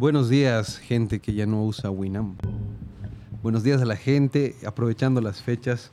Buenos 0.00 0.30
días, 0.30 0.78
gente 0.78 1.18
que 1.18 1.34
ya 1.34 1.44
no 1.44 1.62
usa 1.62 1.90
Winamp. 1.90 2.40
Buenos 3.42 3.62
días 3.62 3.82
a 3.82 3.84
la 3.84 3.96
gente, 3.96 4.56
aprovechando 4.64 5.20
las 5.20 5.42
fechas, 5.42 5.90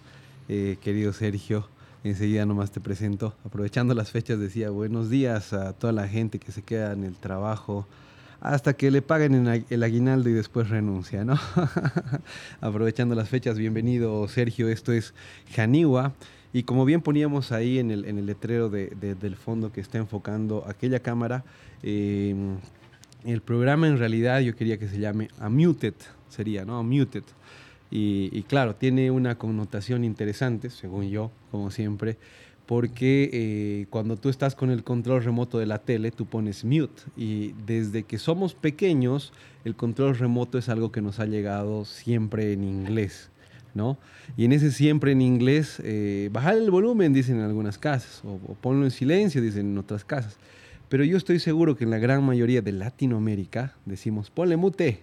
eh, 0.48 0.78
querido 0.80 1.12
Sergio. 1.12 1.68
Enseguida 2.06 2.46
nomás 2.46 2.72
te 2.72 2.80
presento. 2.80 3.34
Aprovechando 3.44 3.94
las 3.94 4.12
fechas 4.12 4.40
decía 4.40 4.70
buenos 4.70 5.10
días 5.10 5.52
a 5.52 5.74
toda 5.74 5.92
la 5.92 6.08
gente 6.08 6.40
que 6.40 6.54
se 6.54 6.62
queda 6.62 6.94
en 6.94 7.04
el 7.04 7.16
trabajo 7.16 7.86
hasta 8.40 8.78
que 8.78 8.92
le 8.92 9.02
paguen 9.02 9.46
el 9.70 9.84
aguinaldo 9.84 10.30
y 10.30 10.34
después 10.34 10.70
renuncia, 10.70 11.26
¿no? 11.26 11.38
Aprovechando 12.62 13.14
las 13.14 13.28
fechas, 13.28 13.58
bienvenido 13.58 14.26
Sergio, 14.30 14.70
esto 14.70 14.94
es 14.94 15.14
Janiwa. 15.54 16.14
Y 16.54 16.64
como 16.64 16.86
bien 16.86 17.02
poníamos 17.02 17.52
ahí 17.52 17.78
en 17.78 17.92
el, 17.92 18.06
en 18.06 18.18
el 18.20 18.26
letrero 18.26 18.70
del 18.70 19.36
fondo 19.36 19.74
que 19.74 19.82
está 19.82 19.98
enfocando 19.98 20.64
aquella 20.66 21.02
cámara, 21.02 21.44
eh, 21.84 22.34
el 23.24 23.42
programa 23.42 23.88
en 23.88 23.98
realidad 23.98 24.40
yo 24.42 24.56
quería 24.56 24.78
que 24.78 24.88
se 24.88 25.00
llame 25.00 25.30
Unmuted, 25.42 25.94
sería, 26.30 26.66
¿no? 26.66 26.80
Unmuted. 26.80 27.24
Y, 27.90 28.30
y 28.32 28.44
claro, 28.44 28.76
tiene 28.76 29.12
una 29.12 29.38
connotación 29.38 30.04
interesante, 30.04 30.70
según 30.70 31.10
yo, 31.10 31.32
como 31.52 31.72
siempre, 31.72 32.18
porque 32.68 33.30
eh, 33.32 33.86
cuando 33.90 34.18
tú 34.18 34.28
estás 34.28 34.54
con 34.54 34.70
el 34.70 34.84
control 34.84 35.24
remoto 35.24 35.58
de 35.58 35.66
la 35.66 35.80
tele, 35.80 36.12
tú 36.12 36.26
pones 36.26 36.66
mute. 36.66 37.02
Y 37.16 37.54
desde 37.66 38.04
que 38.04 38.20
somos 38.20 38.54
pequeños, 38.54 39.32
el 39.64 39.76
control 39.76 40.18
remoto 40.18 40.58
es 40.58 40.68
algo 40.68 40.92
que 40.92 41.02
nos 41.02 41.20
ha 41.20 41.26
llegado 41.26 41.86
siempre 41.86 42.52
en 42.52 42.66
inglés. 42.66 43.32
¿no? 43.74 43.98
Y 44.36 44.44
en 44.46 44.52
ese 44.52 44.72
siempre 44.72 45.14
en 45.14 45.22
inglés, 45.22 45.82
eh, 45.84 46.30
bajar 46.34 46.58
el 46.58 46.70
volumen, 46.70 47.14
dicen 47.14 47.38
en 47.38 47.44
algunas 47.44 47.78
casas, 47.78 48.22
o, 48.26 48.34
o 48.34 48.56
ponlo 48.56 48.84
en 48.84 48.92
silencio, 48.92 49.42
dicen 49.42 49.72
en 49.72 49.78
otras 49.78 50.04
casas. 50.04 50.38
Pero 50.90 51.04
yo 51.04 51.18
estoy 51.18 51.40
seguro 51.40 51.76
que 51.76 51.84
en 51.84 51.90
la 51.90 51.98
gran 51.98 52.24
mayoría 52.24 52.62
de 52.62 52.72
Latinoamérica 52.72 53.76
decimos, 53.86 54.30
ponle 54.30 54.56
mute, 54.56 55.02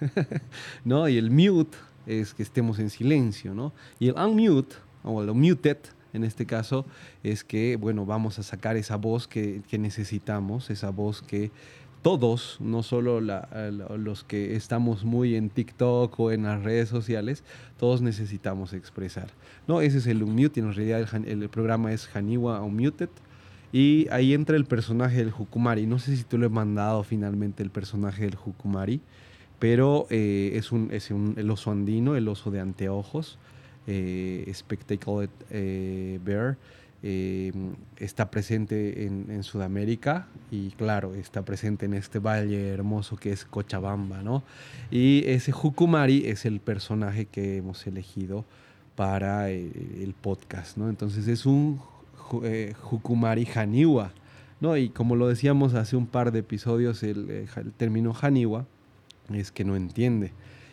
¿no? 0.84 1.08
Y 1.08 1.18
el 1.18 1.30
mute 1.30 1.76
es 2.06 2.32
que 2.32 2.42
estemos 2.42 2.78
en 2.78 2.88
silencio, 2.88 3.54
¿no? 3.54 3.72
Y 3.98 4.08
el 4.08 4.14
unmute, 4.14 4.76
o 5.04 5.22
el 5.22 5.32
muted, 5.34 5.76
en 6.12 6.24
este 6.24 6.46
caso, 6.46 6.86
es 7.22 7.44
que, 7.44 7.76
bueno, 7.76 8.06
vamos 8.06 8.38
a 8.38 8.42
sacar 8.42 8.76
esa 8.76 8.96
voz 8.96 9.28
que, 9.28 9.62
que 9.68 9.78
necesitamos, 9.78 10.70
esa 10.70 10.90
voz 10.90 11.22
que 11.22 11.50
todos, 12.02 12.56
no 12.60 12.82
solo 12.82 13.20
los 13.20 14.24
que 14.24 14.56
estamos 14.56 15.04
muy 15.04 15.34
en 15.34 15.50
TikTok 15.50 16.18
o 16.18 16.30
en 16.30 16.44
las 16.44 16.62
redes 16.62 16.88
sociales, 16.88 17.44
todos 17.76 18.00
necesitamos 18.00 18.72
expresar. 18.72 19.28
No, 19.66 19.80
ese 19.80 19.98
es 19.98 20.06
el 20.06 20.22
unmute, 20.22 20.60
en 20.60 20.72
realidad 20.72 21.06
el, 21.26 21.42
el 21.42 21.48
programa 21.50 21.92
es 21.92 22.08
Haniwa 22.14 22.62
Unmuted, 22.62 23.10
y 23.72 24.06
ahí 24.10 24.32
entra 24.34 24.56
el 24.56 24.64
personaje 24.64 25.16
del 25.16 25.32
Hukumari. 25.36 25.86
No 25.86 25.98
sé 25.98 26.16
si 26.16 26.24
tú 26.24 26.38
le 26.38 26.46
he 26.46 26.50
mandado 26.50 27.02
finalmente 27.04 27.62
el 27.62 27.70
personaje 27.70 28.24
del 28.24 28.36
Hukumari, 28.42 29.00
pero 29.58 30.06
eh, 30.10 30.52
es, 30.54 30.72
un, 30.72 30.88
es 30.92 31.10
un, 31.10 31.34
el 31.36 31.50
oso 31.50 31.70
andino, 31.70 32.16
el 32.16 32.28
oso 32.28 32.50
de 32.50 32.60
anteojos, 32.60 33.38
eh, 33.86 34.50
Spectacle 34.54 35.28
eh, 35.50 36.18
Bear. 36.24 36.56
Eh, 37.00 37.52
está 37.98 38.28
presente 38.28 39.06
en, 39.06 39.26
en, 39.30 39.44
Sudamérica 39.44 40.26
y 40.50 40.70
claro, 40.70 41.14
está 41.14 41.44
presente 41.44 41.86
en 41.86 41.94
este 41.94 42.18
valle 42.18 42.70
hermoso 42.70 43.16
que 43.16 43.30
es 43.30 43.44
Cochabamba, 43.44 44.20
¿no? 44.24 44.42
Y 44.90 45.22
ese 45.26 45.52
Hukumari 45.52 46.26
es 46.26 46.44
el 46.44 46.58
personaje 46.58 47.26
que 47.26 47.58
hemos 47.58 47.86
elegido 47.86 48.44
para 48.96 49.48
el, 49.50 49.70
el 50.00 50.12
podcast, 50.12 50.76
¿no? 50.76 50.88
Entonces 50.88 51.28
es 51.28 51.46
un 51.46 51.80
eh, 52.44 52.74
Hukumari 52.90 53.46
Haniwa. 53.54 54.12
¿no? 54.60 54.76
Y 54.76 54.88
como 54.88 55.16
lo 55.16 55.28
decíamos 55.28 55.74
hace 55.74 55.96
un 55.96 56.06
par 56.06 56.32
de 56.32 56.40
episodios, 56.40 57.02
el, 57.02 57.26
eh, 57.30 57.46
término 57.76 58.14
Haniwa 58.20 58.66
es 59.32 59.52
que 59.52 59.64
no 59.64 59.76
entiende. 59.76 60.32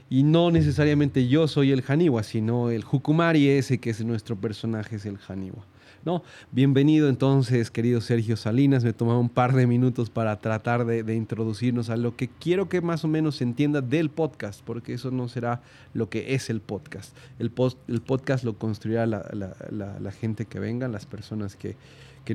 Y 0.09 0.23
no 0.23 0.51
necesariamente 0.51 1.27
yo 1.27 1.47
soy 1.47 1.71
el 1.71 1.83
Haniwa, 1.87 2.23
sino 2.23 2.69
el 2.69 2.83
Hukumari 2.89 3.49
ese 3.49 3.79
que 3.79 3.89
es 3.89 4.03
nuestro 4.03 4.35
personaje 4.35 4.97
es 4.97 5.05
el 5.05 5.17
Haniwa. 5.27 5.65
¿No? 6.05 6.23
Bienvenido 6.51 7.09
entonces, 7.09 7.71
querido 7.71 7.99
Sergio 7.99 8.37
Salinas. 8.37 8.83
Me 8.83 8.93
tomado 8.93 9.19
un 9.19 9.29
par 9.29 9.53
de 9.53 9.65
minutos 9.65 10.11
para 10.11 10.39
tratar 10.39 10.85
de, 10.85 11.15
introducirnos 11.15 11.89
a 11.89 11.97
lo 11.97 12.15
que 12.15 12.29
quiero 12.29 12.69
que 12.69 12.81
más 12.81 13.03
o 13.03 13.07
menos 13.07 13.37
se 13.37 13.43
entienda 13.43 13.81
del 13.81 14.11
podcast, 14.11 14.61
porque 14.63 14.93
eso 14.93 15.09
no 15.09 15.27
será 15.27 15.61
lo 15.93 16.09
que 16.09 16.35
es 16.35 16.49
el 16.51 16.61
podcast. 16.61 17.15
El, 17.39 17.51
el 17.87 18.01
podcast 18.01 18.43
lo 18.43 18.53
construirá 18.57 19.07
la, 19.07 20.11
gente 20.11 20.45
que 20.45 20.59
venga, 20.59 20.87
las 20.87 21.07
personas 21.07 21.55
que 21.57 21.75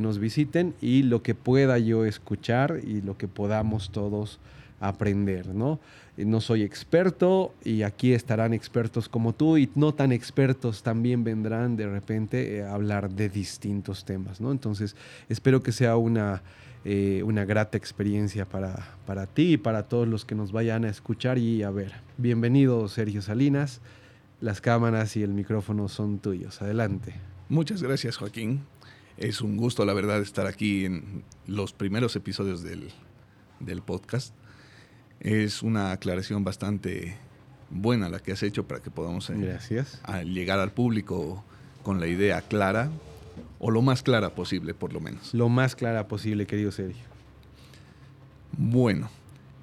nos 0.01 0.19
visiten 0.19 0.75
y 0.81 1.05
lo 1.05 1.23
que 1.23 1.37
pueda 1.37 1.79
yo 1.79 2.05
escuchar 2.05 2.81
y 2.83 3.01
lo 3.03 3.17
que 3.17 3.29
podamos 3.29 3.91
todos 3.91 4.41
aprender, 4.81 5.49
¿no? 5.55 5.79
No 6.17 6.41
soy 6.41 6.63
experto 6.63 7.55
y 7.65 7.83
aquí 7.83 8.13
estarán 8.13 8.53
expertos 8.53 9.09
como 9.09 9.35
tú 9.35 9.57
y 9.59 9.71
no 9.75 9.95
tan 9.95 10.11
expertos 10.11 10.83
también 10.83 11.23
vendrán 11.23 11.77
de 11.77 11.87
repente 11.87 12.57
eh, 12.57 12.63
a 12.63 12.75
hablar 12.75 13.11
de 13.11 13.29
distintos 13.29 14.05
temas, 14.05 14.41
¿no? 14.41 14.51
Entonces, 14.51 14.97
espero 15.29 15.63
que 15.63 15.73
sea 15.73 15.97
una, 15.97 16.43
eh, 16.85 17.23
una 17.25 17.45
grata 17.45 17.77
experiencia 17.77 18.47
para, 18.47 18.97
para 19.07 19.27
ti 19.27 19.53
y 19.53 19.57
para 19.59 19.85
todos 19.85 20.09
los 20.09 20.25
que 20.25 20.35
nos 20.35 20.51
vayan 20.51 20.85
a 20.85 20.89
escuchar 20.89 21.39
y 21.39 21.63
a 21.63 21.71
ver. 21.71 21.93
Bienvenido, 22.17 22.89
Sergio 22.89 23.23
Salinas. 23.23 23.81
Las 24.41 24.63
cámaras 24.63 25.17
y 25.17 25.23
el 25.23 25.35
micrófono 25.35 25.89
son 25.89 26.19
tuyos. 26.19 26.63
Adelante. 26.63 27.15
Muchas 27.51 27.83
gracias, 27.83 28.17
Joaquín. 28.17 28.63
Es 29.19 29.43
un 29.43 29.59
gusto, 29.59 29.85
la 29.85 29.93
verdad, 29.93 30.23
estar 30.23 30.47
aquí 30.47 30.87
en 30.87 31.25
los 31.47 31.75
primeros 31.75 32.17
episodios 32.17 32.63
del, 32.63 32.89
del 33.61 33.83
podcast 33.83 34.35
es 35.21 35.63
una 35.63 35.93
aclaración 35.93 36.45
bastante 36.45 37.17
buena 37.71 38.09
la 38.09 38.19
que 38.19 38.33
has 38.33 38.43
hecho 38.43 38.67
para 38.67 38.81
que 38.81 38.91
podamos 38.91 39.31
eh, 39.31 39.35
Gracias. 39.37 40.01
A 40.03 40.23
llegar 40.23 40.59
al 40.59 40.73
público 40.73 41.45
con 41.83 42.01
la 42.01 42.07
idea 42.07 42.43
clara 42.43 42.91
o 43.59 43.71
lo 43.71 43.83
más 43.83 44.03
clara 44.03 44.35
posible, 44.35 44.75
por 44.75 44.93
lo 44.93 45.01
menos. 45.01 45.35
Lo 45.35 45.49
más 45.49 45.77
clara 45.77 46.09
posible, 46.09 46.47
querido 46.47 46.73
Sergio. 46.73 47.05
Bueno, 48.57 49.11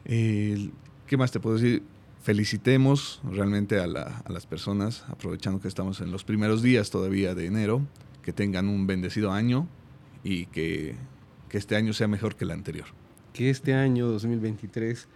eh, 0.05 0.69
¿qué 1.07 1.17
más 1.17 1.31
te 1.31 1.39
puedo 1.39 1.57
decir? 1.57 1.83
Felicitemos 2.21 3.21
realmente 3.23 3.79
a, 3.79 3.87
la, 3.87 4.21
a, 4.25 4.31
las 4.31 4.45
personas, 4.45 5.03
aprovechando 5.07 5.61
que 5.61 5.67
estamos 5.67 6.01
en 6.01 6.11
los 6.11 6.23
primeros 6.23 6.61
días 6.61 6.89
todavía 6.89 7.35
de 7.35 7.45
enero, 7.45 7.81
que 8.21 8.33
tengan 8.33 8.67
un 8.67 8.85
bendecido 8.85 9.31
año 9.31 9.67
y 10.23 10.45
que, 10.47 10.95
que 11.49 11.57
este 11.57 11.75
año 11.75 11.93
sea 11.93 12.07
mejor 12.07 12.35
que 12.35 12.43
el 12.43 12.51
anterior. 12.51 12.87
Que 13.33 13.49
este 13.49 13.73
año 13.73 14.07
2023 14.07 15.07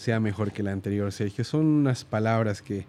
sea 0.00 0.18
mejor 0.18 0.50
que 0.50 0.62
la 0.62 0.72
anterior, 0.72 1.12
Sergio. 1.12 1.44
Son 1.44 1.66
unas 1.66 2.06
palabras 2.06 2.62
que, 2.62 2.86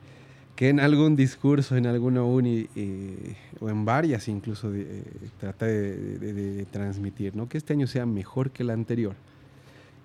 que 0.56 0.70
en 0.70 0.80
algún 0.80 1.18
discurso, 1.18 1.76
en 1.76 1.86
alguna 1.86 2.24
uni, 2.24 2.68
eh, 2.78 3.36
o 3.60 3.70
en 3.70 3.84
varias 3.84 4.30
incluso, 4.30 4.72
de, 4.72 4.82
eh, 4.84 5.04
trata 5.38 5.66
de, 5.66 6.66
transmitir, 6.72 7.36
¿no? 7.36 7.50
Que 7.50 7.58
este 7.58 7.74
año 7.74 7.86
sea 7.86 8.06
mejor 8.06 8.52
que 8.52 8.64
el 8.64 8.70
anterior. 8.70 9.14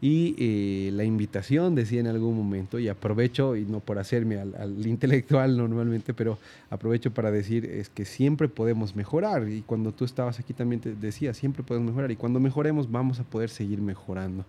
Y 0.00 0.34
eh, 0.36 0.90
la 0.92 1.04
invitación, 1.04 1.76
decía 1.76 2.00
en 2.00 2.08
algún 2.08 2.36
momento, 2.36 2.80
y 2.80 2.88
aprovecho, 2.88 3.54
y 3.54 3.64
no 3.64 3.78
por 3.78 4.00
hacerme 4.00 4.38
al, 4.38 4.56
al, 4.56 4.84
intelectual 4.84 5.56
normalmente, 5.56 6.12
pero 6.12 6.38
aprovecho 6.70 7.12
para 7.12 7.30
decir, 7.30 7.66
es 7.66 7.88
que 7.88 8.04
siempre 8.04 8.48
podemos 8.48 8.96
mejorar. 8.96 9.48
Y 9.48 9.62
cuando 9.62 9.92
tú 9.92 10.04
estabas 10.04 10.40
aquí 10.40 10.54
también 10.54 10.80
te 10.80 10.92
decía, 10.92 11.34
siempre 11.34 11.62
podemos 11.62 11.90
mejorar. 11.90 12.10
Y 12.10 12.16
cuando 12.16 12.40
mejoremos 12.40 12.90
vamos 12.90 13.20
a 13.20 13.22
poder 13.22 13.48
seguir 13.48 13.80
mejorando. 13.80 14.44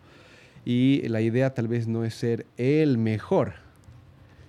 Y 0.70 1.08
la 1.08 1.22
idea 1.22 1.54
tal 1.54 1.70
vez 1.70 1.88
no 1.88 2.04
es 2.04 2.14
ser 2.14 2.46
el 2.58 2.98
mejor, 2.98 3.54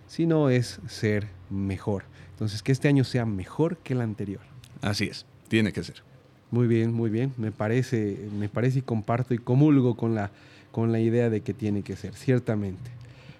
sino 0.09 0.51
es 0.51 0.81
ser 0.89 1.29
mejor. 1.49 2.03
Entonces, 2.33 2.65
que 2.65 2.73
este 2.73 2.89
año 2.89 3.05
sea 3.05 3.25
mejor 3.25 3.77
que 3.77 3.95
el 3.95 4.01
anterior. 4.01 4.41
Así 4.83 5.05
es, 5.05 5.27
tiene 5.47 5.73
que 5.73 5.85
ser. 5.85 6.03
Muy 6.51 6.67
bien, 6.67 6.93
muy 6.93 7.09
bien. 7.09 7.33
Me 7.37 7.53
parece, 7.53 8.19
me 8.37 8.49
parece 8.49 8.81
y 8.81 8.83
comparto 8.83 9.33
y 9.33 9.39
comulgo 9.39 9.97
con 9.97 10.17
la, 10.17 10.33
con 10.73 10.91
la 10.91 10.99
idea 10.99 11.31
de 11.31 11.43
que 11.43 11.55
tiene 11.55 11.83
que 11.83 11.95
ser, 11.95 12.15
ciertamente. 12.15 12.91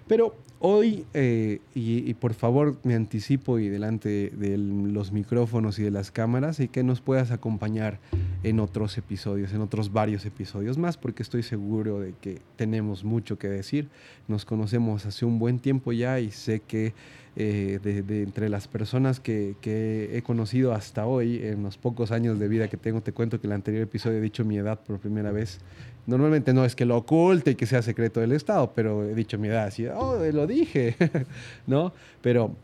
Pero 0.07 0.33
hoy, 0.61 1.03
eh, 1.13 1.59
y, 1.75 2.09
y, 2.09 2.13
por 2.13 2.33
favor 2.33 2.77
me 2.83 2.95
anticipo 2.95 3.59
y 3.59 3.67
delante 3.67 4.29
de 4.29 4.57
los 4.57 5.11
micrófonos 5.11 5.79
y 5.79 5.83
de 5.83 5.91
las 5.91 6.11
cámaras, 6.11 6.61
y 6.61 6.69
que 6.69 6.83
nos 6.83 7.01
puedas 7.01 7.31
acompañar 7.31 7.99
en 8.43 8.59
otros 8.59 8.97
episodios, 8.97 9.51
en 9.53 9.61
otros 9.61 9.91
varios 9.91 10.25
episodios 10.25 10.77
más, 10.77 10.97
porque 10.97 11.23
estoy 11.23 11.43
seguro 11.43 11.99
de 11.99 12.13
que 12.21 12.39
tenemos 12.55 13.03
mucho 13.03 13.37
que 13.37 13.49
decir. 13.49 13.89
Nos 14.27 14.45
conocemos 14.45 15.05
hace 15.05 15.25
un 15.25 15.39
buen 15.39 15.59
tiempo 15.59 15.91
ya 15.91 16.19
y 16.19 16.31
sé 16.31 16.61
que 16.61 16.93
eh, 17.35 17.79
de, 17.83 18.01
de, 18.01 18.23
entre 18.23 18.49
las 18.49 18.67
personas 18.67 19.19
que, 19.19 19.55
que, 19.61 20.17
he 20.17 20.21
conocido 20.21 20.73
hasta 20.73 21.05
hoy, 21.05 21.41
en 21.43 21.63
los 21.63 21.77
pocos 21.77 22.11
años 22.11 22.39
de 22.39 22.47
vida 22.47 22.67
que 22.69 22.77
tengo, 22.77 23.01
te 23.01 23.11
cuento 23.11 23.39
que 23.39 23.47
el 23.47 23.53
anterior 23.53 23.83
episodio 23.83 24.17
he 24.17 24.21
dicho 24.21 24.45
mi 24.45 24.57
edad 24.57 24.79
por 24.79 24.99
primera 24.99 25.31
vez. 25.31 25.59
Normalmente 26.07 26.53
no 26.53 26.65
es 26.65 26.75
que 26.75 26.85
lo 26.85 26.97
oculte 26.97 27.51
y 27.51 27.55
que 27.55 27.65
sea 27.65 27.81
secreto 27.81 28.19
del 28.19 28.31
Estado, 28.31 28.71
pero 28.73 29.03
he 29.03 29.13
dicho 29.13 29.37
mi 29.37 29.47
edad 29.49 29.65
así, 29.65 29.85
oh, 29.87 30.17
lo 30.33 30.47
dije, 30.47 30.95
¿no? 31.67 31.93
Pero 32.21 32.55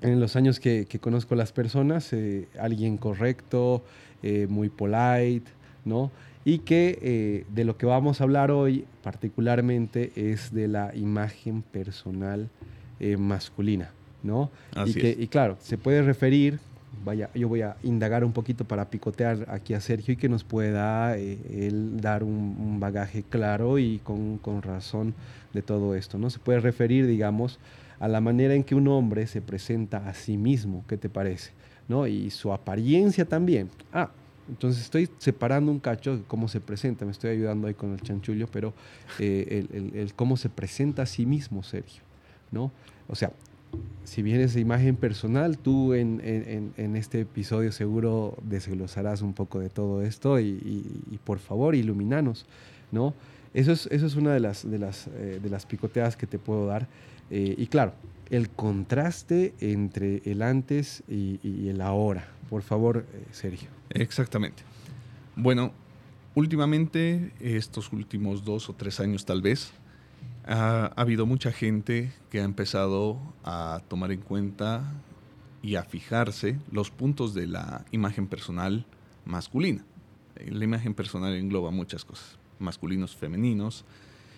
en 0.00 0.20
los 0.20 0.36
años 0.36 0.60
que, 0.60 0.86
que 0.86 0.98
conozco 0.98 1.34
a 1.34 1.36
las 1.36 1.52
personas, 1.52 2.12
eh, 2.12 2.46
alguien 2.58 2.98
correcto, 2.98 3.82
eh, 4.24 4.46
muy 4.48 4.70
polite, 4.70 5.50
¿no? 5.84 6.10
y 6.44 6.58
que 6.58 6.98
eh, 7.00 7.44
de 7.54 7.64
lo 7.64 7.76
que 7.76 7.86
vamos 7.86 8.20
a 8.20 8.24
hablar 8.24 8.50
hoy 8.50 8.84
particularmente 9.02 10.12
es 10.14 10.52
de 10.52 10.68
la 10.68 10.94
imagen 10.94 11.62
personal 11.62 12.48
eh, 13.00 13.16
masculina, 13.16 13.90
¿no? 14.22 14.50
y, 14.84 14.94
que, 14.94 15.16
y 15.18 15.26
claro, 15.28 15.56
se 15.60 15.78
puede 15.78 16.02
referir, 16.02 16.58
vaya, 17.04 17.30
yo 17.34 17.48
voy 17.48 17.62
a 17.62 17.76
indagar 17.82 18.24
un 18.24 18.32
poquito 18.32 18.64
para 18.64 18.90
picotear 18.90 19.46
aquí 19.48 19.74
a 19.74 19.80
Sergio 19.80 20.14
y 20.14 20.16
que 20.16 20.28
nos 20.28 20.44
pueda 20.44 21.16
eh, 21.16 21.38
él 21.50 22.00
dar 22.00 22.22
un, 22.22 22.78
bagaje 22.78 23.22
claro 23.22 23.78
y 23.78 23.98
con, 23.98 24.38
con, 24.38 24.60
razón 24.60 25.14
de 25.54 25.62
todo 25.62 25.94
esto, 25.94 26.18
¿no? 26.18 26.28
Se 26.28 26.38
puede 26.38 26.60
referir, 26.60 27.06
digamos, 27.06 27.58
a 28.00 28.08
la 28.08 28.20
manera 28.20 28.54
en 28.54 28.64
que 28.64 28.74
un 28.74 28.88
hombre 28.88 29.26
se 29.26 29.40
presenta 29.40 30.08
a 30.08 30.14
sí 30.14 30.36
mismo, 30.36 30.84
¿qué 30.88 30.98
te 30.98 31.08
parece? 31.08 31.52
¿No? 31.88 32.06
Y 32.06 32.30
su 32.30 32.52
apariencia 32.52 33.24
también. 33.24 33.68
Ah, 33.92 34.10
entonces 34.48 34.82
estoy 34.82 35.08
separando 35.18 35.72
un 35.72 35.80
cacho 35.80 36.22
cómo 36.26 36.48
se 36.48 36.60
presenta, 36.60 37.04
me 37.04 37.12
estoy 37.12 37.30
ayudando 37.30 37.66
ahí 37.66 37.74
con 37.74 37.92
el 37.92 38.00
chanchullo, 38.00 38.46
pero 38.46 38.74
eh, 39.18 39.66
el, 39.94 40.12
cómo 40.14 40.36
se 40.36 40.48
presenta 40.48 41.02
a 41.02 41.06
sí 41.06 41.24
mismo 41.24 41.62
Sergio, 41.62 42.02
¿no? 42.50 42.70
O 43.08 43.14
sea, 43.14 43.32
si 44.04 44.22
bien 44.22 44.40
es 44.40 44.56
imagen 44.56 44.96
personal, 44.96 45.58
tú 45.58 45.94
en, 45.94 46.20
este 46.76 47.20
episodio 47.22 47.72
seguro 47.72 48.36
desglosarás 48.42 49.22
un 49.22 49.32
poco 49.32 49.60
de 49.60 49.70
todo 49.70 50.02
esto 50.02 50.38
y, 50.38 51.18
por 51.24 51.38
favor 51.38 51.74
iluminanos, 51.74 52.46
¿no? 52.92 53.14
Eso 53.54 53.72
es, 53.72 53.86
eso 53.86 54.06
es 54.06 54.16
una 54.16 54.34
de 54.34 54.40
las, 54.40 54.68
de, 54.68 54.78
las, 54.78 55.06
eh, 55.06 55.38
de 55.42 55.48
las 55.48 55.64
picoteadas 55.64 56.16
que 56.16 56.26
te 56.26 56.40
puedo 56.40 56.66
dar. 56.66 56.88
Eh, 57.30 57.54
y 57.56 57.68
claro, 57.68 57.92
el 58.30 58.50
contraste 58.50 59.54
entre 59.60 60.22
el 60.24 60.42
antes 60.42 61.02
y 61.08 61.68
el 61.68 61.80
ahora, 61.80 62.28
por 62.48 62.62
favor, 62.62 63.06
eh, 63.12 63.24
Sergio. 63.32 63.68
Exactamente. 63.90 64.62
Bueno, 65.36 65.72
últimamente, 66.34 67.32
estos 67.40 67.92
últimos 67.92 68.44
dos 68.44 68.68
o 68.68 68.74
tres 68.74 69.00
años 69.00 69.24
tal 69.24 69.42
vez, 69.42 69.72
ha, 70.46 70.86
habido 70.96 71.26
mucha 71.26 71.52
gente 71.52 72.12
que 72.30 72.40
ha 72.40 72.44
empezado 72.44 73.18
a 73.44 73.82
tomar 73.88 74.12
en 74.12 74.20
cuenta 74.20 74.92
y 75.62 75.76
a 75.76 75.84
fijarse 75.84 76.58
los 76.70 76.90
puntos 76.90 77.34
de 77.34 77.46
la 77.46 77.84
imagen 77.90 78.26
personal 78.26 78.86
masculina. 79.24 79.84
La 80.46 80.64
imagen 80.64 80.94
personal 80.94 81.34
engloba 81.34 81.70
muchas 81.70 82.04
cosas, 82.04 82.38
masculinos, 82.58 83.16
femeninos, 83.16 83.84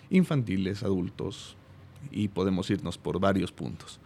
infantiles, 0.09 0.83
adultos, 0.83 1.56
y 2.11 2.27
podemos 2.27 2.69
irnos 2.69 2.97
por 2.97 3.19
varios 3.19 3.51
puntos. 3.51 3.99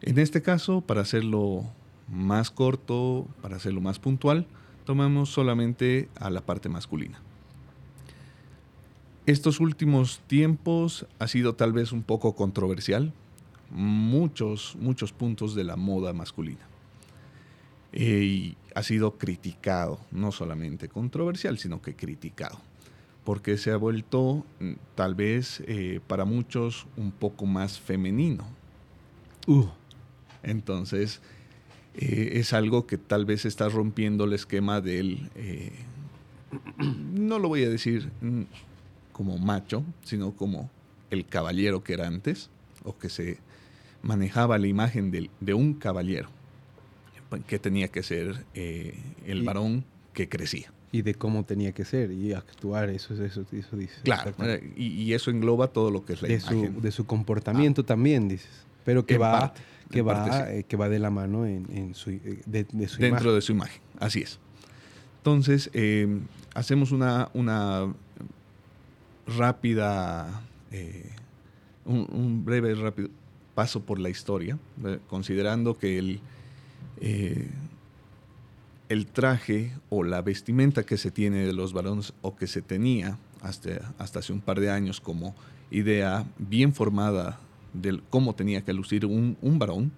En 0.00 0.18
este 0.18 0.42
caso, 0.42 0.80
para 0.80 1.00
hacerlo 1.00 1.64
más 2.08 2.50
corto, 2.50 3.26
para 3.42 3.56
hacerlo 3.56 3.80
más 3.80 3.98
puntual, 3.98 4.46
tomamos 4.84 5.30
solamente 5.30 6.08
a 6.16 6.30
la 6.30 6.40
parte 6.40 6.68
masculina. 6.68 7.20
Estos 9.26 9.60
últimos 9.60 10.20
tiempos 10.26 11.06
ha 11.18 11.28
sido 11.28 11.54
tal 11.54 11.72
vez 11.72 11.92
un 11.92 12.02
poco 12.02 12.34
controversial, 12.34 13.12
muchos, 13.70 14.76
muchos 14.80 15.12
puntos 15.12 15.54
de 15.54 15.64
la 15.64 15.76
moda 15.76 16.14
masculina. 16.14 16.66
Eh, 17.92 18.22
y 18.24 18.56
ha 18.74 18.82
sido 18.82 19.18
criticado, 19.18 19.98
no 20.10 20.32
solamente 20.32 20.88
controversial, 20.88 21.58
sino 21.58 21.82
que 21.82 21.94
criticado, 21.94 22.58
porque 23.24 23.58
se 23.58 23.70
ha 23.70 23.76
vuelto 23.76 24.44
mm, 24.60 24.72
tal 24.94 25.14
vez 25.14 25.62
eh, 25.66 26.00
para 26.06 26.24
muchos 26.24 26.86
un 26.96 27.12
poco 27.12 27.46
más 27.46 27.78
femenino. 27.78 28.44
Uh. 29.46 29.66
Entonces, 30.42 31.20
eh, 31.94 32.32
es 32.34 32.52
algo 32.52 32.86
que 32.86 32.96
tal 32.96 33.26
vez 33.26 33.44
está 33.44 33.68
rompiendo 33.68 34.24
el 34.24 34.32
esquema 34.32 34.80
del, 34.80 35.30
eh, 35.34 35.72
no 36.78 37.38
lo 37.38 37.48
voy 37.48 37.64
a 37.64 37.68
decir 37.68 38.10
mm, 38.20 38.42
como 39.12 39.36
macho, 39.38 39.84
sino 40.04 40.32
como 40.32 40.70
el 41.10 41.26
caballero 41.26 41.82
que 41.82 41.94
era 41.94 42.06
antes, 42.06 42.50
o 42.84 42.96
que 42.96 43.08
se 43.08 43.38
manejaba 44.02 44.58
la 44.58 44.68
imagen 44.68 45.10
de, 45.10 45.54
un 45.54 45.74
caballero, 45.74 46.28
que 47.46 47.58
tenía 47.58 47.88
que 47.88 48.02
ser 48.02 48.46
el 48.54 49.42
varón 49.42 49.84
que 50.14 50.28
crecía. 50.28 50.72
Y 50.90 51.02
de 51.02 51.14
cómo 51.14 51.44
tenía 51.44 51.72
que 51.72 51.84
ser 51.84 52.12
y 52.12 52.32
actuar, 52.32 52.88
eso, 52.88 53.12
eso, 53.22 53.44
eso 53.52 53.76
dice. 53.76 54.00
Claro, 54.04 54.32
y, 54.74 55.12
eso 55.12 55.30
engloba 55.30 55.68
todo 55.68 55.90
lo 55.90 56.04
que 56.04 56.14
es 56.14 56.22
la 56.22 56.28
de 56.28 56.34
imagen. 56.34 56.74
Su, 56.74 56.80
de 56.80 56.90
su 56.92 57.06
comportamiento 57.06 57.82
ah. 57.82 57.86
también, 57.86 58.28
dices. 58.28 58.64
Pero 58.84 59.04
que 59.04 59.18
va 59.18 59.52
que, 59.90 60.02
va, 60.02 60.50
eh, 60.50 60.64
que 60.64 60.76
va 60.76 60.88
de 60.88 60.98
la 60.98 61.10
mano 61.10 61.46
en, 61.46 61.94
su, 61.94 62.10
eh, 62.10 62.40
de, 62.46 62.88
su 62.88 63.00
Dentro 63.00 63.34
de 63.34 63.40
su 63.40 63.52
imagen, 63.52 63.80
así 63.98 64.20
es. 64.20 64.38
Entonces, 65.18 65.70
em, 65.72 66.22
hacemos 66.54 66.92
una, 66.92 67.30
una 67.34 67.92
rápida, 69.26 70.42
eh, 70.70 71.10
un, 71.84 72.44
breve 72.44 72.74
rápido 72.74 73.08
paso 73.54 73.82
por 73.84 73.98
la 73.98 74.08
historia, 74.08 74.58
considerando 75.08 75.76
que 75.76 75.98
el, 75.98 76.20
el 78.88 79.06
traje 79.06 79.72
o 79.90 80.02
la 80.02 80.22
vestimenta 80.22 80.84
que 80.84 80.96
se 80.96 81.10
tiene 81.10 81.46
de 81.46 81.52
los 81.52 81.72
varones 81.72 82.12
o 82.22 82.36
que 82.36 82.46
se 82.46 82.62
tenía 82.62 83.18
hasta, 83.42 83.92
hasta 83.98 84.20
hace 84.20 84.32
un 84.32 84.40
par 84.40 84.60
de 84.60 84.70
años 84.70 85.00
como 85.00 85.34
idea 85.70 86.26
bien 86.38 86.74
formada 86.74 87.38
de 87.72 88.00
cómo 88.10 88.34
tenía 88.34 88.62
que 88.62 88.72
lucir 88.72 89.06
un, 89.06 89.36
varón, 89.58 89.92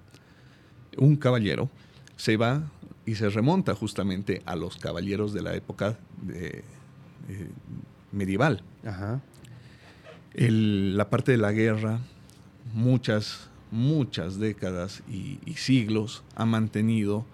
un 0.97 1.17
caballero, 1.17 1.71
se 2.17 2.37
va 2.37 2.63
y 3.07 3.15
se 3.15 3.29
remonta 3.31 3.75
justamente 3.75 4.43
a 4.45 4.57
los 4.57 4.77
caballeros 4.77 5.33
de 5.33 5.43
la 5.43 5.55
época 5.55 5.99
de, 6.23 6.65
medieval. 8.13 8.63
la 10.35 11.11
parte 11.11 11.33
de 11.33 11.39
la 11.39 11.53
guerra, 11.53 12.01
muchas, 12.75 13.49
muchas 13.71 14.39
décadas 14.39 15.03
y, 15.09 15.39
siglos 15.55 16.23
ha 16.35 16.45
mantenido 16.45 17.25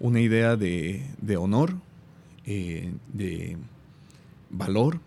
una 0.00 0.20
idea 0.20 0.56
de, 0.56 1.36
honor, 1.38 1.74
eh, 2.46 2.92
de 3.12 3.56
valor 4.50 5.00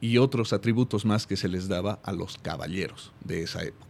y 0.00 0.18
otros 0.18 0.52
atributos 0.52 1.04
más 1.04 1.26
que 1.26 1.36
se 1.36 1.48
les 1.48 1.68
daba 1.68 1.98
a 2.02 2.12
los 2.12 2.38
caballeros 2.38 3.12
de 3.24 3.42
esa 3.42 3.62
época. 3.62 3.88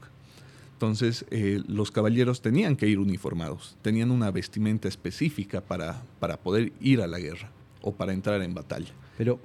Entonces, 0.79 1.25
eh, 1.31 1.61
los 1.67 1.91
caballeros 1.91 2.41
tenían 2.41 2.77
que 2.77 2.87
ir 2.87 3.01
uniformados, 3.01 3.77
tenían 3.83 4.13
una 4.13 4.31
vestimenta 4.31 4.87
específica 4.87 5.61
para, 5.61 6.01
para 6.21 6.37
poder 6.37 6.73
ir 6.81 7.03
a 7.03 7.09
la 7.09 7.19
guerra 7.19 7.51
o 7.83 7.93
para 7.93 8.13
entrar 8.13 8.41
en 8.43 8.55
batalla. 8.55 8.93
Pero, 9.17 9.41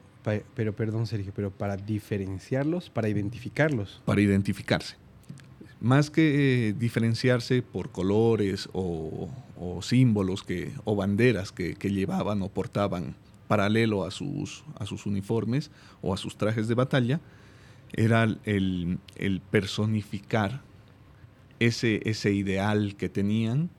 pero, 0.53 0.73
perdón, 0.73 1.07
Sergio, 1.07 1.33
pero 1.35 1.49
para 1.49 1.75
diferenciarlos, 1.75 2.89
para 2.89 3.09
identificarlos. 3.09 4.01
Para 4.05 4.21
identificarse. 4.21 4.95
Más 5.81 6.11
que 6.11 6.69
eh, 6.69 6.73
diferenciarse 6.73 7.63
por 7.63 7.89
colores 7.89 8.69
o, 8.71 9.27
símbolos 9.81 10.43
que, 10.43 10.71
o 10.85 10.95
banderas 10.95 11.51
que, 11.51 11.75
llevaban 11.75 12.41
o 12.41 12.49
portaban 12.49 13.15
paralelo 13.47 14.05
a 14.05 14.11
sus, 14.11 14.63
a 14.79 14.85
sus 14.85 15.05
uniformes 15.05 15.71
o 16.01 16.13
a 16.13 16.17
sus 16.17 16.37
trajes 16.37 16.67
de 16.67 16.75
batalla, 16.75 17.19
era 17.93 18.23
el, 18.23 18.99
el 19.15 19.41
personificar 19.41 20.61
ese, 21.59 22.01
ese 22.09 22.33
ideal 22.33 22.95
que 22.95 23.09
tenían 23.09 23.69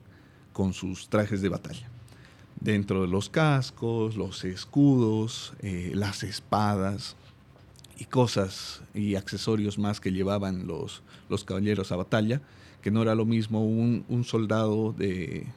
con 0.53 0.73
sus 0.73 1.09
trajes 1.09 1.41
de 1.41 1.49
batalla. 1.49 1.89
Dentro 2.59 3.01
de 3.01 3.07
los 3.07 3.29
cascos, 3.29 4.15
los 4.15 4.45
escudos, 4.45 5.53
eh, 5.59 5.91
las 5.93 6.23
espadas 6.23 7.15
y 7.97 8.05
cosas 8.05 8.81
y 8.93 9.15
accesorios 9.15 9.77
más 9.77 9.99
que 9.99 10.11
llevaban 10.11 10.67
los, 10.67 11.03
los 11.29 11.43
caballeros 11.43 11.91
a 11.91 11.97
batalla, 11.97 12.41
que 12.81 12.91
no 12.91 13.01
era 13.01 13.15
lo 13.15 13.25
mismo 13.25 13.65
un, 13.65 14.23
soldado 14.23 14.93
de 14.93 15.47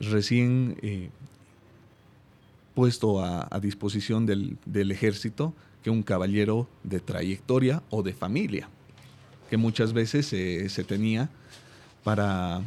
recién 0.00 0.76
eh, 0.82 1.10
puesto 2.74 3.22
a, 3.24 3.58
disposición 3.60 4.26
del, 4.26 4.56
del, 4.64 4.90
ejército 4.90 5.54
que 5.82 5.90
un 5.90 6.02
caballero 6.02 6.68
de 6.84 7.00
trayectoria 7.00 7.82
o 7.90 8.02
de 8.02 8.12
familia 8.12 8.68
que 9.50 9.56
muchas 9.56 9.92
veces 9.92 10.26
se 10.26 10.84
tenía 10.84 11.30
para, 12.04 12.62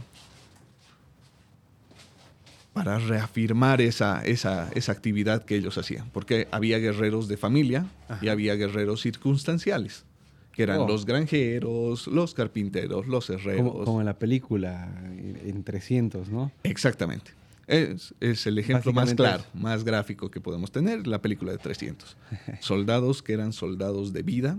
para 2.74 3.00
reafirmar 3.00 3.82
esa, 3.82 4.22
esa, 4.24 4.70
esa, 4.74 4.92
actividad 4.92 5.46
que 5.46 5.56
ellos 5.56 5.78
hacían, 5.78 6.10
porque 6.12 6.48
había 6.52 6.78
guerreros 6.80 7.28
de 7.28 7.38
familia 7.38 7.86
y 8.22 8.30
había 8.30 8.56
guerreros 8.56 9.02
circunstanciales, 9.02 10.06
que 10.52 10.64
eran 10.64 10.82
oh. 10.82 10.88
los 10.88 11.06
granjeros, 11.06 12.08
los 12.08 12.34
carpinteros, 12.34 13.08
los 13.08 13.30
herreros. 13.30 13.86
Como, 13.86 14.02
en 14.02 14.06
la 14.06 14.18
película 14.18 14.92
en 15.16 15.64
300, 15.64 16.30
¿no? 16.30 16.52
Exactamente. 16.64 17.32
Es, 17.68 18.14
es, 18.20 18.46
el 18.48 18.58
ejemplo 18.58 18.92
más 18.92 19.14
claro, 19.14 19.44
más 19.54 19.86
gráfico 19.86 20.30
que 20.30 20.42
podemos 20.42 20.72
tener, 20.72 21.08
la 21.08 21.22
película 21.22 21.54
de 21.54 21.58
300. 21.58 22.18
Soldados 22.60 23.22
que 23.22 23.34
eran 23.34 23.54
soldados 23.54 24.12
de 24.12 24.24
vida, 24.24 24.58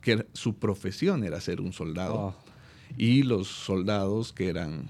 que 0.00 0.26
su 0.32 0.54
profesión 0.54 1.24
era 1.24 1.40
ser 1.40 1.60
un 1.60 1.72
soldado, 1.72 2.14
oh. 2.14 2.34
y 2.96 3.24
los 3.24 3.48
soldados 3.48 4.32
que 4.32 4.48
eran 4.48 4.86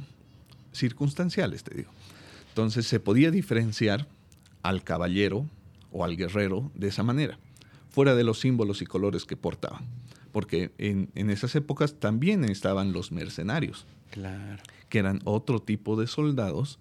circunstanciales, 0.72 1.62
te 1.64 1.74
digo. 1.74 1.90
Entonces 2.48 2.86
se 2.86 3.00
podía 3.00 3.30
diferenciar 3.30 4.06
al 4.62 4.82
caballero 4.82 5.46
o 5.92 6.04
al 6.04 6.16
guerrero 6.16 6.70
de 6.74 6.88
esa 6.88 7.02
manera, 7.02 7.38
fuera 7.88 8.14
de 8.14 8.24
los 8.24 8.40
símbolos 8.40 8.82
y 8.82 8.86
colores 8.86 9.24
que 9.24 9.36
portaban. 9.36 9.84
Porque 10.32 10.72
en, 10.78 11.10
esas 11.14 11.54
épocas 11.54 12.00
también 12.00 12.44
estaban 12.44 12.92
los 12.92 13.12
mercenarios, 13.12 13.86
claro. 14.10 14.62
que 14.88 14.98
eran 14.98 15.20
otro 15.24 15.60
tipo 15.60 16.00
de 16.00 16.06
soldados 16.06 16.78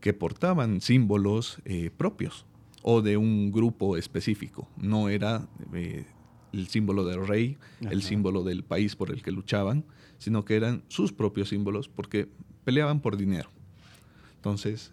que 0.00 0.14
portaban 0.14 0.80
símbolos 0.80 1.58
eh, 1.66 1.90
propios 1.94 2.46
o 2.82 3.02
de 3.02 3.16
un 3.16 3.52
grupo 3.52 3.96
específico. 3.96 4.68
No 4.78 5.10
era 5.10 5.46
eh, 5.74 6.06
el 6.52 6.68
símbolo 6.68 7.04
del 7.04 7.26
rey, 7.26 7.58
el 7.90 8.02
símbolo 8.02 8.42
del 8.42 8.64
país 8.64 8.96
por 8.96 9.10
el 9.10 9.22
que 9.22 9.30
luchaban, 9.30 9.84
sino 10.18 10.44
que 10.44 10.56
eran 10.56 10.82
sus 10.88 11.12
propios 11.12 11.50
símbolos 11.50 11.88
porque 11.88 12.28
peleaban 12.64 13.00
por 13.00 13.16
dinero. 13.16 13.50
Entonces, 14.36 14.92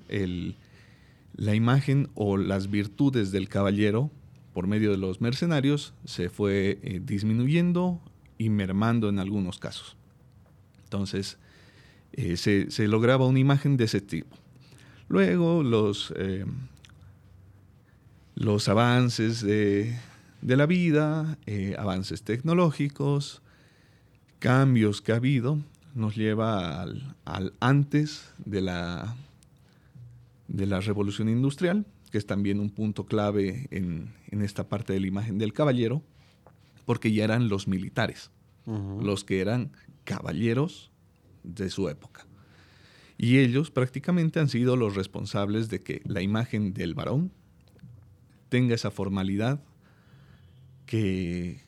la 1.36 1.56
imagen 1.56 2.10
o 2.16 2.38
las 2.38 2.70
virtudes 2.70 3.32
del 3.32 3.48
caballero 3.48 4.12
por 4.58 4.66
medio 4.66 4.90
de 4.90 4.98
los 4.98 5.22
mercenarios 5.22 5.94
se 6.04 6.32
fue 6.32 6.80
eh, 6.82 7.00
disminuyendo 7.00 8.02
y 8.40 8.50
mermando 8.50 9.08
en 9.08 9.20
algunos 9.20 9.60
casos. 9.60 9.96
Entonces, 10.84 11.38
eh, 12.14 12.38
se, 12.38 12.88
lograba 12.88 13.28
una 13.28 13.38
imagen 13.38 13.78
de 13.78 13.84
ese 13.84 14.02
tipo. 14.02 14.36
Luego, 15.10 15.62
los, 15.62 16.12
eh, 16.18 16.44
los 18.34 18.68
avances 18.68 19.44
de, 19.44 19.96
la 20.42 20.66
vida, 20.66 21.38
avances 21.78 22.24
tecnológicos, 22.24 23.44
cambios 24.40 25.04
que 25.04 25.12
ha 25.12 25.18
habido, 25.18 25.60
nos 25.94 26.16
lleva 26.16 26.82
al, 26.82 27.16
al 27.26 27.54
antes 27.60 28.34
de 28.44 28.62
la 28.62 29.16
de 30.48 30.66
la 30.66 30.80
revolución 30.80 31.30
industrial, 31.30 31.86
que 32.12 32.18
es 32.18 32.26
también 32.26 32.60
un 32.60 32.70
punto 32.70 33.06
clave 33.06 33.68
en, 33.72 34.14
esta 34.32 34.68
parte 34.70 34.94
de 34.94 35.00
la 35.00 35.08
imagen 35.08 35.38
del 35.38 35.54
caballero, 35.54 36.04
porque 36.86 37.12
ya 37.12 37.24
eran 37.24 37.50
los 37.50 37.68
militares, 37.68 38.32
los 38.66 39.24
que 39.24 39.40
eran 39.40 39.72
caballeros 40.04 40.92
de 41.44 41.70
su 41.70 41.90
época. 41.90 42.26
Y 43.18 43.40
ellos 43.40 43.72
prácticamente 43.72 44.40
han 44.40 44.48
sido 44.48 44.76
los 44.76 44.96
responsables 44.96 45.70
de 45.70 45.82
que 45.82 46.02
la 46.06 46.22
imagen 46.22 46.74
del 46.74 46.94
varón 46.94 47.32
tenga 48.50 48.76
esa 48.76 48.92
formalidad 48.92 49.62
que, 50.86 51.62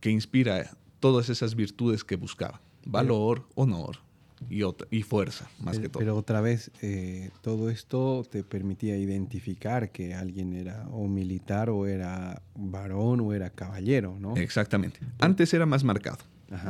que 0.00 0.10
inspira 0.10 0.76
todas 0.98 1.28
esas 1.28 1.54
virtudes 1.54 2.04
que 2.04 2.16
buscaba. 2.16 2.60
Valor, 2.86 3.46
honor, 3.54 4.03
y, 4.50 4.62
y 4.90 5.02
fuerza, 5.02 5.48
más 5.60 5.78
que 5.78 5.88
todo. 5.88 6.00
Pero 6.00 6.16
otra 6.16 6.40
vez, 6.40 6.70
eh, 6.82 7.30
todo 7.42 7.70
esto 7.70 8.24
te 8.30 8.44
permitía 8.44 8.96
identificar 8.96 9.90
que 9.90 10.14
alguien 10.14 10.54
era 10.54 10.88
o 10.90 11.06
militar 11.08 11.70
o 11.70 11.86
era 11.86 12.42
varón 12.54 13.20
o 13.20 13.32
era 13.32 13.50
caballero, 13.50 14.16
¿no? 14.18 14.36
Exactamente. 14.36 15.00
Antes 15.18 15.52
era 15.54 15.66
más 15.66 15.84
marcado. 15.84 16.18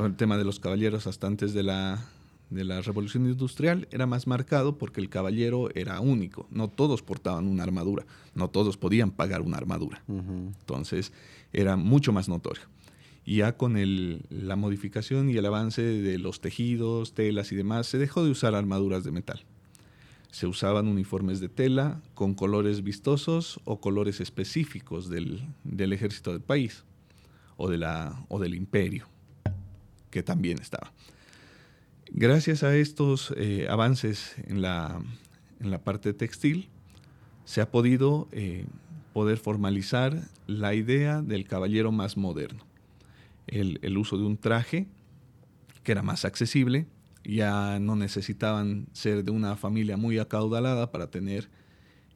El 0.03 0.17
tema 0.17 0.39
de 0.39 0.45
los 0.45 0.61
caballeros 0.61 1.07
hasta 1.07 1.27
antes 1.27 1.53
de 1.53 1.63
la, 1.63 2.03
de 2.49 2.65
la 2.65 2.81
revolución 2.81 3.27
industrial 3.27 3.87
era 3.91 4.07
más 4.07 4.27
marcado 4.27 4.79
porque 4.79 5.01
el 5.01 5.11
caballero 5.11 5.69
era 5.75 6.01
único. 6.01 6.47
No 6.51 6.69
todos 6.69 7.03
portaban 7.03 7.47
una 7.47 7.65
armadura, 7.65 8.07
no 8.35 8.49
todos 8.49 8.77
podían 8.77 9.11
pagar 9.11 9.43
una 9.43 9.59
armadura. 9.59 10.03
Entonces 10.09 11.13
era 11.53 11.77
mucho 11.77 12.13
más 12.13 12.29
notorio. 12.29 12.63
Ya 13.27 13.57
con 13.57 13.75
la 14.29 14.57
modificación 14.57 15.31
y 15.31 15.37
el 15.37 15.47
avance 15.47 15.83
de 15.83 16.19
los 16.19 16.41
tejidos, 16.41 17.15
telas 17.15 17.53
y 17.53 17.57
demás, 17.57 17.87
se 17.87 17.97
dejó 17.97 18.23
de 18.23 18.31
usar 18.31 18.55
armaduras 18.55 19.03
de 19.03 19.13
metal. 19.13 19.41
Se 20.31 20.47
usaban 20.47 20.89
uniformes 20.89 21.41
de 21.41 21.49
tela 21.49 22.03
con 22.13 22.35
colores 22.35 22.83
vistosos 22.83 23.61
o 23.65 23.81
colores 23.81 24.21
específicos 24.21 25.09
del, 25.09 25.43
ejército 25.93 26.33
del 26.33 26.43
país 26.43 26.85
o, 27.57 27.71
del 27.71 28.55
imperio, 28.55 29.07
que 30.11 30.23
también 30.23 30.59
estaba. 30.61 30.93
Gracias 32.11 32.63
a 32.63 32.77
estos 32.77 33.33
eh, 33.39 33.67
avances 33.71 34.35
en 34.47 34.61
la, 34.61 35.01
en 35.61 35.71
la, 35.71 35.79
parte 35.79 36.13
textil, 36.13 36.69
se 37.47 37.63
ha 37.63 37.71
podido 37.71 38.29
eh, 38.33 38.67
poder 39.15 39.39
formalizar 39.39 40.29
la 40.47 40.75
idea 40.75 41.23
del 41.23 41.47
caballero 41.47 41.91
más 41.91 42.19
moderno 42.19 42.74
el, 43.47 43.99
uso 43.99 44.17
de 44.17 44.25
un 44.25 44.37
traje 44.37 44.87
que 45.83 45.93
era 45.93 46.03
más 46.03 46.25
accesible, 46.25 46.87
ya 47.25 47.79
no 47.79 47.97
necesitaban 47.97 48.87
ser 48.93 49.25
de 49.25 49.31
una 49.31 49.57
familia 49.57 49.97
muy 49.97 50.19
acaudalada 50.19 50.91
para 50.91 51.11
tener 51.11 51.49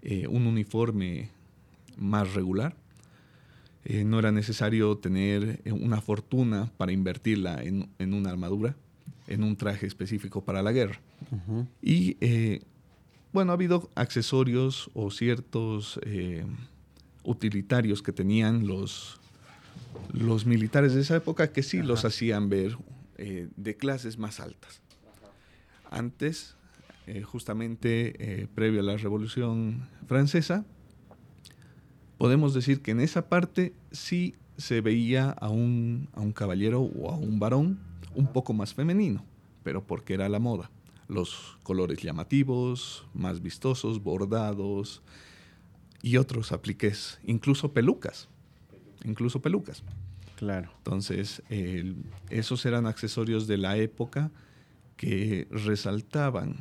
eh, 0.03 0.27
un 0.27 0.47
uniforme 0.47 1.31
más 1.97 2.35
regular. 2.35 2.77
Eh, 3.85 4.05
no 4.05 4.19
era 4.19 4.33
necesario 4.33 4.97
tener 4.99 5.61
eh, 5.65 5.73
una 5.73 6.01
fortuna 6.01 6.71
para 6.77 6.93
invertirla 6.93 7.63
en, 7.63 8.15
una 8.15 8.31
armadura, 8.31 8.77
en 9.27 9.43
un 9.43 9.57
traje 9.57 9.87
específico 9.87 10.43
para 10.43 10.63
la 10.63 10.73
guerra. 10.73 11.01
Y 11.83 12.17
bueno, 13.33 13.53
ha 13.53 13.55
habido 13.55 13.91
accesorios 13.95 14.91
o 14.95 15.11
ciertos 15.11 16.01
utilitarios 17.25 18.03
que 18.03 18.13
tenían 18.13 18.67
los, 18.67 19.21
los 20.12 20.47
militares 20.47 20.95
de 20.95 21.02
esa 21.02 21.16
época 21.16 21.52
que 21.52 21.62
sí 21.62 21.83
los 21.83 22.04
hacían 22.04 22.49
ver 22.49 22.76
eh, 23.16 23.49
de 23.57 23.76
clases 23.76 24.18
más 24.18 24.40
altas. 24.40 24.80
Antes, 25.90 26.57
eh, 27.07 27.23
justamente 27.23 28.42
eh, 28.42 28.47
previo 28.54 28.80
a 28.80 28.83
la 28.83 28.97
Revolución 28.97 29.88
Francesa, 30.07 30.64
podemos 32.16 32.54
decir 32.54 32.83
que 32.83 32.90
en 32.90 33.00
esa 33.00 33.28
parte 33.28 33.75
sí 33.92 34.35
se 34.57 34.80
veía 34.80 35.30
a 35.30 35.49
un, 35.49 36.09
a 36.14 36.21
un 36.21 36.33
caballero 36.33 36.83
o 36.83 37.11
a 37.11 37.16
un 37.16 37.38
varón 37.38 37.78
un 38.14 38.33
poco 38.33 38.52
más 38.52 38.75
femenino, 38.75 39.25
pero 39.62 39.87
porque 39.87 40.14
era 40.14 40.28
la 40.28 40.40
moda. 40.40 40.71
Los 41.07 41.59
colores 41.62 42.02
llamativos, 42.02 43.07
más 43.14 43.40
vistosos, 43.40 44.02
bordados 44.02 45.02
y 46.02 46.16
otros 46.18 46.52
apliques, 46.52 47.18
incluso 47.25 47.73
pelucas 47.73 48.28
incluso 49.05 49.40
pelucas. 49.40 49.83
Claro. 50.37 50.71
Entonces, 50.78 51.43
esos 52.31 52.64
eran 52.64 52.87
accesorios 52.87 53.47
de 53.47 53.59
la 53.59 53.76
época 53.76 54.31
que 54.97 55.49
resaltaban, 55.50 56.57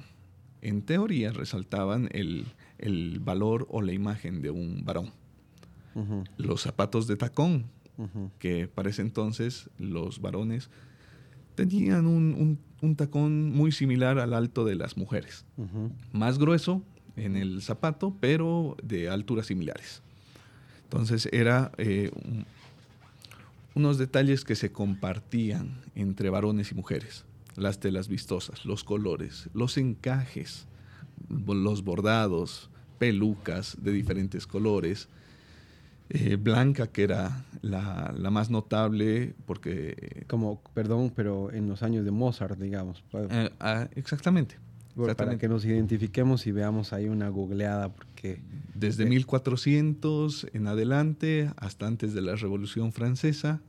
en 0.62 0.82
teoría, 0.82 1.32
resaltaban 1.32 2.10
el, 2.12 2.46
valor 3.20 3.68
o 3.70 3.82
la 3.82 3.94
imagen 3.94 4.42
de 4.42 4.50
un 4.52 4.84
varón. 4.84 5.12
Los 6.38 6.62
zapatos 6.62 7.08
de 7.08 7.18
tacón, 7.18 7.66
que 8.40 8.68
para 8.68 8.90
ese 8.90 9.02
entonces 9.02 9.70
los 9.80 10.22
varones 10.22 10.70
tenían 11.56 12.06
un, 12.06 12.96
tacón 12.96 13.52
muy 13.52 13.72
similar 13.72 14.20
al 14.20 14.34
alto 14.34 14.64
de 14.64 14.76
las 14.76 14.98
mujeres. 14.98 15.46
Más 16.12 16.38
grueso 16.38 16.84
en 17.16 17.36
el 17.36 17.62
zapato, 17.62 18.16
pero 18.20 18.78
de 18.84 19.10
alturas 19.10 19.48
similares. 19.48 20.02
Entonces 20.88 21.28
era 21.34 21.74
eh, 21.78 22.12
unos 23.76 23.98
detalles 23.98 24.46
que 24.46 24.56
se 24.56 24.72
compartían 24.72 25.82
entre 25.96 26.30
varones 26.30 26.72
y 26.72 26.76
mujeres. 26.76 27.26
Las 27.58 27.80
telas 27.82 28.08
vistosas, 28.08 28.64
los 28.64 28.86
colores, 28.86 29.50
los 29.54 29.78
encajes, 29.78 30.66
los 31.28 31.84
bordados, 31.84 32.70
pelucas 33.00 33.76
de 33.82 33.92
diferentes 33.92 34.48
colores. 34.48 35.10
Eh, 36.10 36.38
blanca, 36.38 36.88
que 36.88 37.04
era 37.04 37.44
la, 37.62 38.14
más 38.32 38.50
notable, 38.50 39.36
porque... 39.46 40.24
Como, 40.28 40.62
perdón, 40.74 41.12
pero 41.14 41.52
en 41.52 41.68
los 41.68 41.84
años 41.84 42.06
de 42.06 42.12
Mozart, 42.12 42.58
digamos. 42.58 43.04
Eh, 43.12 43.50
ah, 43.60 43.90
exactamente. 43.94 44.56
Para 45.16 45.38
que 45.38 45.48
nos 45.48 45.64
identifiquemos 45.64 46.48
y 46.48 46.52
veamos 46.52 46.94
ahí 46.94 47.08
una 47.08 47.30
googleada, 47.30 47.94
porque... 47.94 48.42
Desde 48.74 49.06
1400 49.06 50.44
eh, 50.44 50.50
en 50.54 50.68
adelante, 50.68 51.52
hasta 51.58 51.88
antes 51.88 52.14
de 52.14 52.22
la 52.22 52.36
Revolución 52.36 52.92
Francesa, 52.92 53.62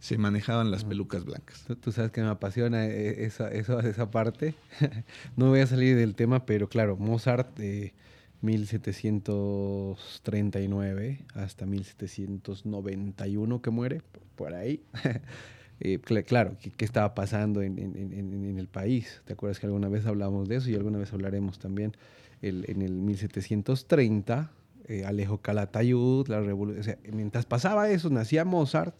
se 0.00 0.18
manejaban 0.18 0.70
las 0.70 0.84
pelucas 0.84 1.24
blancas. 1.24 1.64
Tú, 1.80 1.90
sabes 1.92 2.12
que 2.12 2.20
me 2.22 2.28
apasiona 2.28 2.86
eh, 2.86 3.24
esa, 3.24 3.50
esa 3.50 4.10
parte. 4.10 4.54
no 5.36 5.48
voy 5.48 5.60
a 5.60 5.66
salir 5.66 5.96
del 5.96 6.14
tema, 6.14 6.44
pero 6.46 6.68
claro, 6.68 6.96
Mozart 6.96 7.56
de 7.56 7.94
1739 8.40 11.24
hasta 11.34 11.66
1791 11.66 13.62
que 13.62 13.70
muere, 13.70 14.02
por 14.36 14.54
ahí. 14.54 14.82
Eh, 15.80 15.98
claro, 16.26 16.56
¿qué, 16.60 16.84
estaba 16.84 17.14
pasando 17.14 17.62
en, 17.62 18.56
el 18.58 18.68
país? 18.68 19.22
¿Te 19.24 19.34
acuerdas 19.34 19.60
que 19.60 19.66
alguna 19.66 19.88
vez 19.88 20.06
hablamos 20.06 20.48
de 20.48 20.56
eso 20.56 20.70
y 20.70 20.74
alguna 20.74 20.98
vez 20.98 21.12
hablaremos 21.12 21.58
también? 21.58 21.92
en 22.40 22.82
el 22.82 22.92
1730, 22.92 24.52
eh, 24.86 25.04
Alejo 25.04 25.38
Calatayud, 25.38 26.28
la 26.28 26.40
revolución. 26.40 26.80
O 26.80 26.84
sea, 26.84 26.96
mientras 27.12 27.46
pasaba 27.46 27.90
eso, 27.90 28.10
nacía 28.10 28.44
Mozart. 28.44 28.94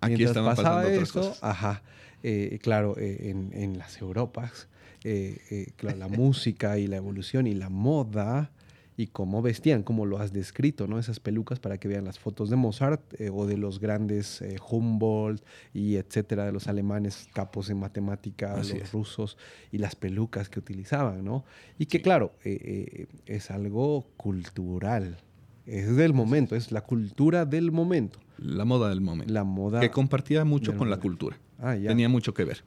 Aquí 0.00 0.16
mientras 0.16 0.44
pasaba 0.44 0.84
eso, 0.84 1.36
ajá, 1.42 1.82
eh, 2.24 2.58
claro, 2.60 2.96
en, 2.98 3.78
las 3.78 4.00
Europas, 4.00 4.68
la 5.02 6.08
música 6.08 6.78
y 6.78 6.88
la 6.88 6.96
evolución 6.96 7.46
y 7.46 7.54
la 7.54 7.68
moda 7.68 8.50
y 8.96 9.08
cómo 9.08 9.42
vestían, 9.42 9.82
como 9.82 10.06
lo 10.06 10.18
has 10.18 10.32
descrito, 10.32 10.86
¿no? 10.86 10.98
Esas 10.98 11.20
pelucas 11.20 11.60
para 11.60 11.78
que 11.78 11.86
vean 11.86 12.04
las 12.04 12.18
fotos 12.18 12.48
de 12.48 12.56
Mozart 12.56 13.20
eh, 13.20 13.30
o 13.30 13.46
de 13.46 13.58
los 13.58 13.78
grandes 13.78 14.40
eh, 14.40 14.56
Humboldt 14.70 15.44
y 15.74 15.96
etcétera, 15.96 16.46
de 16.46 16.52
los 16.52 16.66
alemanes 16.66 17.28
capos 17.34 17.68
en 17.68 17.78
matemáticas, 17.78 18.70
los 18.70 18.92
rusos 18.92 19.36
y 19.70 19.78
las 19.78 19.96
pelucas 19.96 20.48
que 20.48 20.58
utilizaban, 20.58 21.24
¿no? 21.24 21.44
Y 21.78 21.86
que 21.86 22.00
claro, 22.00 22.32
eh, 22.44 23.06
es 23.26 23.50
algo 23.50 24.06
cultural, 24.16 25.18
es 25.66 25.94
del 25.94 26.14
momento, 26.14 26.56
es 26.56 26.72
la 26.72 26.80
cultura 26.80 27.44
del 27.44 27.72
momento. 27.72 28.18
La 28.38 28.64
moda 28.64 28.88
del 28.88 29.00
momento. 29.00 29.32
La 29.32 29.44
moda. 29.44 29.80
Que 29.80 29.90
compartía 29.90 30.44
mucho 30.44 30.76
con 30.76 30.88
la 30.88 30.98
cultura. 30.98 31.38
Ah, 31.58 31.74
Tenía 31.74 32.08
mucho 32.08 32.32
que 32.34 32.44
ver. 32.44 32.64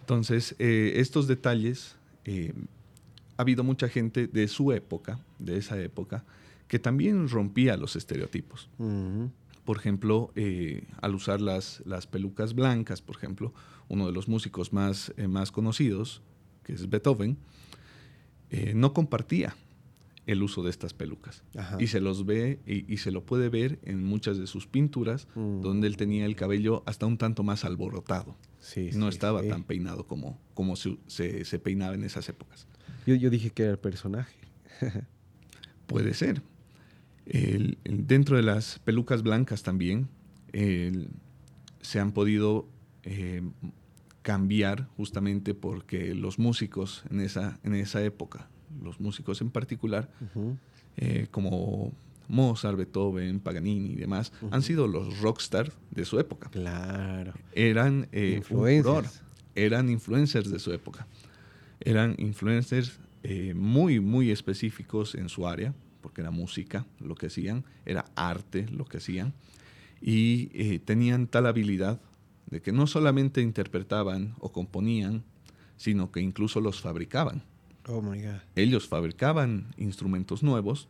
Entonces, 0.00 0.54
estos 0.58 1.26
detalles 1.26 1.96
ha 3.36 3.42
habido 3.42 3.64
mucha 3.64 3.88
gente 3.88 4.26
de 4.26 4.48
su 4.48 4.72
época, 4.72 5.20
de 5.38 5.58
esa 5.58 5.80
época, 5.80 6.24
que 6.68 6.78
también 6.78 7.28
rompía 7.28 7.76
los 7.76 7.96
estereotipos. 7.96 8.68
Por 9.64 9.76
ejemplo, 9.78 10.30
eh, 10.36 10.86
al 11.00 11.14
usar 11.14 11.40
las, 11.40 11.82
las, 11.86 12.06
pelucas 12.06 12.54
blancas, 12.54 13.00
por 13.00 13.16
ejemplo, 13.16 13.52
uno 13.88 14.06
de 14.06 14.12
los 14.12 14.28
músicos 14.28 14.72
más, 14.72 15.12
eh, 15.16 15.26
más 15.28 15.50
conocidos, 15.50 16.22
que 16.64 16.74
es 16.74 16.88
Beethoven, 16.88 17.38
eh, 18.50 18.72
no 18.74 18.92
compartía 18.92 19.54
el 20.26 20.42
uso 20.42 20.62
de 20.62 20.70
estas 20.70 20.94
pelucas. 20.94 21.42
Y 21.78 21.88
se 21.88 22.00
los 22.00 22.24
ve 22.24 22.58
y, 22.66 22.96
se 22.98 23.10
lo 23.10 23.24
puede 23.24 23.48
ver 23.48 23.78
en 23.82 24.04
muchas 24.04 24.38
de 24.38 24.46
sus 24.46 24.66
pinturas, 24.66 25.28
mm. 25.34 25.60
donde 25.60 25.86
él 25.86 25.96
tenía 25.96 26.24
el 26.26 26.36
cabello 26.36 26.82
hasta 26.86 27.06
un 27.06 27.18
tanto 27.18 27.42
más 27.42 27.64
alborotado. 27.64 28.36
no 28.94 29.08
estaba 29.08 29.42
tan 29.42 29.64
peinado 29.64 30.06
como, 30.06 30.38
como 30.54 30.76
se, 30.76 30.96
se, 31.06 31.58
peinaba 31.58 31.94
en 31.94 32.04
esas 32.04 32.28
épocas. 32.28 32.66
Yo, 33.06 33.30
dije 33.30 33.50
que 33.50 33.64
era 33.64 33.72
el 33.72 33.78
personaje. 33.78 34.36
Puede 35.86 36.14
ser. 36.14 36.42
dentro 37.84 38.36
de 38.36 38.42
las 38.42 38.78
pelucas 38.80 39.22
blancas 39.22 39.62
también 39.62 40.08
se 41.80 42.00
han 42.00 42.12
podido 42.12 42.66
eh, 43.02 43.42
cambiar 44.22 44.88
justamente 44.96 45.52
porque 45.52 46.14
los 46.14 46.38
músicos 46.38 47.04
en 47.10 47.20
esa, 47.20 47.60
en 47.62 47.74
esa 47.74 48.02
época, 48.02 48.48
los 48.82 49.00
músicos 49.00 49.40
en 49.40 49.50
particular, 49.50 50.08
eh, 50.96 51.26
como 51.30 51.92
Mozart, 52.28 52.76
Beethoven, 52.76 53.40
Paganini 53.40 53.90
y 53.92 53.96
demás, 53.96 54.32
han 54.50 54.62
sido 54.62 54.86
los 54.86 55.20
rockstars 55.20 55.72
de 55.90 56.04
su 56.04 56.18
época. 56.18 56.50
Claro. 56.50 57.32
Eran 57.52 58.08
eh, 58.12 58.34
influencers. 58.38 59.22
eran 59.54 59.88
influencers 59.88 60.50
de 60.50 60.58
su 60.58 60.72
época 60.72 61.06
eran 61.84 62.14
influencers 62.18 62.98
eh, 63.22 63.54
muy, 63.54 64.00
muy 64.00 64.30
específicos 64.30 65.14
en 65.14 65.28
su 65.28 65.46
área, 65.46 65.74
porque 66.00 66.22
era 66.22 66.30
música 66.30 66.86
lo 67.00 67.14
que 67.14 67.26
hacían, 67.26 67.64
era 67.86 68.06
arte 68.16 68.66
lo 68.68 68.84
que 68.84 68.98
hacían, 68.98 69.34
y 70.00 70.50
eh, 70.52 70.78
tenían 70.78 71.26
tal 71.26 71.46
habilidad 71.46 72.00
de 72.50 72.60
que 72.60 72.72
no 72.72 72.86
solamente 72.86 73.40
interpretaban 73.40 74.34
o 74.38 74.52
componían, 74.52 75.24
sino 75.76 76.10
que 76.10 76.20
incluso 76.20 76.60
los 76.60 76.80
fabricaban. 76.80 77.42
Oh 77.88 78.00
my 78.00 78.20
God. 78.20 78.40
Ellos 78.56 78.88
fabricaban 78.88 79.74
instrumentos 79.76 80.42
nuevos 80.42 80.88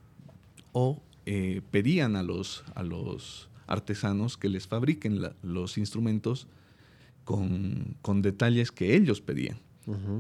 o 0.73 1.03
eh, 1.27 1.63
pedían 1.71 2.17
a 2.17 2.23
los, 2.23 2.65
a 2.75 2.83
los 2.83 3.49
artesanos 3.67 4.37
que 4.37 4.49
les 4.49 4.67
fabriquen 4.67 5.21
los 5.43 5.79
instrumentos 5.79 6.47
con, 7.25 7.97
con 8.03 8.23
detalles 8.23 8.71
que 8.71 8.95
ellos 8.95 9.21
pedían. 9.21 9.59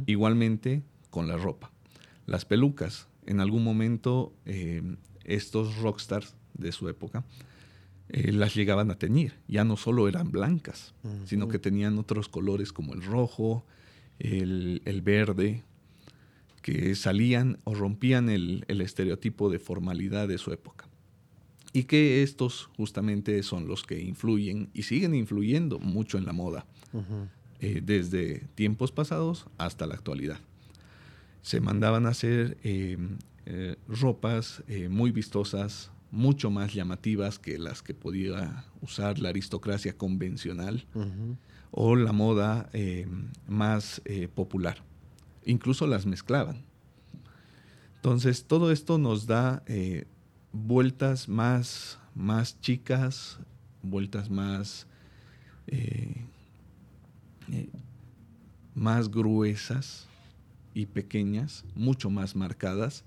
Igualmente 0.05 0.83
con 1.09 1.27
la 1.27 1.39
ropa. 1.39 1.71
Las 2.27 2.45
pelucas. 2.45 3.09
En 3.25 3.41
algún 3.41 3.65
momento 3.65 4.35
eh, 4.45 4.83
estos 5.25 5.79
rockstars 5.79 6.35
de 6.53 6.73
su 6.73 6.89
época 6.89 7.25
eh, 8.09 8.33
las 8.33 8.55
llegaban 8.55 8.91
a 8.91 8.99
teñir. 8.99 9.35
Ya 9.49 9.65
no 9.65 9.77
solo 9.77 10.09
eran 10.09 10.31
blancas, 10.31 10.95
sino 11.25 11.49
que 11.49 11.59
tenían 11.59 11.99
otros 11.99 12.29
colores 12.29 12.73
como 12.73 12.93
el 12.93 13.03
rojo, 13.03 13.65
el, 14.19 15.01
verde, 15.03 15.63
que 16.65 16.95
salían 16.95 17.59
o 17.65 17.75
rompían 17.75 18.31
el, 18.31 18.65
estereotipo 18.69 19.51
de 19.51 19.59
formalidad 19.59 20.27
de 20.29 20.39
su 20.39 20.51
época. 20.51 20.89
Y 21.75 21.85
que 21.85 22.23
estos 22.23 22.71
justamente 22.79 23.43
son 23.43 23.69
los 23.69 23.83
que 23.83 24.01
influyen 24.01 24.71
y 24.73 24.85
siguen 24.85 25.15
influyendo 25.15 25.79
mucho 25.79 26.17
en 26.17 26.25
la 26.25 26.33
moda. 26.33 26.65
Eh, 27.61 27.83
desde 27.85 28.47
tiempos 28.55 28.93
pasados 28.93 29.47
hasta 29.59 29.87
la 29.87 29.93
actualidad. 29.93 30.39
Se 31.43 31.61
mandaban 31.61 32.07
a 32.07 32.11
hacer 32.11 32.57
eh, 32.65 32.97
eh, 33.45 33.77
ropas 33.87 34.65
muy 34.89 35.11
vistosas, 35.11 35.91
mucho 36.11 36.51
más 36.51 36.73
llamativas 36.73 37.39
que 37.39 37.59
las 37.59 37.83
que 37.83 37.93
podía 37.93 38.65
usar 38.81 39.19
la 39.19 39.29
aristocracia 39.29 39.99
convencional 39.99 40.87
o 41.73 41.95
la 41.95 42.13
moda 42.13 42.71
más 43.47 44.01
popular. 44.35 44.83
Incluso 45.45 45.87
las 45.87 46.07
mezclaban. 46.07 46.65
Entonces, 47.97 48.45
todo 48.45 48.71
esto 48.71 48.99
nos 48.99 49.27
da 49.27 49.63
vueltas 50.53 51.29
más, 51.29 51.99
más 52.15 52.61
chicas, 52.61 53.39
vueltas 53.83 54.31
más 54.31 54.87
eh, 55.67 56.27
más 58.75 59.11
gruesas 59.11 60.09
y 60.75 60.87
pequeñas, 60.87 61.65
mucho 61.75 62.11
más 62.11 62.35
marcadas 62.35 63.05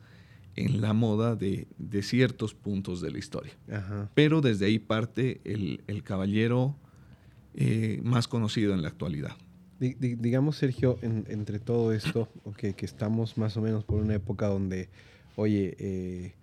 en 0.56 0.82
la 0.82 0.93
moda 0.93 1.36
de, 1.36 1.67
ciertos 2.02 2.54
puntos 2.54 3.02
de 3.02 3.12
la 3.12 3.19
historia. 3.19 3.54
Pero 4.13 4.41
desde 4.41 4.65
ahí 4.65 4.80
parte 4.80 5.41
el, 5.43 6.04
caballero 6.04 6.76
eh, 7.54 8.00
más 8.04 8.28
conocido 8.28 8.73
en 8.73 8.82
la 8.82 8.88
actualidad. 8.88 9.36
Digamos, 9.80 10.58
Sergio, 10.58 10.98
entre 11.02 11.60
todo 11.60 11.94
esto, 11.94 12.28
que 12.58 12.74
estamos 12.80 13.38
más 13.38 13.58
o 13.58 13.62
menos 13.62 13.84
por 13.84 14.02
una 14.02 14.16
época 14.16 14.48
donde, 14.48 14.90
oye, 15.36 15.76
eh, 15.80 16.34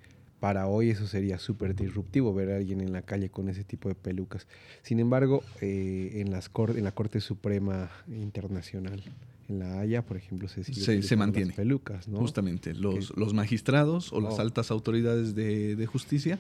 para 0.45 0.67
hoy 0.67 0.91
eso 0.91 1.07
sería 1.07 1.39
súper 1.39 1.75
disruptivo 1.75 2.35
ver 2.35 2.51
a 2.51 2.57
alguien 2.57 2.83
en 2.83 2.93
la 2.93 3.01
calle 3.01 3.31
con 3.31 3.49
ese 3.49 3.65
tipo 3.65 3.89
de 3.89 3.95
pelucas. 3.95 4.47
Sin 4.83 5.01
embargo, 5.01 5.43
eh, 5.63 6.13
en, 6.17 6.31
las 6.31 6.51
en 6.55 6.85
la 6.85 6.93
Corte 6.93 7.21
Suprema 7.21 7.91
Internacional, 8.09 9.03
en 9.49 9.59
La 9.59 9.81
Haya, 9.81 10.03
por 10.03 10.19
ejemplo, 10.19 10.49
se 10.49 10.63
sigue 10.63 11.03
se, 11.03 11.17
mantiene. 11.17 11.47
Las 11.47 11.57
pelucas, 11.57 12.09
¿no? 12.09 12.19
Justamente, 12.19 12.75
los, 12.75 13.17
los 13.17 13.33
magistrados 13.33 14.13
o 14.13 14.21
las 14.21 14.35
oh. 14.35 14.43
altas 14.43 14.71
autoridades 14.71 15.35
de, 15.35 15.77
de 15.77 15.87
justicia 15.87 16.39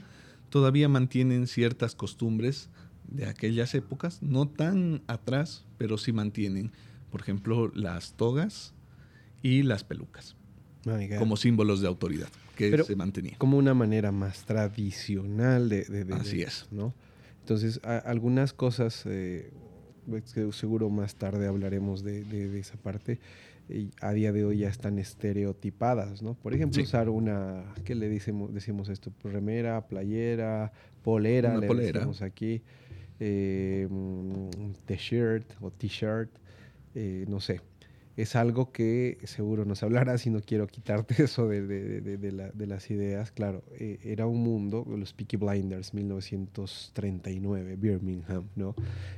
todavía 0.50 0.86
mantienen 0.88 1.46
ciertas 1.46 1.94
costumbres 1.94 2.68
de 3.14 3.26
aquellas 3.26 3.74
épocas, 3.74 4.22
no 4.22 4.48
tan 4.48 5.02
atrás, 5.06 5.64
pero 5.78 5.98
sí 5.98 6.12
mantienen, 6.12 6.72
por 7.10 7.20
ejemplo, 7.20 7.70
las 7.74 8.14
togas 8.14 8.74
y 9.42 9.62
las 9.62 9.84
pelucas 9.84 10.36
como 11.18 11.36
símbolos 11.36 11.80
de 11.80 11.88
autoridad 11.88 12.28
que 12.56 12.82
se 12.82 12.96
mantenía. 12.96 13.34
Como 13.38 13.58
una 13.58 13.74
manera 13.74 14.12
más 14.12 14.44
tradicional 14.44 15.68
de... 15.68 15.84
de, 15.84 16.14
Así 16.14 16.42
es. 16.42 16.66
¿no? 16.70 16.94
Entonces, 17.40 17.80
algunas 17.84 18.52
cosas, 18.52 19.04
eh, 19.06 19.50
seguro 20.52 20.88
más 20.88 21.16
tarde 21.16 21.46
hablaremos 21.46 22.04
de, 22.04 22.58
esa 22.58 22.76
parte, 22.76 23.18
y 23.68 23.90
a 24.00 24.12
día 24.12 24.30
de 24.32 24.44
hoy 24.44 24.58
ya 24.58 24.68
están 24.68 24.98
estereotipadas, 24.98 26.22
¿no? 26.22 26.34
Por 26.34 26.54
ejemplo, 26.54 26.82
usar 26.82 27.08
una, 27.08 27.64
¿qué 27.84 27.94
le 27.94 28.10
decimos, 28.10 28.52
decimos 28.52 28.90
esto? 28.90 29.10
Remera, 29.22 29.86
playera, 29.88 30.70
polera, 31.02 31.56
le 31.56 31.66
decimos 31.66 32.20
aquí, 32.20 32.62
eh, 33.20 33.88
t-shirt 34.86 35.46
o 35.60 35.70
t-shirt, 35.70 36.30
eh, 36.94 37.24
no 37.28 37.40
sé 37.40 37.60
es 38.16 38.36
algo 38.36 38.70
que 38.70 39.18
seguro 39.24 39.64
nos 39.64 39.82
hablará 39.82 40.18
si 40.18 40.30
no 40.30 40.40
quiero 40.40 40.68
quitarte 40.68 41.14
eso 41.24 41.48
de, 41.48 41.62
de, 41.62 42.66
las 42.66 42.90
ideas. 42.90 43.32
Claro, 43.32 43.64
eh, 43.78 43.98
era 44.04 44.26
un 44.26 44.42
mundo, 44.42 44.86
los 44.88 45.12
Peaky 45.12 45.36
Blinders, 45.36 45.94
1939, 45.94 47.76
Birmingham, 47.76 48.44
¿no? 48.54 48.74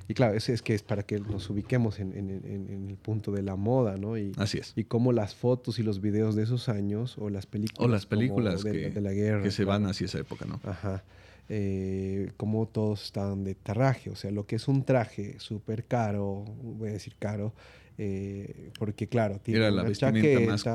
Y 0.09 0.15
claro, 0.15 0.35
eso 0.35 0.53
es 0.53 0.63
que 0.63 0.75
es 0.75 0.83
para 0.83 1.03
que 1.03 1.21
nos 1.21 1.51
ubiquemos 1.51 2.01
en, 2.01 2.13
el 2.13 2.97
punto 2.97 3.33
de 3.33 3.43
la 3.43 3.57
moda, 3.57 3.97
¿no? 3.97 4.17
Y, 4.17 4.33
Así 4.37 4.59
es. 4.59 4.73
Y 4.77 4.85
cómo 4.85 5.13
las 5.13 5.35
fotos 5.35 5.79
y 5.79 5.83
los 5.83 6.01
videos 6.01 6.35
de 6.35 6.45
esos 6.45 6.69
años, 6.69 7.19
o 7.19 7.29
las 7.29 7.47
películas, 7.47 7.87
o 7.87 7.89
las 7.89 8.07
películas 8.07 8.65
que, 8.65 8.91
de, 8.91 9.01
la 9.01 9.13
guerra. 9.13 9.43
Que 9.43 9.51
se 9.51 9.65
van 9.65 9.85
hacia 9.87 10.07
esa 10.07 10.19
época, 10.19 10.47
¿no? 10.47 10.61
Ajá. 10.65 11.05
Eh, 11.49 12.33
como 12.37 12.67
todos 12.67 13.05
estaban 13.05 13.45
de 13.45 13.55
traje, 13.55 14.11
o 14.11 14.17
sea, 14.17 14.33
lo 14.33 14.47
que 14.47 14.57
es 14.57 14.67
un 14.67 14.85
traje 14.85 15.39
súper 15.39 15.85
caro, 15.85 16.45
voy 16.63 16.91
a 16.91 16.93
decir 16.93 17.15
caro, 17.19 17.53
eh, 17.99 18.71
porque 18.79 19.07
claro, 19.07 19.39
tiene 19.39 19.61
era 19.61 19.71
la 19.71 19.85
vestimenta 19.85 20.41
más, 20.41 20.67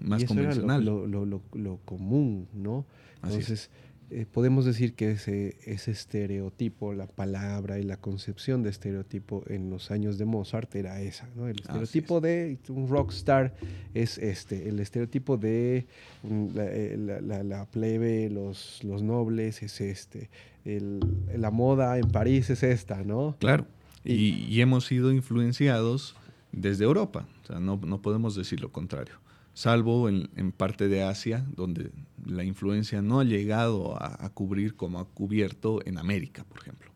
más 0.00 0.24
convencional. 0.24 0.84
lo, 0.84 1.06
lo, 1.06 1.26
lo, 1.26 1.76
común, 1.84 2.46
¿no? 2.54 2.86
Entonces, 3.22 3.68
eh, 4.14 4.26
podemos 4.30 4.66
decir 4.66 4.92
que 4.94 5.12
ese, 5.12 5.56
ese 5.64 5.90
estereotipo, 5.90 6.92
la 6.92 7.06
palabra 7.06 7.78
y 7.78 7.82
la 7.82 7.96
concepción 7.96 8.62
de 8.62 8.68
estereotipo 8.68 9.42
en 9.46 9.70
los 9.70 9.90
años 9.90 10.18
de 10.18 10.26
Mozart 10.26 10.74
era 10.74 11.00
esa, 11.00 11.30
¿no? 11.34 11.48
El 11.48 11.60
estereotipo 11.60 12.20
de 12.20 12.58
un 12.68 12.88
rockstar 12.88 13.54
es 13.94 14.18
este, 14.18 14.68
el 14.68 14.80
estereotipo 14.80 15.38
de 15.38 15.86
eh, 16.24 17.20
la, 17.22 17.64
plebe, 17.64 18.28
los, 18.28 18.84
los 18.84 19.02
nobles 19.02 19.62
es 19.62 19.80
este, 19.80 20.28
la 20.64 21.50
moda 21.50 21.96
en 21.98 22.10
París 22.10 22.50
es 22.50 22.62
esta, 22.62 23.02
¿no? 23.04 23.36
Claro, 23.38 23.66
y, 24.04 24.60
hemos 24.60 24.84
sido 24.84 25.10
influenciados 25.10 26.16
desde 26.52 26.84
Europa, 26.84 27.26
o 27.44 27.46
sea, 27.46 27.60
no, 27.60 27.80
no 27.82 28.02
podemos 28.02 28.34
decir 28.34 28.60
lo 28.60 28.70
contrario 28.70 29.21
salvo 29.54 30.08
en, 30.08 30.52
parte 30.52 30.88
de 30.88 31.02
Asia, 31.02 31.44
donde 31.56 31.90
la 32.24 32.44
influencia 32.44 33.02
no 33.02 33.20
ha 33.20 33.24
llegado 33.24 33.96
a, 34.02 34.28
cubrir 34.30 34.74
como 34.74 35.00
ha 35.00 35.04
cubierto 35.04 35.80
en 35.84 35.98
América, 35.98 36.44
por 36.44 36.60
ejemplo. 36.60 36.90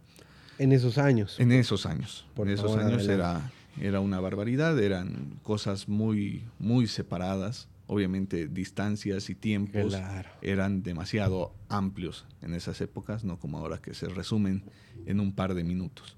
En 0.59 0.73
esos 0.73 0.99
años. 0.99 1.39
En 1.39 1.53
esos 1.53 1.85
años. 1.87 2.27
en 2.37 2.49
esos 2.49 2.77
años 2.77 3.07
era, 3.09 3.51
era 3.81 4.01
una 4.01 4.21
barbaridad, 4.21 4.79
eran 4.79 5.39
cosas 5.43 5.89
muy, 5.89 6.45
muy 6.59 6.87
separadas. 6.87 7.69
Obviamente 7.89 8.49
distancias 8.49 9.31
y 9.31 9.35
tiempos 9.37 9.97
eran 10.43 10.83
demasiado 10.83 11.55
amplios 11.69 12.25
en 12.43 12.55
esas 12.55 12.81
épocas, 12.81 13.23
no 13.23 13.39
como 13.39 13.59
ahora 13.59 13.79
que 13.79 13.95
se 13.95 14.09
resumen 14.09 14.65
en 15.05 15.21
un 15.21 15.33
par 15.33 15.55
de 15.55 15.63
minutos. 15.63 16.17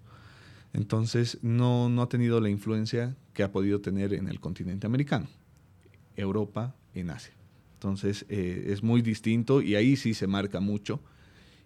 Entonces 0.73 1.39
no, 1.43 1.89
no 1.89 2.03
ha 2.03 2.09
tenido 2.09 2.41
la 2.41 2.49
influencia 2.49 3.17
que 3.35 3.43
ha 3.43 3.53
podido 3.53 3.81
tener 3.81 4.15
en 4.15 4.29
el 4.29 4.41
continente 4.41 4.87
americano. 4.87 5.29
Europa 6.19 6.75
en 6.95 7.11
Asia. 7.11 7.33
Entonces 7.75 8.27
eh, 8.29 8.67
es 8.71 8.83
muy 8.83 9.03
distinto 9.03 9.63
y 9.63 9.77
ahí 9.77 9.97
sí 9.97 10.13
se 10.13 10.27
marca 10.27 10.59
mucho. 10.59 11.01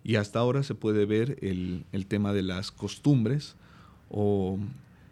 Y 0.04 0.16
hasta 0.16 0.40
ahora 0.40 0.62
se 0.62 0.74
puede 0.74 1.06
ver 1.06 1.38
el, 1.40 1.84
tema 2.06 2.32
de 2.32 2.42
las 2.42 2.70
costumbres 2.70 3.54
o 4.10 4.58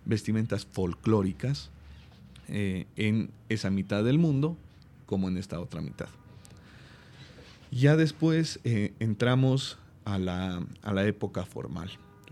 vestimentas 0.05 0.67
folclóricas 0.67 1.71
eh, 2.49 2.87
en 2.97 3.31
esa 3.49 3.71
mitad 3.71 4.05
del 4.05 4.19
mundo 4.19 4.57
como 5.07 5.29
en 5.29 5.39
esta 5.39 5.59
otra 5.59 5.81
mitad. 5.81 6.09
Ya 7.71 7.97
después 7.97 8.61
eh, 8.65 8.93
entramos 8.99 9.79
a 10.05 10.19
la, 10.19 10.61
época 11.07 11.45
formal. 11.45 11.91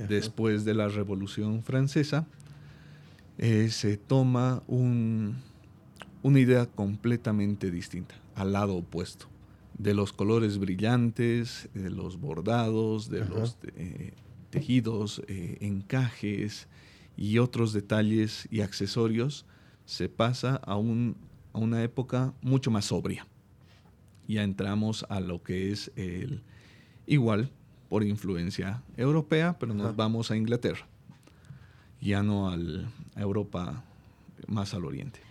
Después 0.09 0.65
de 0.65 0.75
la 0.75 0.89
Revolución 0.89 1.63
Francesa, 1.63 2.27
se 3.39 3.97
toma 3.97 4.63
un, 4.67 5.37
una 6.23 6.41
idea 6.41 6.67
completamente 6.67 7.71
distinta, 7.71 8.15
al 8.35 8.53
lado 8.53 8.77
opuesto, 8.77 9.27
de 9.77 9.95
los 9.95 10.13
colores 10.13 10.59
brillantes, 10.59 11.69
de 11.75 11.91
los 11.91 12.21
bordados, 12.21 13.09
de 13.09 13.25
los 13.25 13.57
eh, 13.77 14.13
tejidos, 14.51 15.23
eh, 15.29 15.59
encajes 15.61 16.69
y 17.17 17.39
otros 17.39 17.73
detalles 17.73 18.49
y 18.51 18.61
accesorios, 18.61 19.47
se 19.85 20.09
pasa 20.09 20.57
a, 20.57 20.77
un, 20.77 21.17
a 21.53 21.59
una 21.59 21.83
época 21.83 22.35
mucho 22.43 22.71
más 22.71 22.87
sobria. 22.87 23.27
Ya 24.27 24.43
entramos 24.43 25.07
a 25.09 25.21
lo 25.21 25.43
que 25.43 25.71
es 25.71 25.91
el 25.97 26.43
igual 27.07 27.51
por 27.89 28.05
influencia 28.05 28.83
europea, 28.97 29.59
pero 29.59 29.73
nos 29.73 29.97
vamos 29.97 30.31
a 30.31 30.37
Inglaterra, 30.37 30.87
ya 32.01 32.23
no 32.23 32.51
al, 32.51 32.93
a 33.15 33.21
Europa 33.23 33.83
más 34.47 34.75
al 34.75 34.85
oriente. 34.85 35.28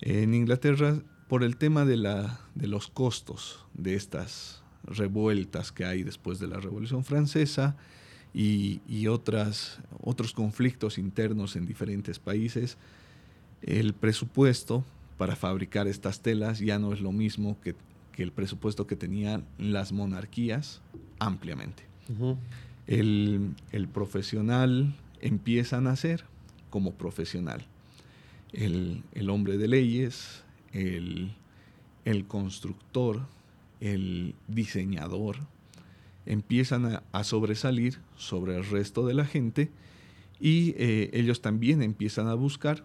En 0.00 0.34
Inglaterra, 0.34 1.02
por 1.28 1.44
el 1.44 1.56
tema 1.56 1.84
de, 1.84 1.96
la, 1.96 2.40
de 2.54 2.68
los 2.68 2.88
costos 2.88 3.64
de 3.74 3.94
estas 3.94 4.62
revueltas 4.84 5.72
que 5.72 5.84
hay 5.84 6.02
después 6.02 6.38
de 6.38 6.46
la 6.46 6.58
Revolución 6.58 7.04
Francesa 7.04 7.76
y, 8.32 9.06
otras, 9.08 9.80
otros 10.00 10.32
conflictos 10.32 10.98
internos 10.98 11.56
en 11.56 11.66
diferentes 11.66 12.18
países, 12.18 12.78
el 13.62 13.94
presupuesto 13.94 14.84
para 15.16 15.34
fabricar 15.34 15.88
estas 15.88 16.20
telas 16.20 16.60
ya 16.60 16.78
no 16.78 16.92
es 16.92 17.00
lo 17.00 17.10
mismo 17.10 17.58
que, 17.60 17.74
el 18.16 18.32
presupuesto 18.32 18.86
que 18.86 18.96
tenían 18.96 19.44
las 19.58 19.92
monarquías 19.92 20.82
ampliamente. 21.20 21.84
el, 22.86 23.54
el 23.70 23.88
profesional 23.88 24.94
empieza 25.20 25.78
a 25.78 25.80
nacer 25.80 26.24
como 26.70 26.94
profesional 26.94 27.66
el, 28.52 29.30
hombre 29.30 29.58
de 29.58 29.68
leyes, 29.68 30.42
el, 30.72 31.34
constructor, 32.26 33.26
el 33.80 34.34
diseñador, 34.46 35.36
empiezan 36.26 37.00
a, 37.12 37.24
sobresalir 37.24 37.98
sobre 38.16 38.56
el 38.56 38.64
resto 38.64 39.06
de 39.06 39.14
la 39.14 39.24
gente 39.24 39.70
y 40.40 40.74
eh, 40.76 41.10
ellos 41.12 41.40
también 41.40 41.82
empiezan 41.82 42.28
a 42.28 42.34
buscar 42.34 42.84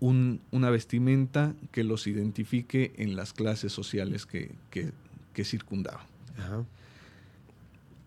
una 0.00 0.70
vestimenta 0.70 1.54
que 1.72 1.82
los 1.82 2.06
identifique 2.06 2.92
en 2.98 3.16
las 3.16 3.32
clases 3.32 3.72
sociales 3.72 4.26
que, 4.26 4.54
circundaban. 5.42 6.06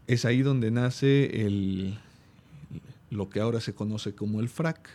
Es 0.07 0.25
ahí 0.25 0.41
donde 0.41 0.71
nace 0.71 1.45
el, 1.45 1.99
lo 3.09 3.29
que 3.29 3.39
ahora 3.39 3.59
se 3.59 3.73
conoce 3.73 4.13
como 4.13 4.39
el 4.39 4.49
frac, 4.49 4.89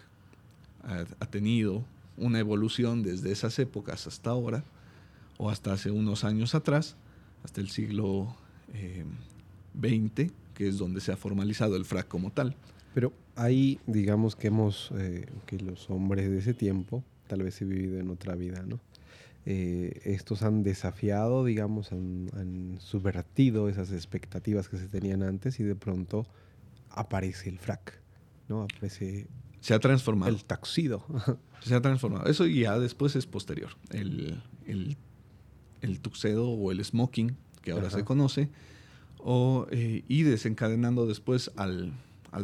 ha, 0.87 1.27
tenido 1.27 1.85
una 2.17 2.39
evolución 2.39 3.03
desde 3.03 3.33
esas 3.33 3.59
épocas 3.59 4.07
hasta 4.07 4.31
ahora, 4.31 4.65
o 5.37 5.51
hasta 5.51 5.73
hace 5.73 5.91
unos 5.91 6.25
años 6.25 6.55
atrás, 6.55 6.97
hasta 7.43 7.61
el 7.61 7.69
siglo 7.69 8.35
XX, 9.81 10.19
eh, 10.19 10.31
que 10.55 10.69
es 10.69 10.79
donde 10.79 11.01
se 11.01 11.13
ha 11.13 11.17
formalizado 11.17 11.77
el 11.77 11.85
frac 11.85 12.07
como 12.07 12.31
tal. 12.31 12.55
Pero 12.95 13.13
ahí, 13.35 13.81
digamos 13.87 14.37
que 14.37 14.47
hemos, 14.47 14.93
eh, 14.97 15.27
que 15.47 15.59
los 15.59 15.91
hombres 15.91 16.31
de 16.31 16.39
ese 16.39 16.55
tiempo, 16.55 17.03
tal 17.27 17.43
vez 17.43 17.61
he 17.61 17.65
vivido 17.65 17.99
en 17.99 18.11
otra 18.11 18.35
vida, 18.37 18.63
¿no? 18.67 18.79
Eh, 19.47 20.01
estos 20.05 20.43
han 20.43 20.63
desafiado, 20.63 21.45
digamos, 21.45 21.93
han, 21.93 22.31
han, 22.35 22.77
subvertido 22.81 23.69
esas 23.69 23.93
expectativas 23.93 24.71
que 24.71 24.79
se 24.79 24.89
tenían 24.89 25.23
antes 25.23 25.61
y 25.61 25.65
de 25.65 25.75
pronto 25.75 26.27
aparece 26.89 27.51
el 27.51 27.59
frac, 27.59 28.01
¿no? 28.49 28.63
Aparece 28.63 29.27
se 29.65 29.73
ha 29.73 29.79
transformado. 29.79 30.31
El 30.31 30.45
taxido. 30.45 31.07
Se 31.63 31.75
ha 31.75 31.81
transformado. 31.81 32.27
Eso 32.27 32.45
ya 32.45 32.79
después 32.79 33.17
es 33.17 33.25
posterior. 33.25 33.71
El, 33.89 34.43
el, 35.81 36.01
tuxedo 36.01 36.47
o 36.47 36.71
el 36.71 36.85
smoking, 36.85 37.39
que 37.63 37.73
ahora 37.73 37.89
se 37.89 38.05
conoce, 38.05 38.51
o, 39.17 39.67
eh, 39.71 40.05
y 40.07 40.25
desencadenando 40.25 41.07
después 41.07 41.51
al, 41.57 41.95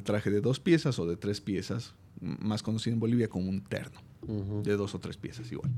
traje 0.05 0.31
de 0.31 0.41
dos 0.41 0.59
piezas 0.59 0.99
o 0.99 1.07
de 1.07 1.19
tres 1.19 1.43
piezas, 1.43 1.93
más 2.23 2.63
conocido 2.63 2.95
en 2.95 3.01
Bolivia 3.01 3.29
como 3.29 3.51
un 3.51 3.61
terno, 3.61 4.01
de 4.63 4.75
dos 4.77 4.95
o 4.95 5.01
tres 5.01 5.19
piezas 5.19 5.53
igual. 5.53 5.71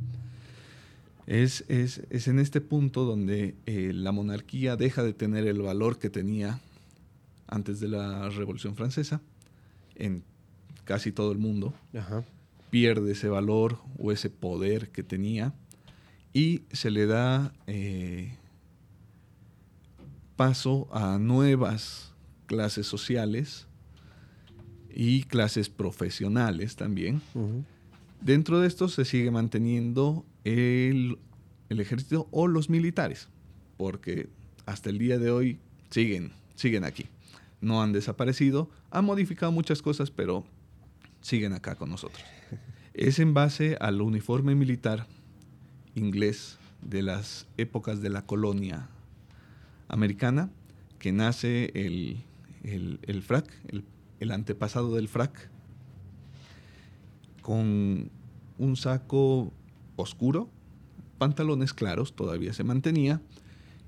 Es, 1.26 1.64
en 1.68 2.38
este 2.38 2.61
punto 2.61 3.05
donde 3.05 3.57
eh, 3.66 3.90
la 3.92 4.12
monarquía 4.12 4.76
deja 4.76 5.02
de 5.02 5.14
tener 5.14 5.48
el 5.48 5.61
valor 5.61 5.98
que 5.98 6.11
tenía 6.11 6.61
antes 7.48 7.81
de 7.81 7.88
la 7.88 8.28
Revolución 8.28 8.76
Francesa 8.76 9.20
en 9.96 10.22
casi 10.92 11.11
todo 11.11 11.33
el 11.33 11.38
mundo, 11.38 11.72
pierde 12.68 13.12
ese 13.12 13.31
valor 13.31 13.78
o 13.96 14.12
ese 14.12 14.28
poder 14.28 14.90
que 14.90 15.02
tenía 15.02 15.55
y 16.35 16.64
se 16.70 16.90
le 16.90 17.07
da 17.07 17.55
eh, 17.66 18.37
paso 20.37 20.88
a 20.92 21.16
nuevas 21.18 22.12
clases 22.44 22.87
sociales 22.87 23.68
y 24.94 25.22
clases 25.22 25.70
profesionales 25.70 26.76
también. 26.76 27.22
Dentro 28.20 28.61
de 28.61 28.68
esto 28.68 28.87
se 28.88 29.07
sigue 29.07 29.31
manteniendo 29.31 30.26
el, 30.44 31.16
el, 31.70 31.81
ejército 31.81 32.28
o 32.33 32.48
los 32.48 32.68
militares, 32.68 33.31
porque 33.78 34.28
hasta 34.66 34.90
el 34.90 34.98
día 34.98 35.18
de 35.18 35.31
hoy 35.31 35.59
siguen, 35.88 36.33
siguen 36.55 36.85
aquí. 36.85 37.07
No 37.62 37.83
han 37.83 37.94
desaparecido, 37.94 38.68
han 38.90 39.07
modificado 39.07 39.52
muchas 39.52 39.81
cosas, 39.81 40.11
pero 40.11 40.44
siguen 41.22 41.54
acá 41.54 41.76
con 41.76 41.90
nosotros. 41.90 42.22
Es 42.94 43.18
en 43.18 43.32
base 43.32 43.76
al 43.80 44.02
uniforme 44.02 44.54
militar 44.54 45.06
inglés 45.94 46.58
de 46.82 47.02
las 47.02 47.46
épocas 47.56 48.02
de 48.02 48.11
la 48.11 48.26
colonia 48.26 48.88
americana 49.88 50.50
que 50.98 51.12
nace 51.12 51.70
el, 51.74 52.24
el, 52.62 53.22
frac, 53.22 53.46
el, 54.20 54.30
antepasado 54.30 54.94
del 54.94 55.08
frac, 55.08 55.50
con 57.40 58.11
un 58.58 58.76
saco 58.76 59.52
oscuro, 59.96 60.48
pantalones 61.18 61.74
claros, 61.74 62.14
todavía 62.14 62.52
se 62.52 62.62
mantenía, 62.62 63.20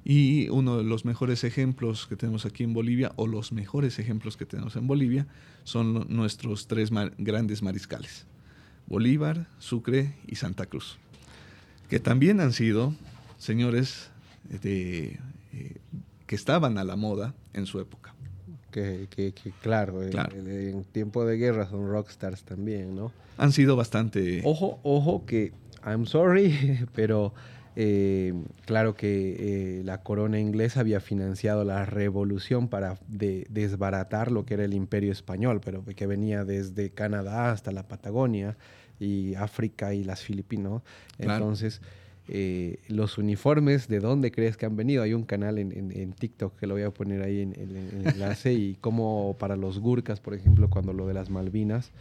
y 0.05 0.51
uno 0.51 0.77
de 0.77 0.85
los 0.85 1.07
mejores 1.07 1.45
ejemplos 1.45 2.07
que 2.07 2.17
tenemos 2.17 2.45
aquí 2.45 2.63
en 2.63 2.75
Bolivia, 2.75 3.13
o 3.17 3.27
los 3.27 3.53
mejores 3.53 3.99
ejemplos 3.99 4.37
que 4.37 4.45
tenemos 4.45 4.77
en 4.77 4.87
Bolivia, 4.87 5.27
son 5.65 6.07
nuestros 6.15 6.67
tres 6.67 6.91
grandes 7.17 7.63
mariscales, 7.63 8.27
Bolívar, 8.87 9.49
Sucre 9.59 10.15
y 10.27 10.37
Santa 10.37 10.67
Cruz, 10.67 10.99
que 11.89 12.01
también 12.01 12.41
han 12.41 12.53
sido 12.53 12.95
señores 13.39 14.11
de, 14.63 15.19
eh, 15.53 15.77
que 16.27 16.37
estaban 16.37 16.77
a 16.77 16.85
la 16.85 16.97
moda 16.97 17.35
en 17.55 17.65
su 17.65 17.81
época. 17.81 18.15
Que, 18.71 19.07
que, 19.09 19.33
claro, 19.63 20.03
En, 20.03 20.83
tiempo 20.85 21.25
de 21.25 21.37
guerra 21.37 21.71
son 21.71 21.89
rockstars 21.89 22.43
también, 22.43 22.97
¿no? 22.97 23.13
Han 23.39 23.53
sido 23.53 23.77
bastante... 23.77 24.43
Ojo, 24.45 24.81
ojo 24.83 25.25
que, 25.27 25.53
I'm 25.87 26.07
sorry, 26.07 26.85
pero 26.95 27.33
eh, 27.77 28.35
claro 28.67 28.95
que 28.95 29.79
eh, 29.79 29.83
la 29.85 30.03
corona 30.03 30.39
inglesa 30.39 30.81
había 30.81 31.01
financiado 31.01 31.65
la 31.65 31.85
revolución 31.87 32.69
para 32.69 32.99
desbaratar 33.09 34.31
lo 34.31 34.45
que 34.45 34.55
era 34.55 34.65
el 34.65 34.75
imperio 34.75 35.13
español, 35.13 35.61
pero 35.65 35.85
que 35.85 36.07
venía 36.07 36.45
desde 36.45 36.91
Canadá 36.91 37.51
hasta 37.51 37.73
la 37.73 37.89
Patagonia 37.89 38.57
y 39.01 39.35
África 39.35 39.95
y 39.95 40.05
las 40.05 40.23
Filipinas. 40.23 40.83
Entonces... 41.19 41.81
Eh, 42.27 42.79
los 42.89 43.19
uniformes, 43.19 43.87
de 43.87 44.01
dónde 44.01 44.33
crees 44.33 44.57
que 44.57 44.65
han 44.65 44.77
venido. 44.77 45.03
Hay 45.03 45.13
un 45.13 45.25
canal 45.25 45.59
en, 45.59 46.13
TikTok 46.13 46.59
que 46.59 46.67
lo 46.67 46.73
voy 46.73 46.83
a 46.83 46.91
poner 46.91 47.21
ahí 47.21 47.43
en, 47.43 47.53
el 47.53 48.07
enlace 48.07 48.55
y 48.55 48.77
como 48.81 49.37
para 49.39 49.57
los 49.57 49.79
gurkas, 49.79 50.21
por 50.21 50.33
ejemplo, 50.33 50.71
cuando 50.71 50.95
lo 50.95 51.07
de 51.07 51.13
las 51.13 51.29
Malvinas, 51.29 51.93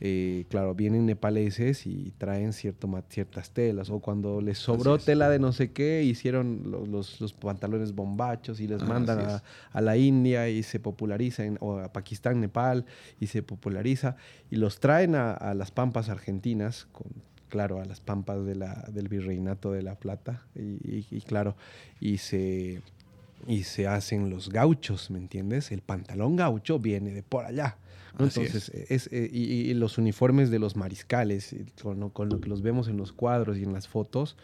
eh, 0.00 0.46
claro, 0.48 0.74
vienen 0.74 1.06
nepaleses 1.06 1.86
y 1.86 2.12
traen 2.16 2.52
cierto, 2.52 2.88
ciertas 3.08 3.50
telas. 3.50 3.90
O 3.90 4.00
cuando 4.00 4.40
les 4.40 4.58
sobró 4.58 4.98
tela 4.98 5.28
de 5.28 5.38
no 5.38 5.52
sé 5.52 5.72
qué, 5.72 6.02
hicieron 6.02 6.70
los, 6.70 7.34
pantalones 7.34 7.94
bombachos 7.94 8.60
y 8.60 8.66
les 8.66 8.82
mandan 8.82 9.40
a, 9.72 9.80
la 9.80 9.96
India 9.96 10.48
y 10.48 10.62
se 10.62 10.80
populariza, 10.80 11.44
o 11.60 11.78
a 11.78 11.92
Pakistán, 11.92 12.40
Nepal 12.40 12.86
y 13.20 13.26
se 13.26 13.42
populariza. 13.42 14.16
Y 14.50 14.56
los 14.56 14.80
traen 14.80 15.14
a, 15.14 15.32
a 15.32 15.54
las 15.54 15.70
pampas 15.70 16.08
argentinas 16.08 16.86
con 16.92 17.08
claro, 17.50 17.80
a 17.80 17.84
las 17.84 18.00
pampas 18.00 18.46
de 18.46 18.54
la, 18.54 18.86
del 18.90 19.08
virreinato 19.08 19.72
de 19.72 19.82
La 19.82 19.96
Plata 19.96 20.46
y, 20.54 21.20
claro, 21.22 21.56
y 22.00 22.18
se, 22.18 22.80
y 23.46 23.64
se 23.64 23.86
hacen 23.86 24.30
los 24.30 24.48
gauchos, 24.48 25.10
¿me 25.10 25.18
entiendes? 25.18 25.70
El 25.70 25.82
pantalón 25.82 26.36
gaucho 26.36 26.78
viene 26.78 27.10
de 27.10 27.22
por 27.22 27.44
allá. 27.44 27.76
Entonces, 28.12 28.70
es. 28.88 29.08
Eh, 29.12 29.30
y, 29.32 29.72
los 29.74 29.98
uniformes 29.98 30.50
de 30.50 30.58
los 30.58 30.76
mariscales, 30.76 31.54
con, 31.82 32.10
con, 32.10 32.28
lo 32.28 32.40
que 32.40 32.48
los 32.48 32.62
vemos 32.62 32.88
en 32.88 32.96
los 32.96 33.12
cuadros 33.12 33.58
y 33.58 33.62
en 33.62 33.72
las 33.72 33.88
fotos, 33.88 34.36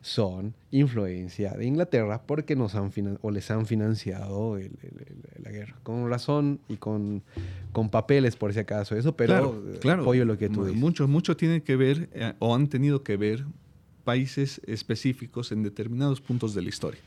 son 0.00 0.54
influencia 0.70 1.52
de 1.52 1.66
Inglaterra 1.66 2.22
porque 2.22 2.54
nos 2.56 2.74
han 2.74 2.90
o 3.20 3.30
les 3.30 3.50
han 3.50 3.66
financiado 3.66 4.58
la 5.42 5.50
guerra. 5.50 5.76
Con 5.82 6.08
razón 6.08 6.60
y 6.68 6.76
con, 6.76 7.22
con 7.72 7.90
papeles, 7.90 8.36
por 8.36 8.52
si 8.52 8.60
acaso, 8.60 8.96
eso, 8.96 9.16
pero 9.16 9.62
claro, 9.80 10.02
apoyo 10.02 10.24
lo 10.24 10.38
que 10.38 10.48
tú 10.48 10.64
dices. 10.64 10.80
Mucho, 10.80 11.08
mucho 11.08 11.36
tiene 11.36 11.62
que 11.62 11.76
ver, 11.76 12.08
eh, 12.12 12.32
o 12.38 12.54
han 12.54 12.68
tenido 12.68 13.02
que 13.02 13.16
ver, 13.16 13.44
países 14.04 14.60
específicos 14.66 15.52
en 15.52 15.62
determinados 15.62 16.20
puntos 16.20 16.54
de 16.54 16.62
la 16.62 16.68
historia. 16.68 17.00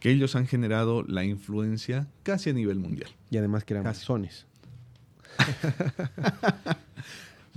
Que 0.00 0.10
ellos 0.10 0.36
han 0.36 0.46
generado 0.46 1.02
la 1.02 1.24
influencia 1.24 2.06
casi 2.22 2.50
a 2.50 2.52
nivel 2.52 2.78
mundial. 2.78 3.10
Y 3.30 3.38
además 3.38 3.64
que 3.64 3.74
eran 3.74 3.84
masones. 3.84 4.46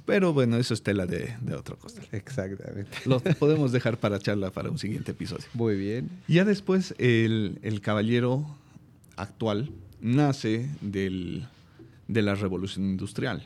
Pero 0.06 0.34
bueno, 0.34 0.58
eso 0.58 0.74
es 0.74 0.82
tela 0.82 1.06
de, 1.06 1.36
de 1.42 1.56
otro 1.56 1.78
cosa. 1.78 2.02
Exactamente. 2.12 2.98
Lo 3.06 3.20
podemos 3.20 3.72
dejar 3.72 4.00
para 4.00 4.18
charla 4.18 4.50
para 4.50 4.72
un 4.72 4.80
siguiente 4.80 5.12
episodio. 5.12 5.46
Muy 5.54 5.76
bien. 5.76 6.10
Ya 6.28 6.46
después, 6.46 6.96
el, 6.98 7.60
el 7.62 7.82
caballero 7.82 8.44
actual 9.18 9.70
nace 10.02 10.68
del, 10.82 11.48
de 12.08 12.22
la 12.24 12.34
revolución 12.34 12.86
industrial. 12.86 13.46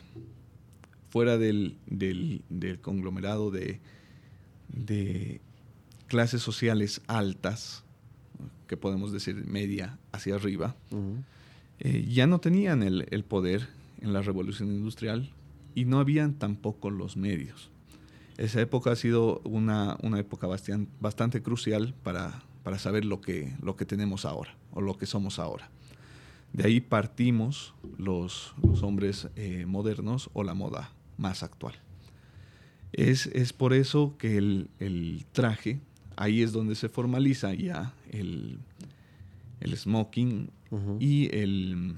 Fuera 1.10 1.36
del, 1.36 1.76
del, 1.86 2.40
del 2.48 2.80
conglomerado 2.80 3.50
de, 3.50 3.78
de 4.68 5.42
clases 6.06 6.40
sociales 6.40 7.02
altas, 7.08 7.82
que 8.68 8.78
podemos 8.78 9.12
decir 9.12 9.34
media 9.46 9.98
hacia 10.12 10.36
arriba, 10.36 10.74
eh, 11.80 12.06
ya 12.08 12.26
no 12.26 12.38
tenían 12.38 12.82
el, 12.82 13.06
el 13.10 13.22
poder 13.22 13.68
en 14.04 14.12
la 14.12 14.20
revolución 14.20 14.70
industrial 14.70 15.30
y 15.74 15.86
no 15.86 15.98
habían 15.98 16.34
tampoco 16.34 16.90
los 16.90 17.16
medios. 17.16 17.70
Esa 18.36 18.60
época 18.60 18.92
ha 18.92 18.96
sido 18.96 19.40
una, 19.44 19.96
época 20.16 20.46
bastante, 20.46 20.90
bastante 21.00 21.42
crucial 21.42 21.94
para, 22.02 22.42
para, 22.62 22.78
saber 22.78 23.04
lo 23.04 23.20
que, 23.20 23.56
lo 23.62 23.76
que 23.76 23.86
tenemos 23.86 24.24
ahora 24.24 24.54
o 24.72 24.80
lo 24.80 24.98
que 24.98 25.06
somos 25.06 25.38
ahora. 25.38 25.70
De 26.52 26.64
ahí 26.64 26.80
partimos 26.80 27.74
los, 27.96 28.54
los 28.62 28.82
hombres 28.82 29.28
eh, 29.36 29.64
modernos 29.66 30.30
o 30.34 30.44
la 30.44 30.54
moda 30.54 30.92
más 31.16 31.42
actual. 31.42 31.74
Es, 32.92 33.26
es 33.26 33.52
por 33.52 33.72
eso 33.72 34.14
que 34.18 34.36
el, 34.36 34.68
el, 34.78 35.24
traje, 35.32 35.80
ahí 36.16 36.42
es 36.42 36.52
donde 36.52 36.74
se 36.74 36.88
formaliza 36.88 37.54
ya 37.54 37.92
el, 38.12 38.58
el 39.60 39.76
smoking 39.76 40.50
y 41.00 41.34
el, 41.36 41.94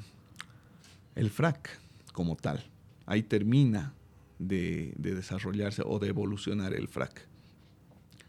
el 1.14 1.30
frac 1.30 1.80
como 2.16 2.34
tal 2.34 2.64
ahí 3.06 3.22
termina 3.22 3.94
de, 4.38 4.92
desarrollarse 4.96 5.82
o 5.86 5.98
de 5.98 6.08
evolucionar 6.08 6.74
el 6.74 6.88
frac. 6.88 7.26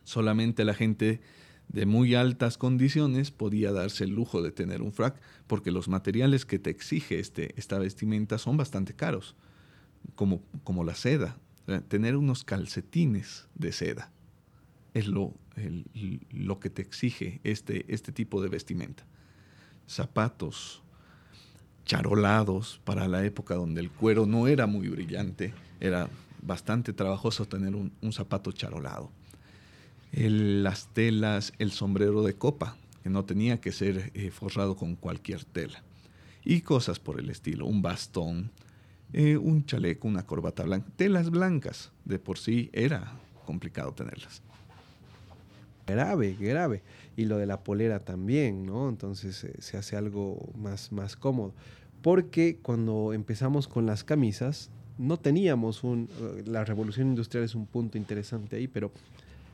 Solamente 0.03 0.63
la 0.63 0.73
gente 0.73 1.19
de 1.67 1.85
muy 1.85 2.15
altas 2.15 2.57
condiciones 2.57 3.31
podía 3.31 3.73
darse 3.73 4.05
el 4.05 4.11
lujo 4.11 4.41
de 4.41 4.51
tener 4.51 4.81
un 4.81 4.93
frac 4.93 5.19
porque 5.47 5.71
los 5.71 5.89
materiales 5.89 6.45
que 6.45 6.59
te 6.59 6.69
exige 6.69 7.19
este, 7.19 7.53
esta 7.57 7.77
vestimenta 7.77 8.37
son 8.37 8.55
bastante 8.55 8.93
caros, 8.93 9.35
como, 10.15 10.41
como 10.63 10.85
la 10.85 10.95
seda. 10.95 11.37
Tener 11.89 12.15
unos 12.15 12.45
calcetines 12.45 13.49
de 13.55 13.73
seda 13.73 14.13
es 14.93 15.07
lo, 15.07 15.33
lo 16.31 16.59
que 16.59 16.69
te 16.69 16.81
exige 16.81 17.41
este, 17.43 17.83
este 17.93 18.13
tipo 18.13 18.41
de 18.41 18.47
vestimenta. 18.47 19.05
Zapatos, 19.89 20.81
charolados 21.87 22.81
para 22.83 23.07
la 23.07 23.25
época 23.25 23.55
donde 23.55 23.81
el 23.81 23.89
cuero 23.89 24.25
no 24.25 24.47
era 24.47 24.67
muy 24.67 24.89
brillante, 24.89 25.53
era 25.79 26.09
bastante 26.41 26.93
trabajoso 26.93 27.47
tener 27.47 27.75
un, 27.75 27.91
zapato 28.13 28.51
charolado. 28.51 29.09
las 30.11 30.87
telas, 30.93 31.53
el 31.57 31.71
sombrero 31.71 32.23
de 32.23 32.35
copa, 32.35 32.75
que 33.03 33.09
no 33.09 33.25
tenía 33.25 33.59
que 33.61 33.71
ser 33.71 34.11
eh, 34.13 34.31
forrado 34.31 34.75
con 34.75 34.95
cualquier 34.95 35.45
tela. 35.45 35.81
Y 36.43 36.61
cosas 36.61 36.99
por 36.99 37.19
el 37.19 37.29
estilo, 37.29 37.65
un 37.65 37.81
bastón, 37.81 38.51
eh, 39.13 39.37
un 39.37 39.65
chaleco, 39.65 40.07
una 40.07 40.25
corbata 40.25 40.63
blanca. 40.63 40.87
Telas 40.95 41.29
blancas, 41.29 41.91
de 42.05 42.19
por 42.19 42.37
sí 42.37 42.69
era 42.73 43.13
complicado 43.45 43.93
tenerlas. 43.93 44.41
Grave, 45.87 46.35
grave. 46.39 46.83
Y 47.15 47.25
lo 47.25 47.37
de 47.37 47.47
la 47.47 47.63
polera 47.63 47.99
también, 47.99 48.65
¿no? 48.65 48.89
Entonces 48.89 49.43
eh, 49.43 49.53
se 49.59 49.77
hace 49.77 49.95
algo 49.95 50.51
más, 50.55 50.91
más 50.91 51.15
cómodo 51.15 51.53
porque 52.01 52.59
cuando 52.61 53.13
empezamos 53.13 53.67
con 53.67 53.85
las 53.85 54.03
camisas 54.03 54.69
no 54.97 55.17
teníamos 55.17 55.83
un... 55.83 56.09
Eh, 56.19 56.43
la 56.45 56.65
revolución 56.65 57.09
industrial 57.09 57.43
es 57.43 57.55
un 57.55 57.65
punto 57.65 57.97
interesante 57.97 58.55
ahí, 58.55 58.67
pero 58.67 58.91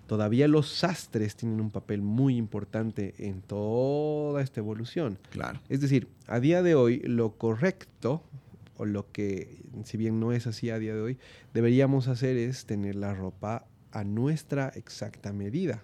todavía 0.07 0.47
los 0.47 0.69
sastres 0.69 1.35
tienen 1.35 1.59
un 1.59 1.69
papel 1.69 2.01
muy 2.01 2.37
importante 2.37 3.13
en 3.17 3.41
toda 3.41 4.41
esta 4.41 4.59
evolución. 4.59 5.17
Claro. 5.31 5.59
Es 5.69 5.81
decir, 5.81 6.07
a 6.27 6.39
día 6.39 6.61
de 6.61 6.75
hoy 6.75 6.99
lo 6.99 7.31
correcto, 7.37 8.23
o 8.77 8.85
lo 8.85 9.11
que, 9.11 9.57
si 9.83 9.97
bien 9.97 10.19
no 10.19 10.31
es 10.31 10.47
así 10.47 10.69
a 10.69 10.79
día 10.79 10.95
de 10.95 11.01
hoy, 11.01 11.17
deberíamos 11.53 12.07
hacer 12.07 12.37
es 12.37 12.65
tener 12.65 12.95
la 12.95 13.13
ropa 13.13 13.65
a 13.91 14.03
nuestra 14.03 14.71
exacta 14.75 15.33
medida. 15.33 15.83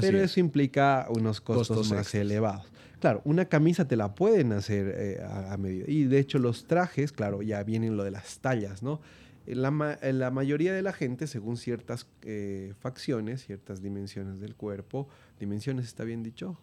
Pero 0.00 0.18
eso 0.18 0.40
implica 0.40 1.06
unos 1.10 1.40
costos, 1.40 1.90
más 1.90 2.14
elevados. 2.14 2.66
Claro, 3.00 3.22
una 3.24 3.44
camisa 3.44 3.86
te 3.86 3.96
la 3.96 4.14
pueden 4.14 4.52
hacer 4.52 4.92
eh, 4.96 5.22
a, 5.24 5.56
medida. 5.56 5.84
Y 5.88 6.04
de 6.04 6.18
hecho 6.18 6.38
los 6.38 6.66
trajes, 6.66 7.12
claro, 7.12 7.42
ya 7.42 7.62
vienen 7.62 7.96
lo 7.96 8.04
de 8.04 8.10
las 8.10 8.40
tallas, 8.40 8.82
¿no? 8.82 9.00
La, 9.46 9.98
la 10.12 10.30
mayoría 10.30 10.74
de 10.74 10.82
la 10.82 10.92
gente, 10.92 11.26
según 11.26 11.56
ciertas 11.56 12.06
eh, 12.22 12.74
facciones, 12.80 13.46
ciertas 13.46 13.80
dimensiones 13.80 14.40
del 14.40 14.54
cuerpo, 14.56 15.08
dimensiones 15.40 15.86
está 15.86 16.04
bien 16.04 16.22
dicho, 16.22 16.58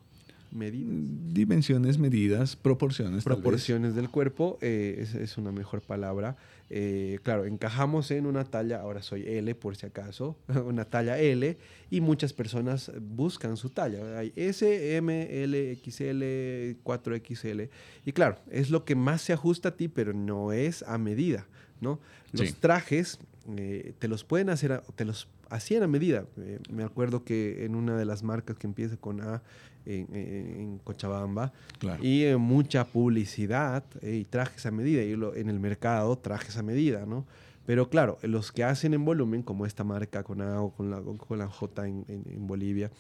medidas. 0.56 0.94
Dimensiones, 1.34 1.98
medidas, 2.00 2.56
proporciones. 2.56 3.24
Proporciones 3.24 3.94
del 3.94 4.10
cuerpo 4.10 4.58
eh, 4.62 4.98
es, 5.00 5.16
es, 5.16 5.38
una 5.38 5.52
mejor 5.52 5.82
palabra. 5.82 6.38
Eh, 6.70 7.20
claro, 7.22 7.46
encajamos 7.46 8.10
en 8.10 8.26
una 8.26 8.46
talla, 8.46 8.82
ahora 8.82 9.04
soy 9.04 9.24
L 9.28 9.54
por 9.56 9.76
si 9.76 9.86
acaso, 9.86 10.36
una 10.66 10.86
talla 10.86 11.20
L, 11.20 11.58
y 11.92 12.02
muchas 12.02 12.34
personas 12.34 12.92
buscan 13.00 13.58
su 13.58 13.70
talla. 13.70 14.18
Hay 14.18 14.34
S, 14.36 14.96
M, 14.98 15.44
L, 15.44 15.76
XL, 15.76 16.82
4XL. 16.84 17.70
Y 18.06 18.12
claro, 18.14 18.38
es 18.50 18.70
lo 18.70 18.86
que 18.86 18.96
más 18.96 19.22
se 19.22 19.34
ajusta 19.34 19.70
a 19.70 19.76
ti, 19.76 19.88
pero 19.88 20.14
no 20.14 20.52
es 20.52 20.82
a 20.84 20.98
medida. 20.98 21.46
¿no? 21.82 22.00
Los 22.32 22.56
trajes 22.56 23.20
eh, 23.56 23.94
te 24.00 24.08
los 24.08 24.24
pueden 24.24 24.50
hacer, 24.50 24.82
te 24.96 25.06
los 25.06 25.28
hacían 25.50 25.84
a 25.84 25.88
medida. 25.88 26.26
Eh, 26.38 26.60
me 26.72 26.84
acuerdo 26.84 27.24
que 27.24 27.66
en 27.66 27.76
una 27.76 27.96
de 27.96 28.06
las 28.06 28.24
marcas 28.24 28.58
que 28.58 28.68
empieza 28.68 28.98
con 28.98 29.22
A 29.22 29.44
en, 29.86 30.80
Cochabamba 30.84 31.54
y 32.02 32.24
eh, 32.24 32.38
mucha 32.38 32.86
publicidad 32.86 33.84
y 34.02 34.26
trajes 34.26 34.66
a 34.66 34.72
medida 34.72 35.04
y 35.04 35.14
en 35.40 35.50
el 35.50 35.60
mercado 35.60 36.18
trajes 36.18 36.58
a 36.58 36.64
medida, 36.64 37.06
¿no? 37.06 37.26
Pero 37.66 37.90
claro, 37.90 38.20
los 38.22 38.52
que 38.52 38.64
hacen 38.64 38.94
en 38.94 39.06
volumen, 39.06 39.42
como 39.42 39.66
esta 39.66 39.84
marca 39.84 40.24
con 40.24 40.42
A 40.42 40.62
o 40.62 40.70
con 40.72 40.92
la, 40.92 41.02
con 41.02 41.40
la 41.40 41.48
J 41.48 41.88
en, 41.88 42.48
Bolivia, 42.48 42.92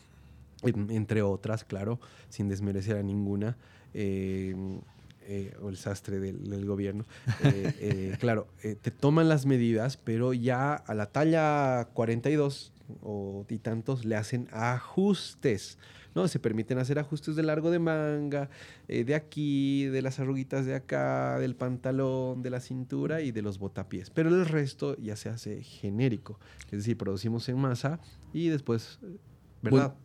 entre 0.63 1.21
otras, 1.21 1.63
claro, 1.63 1.99
sin 2.29 2.49
desmerecer 2.49 2.97
a 2.97 3.03
ninguna. 3.03 3.57
Eh, 3.93 4.55
eh, 5.27 5.55
o 5.59 5.69
el 5.69 5.77
sastre 5.77 6.19
del, 6.19 6.65
gobierno, 6.67 7.03
eh, 7.43 8.15
claro, 8.19 8.47
te 8.61 8.91
toman 8.91 9.27
las 9.27 9.47
medidas, 9.47 9.97
pero 9.97 10.33
ya 10.33 10.75
a 10.75 10.93
la 10.93 11.07
talla 11.07 11.87
42 11.93 12.71
o 13.01 13.43
y 13.49 13.57
tantos 13.57 14.05
le 14.05 14.17
hacen 14.17 14.47
ajustes. 14.51 15.79
¿No? 16.15 16.27
Se 16.27 16.39
permiten 16.39 16.79
hacer 16.79 16.97
ajustes 16.97 17.35
de 17.35 17.43
largo 17.43 17.69
de 17.69 17.79
manga, 17.79 18.49
de 18.87 19.13
aquí, 19.15 19.85
de 19.85 20.01
las 20.01 20.19
arruguitas 20.19 20.65
de 20.65 20.73
acá, 20.73 21.37
del 21.39 21.55
pantalón, 21.55 22.41
de 22.41 22.49
la 22.49 22.59
cintura 22.59 23.21
y 23.21 23.31
de 23.31 23.41
los 23.41 23.59
botapiés. 23.59 24.09
Pero 24.09 24.29
el 24.29 24.45
resto 24.45 24.97
ya 24.97 25.15
se 25.15 25.29
hace 25.29 25.61
genérico. 25.61 26.39
Es 26.65 26.79
decir, 26.79 26.97
producimos 26.97 27.47
en 27.49 27.59
masa 27.59 27.99
y 28.33 28.47
después 28.47 28.99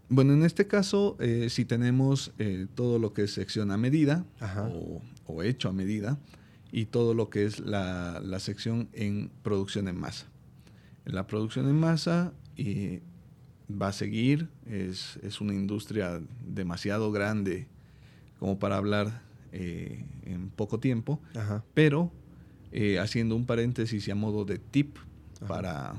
bueno, 0.08 0.32
en 0.32 0.44
este 0.44 0.66
caso, 0.66 1.16
eh, 1.20 1.48
si 1.50 1.64
tenemos 1.64 2.32
eh, 2.38 2.66
todo 2.74 2.98
lo 2.98 3.12
que 3.12 3.24
es 3.24 3.32
sección 3.32 3.70
a 3.70 3.76
medida 3.76 4.24
o, 5.26 5.42
hecho 5.42 5.68
a 5.68 5.72
medida 5.72 6.18
y 6.72 6.86
todo 6.86 7.14
lo 7.14 7.30
que 7.30 7.44
es 7.44 7.60
la, 7.60 8.22
sección 8.38 8.88
en 8.92 9.30
producción 9.42 9.88
en 9.88 9.96
masa. 9.96 10.26
La 11.04 11.26
producción 11.26 11.68
en 11.68 11.76
masa 11.76 12.32
eh, 12.56 13.02
va 13.70 13.88
a 13.88 13.92
seguir, 13.92 14.48
es, 14.66 15.40
una 15.40 15.54
industria 15.54 16.20
demasiado 16.46 17.12
grande 17.12 17.66
como 18.38 18.58
para 18.58 18.76
hablar 18.76 19.22
en 19.52 20.50
poco 20.54 20.78
tiempo, 20.78 21.20
pero 21.74 22.12
haciendo 23.00 23.36
un 23.36 23.46
paréntesis 23.46 24.06
y 24.06 24.10
a 24.10 24.14
modo 24.14 24.44
de 24.44 24.58
tip 24.58 24.96
para, 25.46 25.94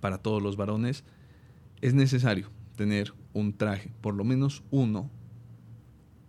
para 0.00 0.18
todos 0.18 0.42
los 0.42 0.56
varones, 0.56 1.04
es 1.80 1.94
necesario 1.94 2.50
tener 2.76 3.12
un 3.32 3.52
traje, 3.52 3.90
por 4.00 4.14
lo 4.14 4.24
menos 4.24 4.62
uno, 4.70 5.10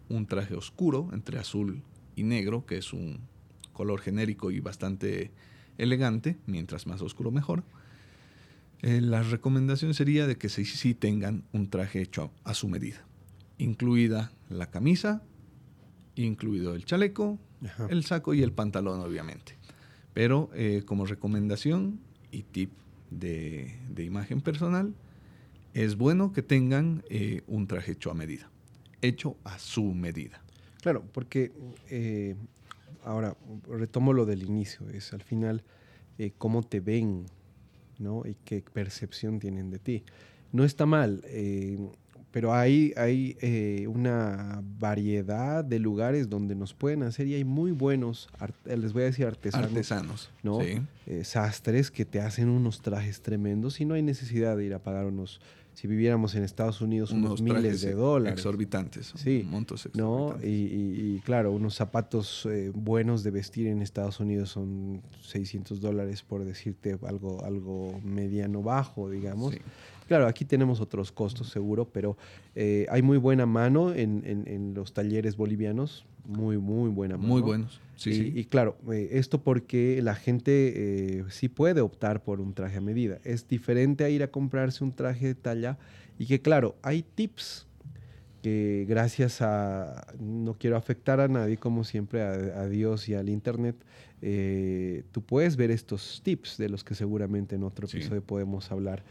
un 0.09 0.25
traje 0.25 0.55
oscuro 0.55 1.09
entre 1.13 1.39
azul 1.39 1.81
y 2.15 2.23
negro, 2.23 2.65
que 2.65 2.77
es 2.77 2.93
un 2.93 3.19
color 3.73 4.01
genérico 4.01 4.51
y 4.51 4.59
bastante 4.59 5.31
elegante, 5.77 6.37
mientras 6.45 6.87
más 6.87 7.01
oscuro 7.01 7.31
mejor. 7.31 7.63
Eh, 8.85 9.01
la 9.01 9.23
recomendación 9.23 9.95
sería 9.95 10.27
de 10.27 10.37
que 10.37 10.47
sí, 10.47 10.93
tengan 10.93 11.43
un 11.53 11.71
traje 11.71 12.03
hecho 12.03 12.31
a, 12.43 12.53
su 12.53 12.69
medida, 12.69 13.03
incluida 13.57 14.31
la 14.47 14.69
camisa, 14.69 15.23
incluido 16.13 16.75
el 16.75 16.85
chaleco, 16.85 17.39
el 17.89 18.03
saco 18.03 18.35
y 18.35 18.43
el 18.43 18.51
pantalón, 18.51 18.99
obviamente. 18.99 19.57
Pero 20.13 20.51
eh, 20.53 20.83
como 20.85 21.07
recomendación 21.07 21.99
y 22.29 22.43
tip 22.43 22.69
de 23.09 24.03
imagen 24.03 24.41
personal, 24.41 24.93
es 25.75 25.97
bueno 25.97 26.31
que 26.31 26.41
tengan 26.41 27.03
eh, 27.09 27.41
un 27.47 27.65
traje 27.67 27.93
hecho 27.93 28.11
a 28.11 28.13
medida, 28.13 28.51
hecho 29.01 29.35
a 29.43 29.57
su 29.57 29.95
medida. 29.95 30.41
Claro, 30.81 31.03
porque 31.11 31.51
eh, 31.89 32.35
ahora 33.03 33.35
retomo 33.67 34.13
lo 34.13 34.27
del 34.27 34.43
inicio, 34.43 34.87
es 34.89 35.11
al 35.11 35.23
final 35.23 35.63
cómo 36.37 36.61
te 36.61 36.79
ven, 36.79 37.25
¿no? 37.99 38.23
Y 38.25 38.35
qué 38.45 38.61
percepción 38.61 39.39
tienen 39.39 39.69
de 39.71 39.79
ti. 39.79 40.03
No 40.51 40.63
está 40.63 40.85
mal, 40.85 41.21
pero 42.31 42.53
hay, 42.53 42.93
hay 42.95 43.85
una 43.87 44.61
variedad 44.79 45.65
de 45.65 45.79
lugares 45.79 46.29
donde 46.29 46.55
nos 46.55 46.73
pueden 46.73 47.03
hacer 47.03 47.27
y 47.27 47.35
hay 47.35 47.43
muy 47.43 47.71
buenos, 47.71 48.29
les 48.65 48.93
voy 48.93 49.03
a 49.03 49.05
decir 49.05 49.25
artesanos. 49.25 49.67
Artesanos, 49.67 50.31
¿no? 50.43 50.59
sastres 51.23 51.91
que 51.91 52.05
te 52.05 52.21
hacen 52.21 52.49
unos 52.49 52.81
trajes 52.81 53.21
tremendos 53.21 53.81
y 53.81 53.85
no 53.85 53.95
hay 53.95 54.01
necesidad 54.01 54.55
de 54.55 54.65
ir 54.65 54.73
a 54.73 54.79
pagar 54.79 55.05
unos 55.05 55.41
si 55.75 55.87
viviéramos 55.87 56.33
en 56.35 56.43
Estados 56.43 56.79
Unidos, 56.79 57.11
unos, 57.11 57.41
miles 57.41 57.81
de 57.81 57.93
dólares. 57.93 58.39
Exorbitantes, 58.39 59.13
sí, 59.15 59.45
montos 59.47 59.85
exorbitantes. 59.85 60.41
¿no? 60.41 60.49
Y, 60.49 61.19
claro, 61.25 61.51
unos 61.51 61.75
zapatos 61.75 62.47
eh, 62.49 62.71
buenos 62.73 63.23
de 63.23 63.31
vestir 63.31 63.67
en 63.67 63.81
Estados 63.81 64.21
Unidos 64.21 64.49
son 64.49 65.01
600 65.21 65.81
dólares, 65.81 66.23
por 66.23 66.45
decirte 66.45 66.97
algo, 67.05 67.43
algo 67.43 67.99
mediano 68.05 68.63
bajo, 68.63 69.09
digamos. 69.09 69.53
Claro, 70.07 70.27
aquí 70.27 70.45
tenemos 70.45 70.79
otros 70.79 71.11
costos 71.11 71.49
seguro, 71.49 71.89
pero 71.91 72.15
eh, 72.55 72.85
hay 72.89 73.01
muy 73.01 73.17
buena 73.17 73.45
mano 73.45 73.93
en, 73.93 74.23
en, 74.25 74.73
los 74.73 74.93
talleres 74.93 75.35
bolivianos, 75.35 76.05
muy, 76.25 76.57
muy 76.57 76.89
buena 76.89 77.17
mano. 77.17 77.27
Muy 77.27 77.41
buenos, 77.41 77.79
sí. 77.95 78.33
Y, 78.35 78.39
y 78.39 78.45
claro, 78.45 78.77
eh, 78.91 79.09
esto 79.11 79.41
porque 79.41 79.99
la 80.01 80.15
gente 80.15 80.73
eh, 81.19 81.25
sí 81.29 81.49
puede 81.49 81.81
optar 81.81 82.23
por 82.23 82.41
un 82.41 82.53
traje 82.53 82.77
a 82.77 82.81
medida. 82.81 83.19
Es 83.23 83.47
diferente 83.47 84.03
a 84.03 84.09
ir 84.09 84.23
a 84.23 84.27
comprarse 84.27 84.83
un 84.83 84.91
traje 84.91 85.27
de 85.27 85.35
talla 85.35 85.77
y 86.17 86.25
que 86.25 86.41
claro, 86.41 86.75
hay 86.81 87.03
tips 87.03 87.67
que 88.41 88.85
gracias 88.87 89.41
a, 89.41 90.13
no 90.19 90.53
quiero 90.53 90.77
afectar 90.77 91.19
a 91.19 91.27
nadie 91.27 91.57
como 91.57 91.83
siempre, 91.83 92.21
a, 92.21 92.67
Dios 92.67 93.09
y 93.09 93.15
al 93.15 93.27
Internet, 93.27 93.75
tú 95.11 95.21
puedes 95.21 95.55
ver 95.55 95.71
estos 95.71 96.21
tips 96.23 96.57
de 96.57 96.69
los 96.69 96.83
que 96.83 96.93
seguramente 96.93 97.55
en 97.55 97.63
otro 97.63 97.87
episodio 97.87 98.21
podemos 98.21 98.71
hablar. 98.71 99.03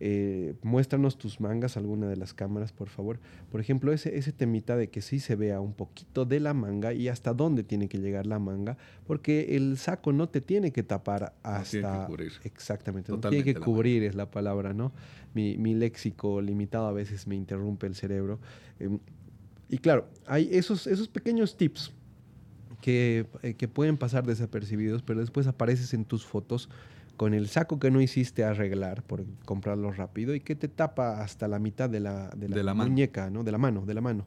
Eh, 0.00 0.54
muéstranos 0.62 1.18
tus 1.18 1.40
mangas, 1.40 1.76
alguna 1.76 2.08
de 2.08 2.16
las 2.16 2.32
cámaras, 2.32 2.72
por 2.72 2.88
favor. 2.88 3.18
Por 3.50 3.60
ejemplo, 3.60 3.92
ese, 3.92 4.16
ese 4.16 4.32
temita 4.32 4.76
de 4.76 4.90
que 4.90 5.02
sí 5.02 5.18
se 5.18 5.34
vea 5.34 5.60
un 5.60 5.72
poquito 5.72 6.24
de 6.24 6.38
la 6.38 6.54
manga 6.54 6.92
y 6.92 7.08
hasta 7.08 7.34
dónde 7.34 7.64
tiene 7.64 7.88
que 7.88 7.98
llegar 7.98 8.26
la 8.26 8.38
manga, 8.38 8.76
porque 9.06 9.56
el 9.56 9.76
saco 9.76 10.12
no 10.12 10.28
te 10.28 10.40
tiene 10.40 10.72
que 10.72 10.82
tapar 10.82 11.34
hasta... 11.42 11.70
tiene 11.70 11.88
que 11.88 12.06
cubrir. 12.06 12.32
Exactamente, 12.44 13.12
no 13.12 13.20
tiene 13.20 13.44
que 13.44 13.54
cubrir 13.54 14.04
es 14.04 14.14
la 14.14 14.30
palabra, 14.30 14.72
¿no? 14.72 14.92
Mi, 15.34 15.56
mi, 15.56 15.74
léxico 15.74 16.40
limitado 16.40 16.86
a 16.86 16.92
veces 16.92 17.26
me 17.26 17.34
interrumpe 17.34 17.86
el 17.86 17.94
cerebro. 17.94 18.38
Em, 18.78 18.98
y 19.68 19.78
claro, 19.78 20.08
hay 20.26 20.48
esos, 20.52 20.86
esos 20.86 21.08
pequeños 21.08 21.56
tips 21.56 21.92
que, 22.80 23.26
eh, 23.42 23.54
que 23.54 23.68
pueden 23.68 23.96
pasar 23.96 24.24
desapercibidos, 24.26 25.02
pero 25.02 25.20
después 25.20 25.46
apareces 25.46 25.92
en 25.92 26.04
tus 26.04 26.24
fotos 26.24 26.68
con 27.18 27.34
el 27.34 27.48
saco 27.48 27.80
que 27.80 27.90
no 27.90 28.00
hiciste 28.00 28.44
arreglar 28.44 29.02
por 29.02 29.24
comprarlo 29.44 29.90
rápido 29.90 30.36
y 30.36 30.40
que 30.40 30.54
te 30.54 30.68
tapa 30.68 31.20
hasta 31.20 31.48
la 31.48 31.58
mitad 31.58 31.90
de 31.90 31.98
la, 31.98 32.30
de 32.30 32.62
la, 32.62 32.74
muñeca, 32.74 33.28
¿no? 33.28 33.42
De 33.42 33.50
la 33.50 33.58
mano, 33.58 33.84
de 33.84 33.92
la 33.92 34.00
mano, 34.00 34.24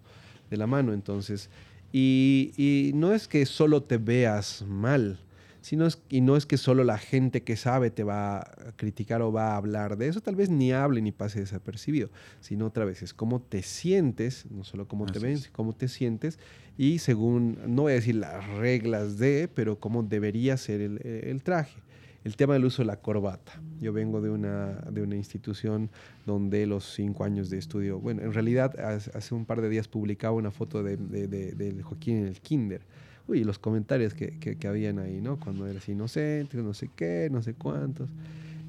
de 0.50 0.58
la 0.58 0.68
mano. 0.68 0.92
Entonces, 0.92 1.50
y, 1.94 2.92
no 2.94 3.14
es 3.14 3.30
que 3.30 3.46
solo 3.46 3.82
te 3.82 3.98
veas 3.98 4.66
mal, 4.68 5.20
sino 5.62 5.88
es, 5.88 6.02
y 6.10 6.20
no 6.20 6.36
es 6.36 6.46
que 6.46 6.58
solo 6.58 6.84
la 6.84 6.98
gente 6.98 7.44
que 7.44 7.56
sabe 7.56 7.92
te 7.92 8.04
va 8.04 8.40
a 8.40 8.74
criticar 8.76 9.22
o 9.22 9.32
va 9.32 9.54
a 9.54 9.56
hablar 9.56 9.98
de 9.98 10.10
eso, 10.10 10.20
tal 10.20 10.36
vez 10.36 10.50
ni 10.50 10.74
hable 10.74 11.02
ni 11.02 11.14
pase 11.14 11.40
desapercibido, 11.40 12.10
sino 12.42 12.66
otra 12.66 12.84
vez 12.84 13.04
es 13.04 13.14
cómo 13.14 13.42
te 13.42 13.64
sientes, 13.64 14.48
no 14.52 14.66
solo 14.66 14.90
cómo 14.90 15.06
te 15.06 15.20
ves, 15.20 15.50
cómo 15.54 15.72
te 15.72 15.88
sientes 15.88 16.40
y 16.78 17.00
según, 17.00 17.58
no 17.68 17.84
voy 17.84 17.94
a 17.94 17.96
decir 17.96 18.16
las 18.16 18.46
reglas 18.50 19.18
de, 19.18 19.48
pero 19.48 19.80
cómo 19.80 20.04
debería 20.04 20.58
ser 20.58 20.82
el 20.82 21.42
traje 21.42 21.80
el 22.24 22.36
tema 22.36 22.54
del 22.54 22.66
uso 22.66 22.84
de 22.84 22.88
la 22.88 22.98
corbata. 22.98 23.62
Yo 23.80 23.94
vengo 23.94 24.22
de 24.22 24.30
una, 24.30 24.74
de 24.92 25.02
una 25.02 25.16
institución 25.16 25.90
donde 26.26 26.68
los 26.68 26.94
cinco 26.94 27.24
años 27.24 27.50
de 27.50 27.58
estudio, 27.58 28.00
bueno, 28.00 28.22
en 28.22 28.34
realidad 28.34 28.80
hace 28.80 29.34
un 29.34 29.46
par 29.46 29.62
de 29.62 29.70
días 29.70 29.88
publicaba 29.88 30.36
una 30.36 30.52
foto 30.52 30.84
de, 30.84 30.98
de, 30.98 31.82
Joaquín 31.82 32.18
en 32.18 32.28
el 32.28 32.40
kinder. 32.42 32.82
Uy, 33.28 33.44
los 33.44 33.60
comentarios 33.60 34.14
que, 34.14 34.38
que, 34.40 34.68
habían 34.68 35.00
ahí, 35.00 35.22
¿no? 35.22 35.40
Cuando 35.40 35.68
eres 35.68 35.88
inocente, 35.90 36.58
no 36.58 36.74
sé 36.74 36.90
qué, 36.96 37.30
no 37.32 37.42
sé 37.42 37.54
cuántos. 37.54 38.10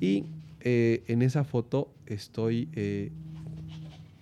Y 0.00 0.24
eh, 0.60 1.02
en 1.08 1.22
esa 1.22 1.44
foto 1.44 1.92
estoy 2.06 2.68
eh, 2.74 3.10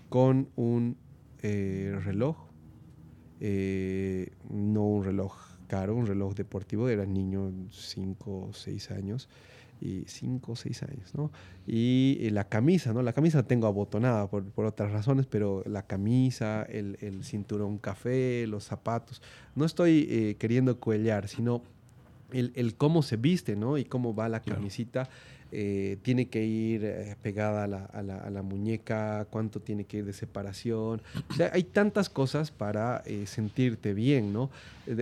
con 0.08 0.48
un 0.56 0.96
eh, 1.42 1.98
reloj, 2.04 2.36
no 4.50 4.84
un 4.84 5.04
reloj 5.04 5.49
caro, 5.70 5.94
un 5.94 6.06
reloj 6.06 6.34
deportivo, 6.34 6.88
era 6.88 7.06
niño, 7.06 7.52
5 7.70 8.48
o 8.48 8.52
6 8.52 8.90
años, 8.90 9.28
y 9.80 10.02
5 10.04 10.50
o 10.50 10.56
6 10.56 10.82
años, 10.82 11.14
¿no? 11.14 11.30
Y, 11.64 12.28
la 12.30 12.48
camisa, 12.48 12.92
¿no? 12.92 13.02
La 13.02 13.12
camisa 13.12 13.44
tengo 13.44 13.68
abotonada 13.68 14.28
por, 14.28 14.42
por 14.50 14.66
otras 14.66 14.90
razones, 14.90 15.26
pero 15.26 15.62
la 15.66 15.82
camisa, 15.86 16.64
el, 16.64 16.98
el, 17.00 17.22
cinturón 17.22 17.78
café, 17.78 18.48
los 18.48 18.64
zapatos, 18.64 19.22
no 19.54 19.64
estoy 19.64 20.08
eh, 20.10 20.36
queriendo 20.40 20.80
cuellar, 20.80 21.28
sino 21.28 21.62
el, 22.32 22.50
el, 22.56 22.74
cómo 22.74 23.02
se 23.02 23.16
viste, 23.16 23.54
¿no? 23.54 23.78
Y 23.78 23.84
cómo 23.84 24.12
va 24.12 24.28
la 24.28 24.40
camisita. 24.40 25.08
Eh, 25.52 25.98
tiene 26.02 26.28
que 26.28 26.44
ir 26.44 26.84
eh, 26.84 27.16
pegada 27.20 27.64
a 27.64 27.66
la, 27.66 27.84
a, 27.86 28.02
la, 28.02 28.18
a 28.18 28.30
la, 28.30 28.42
muñeca, 28.42 29.26
cuánto 29.30 29.60
tiene 29.60 29.84
que 29.84 29.98
ir 29.98 30.04
de 30.04 30.12
separación. 30.12 31.02
O 31.28 31.34
sea, 31.34 31.50
hay 31.52 31.64
tantas 31.64 32.08
cosas 32.08 32.52
para 32.52 33.02
eh, 33.04 33.26
sentirte 33.26 33.92
bien, 33.92 34.32
¿no? 34.32 34.50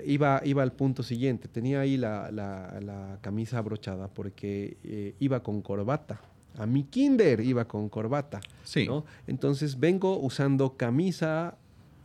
iba, 0.06 0.40
iba 0.44 0.62
al 0.62 0.72
punto 0.72 1.02
siguiente, 1.02 1.48
tenía 1.48 1.80
ahí 1.80 1.96
la, 1.96 2.30
la 2.30 3.18
camisa 3.20 3.58
abrochada 3.58 4.08
porque 4.08 5.14
iba 5.18 5.42
con 5.42 5.62
corbata. 5.62 6.20
A 6.56 6.66
mi 6.66 6.82
kinder 6.82 7.40
iba 7.40 7.66
con 7.66 7.88
corbata. 7.88 8.40
Sí. 8.64 8.86
¿no? 8.86 9.04
Entonces 9.26 9.78
vengo 9.78 10.18
usando 10.18 10.76
camisa 10.76 11.56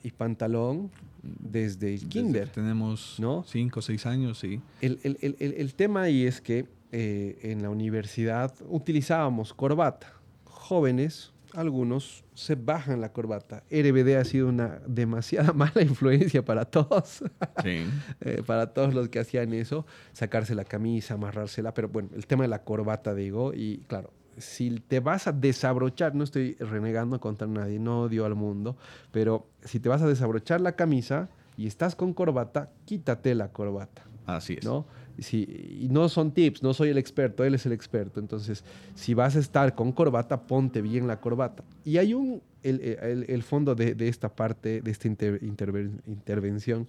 y 0.03 0.11
pantalón 0.11 0.91
desde 1.23 1.93
el 1.93 2.07
kinder. 2.07 2.49
tenemos 2.49 3.15
¿no? 3.19 3.43
cinco 3.47 3.79
o 3.79 3.81
seis 3.81 4.05
años, 4.05 4.39
sí. 4.39 4.61
El, 4.81 4.99
el, 5.03 5.17
el, 5.21 5.35
el 5.39 5.73
tema 5.73 6.03
ahí 6.03 6.25
es 6.25 6.41
que 6.41 6.67
eh, 6.95 7.39
en 7.41 7.63
la 7.63 7.71
universidad 7.71 8.53
utilizábamos 8.69 9.51
corbata. 9.51 10.13
Jóvenes, 10.45 11.33
algunos 11.55 12.23
se 12.35 12.53
bajan 12.53 13.01
la 13.01 13.11
corbata. 13.11 13.63
RBD 13.71 14.15
ha 14.15 14.23
sido 14.23 14.47
una 14.47 14.79
demasiada 14.85 15.53
mala 15.53 15.81
influencia 15.81 16.45
para 16.45 16.65
todos. 16.65 17.23
Sí. 17.63 17.85
Eh, 18.21 18.43
para 18.45 18.73
todos 18.73 18.93
los 18.93 19.09
que 19.09 19.17
hacían 19.17 19.53
eso, 19.53 19.87
sacarse 20.11 20.53
la 20.53 20.65
camisa, 20.65 21.15
amarrársela. 21.15 21.73
Pero 21.73 21.89
bueno, 21.89 22.09
el 22.13 22.27
tema 22.27 22.43
de 22.43 22.49
la 22.49 22.63
corbata, 22.63 23.15
digo, 23.15 23.55
y 23.55 23.79
claro, 23.87 24.11
si 24.37 24.79
te 24.79 24.99
vas 24.99 25.25
a 25.25 25.31
desabrochar, 25.31 26.13
no 26.13 26.23
estoy 26.23 26.53
renegando 26.59 27.19
contra 27.19 27.47
nadie, 27.47 27.79
no 27.79 28.03
odio 28.03 28.25
al 28.25 28.35
mundo, 28.35 28.77
pero 29.11 29.47
si 29.63 29.79
te 29.79 29.89
vas 29.89 30.03
a 30.03 30.07
desabrochar 30.07 30.61
la 30.61 30.73
camisa 30.73 31.29
y 31.57 31.65
estás 31.65 31.95
con 31.95 32.13
corbata, 32.13 32.69
quítate 32.85 33.33
la 33.33 33.49
corbata. 33.49 34.03
Así 34.27 34.53
es. 34.53 34.63
¿no? 34.63 34.85
Si, 35.19 35.43
y 35.81 35.87
no 35.89 36.09
son 36.09 36.31
tips, 36.31 36.63
no 36.63 36.73
soy 36.73 36.89
el 36.89 36.97
experto, 36.97 37.43
él 37.43 37.55
es 37.55 37.65
el 37.65 37.71
experto. 37.71 38.19
Entonces, 38.19 38.63
si 38.95 39.13
vas 39.13 39.35
a 39.35 39.39
estar 39.39 39.75
con 39.75 39.91
corbata, 39.91 40.47
ponte 40.47 40.81
bien 40.81 41.07
la 41.07 41.19
corbata. 41.19 41.63
Y 41.85 41.97
hay 41.97 42.13
un, 42.13 42.41
el, 42.63 42.81
el, 42.81 43.25
el 43.27 43.43
fondo 43.43 43.75
de, 43.75 43.95
de, 43.95 44.07
esta 44.07 44.29
parte, 44.29 44.81
de 44.81 44.91
esta 44.91 45.07
inter, 45.07 45.39
interven, 45.43 46.01
intervención, 46.07 46.87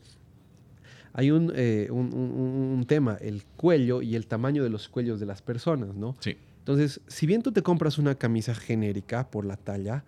hay 1.13 1.31
un, 1.31 1.53
eh, 1.55 1.89
un, 1.91 2.13
un, 2.13 2.77
un, 2.77 2.87
tema, 2.87 3.17
el 3.21 3.45
cuello 3.57 4.03
y 4.03 4.17
el 4.17 4.27
tamaño 4.27 4.65
de 4.65 4.71
los 4.71 4.89
cuellos 4.89 5.21
de 5.21 5.27
las 5.27 5.43
personas, 5.43 5.95
¿no? 5.95 6.17
Sí. 6.19 6.37
Entonces, 6.59 7.01
si 7.07 7.27
bien 7.27 7.43
tú 7.43 7.53
te 7.53 7.63
compras 7.63 7.99
una 7.99 8.17
camisa 8.17 8.55
genérica 8.55 9.31
por 9.31 9.45
la 9.45 9.57
talla, 9.57 10.03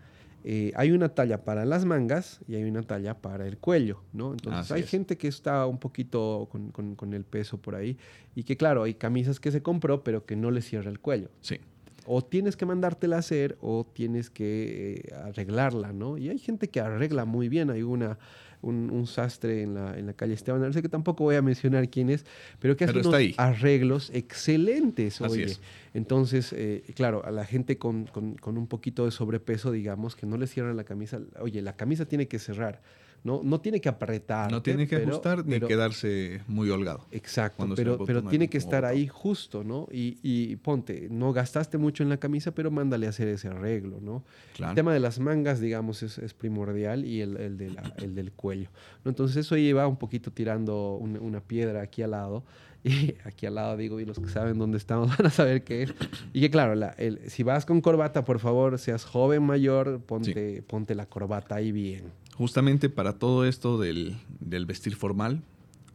eh, 0.48 0.70
hay 0.76 0.92
una 0.92 1.08
talla 1.08 1.42
para 1.42 1.64
las 1.64 1.84
mangas 1.84 2.38
y 2.46 2.54
hay 2.54 2.62
una 2.62 2.84
talla 2.84 3.14
para 3.14 3.48
el 3.48 3.58
cuello, 3.58 4.04
¿no? 4.12 4.30
Entonces 4.30 4.60
Así 4.60 4.74
hay 4.74 4.82
es. 4.82 4.88
gente 4.88 5.18
que 5.18 5.26
está 5.26 5.66
un 5.66 5.78
poquito 5.78 6.46
con, 6.52 6.70
con, 6.70 6.94
con, 6.94 7.14
el 7.14 7.24
peso 7.24 7.58
por 7.58 7.74
ahí 7.74 7.98
y 8.36 8.44
que 8.44 8.56
claro, 8.56 8.84
hay 8.84 8.94
camisas 8.94 9.40
que 9.40 9.50
se 9.50 9.60
compró 9.60 10.04
pero 10.04 10.24
que 10.24 10.36
no 10.36 10.52
le 10.52 10.62
cierra 10.62 10.88
el 10.88 11.00
cuello. 11.00 11.30
Sí. 11.40 11.58
O 12.06 12.22
tienes 12.24 12.56
que 12.56 12.66
mandártela 12.66 13.16
a 13.16 13.18
hacer 13.20 13.56
o 13.60 13.84
tienes 13.84 14.30
que 14.30 15.02
eh, 15.08 15.14
arreglarla, 15.14 15.92
¿no? 15.92 16.18
Y 16.18 16.28
hay 16.28 16.38
gente 16.38 16.68
que 16.68 16.80
arregla 16.80 17.24
muy 17.24 17.48
bien. 17.48 17.70
Hay 17.70 17.82
una, 17.82 18.18
un, 18.62 18.90
un, 18.90 19.06
sastre 19.06 19.62
en 19.62 19.74
la, 19.74 19.98
en 19.98 20.06
la 20.06 20.12
calle 20.12 20.34
Esteban 20.34 20.62
Arce, 20.62 20.82
que 20.82 20.88
tampoco 20.88 21.24
voy 21.24 21.36
a 21.36 21.42
mencionar 21.42 21.88
quién 21.88 22.10
es, 22.10 22.24
pero 22.58 22.76
que 22.76 22.84
hace 22.84 22.94
pero 22.94 23.08
unos 23.08 23.34
arreglos 23.36 24.10
excelentes. 24.14 25.20
Así 25.20 25.32
oye. 25.32 25.44
Es. 25.44 25.60
Entonces, 25.94 26.52
eh, 26.52 26.82
claro, 26.94 27.24
a 27.24 27.30
la 27.30 27.44
gente 27.44 27.78
con, 27.78 28.06
con, 28.06 28.34
con, 28.34 28.58
un 28.58 28.66
poquito 28.66 29.04
de 29.04 29.10
sobrepeso, 29.10 29.72
digamos, 29.72 30.16
que 30.16 30.26
no 30.26 30.36
le 30.36 30.46
cierran 30.46 30.76
la 30.76 30.84
camisa, 30.84 31.20
oye, 31.40 31.62
la 31.62 31.76
camisa 31.76 32.06
tiene 32.06 32.28
que 32.28 32.38
cerrar. 32.38 32.82
No, 33.24 33.40
no 33.42 33.60
tiene 33.60 33.80
que 33.80 33.88
apretar. 33.88 34.50
No 34.50 34.62
tiene 34.62 34.86
que 34.86 34.98
pero, 34.98 35.10
ajustar 35.10 35.44
ni 35.44 35.54
pero, 35.54 35.68
quedarse 35.68 36.42
muy 36.46 36.70
holgado. 36.70 37.06
Exacto, 37.10 37.66
pero, 37.74 38.04
pero 38.04 38.22
tiene 38.22 38.48
que 38.48 38.58
estar 38.58 38.84
ahí 38.84 39.08
justo, 39.08 39.64
¿no? 39.64 39.88
Y, 39.90 40.18
y, 40.22 40.56
ponte, 40.56 41.08
no 41.10 41.32
gastaste 41.32 41.78
mucho 41.78 42.02
en 42.02 42.08
la 42.08 42.18
camisa, 42.18 42.52
pero 42.52 42.70
mándale 42.70 43.06
a 43.06 43.10
hacer 43.10 43.28
ese 43.28 43.48
arreglo, 43.48 43.98
¿no? 44.00 44.24
Claro. 44.54 44.72
El 44.72 44.76
tema 44.76 44.92
de 44.92 45.00
las 45.00 45.18
mangas, 45.18 45.60
digamos, 45.60 46.02
es, 46.02 46.18
es 46.18 46.34
primordial 46.34 47.04
y 47.04 47.20
el, 47.20 47.36
el, 47.36 47.56
de 47.56 47.70
la, 47.70 47.82
el, 47.98 48.14
del 48.14 48.32
cuello. 48.32 48.68
¿no? 49.04 49.10
Entonces 49.10 49.36
eso 49.38 49.56
lleva 49.56 49.86
un 49.86 49.96
poquito 49.96 50.30
tirando 50.30 50.94
una, 50.96 51.20
una 51.20 51.40
piedra 51.40 51.82
aquí 51.82 52.02
al 52.02 52.12
lado 52.12 52.44
y 52.86 53.16
aquí 53.24 53.46
al 53.46 53.56
lado 53.56 53.76
digo, 53.76 53.98
y 54.00 54.04
los 54.04 54.18
que 54.18 54.28
saben 54.28 54.58
dónde 54.58 54.78
estamos 54.78 55.08
van 55.18 55.26
a 55.26 55.30
saber 55.30 55.64
qué 55.64 55.82
es. 55.82 55.94
Y 56.32 56.40
que 56.40 56.50
claro, 56.50 56.74
la, 56.74 56.90
el, 56.90 57.20
si 57.28 57.42
vas 57.42 57.66
con 57.66 57.80
corbata, 57.80 58.24
por 58.24 58.38
favor, 58.38 58.78
seas 58.78 59.04
joven, 59.04 59.42
mayor, 59.42 60.00
ponte, 60.00 60.56
sí. 60.56 60.62
ponte 60.62 60.94
la 60.94 61.06
corbata 61.06 61.56
ahí 61.56 61.72
bien. 61.72 62.04
Justamente 62.38 62.90
para 62.90 63.14
todo 63.14 63.46
esto 63.46 63.78
del, 63.78 64.18
del, 64.40 64.66
vestir 64.66 64.94
formal 64.94 65.42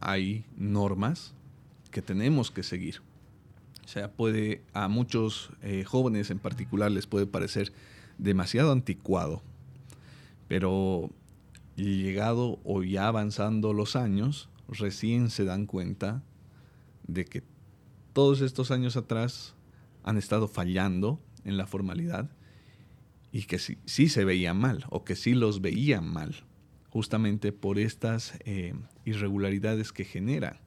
hay 0.00 0.44
normas 0.56 1.34
que 1.92 2.02
tenemos 2.02 2.50
que 2.50 2.64
seguir. 2.64 3.00
O 3.84 3.88
sea, 3.88 4.10
puede 4.10 4.62
a 4.72 4.88
muchos 4.88 5.50
eh, 5.62 5.84
jóvenes 5.84 6.30
en 6.30 6.40
particular 6.40 6.90
les 6.90 7.06
puede 7.06 7.26
parecer 7.26 7.72
demasiado 8.18 8.72
anticuado, 8.72 9.42
pero 10.48 11.10
llegado 11.76 12.58
o 12.64 12.82
ya 12.82 13.06
avanzando 13.06 13.72
los 13.72 13.94
años, 13.94 14.48
recién 14.68 15.30
se 15.30 15.44
dan 15.44 15.66
cuenta 15.66 16.22
de 17.06 17.24
que 17.24 17.42
todos 18.12 18.40
estos 18.40 18.70
años 18.70 18.96
atrás 18.96 19.54
han 20.02 20.18
estado 20.18 20.48
fallando 20.48 21.20
en 21.44 21.56
la 21.56 21.66
formalidad 21.66 22.28
y 23.32 23.44
que 23.44 23.58
sí, 23.58 23.78
sí, 23.86 24.08
se 24.08 24.24
veían 24.24 24.58
mal 24.58 24.84
o 24.90 25.04
que 25.04 25.16
sí 25.16 25.32
los 25.34 25.62
veían 25.62 26.12
mal, 26.12 26.44
justamente 26.90 27.50
por 27.50 27.78
estas 27.78 28.34
eh, 28.44 28.74
irregularidades 29.04 29.92
que 29.92 30.04
genera 30.04 30.60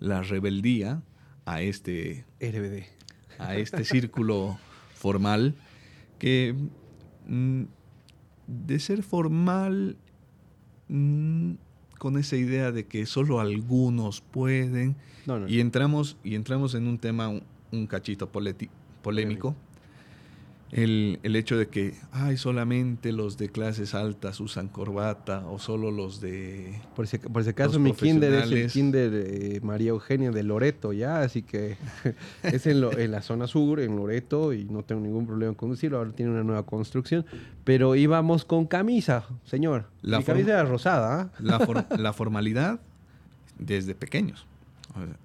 la 0.00 0.22
rebeldía 0.22 1.02
a 1.46 1.62
este, 1.62 2.26
RBD. 2.40 2.84
a 3.38 3.56
este 3.56 3.84
círculo 3.84 4.58
formal 4.94 5.54
que 6.18 6.54
mm, 7.26 7.62
de 8.48 8.78
ser 8.80 9.02
formal 9.04 9.96
mm, 10.88 11.52
con 11.98 12.18
esa 12.18 12.36
idea 12.36 12.72
de 12.72 12.86
que 12.86 13.06
solo 13.06 13.40
algunos 13.40 14.20
pueden 14.20 14.96
no, 15.26 15.40
no, 15.40 15.48
y 15.48 15.60
entramos 15.60 16.16
y 16.24 16.34
entramos 16.34 16.74
en 16.74 16.86
un 16.86 16.98
tema 16.98 17.28
un, 17.28 17.44
un 17.70 17.86
cachito 17.86 18.30
polémico, 18.30 18.72
polémico. 19.02 19.56
El, 20.70 21.18
el, 21.22 21.34
hecho 21.34 21.56
de 21.56 21.68
que 21.68 21.94
ay, 22.12 22.36
solamente 22.36 23.10
los 23.12 23.38
de 23.38 23.48
clases 23.48 23.94
altas 23.94 24.38
usan 24.38 24.68
corbata 24.68 25.46
o 25.46 25.58
solo 25.58 25.90
los 25.90 26.20
de. 26.20 26.80
Por 26.94 27.06
si, 27.06 27.16
por 27.18 27.42
si 27.42 27.50
acaso, 27.50 27.80
mi 27.80 27.92
kinder 27.92 28.34
es 28.34 28.50
el 28.50 28.70
kinder 28.70 29.10
de 29.10 29.60
María 29.62 29.90
Eugenia 29.90 30.30
de 30.30 30.42
Loreto, 30.42 30.92
ya, 30.92 31.22
así 31.22 31.42
que 31.42 31.78
es 32.42 32.66
en, 32.66 32.82
lo, 32.82 32.92
en, 32.98 33.10
la 33.10 33.22
zona 33.22 33.46
sur, 33.46 33.80
en 33.80 33.96
Loreto, 33.96 34.52
y 34.52 34.64
no 34.64 34.82
tengo 34.82 35.00
ningún 35.00 35.26
problema 35.26 35.54
con 35.54 35.70
decirlo. 35.70 35.98
Ahora 35.98 36.12
tiene 36.12 36.32
una 36.32 36.44
nueva 36.44 36.64
construcción, 36.64 37.24
pero 37.64 37.94
íbamos 37.94 38.44
con 38.44 38.66
camisa, 38.66 39.24
señor. 39.44 39.86
La 40.02 40.18
mi 40.18 40.24
camisa 40.24 40.50
era 40.50 40.64
rosada. 40.64 41.22
¿eh? 41.22 41.36
La, 41.38 41.60
for 41.60 41.86
la, 41.98 42.12
formalidad 42.12 42.78
desde 43.58 43.94
pequeños. 43.94 44.46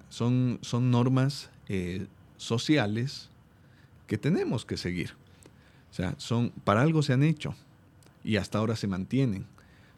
Son, 0.08 0.58
son 0.62 0.90
normas 0.90 1.50
eh, 1.68 2.06
sociales 2.36 3.28
que 4.06 4.18
tenemos 4.18 4.64
que 4.64 4.76
seguir. 4.76 5.14
O 5.94 5.96
sea, 5.96 6.16
son, 6.18 6.50
para 6.64 6.82
algo 6.82 7.04
se 7.04 7.12
han 7.12 7.22
hecho 7.22 7.54
y 8.24 8.34
hasta 8.34 8.58
ahora 8.58 8.74
se 8.74 8.88
mantienen. 8.88 9.46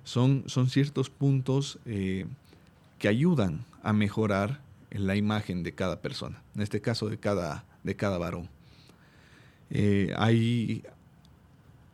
Son, 0.04 0.44
son 0.44 0.68
ciertos 0.68 1.08
puntos 1.08 1.78
eh, 1.86 2.26
que 2.98 3.08
ayudan 3.08 3.64
a 3.82 3.94
mejorar 3.94 4.60
la 4.90 5.16
imagen 5.16 5.62
de 5.62 5.72
cada 5.72 6.02
persona, 6.02 6.42
en 6.54 6.60
este 6.60 6.82
caso 6.82 7.08
de 7.08 7.16
cada, 7.16 7.64
de 7.82 7.96
cada 7.96 8.18
varón. 8.18 8.50
Eh, 9.70 10.12
hay, 10.18 10.84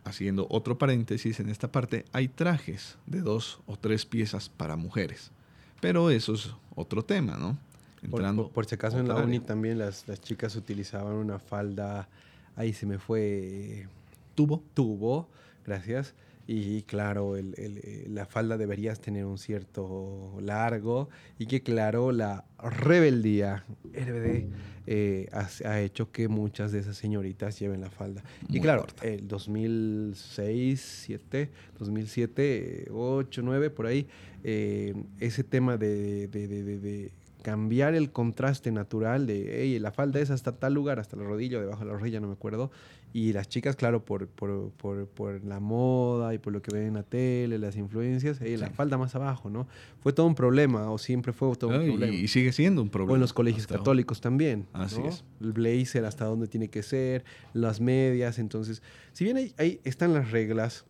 haciendo 0.03 0.47
otro 0.49 0.77
paréntesis 0.77 1.39
en 1.39 1.47
esta 1.47 1.71
parte, 1.71 2.03
hay 2.11 2.27
trajes 2.27 2.97
de 3.05 3.21
dos 3.21 3.61
o 3.67 3.77
tres 3.77 4.05
piezas 4.05 4.49
para 4.49 4.75
mujeres, 4.75 5.31
pero 5.79 6.09
eso 6.09 6.33
es 6.33 6.51
otro 6.75 7.05
tema, 7.05 7.37
¿no? 7.37 7.57
Entrando 8.01 8.41
por, 8.41 8.51
por, 8.51 8.53
por 8.53 8.65
si 8.65 8.75
acaso 8.75 8.99
en 8.99 9.07
la 9.07 9.15
uni 9.15 9.39
también 9.39 9.77
las, 9.77 10.09
las 10.09 10.19
chicas 10.19 10.57
utilizaban 10.57 11.13
una 11.13 11.39
falda 11.39 12.09
ahí 12.55 12.73
se 12.73 12.85
me 12.85 12.99
fue 12.99 13.87
tubo. 14.35 14.63
Tubo, 14.73 15.27
gracias. 15.65 16.13
Y 16.45 16.81
claro, 16.81 17.37
el, 17.37 17.55
el, 17.57 18.13
la 18.13 18.25
falda 18.25 18.57
deberías 18.57 18.99
tener 18.99 19.25
un 19.25 19.37
cierto 19.37 20.37
largo 20.41 21.09
y 21.39 21.45
que 21.45 21.61
claro, 21.61 22.11
la 22.11 22.43
rebeldía 22.59 23.63
RBD 23.93 24.49
eh, 24.85 25.29
ha, 25.31 25.47
ha, 25.65 25.79
hecho 25.79 26.11
que 26.11 26.27
muchas 26.27 26.73
de 26.73 26.79
esas 26.79 26.97
señoritas 26.97 27.57
lleven 27.59 27.79
la 27.79 27.89
falda. 27.89 28.23
Muy 28.49 28.57
y 28.57 28.61
claro, 28.61 28.81
corta. 28.81 29.07
el 29.07 29.25
2006, 29.25 30.81
7, 31.05 31.49
2007, 31.79 32.87
8, 32.91 33.41
9, 33.41 33.69
por 33.69 33.85
ahí, 33.85 34.07
eh, 34.43 34.93
ese 35.21 35.45
tema 35.45 35.77
de, 35.77 36.27
de, 36.27 36.47
de, 36.49 36.63
de 36.79 37.11
cambiar 37.43 37.93
el 37.93 38.11
contraste 38.11 38.71
natural 38.71 39.27
de, 39.27 39.59
hey, 39.61 39.77
la 39.77 39.91
falda 39.91 40.19
es 40.19 40.31
hasta 40.31 40.53
tal 40.53 40.73
lugar, 40.73 40.99
hasta 40.99 41.15
la 41.15 41.23
rodilla, 41.23 41.59
debajo 41.59 41.81
de 41.81 41.91
la 41.91 41.97
rodilla, 41.97 42.19
no 42.19 42.27
me 42.27 42.33
acuerdo. 42.33 42.71
Y 43.11 43.33
las 43.33 43.47
chicas, 43.47 43.75
claro, 43.75 44.03
por, 44.03 44.27
por, 44.27 44.71
por, 44.71 45.07
por 45.07 45.43
la 45.43 45.59
moda 45.59 46.33
y 46.33 46.39
por 46.39 46.51
lo 46.51 46.63
que 46.63 46.73
ven 46.73 46.87
en 46.87 46.93
la 46.95 47.03
tele, 47.03 47.59
las 47.59 47.75
influencias, 47.75 48.39
hey, 48.41 48.53
sí. 48.55 48.57
la 48.57 48.71
falda 48.71 48.97
más 48.97 49.13
abajo, 49.13 49.51
¿no? 49.51 49.67
Fue 49.99 50.13
todo 50.13 50.25
un 50.25 50.33
problema, 50.33 50.89
o 50.89 50.97
siempre 50.97 51.33
fue 51.33 51.55
todo 51.55 51.69
un 51.69 51.81
Ay, 51.81 51.89
problema. 51.89 52.15
Y 52.15 52.27
sigue 52.27 52.51
siendo 52.51 52.81
un 52.81 52.89
problema. 52.89 53.11
O 53.11 53.15
en 53.15 53.21
los 53.21 53.33
colegios 53.33 53.67
católicos 53.67 54.17
ahora. 54.17 54.23
también. 54.23 54.65
Así 54.73 55.01
¿no? 55.01 55.09
es. 55.09 55.23
El 55.39 55.51
blazer, 55.51 56.05
hasta 56.05 56.25
dónde 56.25 56.47
tiene 56.47 56.69
que 56.69 56.81
ser, 56.81 57.23
las 57.53 57.81
medias. 57.81 58.39
Entonces, 58.39 58.81
si 59.11 59.25
bien 59.25 59.37
ahí, 59.37 59.53
ahí 59.59 59.79
están 59.83 60.13
las 60.13 60.31
reglas, 60.31 60.85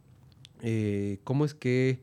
eh, 0.61 1.17
¿cómo 1.25 1.43
es 1.43 1.53
que 1.53 1.99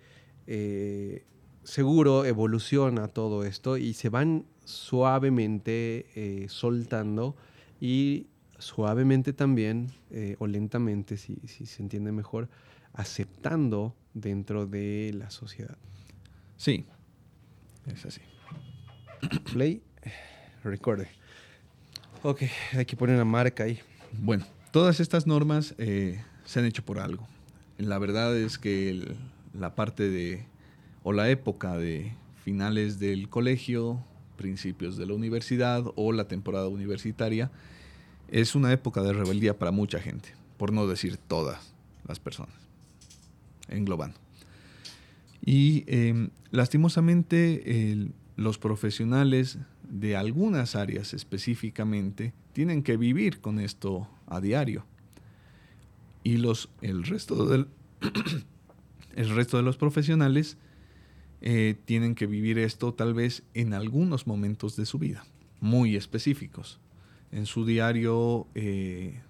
eh, 0.46 1.22
seguro 1.70 2.24
evoluciona 2.24 3.08
todo 3.08 3.44
esto 3.44 3.76
y 3.76 3.94
se 3.94 4.08
van 4.08 4.44
suavemente 4.64 6.06
eh, 6.16 6.46
soltando 6.48 7.36
y 7.80 8.26
suavemente 8.58 9.32
también, 9.32 9.92
eh, 10.10 10.36
o 10.40 10.46
lentamente, 10.46 11.16
si, 11.16 11.36
si, 11.46 11.66
se 11.66 11.82
entiende 11.82 12.10
mejor, 12.12 12.48
aceptando 12.92 13.94
dentro 14.14 14.66
de 14.66 15.12
la 15.14 15.30
sociedad. 15.30 15.78
Sí, 16.56 16.84
es 17.86 18.04
así. 18.04 18.20
Play, 19.52 19.80
recorde. 20.64 21.08
Ok, 22.22 22.42
hay 22.72 22.84
que 22.84 22.96
poner 22.96 23.14
una 23.14 23.24
marca 23.24 23.64
ahí. 23.64 23.78
Bueno, 24.12 24.44
todas 24.72 24.98
estas 24.98 25.26
normas 25.26 25.74
eh, 25.78 26.22
se 26.44 26.58
han 26.58 26.66
hecho 26.66 26.84
por 26.84 26.98
algo. 26.98 27.28
La 27.78 27.98
verdad 27.98 28.36
es 28.36 28.58
que 28.58 29.14
la 29.54 29.74
parte 29.74 30.10
de, 30.10 30.44
o 31.02 31.12
la 31.12 31.30
época 31.30 31.76
de 31.76 32.12
finales 32.44 32.98
del 32.98 33.28
colegio, 33.28 34.02
principios 34.36 34.96
de 34.96 35.06
la 35.06 35.14
universidad 35.14 35.84
o 35.96 36.12
la 36.12 36.28
temporada 36.28 36.68
universitaria, 36.68 37.50
es 38.28 38.54
una 38.54 38.72
época 38.72 39.02
de 39.02 39.12
rebeldía 39.12 39.58
para 39.58 39.70
mucha 39.70 40.00
gente, 40.00 40.30
por 40.56 40.72
no 40.72 40.86
decir 40.86 41.16
todas 41.16 41.74
las 42.06 42.18
personas, 42.18 42.54
englobando. 43.68 44.18
Y 45.44 45.84
em, 45.86 46.30
lastimosamente 46.50 48.12
los 48.36 48.58
profesionales 48.58 49.58
de 49.88 50.16
algunas 50.16 50.76
áreas 50.76 51.14
específicamente 51.14 52.32
tienen 52.52 52.82
que 52.82 52.96
vivir 52.96 53.40
con 53.40 53.58
esto 53.58 54.08
a 54.26 54.40
diario. 54.40 54.84
Y 56.22 56.36
los, 56.36 56.68
el, 56.82 57.04
resto 57.04 57.46
del, 57.46 57.66
el 59.16 59.30
resto 59.30 59.56
de 59.56 59.62
los 59.62 59.76
profesionales 59.76 60.58
eh, 61.42 61.76
tienen 61.84 62.14
que 62.14 62.26
vivir 62.26 62.58
esto 62.58 62.92
tal 62.92 63.14
vez 63.14 63.42
en 63.54 63.72
algunos 63.72 64.26
momentos 64.26 64.76
de 64.76 64.86
su 64.86 64.98
vida, 64.98 65.24
muy 65.60 65.96
específicos. 65.96 66.80
En 67.32 67.46
su 67.46 67.64
diario 67.64 68.46
eh, 68.54 69.20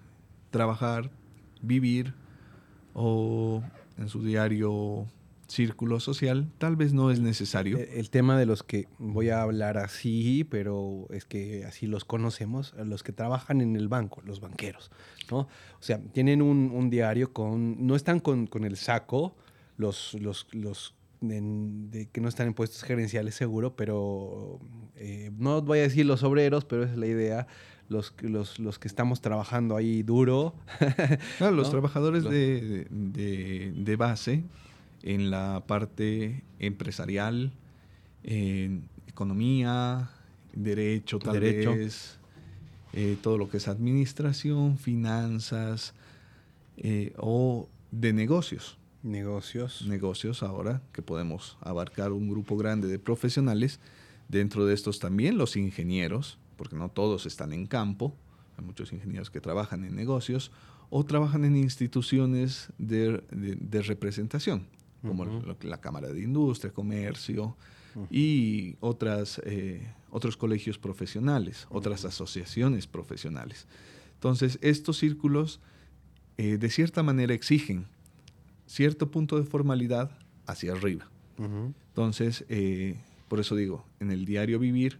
trabajar, 0.49 1.11
vivir 1.61 2.13
o 2.93 3.63
en 3.97 4.09
su 4.09 4.23
diario 4.23 5.07
círculo 5.47 5.99
social, 5.99 6.49
tal 6.57 6.75
vez 6.75 6.93
no 6.93 7.11
es 7.11 7.19
necesario. 7.19 7.77
El, 7.77 8.09
tema 8.09 8.37
de 8.37 8.45
los 8.45 8.63
que 8.63 8.87
voy 8.97 9.29
a 9.29 9.41
hablar 9.41 9.77
así, 9.77 10.45
pero 10.45 11.07
es 11.11 11.25
que 11.25 11.65
así 11.65 11.87
los 11.87 12.05
conocemos, 12.05 12.73
los 12.77 13.03
que 13.03 13.11
trabajan 13.11 13.61
en 13.61 13.75
el 13.75 13.87
banco, 13.89 14.21
los 14.25 14.39
banqueros, 14.39 14.91
¿no? 15.29 15.39
O 15.39 15.81
sea, 15.81 15.99
tienen 15.99 16.41
un, 16.41 16.89
diario 16.89 17.33
con, 17.33 17.85
no 17.85 17.95
están 17.95 18.19
con, 18.21 18.47
el 18.63 18.77
saco, 18.77 19.35
los, 19.77 20.15
los 20.53 20.95
de, 21.21 22.09
que 22.11 22.19
no 22.19 22.27
están 22.27 22.47
en 22.47 22.53
puestos 22.53 22.83
gerenciales 22.83 23.35
seguro, 23.35 23.75
pero 23.75 24.59
eh, 24.95 25.31
no 25.37 25.61
voy 25.61 25.79
a 25.79 25.83
decir 25.83 26.05
los 26.05 26.23
obreros, 26.23 26.65
pero 26.65 26.83
esa 26.83 26.93
es 26.93 26.97
la 26.97 27.07
idea. 27.07 27.47
Los, 27.87 28.13
los, 28.21 28.57
los 28.59 28.79
que 28.79 28.87
estamos 28.87 29.21
trabajando 29.21 29.75
ahí 29.75 30.01
duro. 30.01 30.55
Los 31.41 31.71
trabajadores 31.71 32.23
de, 32.23 32.87
de, 32.89 33.95
base 33.97 34.43
en 35.03 35.29
la 35.29 35.63
parte 35.67 36.41
empresarial, 36.59 37.51
en 38.23 38.87
economía, 39.07 40.09
derecho 40.53 41.19
tal 41.19 41.41
vez, 41.41 42.17
eh, 42.93 43.17
todo 43.21 43.37
lo 43.37 43.49
que 43.49 43.57
es 43.57 43.67
administración, 43.67 44.77
finanzas 44.77 45.93
eh, 46.77 47.13
o 47.17 47.67
de 47.91 48.13
negocios. 48.13 48.77
Negocios. 49.03 49.85
Negocios 49.87 50.43
ahora, 50.43 50.81
que 50.93 51.01
podemos 51.01 51.57
abarcar 51.61 52.11
un 52.11 52.29
grupo 52.29 52.57
grande 52.57 52.87
de 52.87 52.99
profesionales. 52.99 53.79
Dentro 54.27 54.65
de 54.65 54.73
estos 54.73 54.99
también 54.99 55.37
los 55.37 55.55
ingenieros, 55.55 56.37
porque 56.55 56.75
no 56.75 56.89
todos 56.89 57.25
están 57.25 57.51
en 57.51 57.65
campo, 57.65 58.15
hay 58.57 58.63
muchos 58.63 58.93
ingenieros 58.93 59.29
que 59.29 59.41
trabajan 59.41 59.83
en 59.83 59.95
negocios 59.95 60.51
o 60.89 61.03
trabajan 61.05 61.45
en 61.45 61.55
instituciones 61.55 62.69
de, 62.77 63.21
representación, 63.85 64.67
como 65.01 65.25
la 65.61 65.79
Cámara 65.79 66.09
de 66.09 66.21
Industria, 66.21 66.71
Comercio 66.71 67.55
y 68.09 68.75
otras, 68.79 69.41
eh, 69.45 69.85
otros 70.11 70.37
colegios 70.37 70.77
profesionales, 70.77 71.65
otras 71.69 72.05
asociaciones 72.05 72.87
profesionales. 72.87 73.67
Entonces, 74.15 74.59
estos 74.61 74.97
círculos 74.97 75.59
eh, 76.37 76.57
de 76.57 76.69
cierta 76.69 77.03
manera 77.03 77.33
exigen 77.33 77.85
cierto 78.71 79.11
punto 79.11 79.37
de 79.37 79.43
formalidad 79.43 80.17
hacia 80.45 80.71
arriba. 80.71 81.09
Entonces, 81.37 82.45
eh, 82.49 82.97
por 83.27 83.39
eso 83.39 83.55
digo, 83.55 83.83
en 83.99 84.11
el 84.11 84.25
diario 84.25 84.59
vivir, 84.59 84.99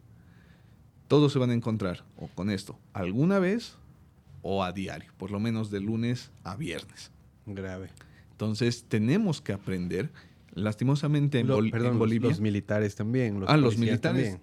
todos 1.07 1.31
se 1.31 1.39
van 1.39 1.51
a 1.51 1.53
encontrar 1.53 2.03
o 2.17 2.27
con 2.27 2.49
esto 2.49 2.77
alguna 2.93 3.39
vez 3.39 3.77
o 4.41 4.63
a 4.63 4.71
diario, 4.73 5.11
por 5.17 5.31
lo 5.31 5.39
menos 5.39 5.69
de 5.71 5.79
lunes 5.79 6.31
a 6.43 6.55
viernes. 6.55 7.11
Grave. 7.45 7.89
Entonces, 8.31 8.85
tenemos 8.87 9.39
que 9.39 9.53
aprender 9.53 10.11
Lastimosamente 10.53 11.39
en, 11.39 11.47
Bolivia. 11.47 12.29
Los, 12.29 12.41
militares 12.41 12.95
también. 12.95 13.39
Los 13.39 13.49
ah, 13.49 13.57
los 13.57 13.77
militares 13.77 14.37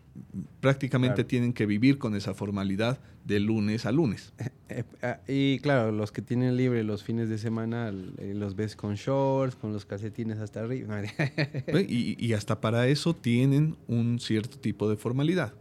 prácticamente 0.61 1.23
tienen 1.25 1.53
que 1.53 1.67
vivir 1.67 1.99
con 1.99 2.15
esa 2.17 2.33
formalidad 2.35 2.99
de 3.25 3.41
lunes 3.41 3.87
a 3.87 3.93
lunes. 3.93 4.33
Eh, 4.71 4.85
ah, 5.01 5.19
y 5.27 5.61
claro, 5.61 5.93
los 5.93 6.13
que 6.13 6.21
tienen 6.21 6.59
libre 6.59 6.85
los 6.85 7.03
fines 7.03 7.31
de 7.31 7.39
semana 7.39 7.91
eh, 8.19 8.35
los 8.37 8.55
ves 8.55 8.77
con 8.77 8.97
shorts, 8.97 9.57
con 9.57 9.73
los 9.73 9.87
calcetines 9.87 10.37
hasta 10.41 10.61
arriba. 10.61 11.01
y, 11.89 12.23
y, 12.23 12.33
hasta 12.35 12.61
para 12.61 12.87
eso 12.87 13.15
tienen 13.15 13.77
un 13.87 14.21
cierto 14.21 14.59
tipo 14.59 14.91
de 14.91 14.99
formalidad. 14.99 15.55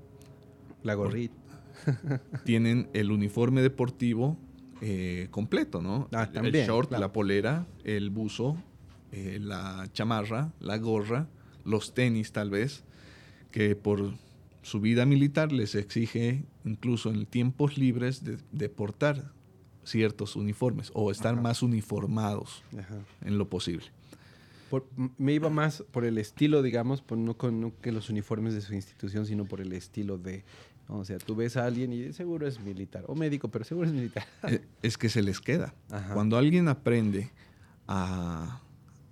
La 0.84 0.95
gorrita. 0.95 1.36
tienen 2.43 2.89
el 2.93 3.12
uniforme 3.12 3.62
deportivo 3.62 4.38
eh, 4.82 5.28
completo, 5.32 5.82
¿no? 5.82 6.08
Ah, 6.12 6.32
también, 6.32 6.56
el 6.56 6.68
short, 6.68 6.91
la 6.91 7.12
polera, 7.12 7.66
el 7.84 8.10
buzo, 8.10 8.58
eh, 9.12 9.39
la 9.41 9.88
chamarra, 9.93 10.51
la 10.60 10.78
gorra, 10.78 11.28
los 11.64 11.93
tenis 11.93 12.32
tal 12.32 12.49
vez, 12.49 12.84
que 13.51 13.76
por 13.76 14.14
su 14.62 14.82
vida 14.82 15.05
militar 15.05 15.51
les 15.51 15.76
exige 15.76 16.43
incluso 16.66 17.10
en 17.10 17.26
tiempos 17.26 17.78
libres 17.78 18.22
de, 18.24 18.70
portar 18.70 19.32
ciertos 19.86 20.36
uniformes 20.36 20.91
o 20.93 21.10
estar 21.10 21.41
más 21.41 21.64
uniformados 21.64 22.64
en 23.24 23.38
lo 23.38 23.49
posible. 23.49 23.86
me 25.18 25.34
iba 25.34 25.49
más 25.49 25.84
por 25.91 26.03
el 26.03 26.18
estilo, 26.18 26.62
digamos, 26.62 27.01
no, 27.10 27.38
con, 27.38 27.72
que 27.82 27.93
los 27.93 28.10
uniformes 28.10 28.53
de 28.53 28.62
su 28.62 28.74
institución, 28.74 29.26
sino 29.26 29.45
por 29.45 29.62
el 29.62 29.72
estilo 29.72 30.18
de... 30.18 30.43
O 30.89 31.03
sea, 31.05 31.18
tú 31.18 31.36
ves 31.36 31.55
a 31.58 31.66
alguien 31.66 31.91
y 31.93 32.14
seguro 32.14 32.47
es 32.47 32.60
militar, 32.60 33.03
o 33.08 33.16
médico, 33.16 33.49
pero 33.49 33.64
seguro 33.64 33.88
es 33.88 33.93
militar. 33.93 34.26
Eh, 34.43 34.62
es 34.82 34.97
que 34.97 35.10
se 35.10 35.22
les 35.22 35.39
queda. 35.39 35.74
Cuando 36.14 36.38
alguien 36.38 36.68
aprende 36.68 37.32
a 37.88 38.62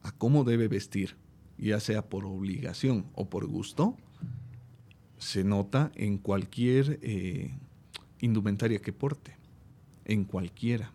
a 0.06 0.12
cómo 0.12 0.44
debe 0.44 0.68
vestir, 0.68 1.16
ya 1.58 1.80
sea 1.80 2.08
por 2.08 2.26
obligación 2.26 3.08
o 3.16 3.28
por 3.28 3.48
gusto, 3.48 3.98
se 5.18 5.44
nota 5.44 5.92
en 5.96 6.20
cualquier 6.20 7.00
eh, 7.02 7.58
indumentaria 8.22 8.80
que 8.80 8.94
porte, 8.94 9.36
en 10.06 10.24
cualquiera. 10.24 10.92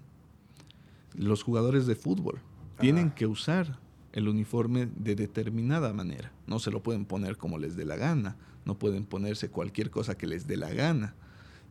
Los 1.14 1.42
jugadores 1.42 1.86
de 1.86 1.96
fútbol 1.96 2.40
tienen 2.78 3.08
ah. 3.08 3.14
que 3.16 3.26
usar 3.26 3.80
el 4.12 4.28
uniforme 4.28 4.86
de 4.86 5.16
determinada 5.16 5.92
manera. 5.92 6.30
No 6.46 6.60
se 6.60 6.70
lo 6.70 6.80
pueden 6.80 7.04
poner 7.04 7.36
como 7.36 7.58
les 7.58 7.74
dé 7.74 7.84
la 7.84 7.96
gana, 7.96 8.36
no 8.64 8.78
pueden 8.78 9.04
ponerse 9.06 9.48
cualquier 9.48 9.90
cosa 9.90 10.16
que 10.16 10.28
les 10.28 10.46
dé 10.46 10.56
la 10.56 10.70
gana. 10.72 11.16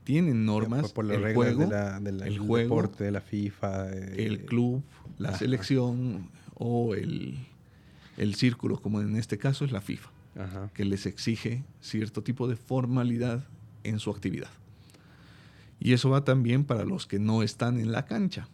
Tienen 0.04 0.46
normas, 0.46 0.92
por, 0.92 1.10
el 1.10 1.34
juego, 1.34 1.64
el 1.64 2.28
deporte, 2.28 3.06
de 3.06 3.12
la 3.12 3.22
FIFA, 3.22 3.92
el 3.92 4.36
eh, 4.36 4.46
club, 4.46 4.84
la 5.18 5.38
selección, 5.38 6.32
o 6.60 6.94
el, 6.94 7.40
círculo, 8.36 8.80
como 8.80 9.02
en 9.02 9.16
este 9.16 9.40
caso 9.40 9.66
es 9.66 9.72
la 9.72 9.82
FIFA, 9.82 10.10
que 10.74 10.86
les 10.86 11.08
exige 11.08 11.64
cierto 11.82 12.22
tipo 12.22 12.48
de 12.48 12.56
formalidad 12.56 13.44
en 13.84 13.98
su 14.00 14.12
actividad. 14.12 14.50
Y 15.80 15.94
eso 15.94 16.10
va 16.10 16.24
también 16.24 16.66
para 16.66 16.84
los 16.84 17.08
que 17.08 17.18
no 17.18 17.42
están 17.42 17.80
en 17.80 17.94
la 17.94 18.06
cancha, 18.06 18.50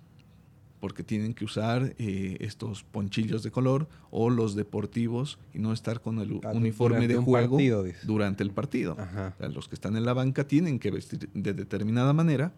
porque 0.79 1.03
tienen 1.03 1.33
que 1.33 1.45
usar 1.45 1.95
eh, 1.97 2.37
estos 2.41 2.83
ponchillos 2.83 3.41
de 3.41 3.49
color 3.49 3.89
o 4.11 4.29
los 4.29 4.55
deportivos 4.55 5.39
y 5.51 5.57
no 5.57 5.73
estar 5.73 5.99
con 5.99 6.19
el 6.19 6.39
ah, 6.43 6.51
uniforme 6.53 7.07
de 7.07 7.15
juego 7.15 7.57
durante 8.03 8.43
el 8.43 8.51
partido. 8.51 8.95
los 9.39 9.67
que 9.67 9.73
están 9.73 9.97
en 9.97 10.05
la 10.05 10.13
banca 10.13 10.47
tienen 10.47 10.77
que 10.77 10.91
vestir 10.91 11.27
de 11.33 11.53
determinada 11.53 12.13
manera, 12.13 12.53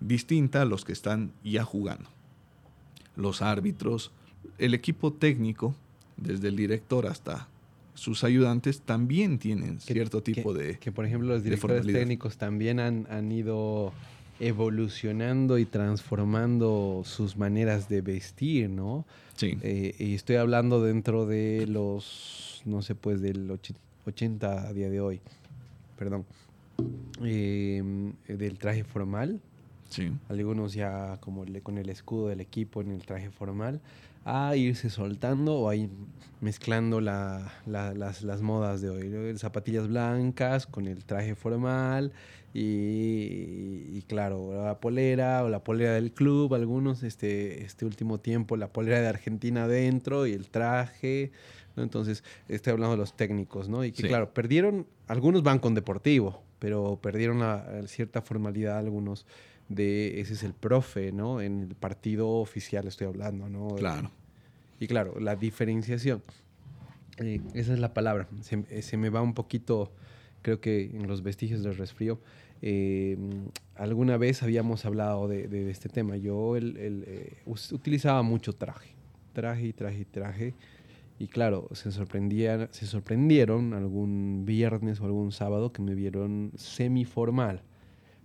distinta 0.00 0.62
a 0.62 0.64
los 0.64 0.84
que 0.84 0.92
están 0.92 1.30
ya 1.44 1.62
jugando. 1.62 2.08
Los 3.14 3.40
árbitros, 3.40 4.10
el 4.58 4.74
equipo 4.74 5.12
técnico, 5.12 5.74
desde 6.16 6.48
el 6.48 6.56
director 6.56 7.06
hasta 7.06 7.48
sus 7.94 8.22
ayudantes, 8.24 8.80
también 8.80 9.38
tienen 9.38 9.80
cierto 9.80 10.22
tipo 10.22 10.52
de... 10.54 10.78
Que 10.78 10.92
por 10.92 11.04
ejemplo 11.04 11.28
los 11.28 11.42
directores 11.42 11.84
técnicos 11.86 12.36
también 12.36 12.78
han, 12.80 13.32
ido 13.32 13.92
evolucionando 14.40 15.58
y 15.58 15.64
transformando 15.64 17.02
sus 17.04 17.36
maneras 17.36 17.88
de 17.88 18.00
vestir, 18.02 18.70
¿no? 18.70 19.04
Sí. 19.36 19.58
Eh, 19.62 19.94
y 19.98 20.14
estoy 20.14 20.36
hablando 20.36 20.80
dentro 20.82 21.26
de 21.26 21.66
los, 21.66 22.62
no 22.64 22.82
sé, 22.82 22.94
pues 22.94 23.20
del 23.20 23.50
80 24.06 24.68
a 24.68 24.72
día 24.72 24.90
de 24.90 25.00
hoy, 25.00 25.20
perdón, 25.98 26.24
eh, 27.24 27.82
del 28.28 28.58
traje 28.58 28.84
formal, 28.84 29.40
Sí. 29.88 30.10
algunos 30.28 30.74
ya 30.74 31.16
como 31.20 31.44
le- 31.44 31.62
con 31.62 31.78
el 31.78 31.88
escudo 31.88 32.28
del 32.28 32.40
equipo 32.40 32.80
en 32.80 32.90
el 32.92 33.02
traje 33.04 33.30
formal, 33.30 33.80
a 34.24 34.54
irse 34.56 34.90
soltando 34.90 35.54
o 35.54 35.68
a 35.68 35.76
ir 35.76 35.88
mezclando 36.40 37.00
la- 37.00 37.52
la- 37.66 37.94
las, 37.94 38.22
las 38.22 38.42
modas 38.42 38.80
de 38.80 38.90
hoy. 38.90 39.08
¿no? 39.08 39.36
Zapatillas 39.38 39.88
blancas 39.88 40.66
con 40.66 40.86
el 40.86 41.04
traje 41.04 41.34
formal 41.34 42.12
y, 42.54 43.96
y 43.98 44.04
claro, 44.06 44.64
la 44.64 44.78
polera 44.80 45.44
o 45.44 45.48
la 45.48 45.64
polera 45.64 45.92
del 45.94 46.12
club, 46.12 46.54
algunos 46.54 47.02
este, 47.02 47.62
este 47.64 47.84
último 47.84 48.18
tiempo 48.18 48.56
la 48.56 48.68
polera 48.72 49.00
de 49.00 49.08
Argentina 49.08 49.64
adentro 49.64 50.26
y 50.26 50.32
el 50.32 50.48
traje. 50.48 51.32
¿no? 51.76 51.82
Entonces, 51.82 52.24
estoy 52.48 52.72
hablando 52.72 52.92
de 52.92 52.98
los 52.98 53.16
técnicos, 53.16 53.68
¿no? 53.68 53.84
Y 53.84 53.92
que 53.92 54.02
Sí. 54.02 54.08
claro, 54.08 54.32
perdieron, 54.34 54.86
algunos 55.06 55.42
van 55.42 55.58
con 55.58 55.74
deportivo, 55.74 56.42
pero 56.58 56.98
perdieron 57.00 57.40
la- 57.40 57.82
cierta 57.86 58.22
formalidad 58.22 58.78
algunos 58.78 59.26
de 59.68 60.20
ese 60.20 60.34
es 60.34 60.42
el 60.42 60.54
profe, 60.54 61.12
¿no? 61.12 61.40
En 61.40 61.60
el 61.62 61.74
partido 61.74 62.28
oficial 62.28 62.86
estoy 62.86 63.06
hablando, 63.06 63.48
¿no? 63.48 63.68
Claro. 63.76 64.10
Y 64.80 64.86
claro, 64.86 65.18
la 65.20 65.36
diferenciación. 65.36 66.22
eh, 67.18 67.40
esa 67.54 67.72
es 67.74 67.78
la 67.80 67.92
palabra. 67.94 68.28
Se, 68.42 68.64
eh, 68.70 68.82
se 68.82 68.96
me 68.96 69.10
va 69.10 69.20
un 69.22 69.34
poquito, 69.34 69.92
creo 70.42 70.60
que 70.60 70.84
en 70.84 71.06
los 71.08 71.22
vestigios 71.22 71.62
del 71.62 71.76
resfrío. 71.76 72.20
Eh, 72.62 73.16
alguna 73.76 74.16
vez 74.16 74.42
habíamos 74.42 74.84
hablado 74.84 75.26
de, 75.28 75.48
de 75.48 75.70
este 75.70 75.88
tema. 75.88 76.16
Yo 76.16 76.56
el- 76.56 76.76
el, 76.76 77.04
eh, 77.06 77.32
utilizaba 77.72 78.22
mucho 78.22 78.52
traje. 78.54 78.94
Traje 79.32 79.72
traje 79.72 80.04
traje. 80.04 80.54
Y 81.20 81.26
claro, 81.26 81.68
se, 81.72 81.90
sorprendían, 81.90 82.68
se 82.70 82.86
sorprendieron 82.86 83.74
algún 83.74 84.44
viernes 84.46 85.00
o 85.00 85.04
algún 85.04 85.32
sábado 85.32 85.72
que 85.72 85.82
me 85.82 85.94
vieron 85.96 86.52
semi-formal. 86.56 87.62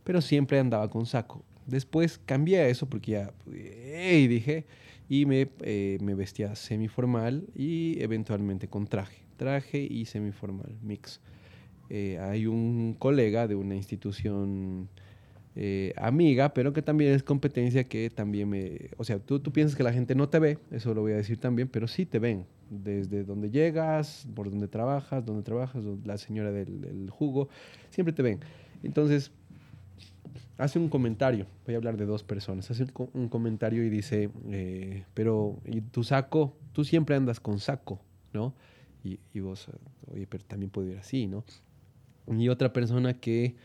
Pero 0.04 0.22
siempre 0.22 0.60
andaba 0.60 0.90
con 0.90 1.06
saco. 1.06 1.44
Después 1.66 2.20
cambié 2.26 2.60
a 2.60 2.68
eso 2.68 2.88
porque 2.88 3.12
ya, 3.12 3.34
y 3.48 4.28
dije, 4.28 4.66
y 5.10 5.26
me, 5.26 5.50
eh, 5.62 5.98
me 6.02 6.14
vestía 6.16 6.56
semiformal 6.56 7.46
y 7.56 8.02
eventualmente 8.02 8.68
con 8.68 8.88
traje. 8.88 9.24
Traje 9.38 9.80
y 9.80 10.06
semiformal, 10.06 10.76
mix. 10.82 11.22
Eh, 11.90 12.18
hay 12.20 12.48
un 12.48 12.96
colega 12.98 13.48
de 13.48 13.56
una 13.56 13.76
institución 13.76 14.90
eh, 15.56 15.94
amiga, 15.98 16.54
pero 16.54 16.74
que 16.74 16.82
también 16.82 17.14
es 17.14 17.24
competencia 17.24 17.84
que 17.84 18.10
también 18.10 18.50
me... 18.50 18.90
O 18.98 19.04
sea, 19.04 19.20
tú, 19.20 19.40
tú 19.40 19.52
piensas 19.52 19.78
que 19.78 19.84
la 19.84 19.94
gente 19.94 20.16
no 20.16 20.30
te 20.30 20.40
ve, 20.40 20.58
eso 20.72 20.94
lo 20.94 21.02
voy 21.02 21.12
a 21.12 21.18
decir 21.18 21.38
también, 21.38 21.68
pero 21.68 21.88
sí 21.88 22.06
te 22.06 22.20
ven. 22.20 22.46
Desde 22.70 23.24
donde 23.24 23.52
llegas, 23.52 24.28
por 24.34 24.50
donde 24.50 24.68
trabajas, 24.68 25.24
donde 25.26 25.44
trabajas, 25.44 25.84
la 26.06 26.18
señora 26.18 26.52
del, 26.52 26.82
del 26.82 27.10
jugo, 27.10 27.50
siempre 27.90 28.14
te 28.14 28.24
ven. 28.24 28.40
Entonces, 28.82 29.32
hace 30.58 30.80
un 30.80 30.90
comentario, 30.90 31.48
voy 31.66 31.76
a 31.76 31.78
hablar 31.78 31.98
de 31.98 32.06
dos 32.06 32.24
personas, 32.24 32.70
hace 32.70 32.84
un, 32.84 33.10
un 33.14 33.30
comentario 33.30 33.84
y 33.84 33.90
dice, 33.90 34.30
eh, 34.50 35.06
pero 35.14 35.60
¿y 35.66 35.82
tu 35.82 36.04
saco? 36.04 36.56
Tú 36.74 36.84
siempre 36.84 37.16
andas 37.16 37.40
con 37.40 37.60
saco, 37.60 38.00
¿no? 38.34 38.54
Y, 39.04 39.20
y 39.34 39.40
vos, 39.40 39.68
oye, 40.12 40.28
pero 40.28 40.44
también 40.46 40.70
puedo 40.70 40.90
ir 40.90 40.98
así, 40.98 41.28
¿no? 41.28 41.44
Y 42.28 42.48
otra 42.50 42.72
persona 42.72 43.16
que 43.16 43.56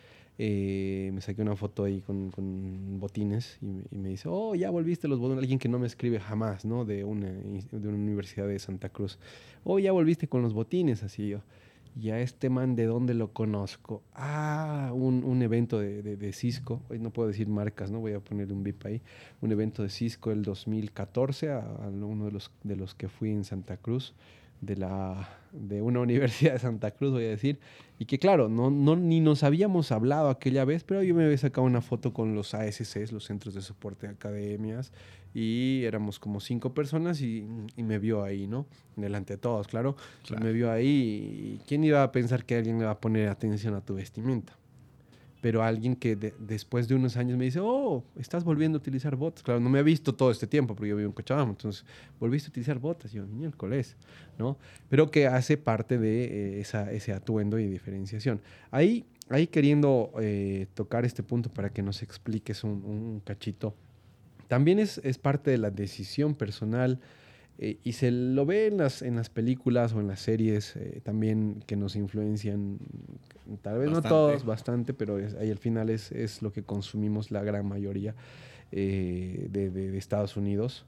eh, 0.40 1.10
me 1.12 1.20
saqué 1.20 1.42
una 1.42 1.56
foto 1.56 1.84
ahí 1.84 2.00
con, 2.00 2.30
con 2.30 2.98
botines 2.98 3.58
y, 3.60 3.94
y 3.94 3.98
me 3.98 4.08
dice, 4.10 4.28
oh, 4.30 4.54
ya 4.54 4.70
volviste 4.70 5.08
los 5.08 5.18
botines, 5.18 5.40
alguien 5.40 5.58
que 5.58 5.68
no 5.68 5.78
me 5.78 5.86
escribe 5.86 6.20
jamás, 6.20 6.64
¿no? 6.64 6.84
De 6.84 7.04
una, 7.04 7.28
de 7.30 7.88
una 7.88 7.96
universidad 7.96 8.48
de 8.48 8.58
Santa 8.58 8.88
Cruz, 8.88 9.18
oh, 9.64 9.78
ya 9.78 9.92
volviste 9.92 10.28
con 10.28 10.42
los 10.42 10.54
botines, 10.54 11.02
así 11.02 11.28
yo. 11.28 11.40
Y 11.96 12.10
a 12.10 12.20
este 12.20 12.50
man, 12.50 12.76
¿de 12.76 12.86
dónde 12.86 13.14
lo 13.14 13.32
conozco? 13.32 14.02
Ah, 14.14 14.92
un, 14.94 15.24
un 15.24 15.42
evento 15.42 15.78
de, 15.78 16.02
de, 16.02 16.16
de 16.16 16.32
Cisco. 16.32 16.82
Hoy 16.88 16.98
no 16.98 17.10
puedo 17.10 17.28
decir 17.28 17.48
marcas, 17.48 17.90
¿no? 17.90 18.00
Voy 18.00 18.12
a 18.12 18.20
ponerle 18.20 18.54
un 18.54 18.62
bip 18.62 18.84
ahí. 18.86 19.02
Un 19.40 19.52
evento 19.52 19.82
de 19.82 19.88
Cisco 19.88 20.30
el 20.30 20.42
2014, 20.42 21.50
a, 21.50 21.58
a 21.58 21.88
uno 21.88 22.26
de 22.26 22.32
los, 22.32 22.50
de 22.64 22.76
los 22.76 22.94
que 22.94 23.08
fui 23.08 23.30
en 23.30 23.44
Santa 23.44 23.76
Cruz, 23.76 24.14
de, 24.60 24.76
la, 24.76 25.28
de 25.52 25.82
una 25.82 26.00
universidad 26.08 26.54
de 26.54 26.58
Santa 26.58 26.90
Cruz, 26.90 27.12
voy 27.12 27.24
a 27.24 27.28
decir. 27.28 27.58
Y 27.98 28.04
que 28.04 28.18
claro, 28.18 28.48
no, 28.48 28.70
no, 28.70 28.96
ni 28.96 29.20
nos 29.20 29.42
habíamos 29.42 29.90
hablado 29.90 30.30
aquella 30.30 30.64
vez, 30.64 30.84
pero 30.84 31.02
yo 31.02 31.14
me 31.14 31.24
había 31.24 31.38
sacado 31.38 31.66
una 31.66 31.80
foto 31.80 32.12
con 32.12 32.34
los 32.34 32.54
ASCs, 32.54 33.12
los 33.12 33.24
Centros 33.24 33.54
de 33.54 33.62
Soporte 33.62 34.06
de 34.06 34.12
Academias, 34.12 34.92
y 35.34 35.82
éramos 35.84 36.18
como 36.18 36.40
cinco 36.40 36.74
personas 36.74 37.20
y, 37.20 37.46
y 37.76 37.82
me 37.82 37.98
vio 37.98 38.22
ahí, 38.22 38.46
¿no? 38.46 38.66
Delante 38.96 39.34
de 39.34 39.38
todos, 39.38 39.66
claro. 39.66 39.96
Claro. 40.26 40.44
Me 40.44 40.52
vio 40.52 40.70
ahí 40.70 41.58
y 41.58 41.60
¿quién 41.66 41.82
iba 41.84 42.02
a 42.02 42.12
pensar 42.12 42.44
que 42.44 42.56
alguien 42.56 42.78
le 42.78 42.84
va 42.84 42.92
a 42.92 43.00
poner 43.00 43.28
atención 43.28 43.74
a 43.74 43.80
tu 43.80 43.94
vestimenta? 43.94 44.56
Pero 45.40 45.62
alguien 45.62 45.94
que 45.94 46.16
de- 46.16 46.34
después 46.38 46.88
de 46.88 46.94
unos 46.96 47.16
años 47.16 47.38
me 47.38 47.44
dice, 47.44 47.60
oh, 47.62 48.02
estás 48.18 48.42
volviendo 48.42 48.76
a 48.78 48.80
utilizar 48.80 49.14
botas. 49.14 49.42
Claro, 49.42 49.60
no 49.60 49.70
me 49.70 49.78
ha 49.78 49.82
visto 49.82 50.12
todo 50.14 50.30
este 50.32 50.46
tiempo 50.46 50.74
porque 50.74 50.88
yo 50.90 50.96
vivo 50.96 51.08
en 51.08 51.12
Cochabamba, 51.14 51.50
entonces 51.52 51.84
volviste 52.18 52.48
a 52.48 52.50
utilizar 52.50 52.78
botas. 52.78 53.12
Y 53.12 53.18
yo, 53.18 53.26
miércoles, 53.26 53.96
¿no? 54.38 54.58
Pero 54.88 55.10
que 55.10 55.26
hace 55.28 55.56
parte 55.56 55.96
de 55.98 56.24
eh, 56.24 56.60
esa, 56.60 56.90
ese 56.90 57.12
atuendo 57.12 57.58
y 57.58 57.66
diferenciación. 57.68 58.40
Ahí, 58.72 59.04
ahí 59.28 59.46
queriendo 59.46 60.10
eh, 60.20 60.66
tocar 60.74 61.04
este 61.04 61.22
punto 61.22 61.50
para 61.50 61.70
que 61.70 61.82
nos 61.82 62.02
expliques 62.02 62.64
un, 62.64 62.82
un 62.84 63.20
cachito. 63.24 63.74
También 64.48 64.78
es, 64.78 64.98
es 65.04 65.18
parte 65.18 65.50
de 65.52 65.58
la 65.58 65.70
decisión 65.70 66.34
personal 66.34 66.98
eh, 67.58 67.78
y 67.84 67.92
se 67.92 68.10
lo 68.10 68.46
ve 68.46 68.66
en 68.68 68.76
las, 68.78 69.02
en 69.02 69.16
las 69.16 69.28
películas 69.30 69.92
o 69.92 70.00
en 70.00 70.06
las 70.08 70.20
series 70.20 70.76
eh, 70.76 71.00
también 71.02 71.62
que 71.66 71.76
nos 71.76 71.96
influencian, 71.96 72.78
tal 73.62 73.78
vez 73.78 73.90
Bastante. 73.90 74.08
no 74.08 74.14
todos, 74.14 74.44
bastante, 74.44 74.94
pero 74.94 75.18
es- 75.18 75.34
ahí 75.34 75.50
al 75.50 75.58
final 75.58 75.90
es, 75.90 76.12
es 76.12 76.40
lo 76.42 76.52
que 76.52 76.62
consumimos 76.62 77.30
la 77.30 77.42
gran 77.42 77.66
mayoría 77.66 78.14
eh, 78.72 79.48
de, 79.50 79.70
de- 79.70 79.90
de 79.90 79.98
Estados 79.98 80.36
Unidos. 80.36 80.84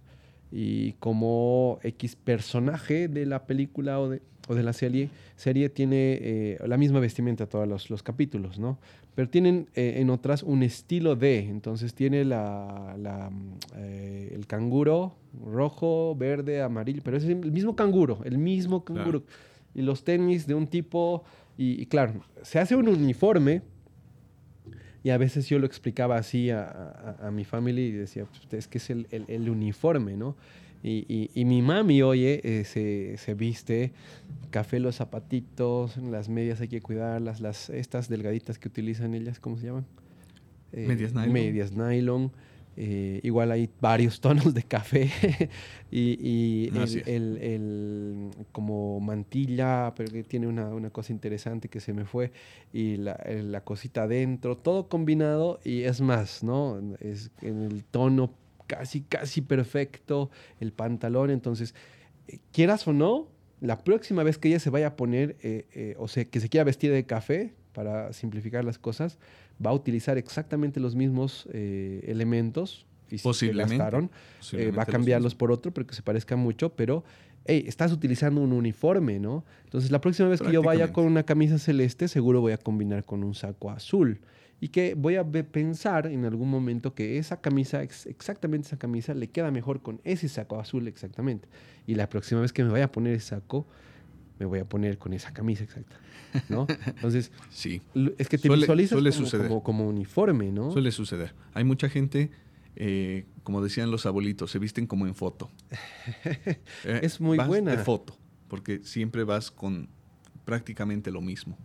Y 0.52 0.92
como 0.94 1.78
X 1.82 2.16
personaje 2.16 3.06
de 3.08 3.24
la 3.24 3.46
película 3.46 4.00
o 4.00 4.08
de, 4.08 4.20
o 4.48 4.54
de 4.56 4.64
la 4.64 4.72
serie, 4.72 5.08
serie 5.36 5.68
tiene 5.68 6.18
eh, 6.20 6.58
la 6.66 6.76
misma 6.76 6.98
vestimenta 6.98 7.46
todos 7.46 7.68
los, 7.68 7.88
los 7.88 8.02
capítulos, 8.02 8.58
¿no? 8.58 8.78
Pero 9.14 9.28
tienen 9.28 9.68
eh, 9.74 9.94
en 9.98 10.10
otras 10.10 10.42
un 10.42 10.62
estilo 10.64 11.14
de, 11.14 11.38
entonces 11.48 11.94
tiene 11.94 12.24
la, 12.24 12.96
la, 12.98 13.30
mm, 13.30 13.54
eh, 13.76 14.32
el 14.34 14.46
canguro 14.48 15.14
rojo, 15.44 16.14
verde, 16.16 16.62
amarillo, 16.62 17.00
pero 17.04 17.16
es 17.16 17.24
el 17.24 17.36
mismo 17.52 17.76
canguro, 17.76 18.20
el 18.24 18.38
mismo 18.38 18.84
canguro. 18.84 19.22
Y 19.74 19.82
los 19.82 20.02
tenis 20.04 20.46
de 20.46 20.54
un 20.54 20.66
tipo, 20.66 21.22
y, 21.56 21.80
y 21.80 21.86
claro, 21.86 22.14
se 22.42 22.58
hace 22.58 22.74
un 22.76 22.88
uniforme, 22.88 23.62
y 25.02 25.10
a 25.10 25.18
veces 25.18 25.48
yo 25.48 25.58
lo 25.58 25.66
explicaba 25.66 26.16
así 26.16 26.50
a, 26.50 26.64
a- 26.64 27.28
a 27.28 27.30
mi 27.30 27.44
familia 27.44 27.86
y 27.86 27.92
decía, 27.92 28.24
"Pues, 28.26 28.52
es 28.52 28.68
que 28.68 28.78
es 28.78 28.90
el, 28.90 29.06
el- 29.10 29.24
el 29.28 29.48
uniforme, 29.48 30.16
¿no? 30.16 30.36
Y, 30.82 31.04
y- 31.08 31.30
y 31.34 31.44
mi 31.44 31.62
mami, 31.62 32.02
oye, 32.02 32.40
eh, 32.42 32.64
se, 32.64 33.16
se 33.18 33.34
viste 33.34 33.92
café 34.50 34.80
los 34.80 34.96
zapatitos, 34.96 35.96
las 35.98 36.28
medias 36.28 36.60
hay 36.60 36.68
que 36.68 36.80
cuidarlas, 36.80 37.40
las, 37.40 37.70
estas 37.70 38.08
delgaditas 38.08 38.58
que 38.58 38.68
utilizan 38.68 39.14
ellas, 39.14 39.38
¿cómo 39.40 39.56
se 39.58 39.66
llaman? 39.66 39.86
Eh, 40.72 40.86
Medias 40.86 41.12
nylon. 41.12 41.32
Medias 41.32 41.72
nylon. 41.72 42.32
Eh, 42.82 43.20
igual 43.22 43.50
hay 43.50 43.68
varios 43.78 44.20
tonos 44.22 44.54
de 44.54 44.62
café 44.62 45.10
y, 45.90 46.16
y 46.18 46.72
el, 47.04 48.30
como 48.52 49.00
mantilla, 49.00 49.92
pero 49.94 50.10
que 50.10 50.24
tiene 50.24 50.46
una, 50.46 50.68
una 50.68 50.88
cosa 50.88 51.12
interesante 51.12 51.68
que 51.68 51.80
se 51.80 51.92
me 51.92 52.06
fue 52.06 52.32
y 52.72 52.96
la, 52.96 53.20
la 53.26 53.62
cosita 53.62 54.04
adentro, 54.04 54.56
todo 54.56 54.88
combinado 54.88 55.60
y 55.62 55.82
es 55.82 56.00
más, 56.00 56.42
¿no? 56.42 56.80
Es 57.00 57.30
en 57.42 57.62
el 57.64 57.84
tono 57.84 58.32
casi, 58.66 59.02
casi 59.02 59.42
perfecto, 59.42 60.30
el 60.58 60.72
pantalón, 60.72 61.28
entonces, 61.30 61.74
eh, 62.28 62.38
quieras 62.50 62.88
o 62.88 62.94
no, 62.94 63.28
la 63.60 63.76
próxima 63.84 64.22
vez 64.22 64.38
que 64.38 64.48
ella 64.48 64.58
se 64.58 64.70
vaya 64.70 64.86
a 64.86 64.96
poner, 64.96 65.36
eh, 65.42 65.66
eh, 65.74 65.96
o 65.98 66.08
sea, 66.08 66.24
que 66.24 66.40
se 66.40 66.48
quiera 66.48 66.64
vestir 66.64 66.92
de 66.92 67.04
café, 67.04 67.52
para 67.72 68.12
simplificar 68.12 68.64
las 68.64 68.78
cosas, 68.78 69.18
va 69.64 69.70
a 69.70 69.74
utilizar 69.74 70.18
exactamente 70.18 70.80
los 70.80 70.94
mismos 70.94 71.48
eh, 71.52 72.02
elementos. 72.06 72.86
Se 73.08 73.18
Posiblemente. 73.18 73.76
gastaron, 73.76 74.10
eh, 74.52 74.70
va 74.70 74.82
a 74.82 74.86
los 74.86 74.92
cambiarlos 74.92 75.34
por 75.34 75.50
otro, 75.50 75.74
pero 75.74 75.84
que 75.86 75.94
se 75.94 76.02
parezca 76.02 76.36
mucho, 76.36 76.76
pero 76.76 77.02
hey, 77.44 77.64
estás 77.66 77.90
utilizando 77.90 78.40
un 78.40 78.52
uniforme, 78.52 79.18
¿no? 79.18 79.44
Entonces 79.64 79.90
la 79.90 80.00
próxima 80.00 80.28
vez 80.28 80.40
que 80.40 80.52
yo 80.52 80.62
vaya 80.62 80.92
con 80.92 81.06
una 81.06 81.24
camisa 81.24 81.58
celeste, 81.58 82.06
seguro 82.06 82.40
voy 82.40 82.52
a 82.52 82.58
combinar 82.58 83.04
con 83.04 83.24
un 83.24 83.34
saco 83.34 83.70
azul. 83.70 84.20
Y 84.62 84.68
que 84.68 84.92
voy 84.94 85.16
a 85.16 85.24
pensar 85.24 86.06
en 86.06 86.26
algún 86.26 86.50
momento 86.50 86.94
que 86.94 87.16
esa 87.16 87.40
camisa, 87.40 87.82
ex- 87.82 88.04
exactamente 88.06 88.66
esa 88.68 88.78
camisa, 88.78 89.14
le 89.14 89.28
queda 89.28 89.50
mejor 89.50 89.80
con 89.80 90.02
ese 90.04 90.28
saco 90.28 90.60
azul 90.60 90.86
exactamente. 90.86 91.48
Y 91.86 91.94
la 91.94 92.08
próxima 92.10 92.42
vez 92.42 92.52
que 92.52 92.62
me 92.62 92.70
vaya 92.70 92.84
a 92.84 92.92
poner 92.92 93.14
ese 93.14 93.28
saco, 93.28 93.66
me 94.40 94.46
voy 94.46 94.58
a 94.58 94.64
poner 94.64 94.98
con 94.98 95.12
esa 95.12 95.32
camisa 95.32 95.62
exacta, 95.62 95.96
¿no? 96.48 96.66
Entonces, 96.86 97.30
Sí, 97.50 97.80
es 98.18 98.28
que 98.28 98.38
te 98.38 98.48
Suele- 98.48 98.62
visualizas 98.62 98.90
suele 98.98 99.10
como, 99.10 99.24
suceder. 99.24 99.46
como, 99.48 99.62
como 99.62 99.88
uniforme, 99.88 100.50
¿no? 100.50 100.72
suele 100.72 100.90
suceder. 100.90 101.34
Hay 101.54 101.62
mucha 101.64 101.88
gente, 101.88 102.30
eh, 102.74 103.26
como 103.44 103.62
decían 103.62 103.90
los 103.90 104.06
abuelitos, 104.06 104.50
se 104.50 104.58
visten 104.58 104.86
como 104.86 105.06
en 105.06 105.14
foto. 105.14 105.50
Eh, 106.24 106.60
Es 107.02 107.20
muy 107.20 107.36
vas 107.38 107.46
buena. 107.46 107.70
De 107.76 107.78
foto, 107.84 108.16
porque 108.48 108.80
siempre 108.82 109.24
vas 109.24 109.50
con 109.50 109.88
prácticamente 110.44 111.10
lo 111.12 111.20
mismo. 111.20 111.56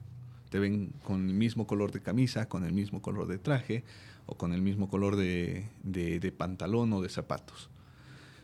Te 0.50 0.60
ven 0.60 0.94
con 1.04 1.28
el 1.30 1.34
mismo 1.34 1.66
color 1.68 1.92
de 1.92 2.02
camisa, 2.02 2.48
con 2.48 2.66
el 2.66 2.72
mismo 2.74 3.02
color 3.02 3.28
de 3.28 3.38
traje, 3.40 3.84
o 4.26 4.36
con 4.38 4.54
el 4.54 4.62
mismo 4.62 4.90
color 4.90 5.16
de, 5.16 5.66
pantalón 6.38 6.92
o 6.94 7.02
de 7.02 7.10
zapatos. 7.10 7.70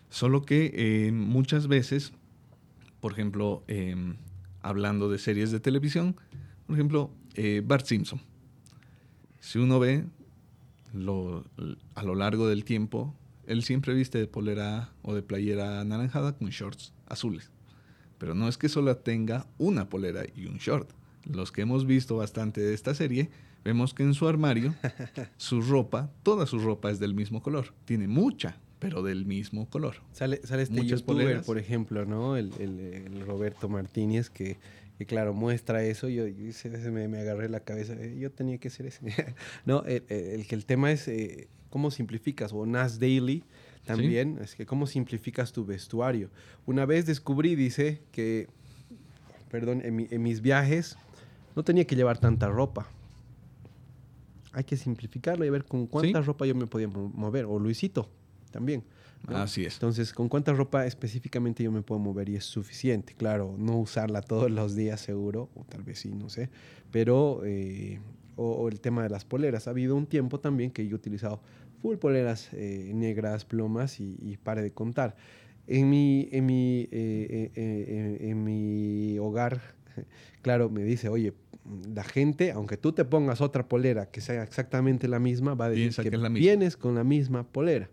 Solo 0.10 0.42
que 0.44 0.72
eh, 0.74 1.12
muchas 1.12 1.68
veces, 1.68 2.12
por 3.02 3.12
ejemplo, 3.12 3.64
em, 3.68 4.16
hablando 4.62 5.10
de 5.10 5.18
series 5.18 5.52
de 5.52 5.60
televisión, 5.60 6.16
por 6.68 6.76
ejemplo, 6.76 7.12
eh, 7.36 7.62
Bart 7.66 7.86
Simpson. 7.86 8.22
Si 9.40 9.60
uno 9.60 9.80
ve 9.80 10.06
a 10.94 12.04
lo 12.04 12.16
largo 12.16 12.48
del 12.48 12.64
tiempo, 12.64 13.16
él 13.48 13.64
siempre 13.64 13.94
viste 13.94 14.18
de 14.18 14.28
polera 14.28 14.92
o 15.02 15.14
de 15.14 15.24
playera 15.24 15.82
anaranjada 15.82 16.38
con 16.38 16.50
shorts 16.50 16.94
azules. 17.08 17.50
Pero 18.18 18.36
no 18.36 18.48
es 18.48 18.58
que 18.58 18.70
solo 18.70 18.96
tenga 18.98 19.48
una 19.58 19.90
polera 19.90 20.24
y 20.36 20.46
un 20.46 20.58
short. 20.58 20.92
Los 21.26 21.52
que 21.52 21.62
hemos 21.62 21.86
visto 21.86 22.18
bastante 22.18 22.62
de 22.62 22.74
esta 22.74 22.94
serie, 22.94 23.30
vemos 23.64 23.94
que 23.94 24.04
en 24.04 24.14
su 24.14 24.28
armario, 24.28 24.76
su 25.38 25.62
ropa, 25.62 26.12
toda 26.24 26.46
su 26.46 26.60
ropa 26.60 26.92
es 26.92 27.00
del 27.00 27.14
mismo 27.14 27.42
color. 27.42 27.74
Tiene 27.86 28.08
mucha, 28.08 28.58
pero 28.82 29.04
del 29.04 29.28
mismo 29.28 29.70
color. 29.70 29.98
Sale, 30.12 30.42
sale 30.44 30.64
este 30.64 30.84
youtuber, 30.84 31.44
por 31.44 31.60
ejemplo, 31.60 32.04
¿no? 32.04 32.36
El, 32.36 32.52
Roberto 33.28 33.70
Martínez, 33.70 34.32
que, 34.32 34.58
claro, 35.06 35.36
muestra 35.36 35.84
eso. 35.84 36.10
Yo, 36.10 36.24
me, 36.92 37.08
me, 37.08 37.20
agarré 37.20 37.48
la 37.48 37.60
cabeza. 37.60 37.94
Eh, 37.94 38.18
yo 38.20 38.32
tenía 38.32 38.58
que 38.58 38.72
ser 38.72 38.88
ese. 38.88 39.02
no, 39.66 39.84
el, 39.86 40.48
que 40.48 40.56
el 40.56 40.66
tema 40.66 40.92
es 40.92 41.08
eh, 41.08 41.48
cómo 41.70 41.92
simplificas. 41.92 42.54
O 42.54 42.66
Nas 42.66 43.00
Daily 43.00 43.44
también, 43.86 44.40
es 44.42 44.56
que 44.56 44.66
cómo 44.66 44.88
simplificas 44.88 45.52
tu 45.52 45.64
vestuario. 45.64 46.32
Una 46.66 46.88
vez 46.88 47.06
descubrí, 47.06 47.54
dice, 47.54 48.02
que, 48.12 48.48
perdón, 49.52 49.84
en, 49.86 50.24
mis 50.24 50.42
viajes 50.42 50.98
no 51.56 51.62
tenía 51.62 51.86
que 51.86 51.96
llevar 51.96 52.18
tanta 52.18 52.48
ropa. 52.48 52.88
Hay 54.54 54.64
que 54.64 54.76
simplificarlo 54.76 55.46
y 55.46 55.52
ver 55.52 55.66
con 55.66 55.86
cuánta 55.86 56.20
ropa 56.22 56.48
yo 56.48 56.56
me 56.56 56.66
podía 56.66 56.88
mover. 56.88 57.46
O 57.46 57.60
Luisito 57.60 58.10
también. 58.52 58.84
Así 59.28 59.66
es. 59.66 59.76
Entonces, 59.76 60.14
con 60.14 60.30
cuánta 60.30 60.54
ropa 60.54 60.86
específicamente 60.86 61.64
yo 61.64 61.72
me 61.72 61.82
puedo 61.82 62.00
mover 62.00 62.30
y 62.30 62.36
es 62.36 62.46
suficiente. 62.46 63.14
Claro, 63.14 63.56
no 63.58 63.80
usarla 63.80 64.22
todos 64.22 64.50
los 64.50 64.76
días 64.76 65.00
seguro, 65.00 65.50
o 65.56 65.64
tal 65.64 65.84
vez 65.84 66.00
sí, 66.00 66.10
no 66.10 66.30
sé. 66.30 66.50
Pero, 66.92 67.42
eh, 67.46 68.00
o, 68.36 68.68
el 68.68 68.80
tema 68.80 69.04
de 69.04 69.10
las 69.10 69.26
poleras. 69.26 69.68
Ha 69.68 69.72
habido 69.72 69.96
un 69.96 70.08
tiempo 70.08 70.40
también 70.40 70.72
que 70.72 70.86
yo 70.86 70.92
he 70.92 70.96
utilizado 70.96 71.42
full 71.82 71.98
poleras 71.98 72.50
eh, 72.54 72.92
negras, 72.94 73.46
plomas 73.46 74.00
y, 74.00 74.38
pare 74.44 74.62
de 74.62 74.72
contar. 74.72 75.16
En 75.68 75.90
mi, 75.90 76.28
en 76.32 76.46
mi, 76.46 76.88
eh, 76.92 78.18
en 78.22 78.44
mi 78.44 79.20
hogar, 79.20 79.62
claro, 80.42 80.70
me 80.70 80.84
dice, 80.84 81.10
oye, 81.10 81.34
la 81.94 82.04
gente, 82.04 82.52
aunque 82.52 82.78
tú 82.78 82.92
te 82.92 83.06
pongas 83.06 83.42
otra 83.42 83.68
polera 83.68 84.08
que 84.08 84.22
sea 84.22 84.44
exactamente 84.44 85.08
la 85.08 85.20
misma, 85.20 85.54
va 85.54 85.66
a 85.66 85.70
decir 85.70 86.10
que, 86.10 86.18
vienes 86.30 86.76
con 86.76 86.96
la 86.96 87.04
misma 87.04 87.44
polera. 87.44 87.90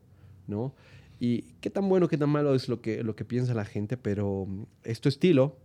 ¿No? 0.48 0.74
Y 1.20 1.42
qué 1.60 1.70
tan 1.70 1.88
bueno, 1.88 2.08
qué 2.08 2.18
tan 2.18 2.30
malo 2.30 2.54
es 2.54 2.68
lo 2.68 2.80
que, 2.80 3.02
lo 3.04 3.14
que 3.14 3.24
piensa 3.24 3.54
la 3.54 3.64
gente, 3.64 3.96
pero 3.96 4.46
mm, 4.46 4.62
es 4.84 5.00
tu 5.00 5.08
estilo, 5.08 5.56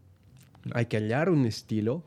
hay 0.74 0.86
que 0.86 0.98
hallar 0.98 1.30
un 1.30 1.46
estilo. 1.46 2.04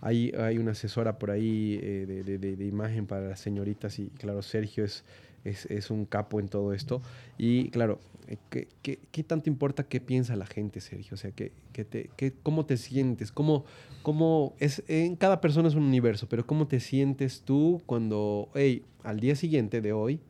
Hay, 0.00 0.30
hay 0.38 0.58
una 0.58 0.72
asesora 0.72 1.18
por 1.18 1.32
ahí 1.32 1.80
eh, 1.82 2.06
de, 2.06 2.38
de, 2.38 2.56
de, 2.56 2.64
imagen 2.64 3.06
para 3.06 3.30
las 3.30 3.40
señoritas 3.40 3.98
y 3.98 4.10
claro, 4.10 4.42
Sergio 4.42 4.84
es, 4.84 5.04
es, 5.42 5.66
es 5.66 5.90
un 5.90 6.04
capo 6.04 6.38
en 6.38 6.48
todo 6.48 6.72
esto. 6.72 7.02
Y 7.36 7.70
claro, 7.70 7.98
eh, 8.28 8.36
¿qué, 8.48 8.68
qué, 8.82 9.00
qué 9.10 9.24
tanto 9.24 9.50
importa 9.50 9.82
qué 9.82 10.00
piensa 10.00 10.36
la 10.36 10.46
gente, 10.46 10.80
Sergio? 10.80 11.14
O 11.14 11.16
sea, 11.16 11.32
¿qué, 11.32 11.50
qué 11.72 11.84
te, 11.84 12.10
¿cómo 12.44 12.64
te 12.64 12.76
sientes? 12.76 13.32
¿Cómo, 13.32 13.64
cómo 14.02 14.54
es, 14.60 14.84
en 14.86 15.16
cada 15.16 15.40
persona 15.40 15.68
es 15.68 15.74
un 15.74 15.84
universo, 15.84 16.28
pero 16.28 16.46
¿cómo 16.46 16.68
te 16.68 16.78
sientes 16.78 17.42
tú 17.42 17.82
cuando, 17.86 18.50
hey, 18.54 18.84
al 19.02 19.18
día 19.18 19.34
siguiente 19.34 19.80
de 19.80 19.92
hoy, 19.92 20.20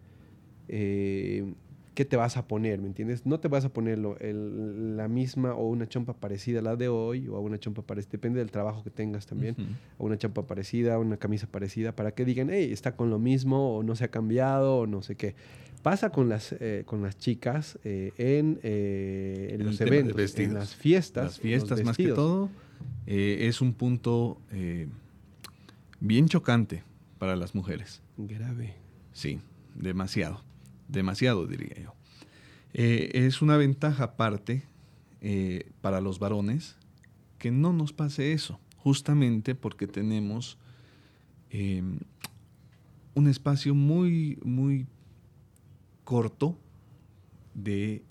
eh, 0.69 1.53
qué 1.99 2.05
te 2.05 2.17
vas 2.17 2.37
a 2.37 2.47
poner, 2.47 2.81
¿me 2.81 2.87
entiendes? 2.87 3.27
No 3.27 3.41
te 3.41 3.49
vas 3.49 3.65
a 3.65 3.71
poner 3.71 3.99
la 3.99 5.09
misma 5.09 5.55
o 5.55 5.69
una 5.69 5.89
chompa 5.89 6.13
parecida 6.13 6.61
a 6.61 6.63
la 6.63 6.77
de 6.77 6.87
hoy 6.87 7.27
o 7.27 7.35
a 7.35 7.41
una 7.41 7.59
chompa 7.59 7.83
parecida, 7.83 8.13
depende 8.13 8.39
del 8.39 8.53
trabajo 8.53 8.85
que 8.85 8.91
tengas 8.91 9.27
también, 9.27 9.57
o 9.99 10.07
una 10.07 10.17
chompa 10.17 10.47
parecida, 10.47 10.97
una 11.01 11.17
camisa 11.17 11.49
parecida, 11.49 11.91
para 11.97 12.13
que 12.13 12.25
digan, 12.25 12.51
hey, 12.51 12.71
está 12.73 12.95
con 12.95 13.11
lo 13.11 13.19
mismo 13.19 13.77
o 13.77 13.83
no 13.83 13.97
se 13.97 14.05
ha 14.05 14.13
cambiado 14.13 14.77
o 14.77 14.87
no 14.87 15.03
sé 15.03 15.17
qué. 15.17 15.35
Pasa 15.83 16.11
con 16.11 16.29
las, 16.29 16.55
eh, 16.61 16.85
con 16.87 17.03
las 17.03 17.19
chicas 17.19 17.81
eh, 17.83 18.13
en, 18.17 18.61
eh, 18.63 19.57
en 19.59 19.65
los 19.65 19.81
eventos, 19.81 20.39
en 20.39 20.55
las 20.55 20.77
fiestas. 20.77 21.25
Las 21.25 21.41
fiestas 21.41 21.83
más 21.83 21.97
que 21.97 22.13
todo 22.13 22.49
es 23.07 23.61
un 23.61 23.73
punto 23.73 24.41
bien 25.99 26.29
chocante 26.29 26.85
para 27.19 27.35
las 27.35 27.57
mujeres. 27.57 28.03
Grave. 28.17 28.77
Sí, 29.13 29.41
demasiado 29.75 30.47
demasiado 30.89 31.47
diría 31.47 31.83
yo. 31.83 31.95
Eh, 32.75 33.11
es 33.15 33.41
una 33.43 33.57
ventaja 33.57 34.05
aparte 34.05 34.65
eh, 35.21 35.71
para 35.81 36.01
los 36.01 36.19
varones 36.19 36.77
que 37.39 37.51
no 37.51 37.73
nos 37.73 37.93
pase 37.93 38.33
eso, 38.33 38.59
justamente 38.77 39.55
porque 39.55 39.87
tenemos 39.87 40.59
em, 41.51 41.99
un 43.15 43.29
espacio 43.29 43.75
muy, 43.75 44.39
muy 44.43 44.87
corto 46.05 46.59
de 47.55 48.03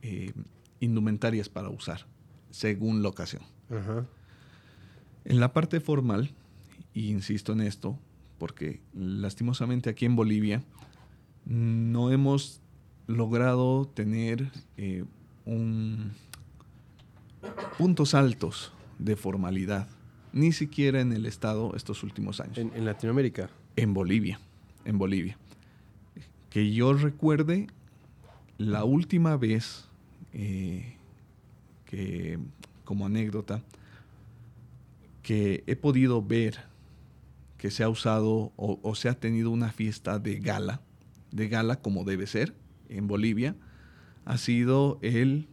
indumentarias 0.79 1.49
para 1.49 1.69
usar, 1.69 2.05
según 2.51 3.01
la 3.01 3.09
ocasión. 3.09 3.41
En 5.25 5.39
la 5.39 5.51
parte 5.53 5.79
formal, 5.79 6.31
y 6.93 7.11
insisto 7.11 7.53
en 7.53 7.61
esto, 7.61 7.99
porque 8.37 8.81
lastimosamente 8.93 9.89
aquí 9.89 10.05
en 10.05 10.15
Bolivia 10.15 10.63
no 11.45 12.11
hemos 12.11 12.61
logrado 13.07 13.87
tener 13.87 14.51
eh, 14.75 15.05
un, 15.45 16.11
puntos 17.77 18.13
altos 18.13 18.73
de 18.99 19.15
formalidad, 19.15 19.87
ni 20.33 20.51
siquiera 20.51 20.99
en 20.99 21.13
el 21.13 21.25
Estado 21.25 21.73
estos 21.75 22.03
últimos 22.03 22.39
años. 22.41 22.57
¿En, 22.57 22.85
Latinoamérica? 22.85 23.49
En 23.75 23.93
Bolivia, 23.93 24.39
en 24.85 24.97
Bolivia. 24.97 25.37
Que 26.49 26.73
yo 26.73 26.93
recuerde, 26.93 27.67
la 28.57 28.83
última 28.83 29.37
vez 29.37 29.85
eh, 30.33 30.97
que, 31.85 32.39
como 32.83 33.05
anécdota, 33.05 33.63
que 35.23 35.63
he 35.67 35.75
podido 35.75 36.21
ver 36.21 36.65
que 37.57 37.71
se 37.71 37.83
ha 37.83 37.89
usado 37.89 38.51
o, 38.55 38.79
o 38.81 38.95
se 38.95 39.09
ha 39.09 39.19
tenido 39.19 39.49
una 39.49 39.71
fiesta 39.71 40.19
de 40.19 40.39
gala, 40.39 40.81
de 41.31 41.47
gala 41.47 41.77
como 41.77 42.03
debe 42.03 42.27
ser, 42.27 42.53
en 42.89 43.07
Bolivia 43.07 43.55
ha 44.25 44.37
sido 44.37 44.99
el, 45.01 45.47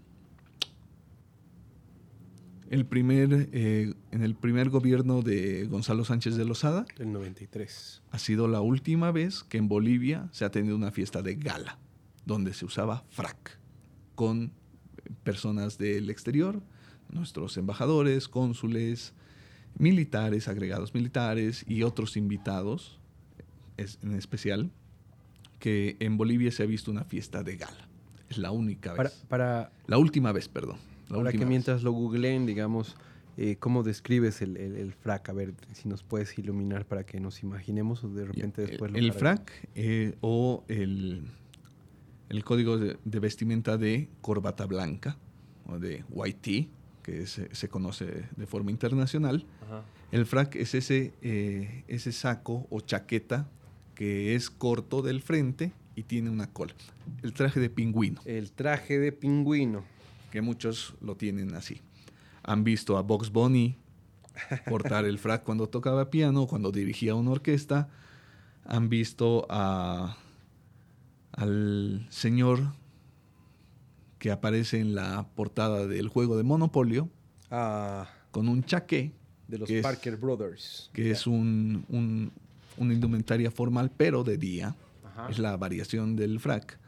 el 2.71 2.87
primer, 2.87 3.49
eh, 3.53 3.95
en 4.11 4.23
el 4.23 4.35
primer 4.35 4.69
gobierno 4.71 5.23
de 5.23 5.67
Gonzalo 5.67 6.05
Sánchez 6.05 6.37
de 6.37 6.45
Lozada. 6.45 6.85
El 6.99 7.13
93. 7.13 8.03
Ha 8.11 8.19
sido 8.19 8.49
la 8.49 8.61
última 8.61 9.13
vez 9.13 9.45
que 9.45 9.59
en 9.59 9.69
Bolivia 9.69 10.29
se 10.33 10.45
ha 10.45 10.51
tenido 10.51 10.75
una 10.75 10.91
fiesta 10.91 11.23
de 11.23 11.37
gala, 11.37 11.79
donde 12.27 12.53
se 12.53 12.65
usaba 12.65 13.05
frac, 13.11 13.59
con 14.17 14.53
personas 15.23 15.79
del 15.79 16.11
exterior, 16.11 16.61
nuestros 17.11 17.57
embajadores, 17.57 18.29
cónsules, 18.29 19.15
militares, 19.79 20.49
agregados 20.49 20.95
militares 20.95 21.65
y 21.69 21.83
otros 21.83 22.17
invitados 22.17 22.99
en 23.77 24.15
especial 24.15 24.71
que 25.65 25.97
en 25.99 26.19
Bolivia 26.19 26.53
se 26.53 26.63
ha 26.63 26.67
visto 26.67 26.91
una 26.91 27.05
fiesta 27.05 27.43
de 27.43 27.57
gala. 27.57 27.89
Es 28.29 28.37
la 28.37 28.51
única 28.51 28.93
vez. 28.93 29.25
Para, 29.31 29.73
la 29.87 29.97
última 29.97 30.31
vez, 30.31 30.47
perdón. 30.47 30.77
La 31.09 31.33
que 31.33 31.47
mientras 31.47 31.83
lo 31.83 31.93
googleen, 31.93 32.45
digamos, 32.45 32.97
eh, 33.39 33.57
¿cómo 33.59 33.83
describes 33.83 34.43
el, 34.43 34.59
el, 34.59 34.93
frac? 34.93 35.31
A 35.31 35.33
ver 35.33 35.55
si 35.73 35.89
nos 35.89 36.03
puedes 36.03 36.39
iluminar 36.39 36.85
para 36.85 37.07
que 37.07 37.19
nos 37.19 37.43
imaginemos 37.43 38.05
o 38.05 38.11
de 38.11 38.27
repente 38.27 38.67
después 38.67 38.93
el, 38.93 39.07
lo 39.07 39.07
El 39.07 39.19
frac 39.19 39.51
eh, 39.75 40.17
o 40.21 40.65
el, 40.69 41.31
el 42.29 42.45
código 42.45 42.77
de, 42.77 42.99
vestimenta 43.19 43.79
de 43.79 44.11
corbata 44.21 44.67
blanca 44.67 45.17
o 45.67 45.79
de 45.79 46.05
white 46.11 46.41
tee, 46.43 46.69
que 47.03 47.27
se, 47.27 47.69
conoce 47.71 48.27
de 48.37 48.47
forma 48.47 48.71
internacional. 48.71 49.47
El 50.13 50.27
frac 50.27 50.57
es 50.57 50.75
ese, 50.75 51.15
eh, 51.23 51.85
ese 51.89 52.13
saco 52.13 52.67
o 52.69 52.83
chaqueta 52.83 53.49
que 53.95 54.35
es 54.35 54.51
corto 54.51 55.03
del 55.03 55.23
frente 55.23 55.73
y 55.97 56.05
tiene 56.05 56.31
una 56.31 56.53
cola. 56.53 56.75
El 57.23 57.33
traje 57.33 57.61
de 57.61 57.71
pingüino. 57.71 58.21
El 58.25 58.53
traje 58.53 58.99
de 58.99 59.13
pingüino. 59.13 59.85
Que 60.31 60.43
muchos 60.43 60.95
lo 61.01 61.17
tienen 61.17 61.55
así. 61.55 61.81
Han 62.43 62.65
visto 62.65 62.99
a 62.99 63.03
Box 63.03 63.31
Bunny 63.31 63.79
cortar 64.69 65.05
el 65.05 65.19
frac 65.19 65.45
cuando 65.45 65.69
tocaba 65.69 66.11
piano, 66.11 66.47
cuando 66.47 66.73
dirigía 66.73 67.15
una 67.15 67.31
orquesta. 67.31 67.89
Han 68.65 68.89
visto 68.89 69.47
a, 69.49 70.17
al 71.33 72.07
señor 72.11 72.73
que 74.19 74.31
aparece 74.31 74.81
en 74.81 74.95
la 74.95 75.29
portada 75.35 75.87
del 75.87 76.09
juego 76.09 76.37
de 76.37 76.45
Monopolio 76.45 77.11
ah. 77.51 78.09
con 78.31 78.49
un 78.49 78.65
chaqué. 78.65 79.13
De 79.47 79.59
los 79.59 79.71
Parker 79.83 80.17
Brothers. 80.17 80.89
Que 80.95 81.11
es 81.11 81.27
un, 81.27 82.33
una 82.77 82.95
indumentaria 82.95 83.51
formal, 83.51 83.91
pero 83.97 84.25
de 84.25 84.39
día. 84.39 84.77
Es 85.31 85.39
la 85.39 85.57
variación 85.57 86.17
del 86.17 86.41
frac. 86.41 86.79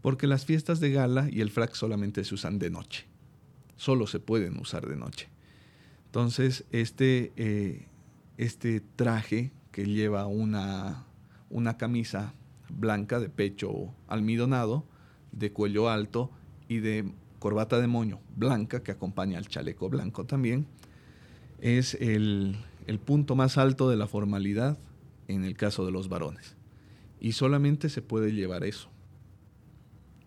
Porque 0.00 0.26
las 0.26 0.46
fiestas 0.46 0.80
de 0.80 0.90
gala 0.90 1.28
y 1.30 1.40
el 1.40 1.50
frac 1.50 1.74
solamente 1.74 2.24
se 2.24 2.34
usan 2.34 2.58
de 2.58 2.70
noche. 2.70 3.04
Solo 3.76 4.06
se 4.06 4.20
pueden 4.20 4.58
usar 4.58 4.86
de 4.86 4.96
noche. 4.96 5.28
Entonces, 6.06 6.64
este, 6.72 7.32
eh, 7.36 7.88
este 8.38 8.80
traje 8.80 9.52
que 9.70 9.84
lleva 9.84 10.26
una, 10.26 11.04
una 11.50 11.76
camisa 11.76 12.32
blanca 12.70 13.20
de 13.20 13.28
pecho 13.28 13.94
almidonado, 14.08 14.86
de 15.32 15.52
cuello 15.52 15.90
alto 15.90 16.30
y 16.68 16.78
de 16.78 17.12
corbata 17.38 17.78
de 17.78 17.86
moño 17.86 18.20
blanca 18.34 18.82
que 18.82 18.92
acompaña 18.92 19.38
al 19.38 19.46
chaleco 19.46 19.90
blanco 19.90 20.24
también, 20.24 20.66
es 21.60 21.94
el, 21.94 22.56
el 22.86 22.98
punto 22.98 23.36
más 23.36 23.58
alto 23.58 23.90
de 23.90 23.96
la 23.96 24.06
formalidad 24.06 24.78
en 25.28 25.44
el 25.44 25.56
caso 25.56 25.84
de 25.84 25.92
los 25.92 26.08
varones. 26.08 26.56
Y 27.20 27.32
solamente 27.32 27.88
se 27.88 28.02
puede 28.02 28.32
llevar 28.32 28.64
eso. 28.64 28.88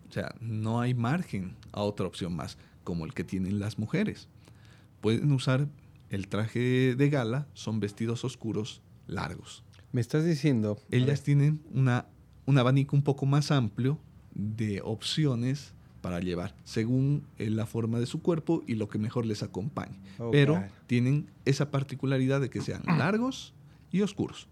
O 0.08 0.12
sea, 0.12 0.34
no 0.40 0.80
hay 0.80 0.92
margen 0.94 1.56
a 1.72 1.82
otra 1.82 2.06
opción 2.06 2.34
más, 2.34 2.58
como 2.84 3.04
el 3.04 3.14
que 3.14 3.24
tienen 3.24 3.60
las 3.60 3.78
mujeres. 3.78 4.28
Pueden 5.00 5.32
usar 5.32 5.68
el 6.10 6.28
traje 6.28 6.96
de 6.96 7.10
gala, 7.10 7.46
son 7.54 7.80
vestidos 7.80 8.24
oscuros 8.24 8.82
largos. 9.06 9.62
Me 9.92 10.00
estás 10.00 10.24
diciendo... 10.24 10.78
Ellas 10.90 11.22
tienen 11.22 11.62
una, 11.72 12.06
un 12.46 12.58
abanico 12.58 12.96
un 12.96 13.02
poco 13.02 13.26
más 13.26 13.50
amplio 13.50 13.98
de 14.34 14.80
opciones 14.82 15.74
para 16.00 16.20
llevar, 16.20 16.54
según 16.64 17.24
eh, 17.38 17.50
la 17.50 17.66
forma 17.66 17.98
de 17.98 18.06
su 18.06 18.22
cuerpo 18.22 18.62
y 18.66 18.74
lo 18.74 18.88
que 18.88 18.98
mejor 18.98 19.26
les 19.26 19.42
acompañe. 19.42 19.98
Pero 20.32 20.62
tienen 20.86 21.28
esa 21.44 21.70
particularidad 21.70 22.40
de 22.40 22.50
que 22.50 22.60
sean 22.60 22.82
largos 22.98 23.52
y 23.92 24.02
oscuros. 24.02 24.48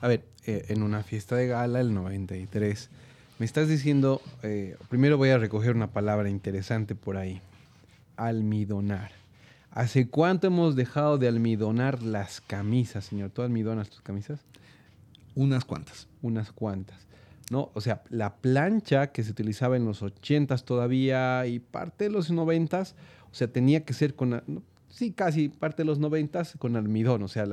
A 0.00 0.08
ver, 0.08 0.24
eh, 0.46 0.66
en 0.68 0.82
una 0.82 1.02
fiesta 1.02 1.36
de 1.36 1.48
gala, 1.48 1.80
el 1.80 1.92
93, 1.92 2.90
me 3.38 3.46
estás 3.46 3.68
diciendo, 3.68 4.22
eh, 4.42 4.76
primero 4.88 5.16
voy 5.16 5.30
a 5.30 5.38
recoger 5.38 5.74
una 5.74 5.90
palabra 5.90 6.30
interesante 6.30 6.94
por 6.94 7.16
ahí, 7.16 7.40
almidonar. 8.16 9.12
¿Hace 9.70 10.08
cuánto 10.08 10.46
hemos 10.46 10.76
dejado 10.76 11.18
de 11.18 11.28
almidonar 11.28 12.02
las 12.02 12.40
camisas, 12.40 13.04
señor? 13.04 13.30
¿Tú 13.30 13.42
almidonas 13.42 13.90
tus 13.90 14.00
camisas? 14.00 14.40
Unas 15.34 15.64
cuantas. 15.64 16.08
Unas 16.22 16.50
cuantas. 16.50 17.07
¿No? 17.50 17.70
O 17.74 17.80
sea, 17.80 18.02
la 18.10 18.36
plancha 18.36 19.08
que 19.12 19.22
se 19.22 19.30
utilizaba 19.30 19.76
en 19.76 19.84
los 19.84 20.02
80s 20.02 20.64
todavía 20.64 21.46
y 21.46 21.58
parte 21.58 22.04
de 22.04 22.10
los 22.10 22.30
90s, 22.32 22.94
o 23.30 23.34
sea, 23.34 23.48
tenía 23.48 23.84
que 23.84 23.92
ser 23.92 24.14
con, 24.14 24.62
sí, 24.88 25.12
casi 25.12 25.48
parte 25.48 25.82
de 25.82 25.86
los 25.86 26.00
90s 26.00 26.58
con 26.58 26.76
almidón, 26.76 27.22
o 27.22 27.28
sea, 27.28 27.46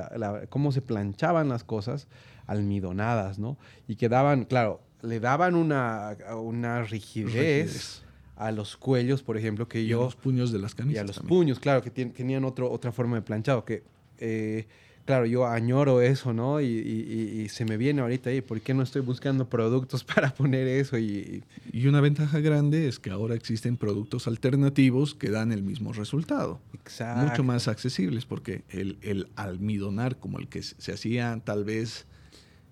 cómo 0.49 0.71
se 0.71 0.81
planchaban 0.81 1.49
las 1.49 1.63
cosas 1.63 2.07
almidonadas, 2.47 3.39
¿no? 3.39 3.57
Y 3.87 3.95
quedaban, 3.95 4.45
claro, 4.45 4.81
le 5.01 5.19
daban 5.19 5.55
una, 5.55 6.17
una 6.35 6.83
rigidez, 6.83 8.03
a 8.35 8.51
los 8.51 8.75
cuellos, 8.75 9.23
por 9.23 9.37
ejemplo, 9.37 9.67
que 9.67 9.85
yo... 9.85 10.01
a 10.01 10.05
los 10.05 10.15
puños 10.15 10.51
de 10.51 10.59
las 10.59 10.75
camisas. 10.75 10.95
Y 10.95 10.99
a 10.99 11.03
los 11.03 11.19
puños, 11.19 11.59
claro, 11.59 11.81
que 11.81 11.89
tenían 11.89 12.43
otro, 12.43 12.69
otra 12.69 12.91
forma 12.91 13.15
de 13.15 13.21
planchado, 13.21 13.63
que... 13.65 13.83
Eh, 14.17 14.67
claro, 15.05 15.25
yo 15.25 15.45
añoro 15.45 16.01
eso, 16.01 16.33
¿no? 16.33 16.59
Y, 16.59 17.47
se 17.49 17.63
me 17.63 17.77
viene 17.77 18.01
ahorita 18.01 18.31
ahí, 18.31 18.41
¿por 18.41 18.59
qué 18.59 18.73
no 18.73 18.83
estoy 18.83 19.01
buscando 19.01 19.47
productos 19.47 20.03
para 20.15 20.33
poner 20.33 20.67
eso? 20.67 20.97
Y, 20.97 21.43
y, 21.71 21.87
una 21.87 22.01
ventaja 22.01 22.39
grande 22.39 22.87
es 22.87 22.99
que 22.99 23.11
ahora 23.11 23.35
existen 23.35 23.77
productos 23.77 24.27
alternativos 24.27 25.15
que 25.15 25.29
dan 25.29 25.51
el 25.51 25.63
mismo 25.63 25.93
resultado. 25.93 26.59
Exacto. 26.73 27.27
Mucho 27.29 27.43
más 27.43 27.67
accesibles, 27.67 28.25
porque 28.25 28.63
el, 28.69 29.27
almidonar, 29.35 30.17
como 30.17 30.39
el 30.39 30.47
que 30.47 30.63
se 30.63 30.91
hacía 30.91 31.39
tal 31.43 31.63
vez 31.63 32.05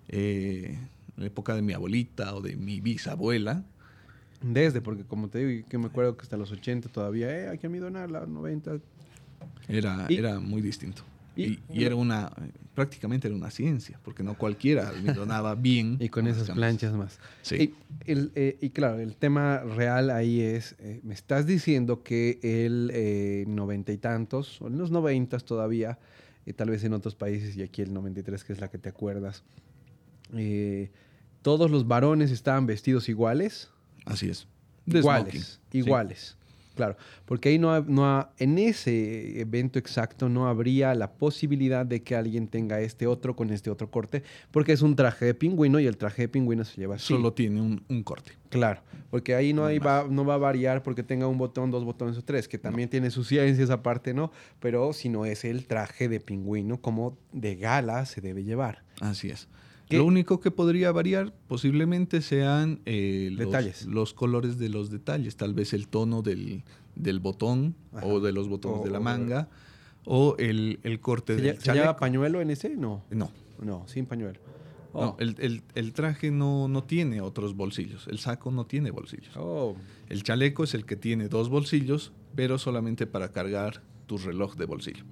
eh, 0.08 0.78
en 1.16 1.22
la 1.22 1.26
época 1.26 1.54
de 1.54 1.62
mi 1.62 1.72
abuelita 1.72 2.34
o 2.34 2.40
de 2.40 2.56
mi 2.56 2.80
bisabuela, 2.80 3.64
desde, 4.42 4.82
porque 4.82 5.04
como 5.04 5.28
te 5.28 5.38
digo, 5.38 5.66
que 5.68 5.78
me 5.78 5.86
acuerdo 5.86 6.16
que 6.16 6.22
hasta 6.22 6.36
los 6.36 6.52
80 6.52 6.90
todavía, 6.90 7.30
eh, 7.30 7.48
hay 7.48 7.58
que 7.58 7.66
almidonar, 7.66 8.10
la 8.10 8.26
90. 8.26 8.78
Era, 9.68 10.06
era 10.10 10.38
muy 10.38 10.60
distinto. 10.60 11.02
Y, 11.36 11.60
era 11.70 11.96
una, 11.96 12.32
prácticamente 12.74 13.26
era 13.28 13.36
una 13.36 13.50
ciencia, 13.50 13.98
porque 14.04 14.22
no 14.22 14.36
cualquiera 14.36 14.88
almidonaba 14.90 15.54
bien. 15.54 15.96
Y 16.00 16.08
con 16.08 16.26
esas 16.26 16.50
planchas 16.50 16.92
más. 16.94 17.18
Sí. 17.42 17.56
Y, 17.56 18.10
el, 18.10 18.32
eh, 18.34 18.56
y, 18.60 18.70
claro, 18.70 19.00
el 19.00 19.16
tema 19.16 19.58
real 19.58 20.10
ahí 20.10 20.40
es, 20.40 20.76
eh, 20.78 21.00
me 21.02 21.14
estás 21.14 21.46
diciendo 21.46 22.02
que 22.02 22.38
el 22.42 22.90
eh, 22.92 23.44
noventa 23.48 23.92
y 23.92 23.98
tantos, 23.98 24.60
o 24.60 24.68
en 24.68 24.78
los 24.78 24.90
noventas 24.90 25.44
todavía, 25.44 25.98
tal 26.56 26.70
vez 26.70 26.84
en 26.84 26.92
otros 26.92 27.14
países, 27.14 27.56
y 27.56 27.62
aquí 27.62 27.82
el 27.82 27.92
93, 27.92 28.44
que 28.44 28.52
es 28.52 28.60
la 28.60 28.68
que 28.68 28.78
te 28.78 28.88
acuerdas, 28.88 29.42
todos 31.42 31.70
los 31.70 31.86
varones 31.86 32.30
estaban 32.30 32.66
vestidos 32.66 33.08
iguales. 33.08 33.70
Así 34.04 34.28
es. 34.28 34.46
iguales, 34.86 35.60
iguales. 35.72 36.36
Claro, 36.74 36.96
porque 37.24 37.50
ahí 37.50 37.58
no, 37.58 37.80
no 37.82 38.28
en 38.38 38.58
ese 38.58 39.40
evento 39.40 39.78
exacto 39.78 40.28
no 40.28 40.48
habría 40.48 40.94
la 40.94 41.12
posibilidad 41.12 41.86
de 41.86 42.02
que 42.02 42.16
alguien 42.16 42.48
tenga 42.48 42.80
este 42.80 43.06
otro 43.06 43.36
con 43.36 43.50
este 43.50 43.70
otro 43.70 43.90
corte, 43.90 44.22
porque 44.50 44.72
es 44.72 44.82
un 44.82 44.96
traje 44.96 45.24
de 45.24 45.34
pingüino 45.34 45.78
y 45.78 45.86
el 45.86 45.96
traje 45.96 46.22
de 46.22 46.28
pingüino 46.28 46.64
se 46.64 46.80
lleva 46.80 46.96
así. 46.96 47.14
Solo 47.14 47.32
tiene 47.32 47.60
un, 47.60 48.02
corte. 48.02 48.32
Claro, 48.50 48.82
porque 49.10 49.34
ahí 49.34 49.52
no, 49.52 49.62
va, 49.84 50.06
no 50.08 50.24
va 50.24 50.34
a 50.34 50.38
variar 50.38 50.82
porque 50.82 51.02
tenga 51.02 51.28
un 51.28 51.38
botón, 51.38 51.70
dos 51.70 51.84
botones 51.84 52.18
o 52.18 52.22
tres, 52.22 52.48
que 52.48 52.58
también 52.58 52.88
tiene 52.88 53.10
sus 53.10 53.28
ciencias 53.28 53.70
aparte, 53.70 54.12
¿no? 54.12 54.32
Pero 54.60 54.92
si 54.92 55.08
no 55.08 55.24
es 55.24 55.44
el 55.44 55.66
traje 55.66 56.08
de 56.08 56.20
pingüino 56.20 56.80
como 56.80 57.16
de 57.32 57.54
gala 57.56 58.04
se 58.06 58.20
debe 58.20 58.42
llevar. 58.42 58.82
Así 59.00 59.30
es. 59.30 59.48
Lo 59.90 60.04
único 60.04 60.40
que 60.40 60.50
podría 60.50 60.92
variar 60.92 61.32
posiblemente 61.46 62.22
sean 62.22 62.80
eh, 62.86 63.28
los, 63.32 63.46
detalles. 63.46 63.86
los 63.86 64.14
colores 64.14 64.58
de 64.58 64.68
los 64.68 64.90
detalles, 64.90 65.36
tal 65.36 65.54
vez 65.54 65.72
el 65.72 65.88
tono 65.88 66.22
del, 66.22 66.64
botón 67.20 67.74
o 68.02 68.20
de 68.20 68.32
los 68.32 68.48
botones 68.48 68.82
de 68.84 68.90
la 68.90 69.00
manga 69.00 69.48
o 70.04 70.36
el, 70.38 70.78
corte 71.00 71.36
del 71.36 71.58
¿Se 71.60 71.72
lleva 71.72 71.96
pañuelo 71.96 72.40
en 72.40 72.50
ese? 72.50 72.76
No. 72.76 73.04
No. 73.10 73.30
No, 73.60 73.86
sin 73.86 74.06
pañuelo. 74.06 74.40
No, 74.92 75.16
el, 75.18 75.92
traje 75.92 76.30
no, 76.30 76.68
no, 76.68 76.84
tiene 76.84 77.20
otros 77.20 77.56
bolsillos. 77.56 78.06
El 78.06 78.18
saco 78.18 78.52
no 78.52 78.66
tiene 78.66 78.92
bolsillos. 78.92 79.36
Oh. 79.36 79.74
El 80.08 80.22
chaleco 80.22 80.62
es 80.62 80.74
el 80.74 80.86
que 80.86 80.94
tiene 80.94 81.28
dos 81.28 81.48
bolsillos, 81.48 82.12
pero 82.36 82.58
solamente 82.58 83.06
para 83.06 83.32
cargar 83.32 83.82
tu 84.06 84.18
reloj 84.18 84.54
de 84.54 84.66
bolsillo. 84.66 85.04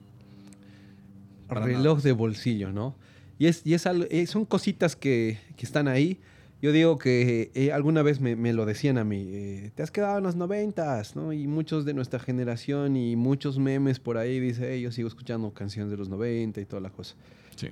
reloj 1.48 2.00
de 2.02 2.12
bolsillo, 2.12 2.72
¿no? 2.72 2.94
Y, 3.43 3.49
es, 3.49 3.66
y 3.66 3.74
es 3.74 3.84
eh, 3.86 4.26
son 4.28 4.45
cositas 4.45 4.95
que, 4.95 5.36
que, 5.57 5.66
están 5.66 5.88
ahí. 5.88 6.20
Yo 6.61 6.70
digo 6.70 6.97
que 6.97 7.51
eh, 7.57 7.72
alguna 7.72 8.03
vez 8.03 8.20
me, 8.20 8.36
me, 8.36 8.53
lo 8.53 8.66
decían 8.66 8.99
a 8.99 9.03
mí, 9.05 9.26
eh, 9.32 9.72
te 9.74 9.82
has 9.82 9.90
quedado 9.90 10.18
en 10.18 10.22
los 10.22 10.36
noventas, 10.36 11.16
¿no? 11.16 11.32
Y 11.32 11.49
muchos 11.49 11.84
de 11.84 11.93
nuestra 11.93 12.20
generación 12.20 12.97
y 12.97 13.16
muchos 13.16 13.59
memes 13.59 13.99
por 13.99 14.16
ahí 14.16 14.38
dice, 14.38 14.80
yo 14.80 14.93
sigo 14.93 15.09
escuchando 15.09 15.53
canciones 15.53 15.90
de 15.90 15.97
los 15.97 16.09
90 16.09 16.61
y 16.61 16.66
toda 16.66 16.80
la 16.80 16.90
cosa. 16.90 17.16
Sí. 17.57 17.70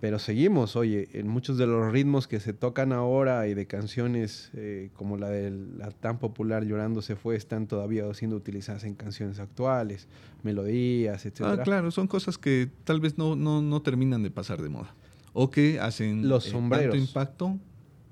Pero 0.00 0.18
seguimos, 0.18 0.74
oye, 0.74 1.08
en 1.12 1.28
muchos 1.28 1.56
de 1.56 1.68
los 1.68 1.92
ritmos 1.92 2.26
que 2.26 2.40
se 2.40 2.52
tocan 2.52 2.92
ahora 2.92 3.46
y 3.46 3.54
de 3.54 3.68
canciones 3.68 4.50
como 4.94 5.18
la 5.18 5.28
de 5.28 5.52
la 5.52 5.92
tan 5.92 6.18
popular 6.18 6.64
Llorando 6.64 7.00
se 7.00 7.14
fue, 7.14 7.36
están 7.36 7.68
todavía 7.68 8.12
siendo 8.12 8.34
utilizadas 8.34 8.82
en 8.82 8.96
canciones 8.96 9.38
actuales, 9.38 10.08
melodías, 10.42 11.24
etc. 11.26 11.42
Ah, 11.44 11.58
claro, 11.62 11.92
son 11.92 12.08
cosas 12.08 12.38
que 12.38 12.68
tal 12.82 12.98
vez 12.98 13.18
no, 13.18 13.36
no, 13.36 13.62
no 13.62 13.82
terminan 13.82 14.24
de 14.24 14.32
pasar 14.32 14.60
de 14.60 14.68
moda 14.68 14.96
o 15.32 15.50
que 15.50 15.80
hacen 15.80 16.28
los 16.28 16.46
eh, 16.46 16.50
sombreros. 16.50 16.94
tanto 16.94 16.96
impacto 16.96 17.58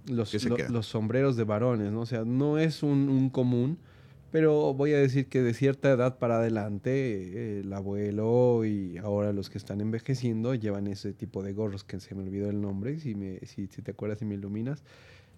los, 0.07 0.71
los 0.71 0.87
sombreros 0.87 1.37
de 1.37 1.45
varones, 1.45 1.93
¿no? 1.93 2.01
O 2.01 2.07
sea, 2.07 2.25
no 2.25 2.59
es 2.59 2.83
un, 2.83 3.31
común, 3.31 3.79
pero 4.31 4.75
voy 4.75 4.93
a 4.93 4.99
decir 4.99 5.27
que 5.27 5.43
de 5.43 5.55
cierta 5.55 5.91
edad 5.91 6.19
para 6.19 6.37
adelante, 6.37 6.91
eh, 6.91 7.61
el 7.61 7.73
abuelo 7.73 8.65
y 8.65 8.99
ahora 8.99 9.33
los 9.33 9.51
que 9.51 9.59
están 9.59 9.81
envejeciendo 9.81 10.55
llevan 10.55 10.87
ese 10.87 11.13
tipo 11.13 11.43
de 11.43 11.53
gorros 11.53 11.85
que 11.85 12.01
se 12.01 12.15
me 12.15 12.23
olvidó 12.23 12.51
el 12.51 12.61
nombre, 12.61 12.99
si, 13.01 13.15
me, 13.15 13.39
si, 13.47 13.67
te 13.67 13.91
acuerdas 13.91 14.23
y 14.23 14.25
me 14.25 14.35
iluminas. 14.35 14.83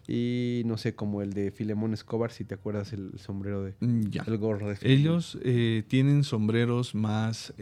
Y 0.09 0.63
no 0.67 0.79
sé, 0.79 0.97
como 0.97 1.23
el 1.23 1.33
de 1.33 1.53
Filemón 1.53 1.95
Escobar, 1.95 2.33
si 2.33 2.45
te 2.45 2.57
acuerdas 2.57 2.93
el 2.93 3.19
sombrero 3.21 3.63
de... 3.63 3.75
Mm, 3.79 4.11
ya. 4.11 4.25
El 4.27 4.37
gorro 4.37 4.69
de 4.69 4.77
Ellos 4.83 5.39
eh, 5.45 5.85
tienen 5.87 6.25
sombreros 6.25 6.97
más 6.97 7.55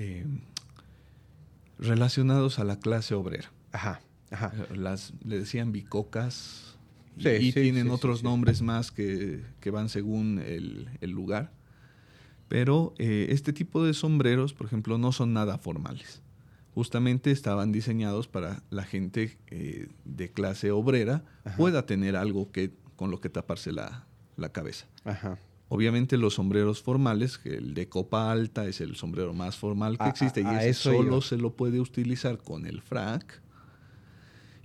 relacionados 1.79 2.59
a 2.59 2.64
la 2.64 2.79
clase 2.79 3.14
obrera. 3.14 3.53
Ajá. 3.73 4.01
Eh, 4.31 4.76
las, 4.76 5.12
le 5.24 5.39
decían 5.39 5.72
bicocas. 5.72 6.76
y, 7.16 7.53
tienen 7.53 7.91
otros 7.91 8.22
nombres 8.22 8.62
más 8.62 8.91
que, 8.91 9.43
van 9.72 9.89
según 9.89 10.39
el, 10.39 11.11
lugar. 11.11 11.53
Pero 12.49 12.95
eh, 12.99 13.26
este 13.31 13.53
tipo 13.53 13.85
de 13.85 13.95
sombreros, 13.95 14.55
por 14.55 14.66
ejemplo, 14.66 14.99
no 14.99 15.12
son 15.12 15.33
nada 15.33 15.59
formales. 15.59 16.22
Justamente 16.74 17.31
estaban 17.31 17.72
diseñados 17.72 18.28
para 18.28 18.62
la 18.70 18.85
gente 18.85 19.39
eh, 19.49 19.89
de 20.05 20.31
clase 20.31 20.70
obrera 20.70 21.24
pueda 21.57 21.85
tener 21.85 22.16
algo 22.16 22.51
que, 22.53 22.72
con 22.97 23.11
lo 23.11 23.20
que 23.20 23.28
taparse 23.28 23.72
la, 23.72 24.07
cabeza. 24.53 24.87
Obviamente 25.68 26.16
los 26.16 26.35
sombreros 26.35 26.83
formales, 26.83 27.39
que 27.39 27.57
el 27.57 27.74
de 27.74 27.89
copa 27.89 28.33
alta 28.33 28.66
es 28.66 28.81
el 28.81 28.97
sombrero 28.97 29.35
más 29.35 29.57
formal 29.57 29.99
que 29.99 30.09
existe 30.09 30.41
y 30.41 30.47
ese 30.47 30.74
solo 30.74 31.20
se 31.20 31.37
lo 31.37 31.55
puede 31.55 31.81
utilizar 31.81 32.39
con 32.39 32.66
el 32.66 32.81
frac 32.81 33.43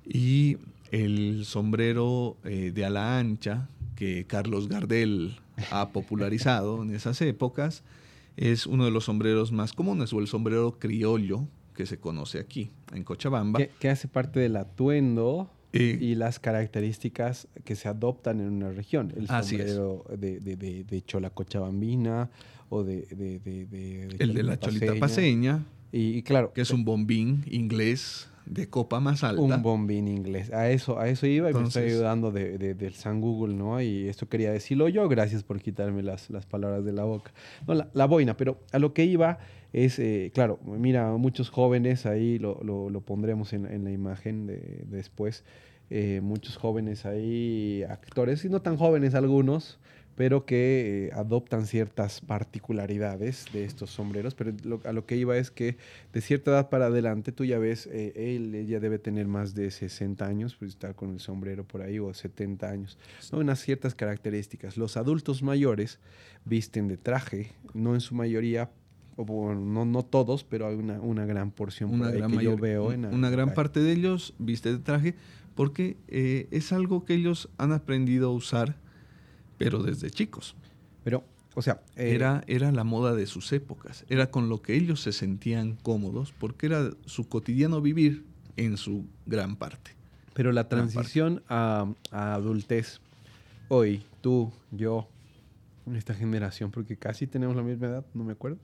y 0.07 0.57
el 0.91 1.45
sombrero 1.45 2.37
eh, 2.43 2.71
de 2.73 2.85
ala 2.85 3.19
ancha 3.19 3.69
que 3.95 4.25
Carlos 4.25 4.67
Gardel 4.67 5.37
ha 5.71 5.89
popularizado 5.89 6.83
en 6.83 6.93
esas 6.93 7.21
épocas 7.21 7.83
es 8.37 8.67
uno 8.67 8.85
de 8.85 8.91
los 8.91 9.05
sombreros 9.05 9.51
más 9.51 9.73
comunes, 9.73 10.11
o 10.13 10.19
el 10.19 10.27
sombrero 10.27 10.77
criollo 10.77 11.47
que 11.73 11.85
se 11.85 11.97
conoce 11.97 12.39
aquí, 12.39 12.71
en 12.93 13.03
Cochabamba. 13.03 13.59
Que, 13.79 13.89
hace 13.89 14.07
parte 14.07 14.39
del 14.39 14.55
atuendo 14.57 15.49
eh, 15.73 15.97
y 15.99 16.15
las 16.15 16.39
características 16.39 17.47
que 17.63 17.75
se 17.75 17.87
adoptan 17.87 18.39
en 18.39 18.49
una 18.49 18.71
región. 18.71 19.13
El 19.15 19.27
sombrero 19.27 20.05
de, 20.17 20.39
de, 20.39 21.01
chola 21.05 21.29
cochabambina 21.29 22.29
o 22.69 22.83
de... 22.83 23.07
el 24.19 24.33
de 24.33 24.43
la 24.43 24.59
cholita 24.59 24.95
paseña. 24.99 25.65
Y, 25.91 26.23
claro... 26.23 26.51
Que 26.53 26.61
es 26.61 26.71
un 26.71 26.83
bombín 26.83 27.43
inglés 27.49 28.29
de 28.45 28.69
copa 28.69 28.99
más 28.99 29.23
alta. 29.23 29.41
Un 29.41 29.61
bombín 29.61 30.07
inglés. 30.07 30.51
A 30.51 30.69
eso, 30.69 30.99
a 30.99 31.07
eso 31.09 31.25
iba 31.25 31.49
y 31.49 31.53
me 31.53 31.63
estoy 31.63 31.85
ayudando 31.85 32.31
del 32.31 32.93
San 32.93 33.21
Google, 33.21 33.55
¿no? 33.55 33.81
Y 33.81 34.07
esto 34.07 34.29
quería 34.29 34.51
decirlo 34.51 34.87
yo. 34.89 35.07
Gracias 35.09 35.43
por 35.43 35.61
quitarme 35.61 36.03
las, 36.03 36.29
las 36.29 36.45
palabras 36.45 36.85
de 36.85 36.93
la 36.93 37.03
boca. 37.03 37.31
No, 37.67 37.73
la, 37.91 38.05
boina, 38.05 38.37
pero 38.37 38.59
a 38.71 38.79
lo 38.79 38.93
que 38.93 39.05
iba 39.05 39.39
es, 39.73 39.99
eh, 39.99 40.31
claro, 40.33 40.59
mira, 40.63 41.11
muchos 41.17 41.49
jóvenes, 41.49 42.05
ahí 42.05 42.39
lo, 42.39 42.61
lo, 42.63 43.01
pondremos 43.01 43.53
en, 43.53 43.65
en, 43.65 43.83
la 43.83 43.91
imagen 43.91 44.47
de, 44.47 44.85
después, 44.87 45.43
eh, 45.89 46.21
muchos 46.23 46.57
jóvenes 46.57 47.05
ahí, 47.05 47.83
actores, 47.89 48.45
y 48.45 48.49
no 48.49 48.61
tan 48.61 48.77
jóvenes 48.77 49.15
algunos, 49.15 49.79
pero 50.15 50.45
que 50.45 51.07
eh, 51.07 51.11
adoptan 51.13 51.67
ciertas 51.67 52.21
particularidades 52.21 53.45
de 53.51 53.65
estos 53.65 53.89
sombreros. 53.89 54.33
Pero 54.33 54.53
a 54.85 54.93
lo 54.93 55.05
que 55.05 55.17
iba 55.17 55.37
es 55.37 55.51
que 55.51 55.77
de 56.13 56.21
cierta 56.21 56.51
edad 56.51 56.69
para 56.69 56.85
adelante, 56.87 57.31
tú 57.31 57.43
ya 57.43 57.59
ves, 57.59 57.87
eh, 57.91 58.13
él 58.15 58.65
ya 58.65 58.79
debe 58.79 58.97
tener 58.97 59.27
más 59.27 59.53
de 59.53 59.69
60 59.71 60.25
años, 60.25 60.55
pues 60.55 60.71
estar 60.71 60.95
con 60.95 61.11
el 61.11 61.19
sombrero 61.19 61.65
por 61.65 61.81
ahí, 61.81 61.99
o 61.99 62.13
70 62.13 62.69
años. 62.69 62.97
¿no? 63.31 63.39
Unas 63.39 63.59
ciertas 63.59 63.93
características. 63.93 64.77
Los 64.77 64.95
adultos 64.95 65.43
mayores 65.43 65.99
visten 66.45 66.87
de 66.87 66.97
traje, 66.97 67.51
no 67.73 67.93
en 67.93 68.01
su 68.01 68.15
mayoría, 68.15 68.69
o 69.17 69.53
no, 69.53 69.85
no 69.85 70.03
todos, 70.03 70.43
pero 70.43 70.67
hay 70.67 70.75
una, 70.75 70.99
una 70.99 71.25
gran 71.25 71.51
porción 71.51 71.93
una 71.93 72.11
gran 72.11 72.31
que 72.31 72.43
yo 72.43 72.57
veo. 72.57 72.91
En 72.91 73.05
una 73.05 73.29
gran 73.29 73.53
parte 73.53 73.79
de 73.79 73.93
ellos 73.93 74.33
viste 74.39 74.71
de 74.71 74.79
traje 74.79 75.15
porque 75.55 75.95
eh, 76.07 76.47
es 76.51 76.73
algo 76.73 77.05
que 77.05 77.13
ellos 77.13 77.49
han 77.57 77.71
aprendido 77.71 78.29
a 78.29 78.33
usar 78.33 78.75
pero 79.57 79.81
desde 79.83 80.09
chicos. 80.09 80.55
Pero, 81.03 81.23
o 81.53 81.61
sea, 81.61 81.81
eh, 81.95 82.13
era, 82.15 82.43
era 82.47 82.71
la 82.71 82.83
moda 82.83 83.13
de 83.13 83.27
sus 83.27 83.51
épocas, 83.51 84.05
era 84.09 84.31
con 84.31 84.49
lo 84.49 84.61
que 84.61 84.75
ellos 84.75 85.01
se 85.01 85.11
sentían 85.11 85.75
cómodos, 85.75 86.33
porque 86.37 86.67
era 86.67 86.91
su 87.05 87.27
cotidiano 87.27 87.81
vivir 87.81 88.25
en 88.57 88.77
su 88.77 89.05
gran 89.25 89.55
parte. 89.55 89.91
Pero 90.33 90.51
la 90.51 90.67
transición 90.67 91.43
a, 91.47 91.87
adultez, 92.11 92.99
hoy, 93.69 94.03
tú, 94.21 94.51
yo, 94.71 95.07
esta 95.95 96.13
generación, 96.13 96.71
porque 96.71 96.97
casi 96.97 97.25
tenemos 97.25 97.55
la 97.55 97.63
misma 97.63 97.87
edad, 97.87 98.05
no 98.13 98.23
me 98.23 98.33
acuerdo, 98.33 98.57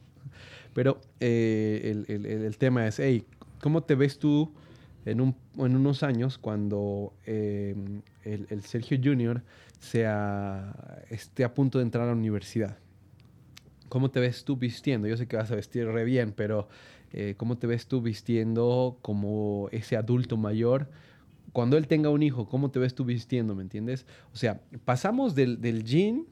pero 0.73 0.99
eh, 1.19 2.03
el, 2.07 2.57
tema 2.57 2.87
es, 2.87 2.99
hey, 2.99 3.25
¿cómo 3.61 3.83
te 3.83 3.95
ves 3.95 4.19
tú 4.19 4.51
en, 5.05 5.21
un, 5.21 5.35
en 5.57 5.75
unos 5.75 6.03
años 6.03 6.37
cuando 6.37 7.13
eh, 7.25 7.75
el, 8.23 8.63
Sergio 8.63 8.99
Junior 9.01 9.41
sea, 9.83 11.03
esté 11.09 11.43
a 11.43 11.53
punto 11.53 11.79
de 11.79 11.83
entrar 11.83 12.03
a 12.03 12.07
la 12.07 12.13
universidad. 12.13 12.77
¿Cómo 13.89 14.11
te 14.11 14.19
ves 14.19 14.45
tú 14.45 14.55
vistiendo? 14.55 15.07
Yo 15.07 15.17
sé 15.17 15.27
que 15.27 15.35
vas 15.35 15.51
a 15.51 15.55
vestir 15.55 15.85
re 15.87 16.05
bien, 16.05 16.33
pero 16.35 16.69
eh, 17.11 17.33
¿cómo 17.35 17.57
te 17.57 17.67
ves 17.67 17.87
tú 17.87 18.01
vistiendo 18.01 18.99
como 19.01 19.67
ese 19.71 19.97
adulto 19.97 20.37
mayor? 20.37 20.89
Cuando 21.51 21.77
él 21.77 21.87
tenga 21.87 22.09
un 22.09 22.23
hijo, 22.23 22.47
¿cómo 22.47 22.71
te 22.71 22.79
ves 22.79 22.95
tú 22.95 23.03
vistiendo? 23.03 23.55
¿Me 23.55 23.63
entiendes? 23.63 24.05
O 24.33 24.37
sea, 24.37 24.61
pasamos 24.85 25.35
del, 25.35 25.59
del 25.59 25.83
jean, 25.83 26.25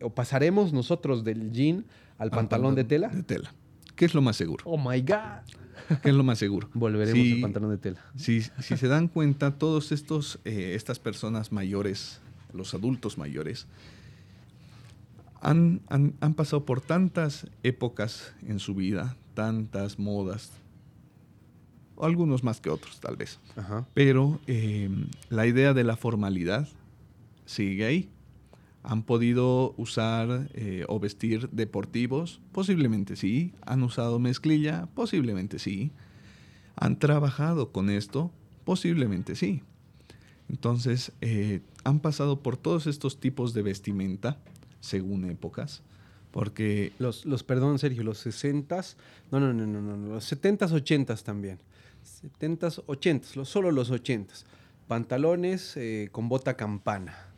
o 0.00 0.10
pasaremos 0.14 0.72
nosotros 0.72 1.24
del 1.24 1.50
jean 1.50 1.84
al, 2.16 2.30
pantalón, 2.30 2.74
de 2.74 2.84
tela. 2.84 3.08
De 3.08 3.22
tela. 3.24 3.52
¿Qué 3.96 4.06
es 4.06 4.14
lo 4.14 4.22
más 4.22 4.36
seguro? 4.36 4.64
Oh 4.64 4.78
my 4.78 5.02
God. 5.02 5.98
¿Qué 6.02 6.08
es 6.08 6.14
lo 6.14 6.22
más 6.22 6.38
seguro? 6.38 6.70
Volveremos 6.74 7.34
al 7.34 7.40
pantalón 7.40 7.70
de 7.70 7.78
tela. 7.78 8.00
Si, 8.16 8.40
si 8.40 8.76
se 8.76 8.88
dan 8.88 9.08
cuenta, 9.08 9.58
todos 9.58 9.92
estos, 9.92 10.38
eh, 10.44 10.72
estas 10.74 10.98
personas 10.98 11.52
mayores 11.52 12.22
los 12.52 12.74
adultos 12.74 13.18
mayores, 13.18 13.66
han, 15.40 15.80
pasado 16.36 16.64
por 16.64 16.80
tantas 16.80 17.46
épocas 17.62 18.34
en 18.46 18.58
su 18.58 18.74
vida, 18.74 19.16
tantas 19.34 19.98
modas, 19.98 20.52
algunos 22.00 22.44
más 22.44 22.60
que 22.60 22.70
otros 22.70 23.00
tal 23.00 23.16
vez, 23.16 23.38
pero 23.94 24.40
em, 24.46 25.06
la 25.28 25.46
idea 25.46 25.74
de 25.74 25.84
la 25.84 25.96
formalidad 25.96 26.68
sigue 27.46 27.84
ahí. 27.84 28.10
¿Han 28.82 29.02
podido 29.02 29.74
usar 29.76 30.48
eh, 30.54 30.86
o 30.88 30.98
vestir 30.98 31.50
deportivos? 31.50 32.40
Posiblemente 32.50 33.14
sí. 33.14 33.52
¿Han 33.66 33.82
usado 33.82 34.18
mezclilla? 34.18 34.88
Posiblemente 34.94 35.58
sí. 35.58 35.92
¿Han 36.76 36.98
trabajado 36.98 37.72
con 37.72 37.90
esto? 37.90 38.30
Posiblemente 38.64 39.36
sí. 39.36 39.62
Entonces, 40.50 41.12
eh, 41.20 41.60
han 41.84 42.00
pasado 42.00 42.40
por 42.42 42.56
todos 42.56 42.88
estos 42.88 43.20
tipos 43.20 43.54
de 43.54 43.62
vestimenta, 43.62 44.36
según 44.80 45.24
épocas, 45.24 45.82
porque... 46.32 46.92
Los, 46.98 47.24
los 47.24 47.44
perdón, 47.44 47.78
Sergio, 47.78 48.02
los 48.02 48.26
60s, 48.26 48.96
no, 49.30 49.38
no, 49.38 49.52
no, 49.52 49.64
no, 49.64 49.80
no, 49.80 50.14
los 50.14 50.32
70s, 50.32 50.70
80s 50.70 51.22
también. 51.22 51.60
70s, 52.40 52.84
80s, 52.84 53.44
solo 53.44 53.70
los 53.70 53.92
80s. 53.92 54.44
Pantalones 54.88 55.76
eh, 55.76 56.08
con 56.10 56.28
bota 56.28 56.56
campana. 56.56 57.28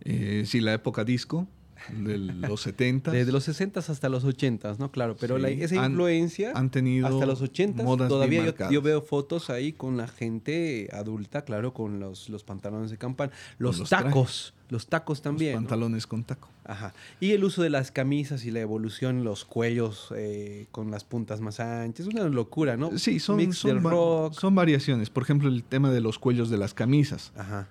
Eh, 0.00 0.42
sí, 0.44 0.60
la 0.60 0.72
época 0.74 1.04
disco, 1.04 1.46
de 1.88 2.18
los 2.18 2.60
70. 2.62 3.10
Desde 3.10 3.32
los 3.32 3.44
60 3.44 3.80
hasta 3.80 4.08
los 4.08 4.24
80, 4.24 4.76
¿no? 4.78 4.90
Claro, 4.90 5.16
pero 5.18 5.36
esa 5.38 5.86
influencia 5.86 6.52
han 6.54 6.70
tenido 6.70 7.06
hasta 7.06 7.26
los 7.26 7.40
80 7.40 7.84
todavía 8.08 8.54
yo, 8.70 8.82
veo 8.82 9.02
fotos 9.02 9.50
ahí 9.50 9.72
con 9.72 9.96
la 9.96 10.08
gente 10.08 10.88
adulta, 10.92 11.42
claro, 11.42 11.72
con 11.72 12.00
los, 12.00 12.28
los 12.28 12.44
pantalones 12.44 12.90
de 12.90 12.98
campana, 12.98 13.32
los, 13.58 13.88
tacos, 13.88 14.54
los 14.68 14.86
tacos 14.86 15.22
también. 15.22 15.52
Los 15.52 15.62
pantalones 15.62 16.06
con 16.06 16.24
taco. 16.24 16.48
Ajá. 16.64 16.94
Y 17.18 17.32
el 17.32 17.44
uso 17.44 17.62
de 17.62 17.70
las 17.70 17.90
camisas 17.90 18.44
y 18.44 18.50
la 18.50 18.60
evolución, 18.60 19.24
los 19.24 19.44
cuellos 19.44 20.12
eh, 20.16 20.66
con 20.70 20.90
las 20.90 21.04
puntas 21.04 21.40
más 21.40 21.60
anchas, 21.60 22.06
una 22.06 22.24
locura, 22.28 22.76
¿no? 22.76 22.96
Sí, 22.98 23.18
son, 23.18 23.52
son, 23.52 24.32
son 24.32 24.54
variaciones. 24.54 25.10
Por 25.10 25.22
ejemplo, 25.22 25.48
el 25.48 25.64
tema 25.64 25.90
de 25.90 26.00
los 26.00 26.18
cuellos 26.18 26.50
de 26.50 26.58
las 26.58 26.74
camisas. 26.74 27.32
Ajá. 27.36 27.68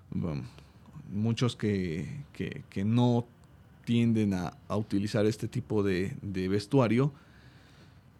muchos 1.11 1.55
que, 1.55 2.23
que, 2.33 2.63
que 2.69 2.83
no 2.83 3.25
tienden 3.89 4.35
a, 4.35 4.53
utilizar 4.69 5.25
este 5.25 5.47
tipo 5.47 5.81
de, 5.81 6.13
vestuario. 6.21 7.11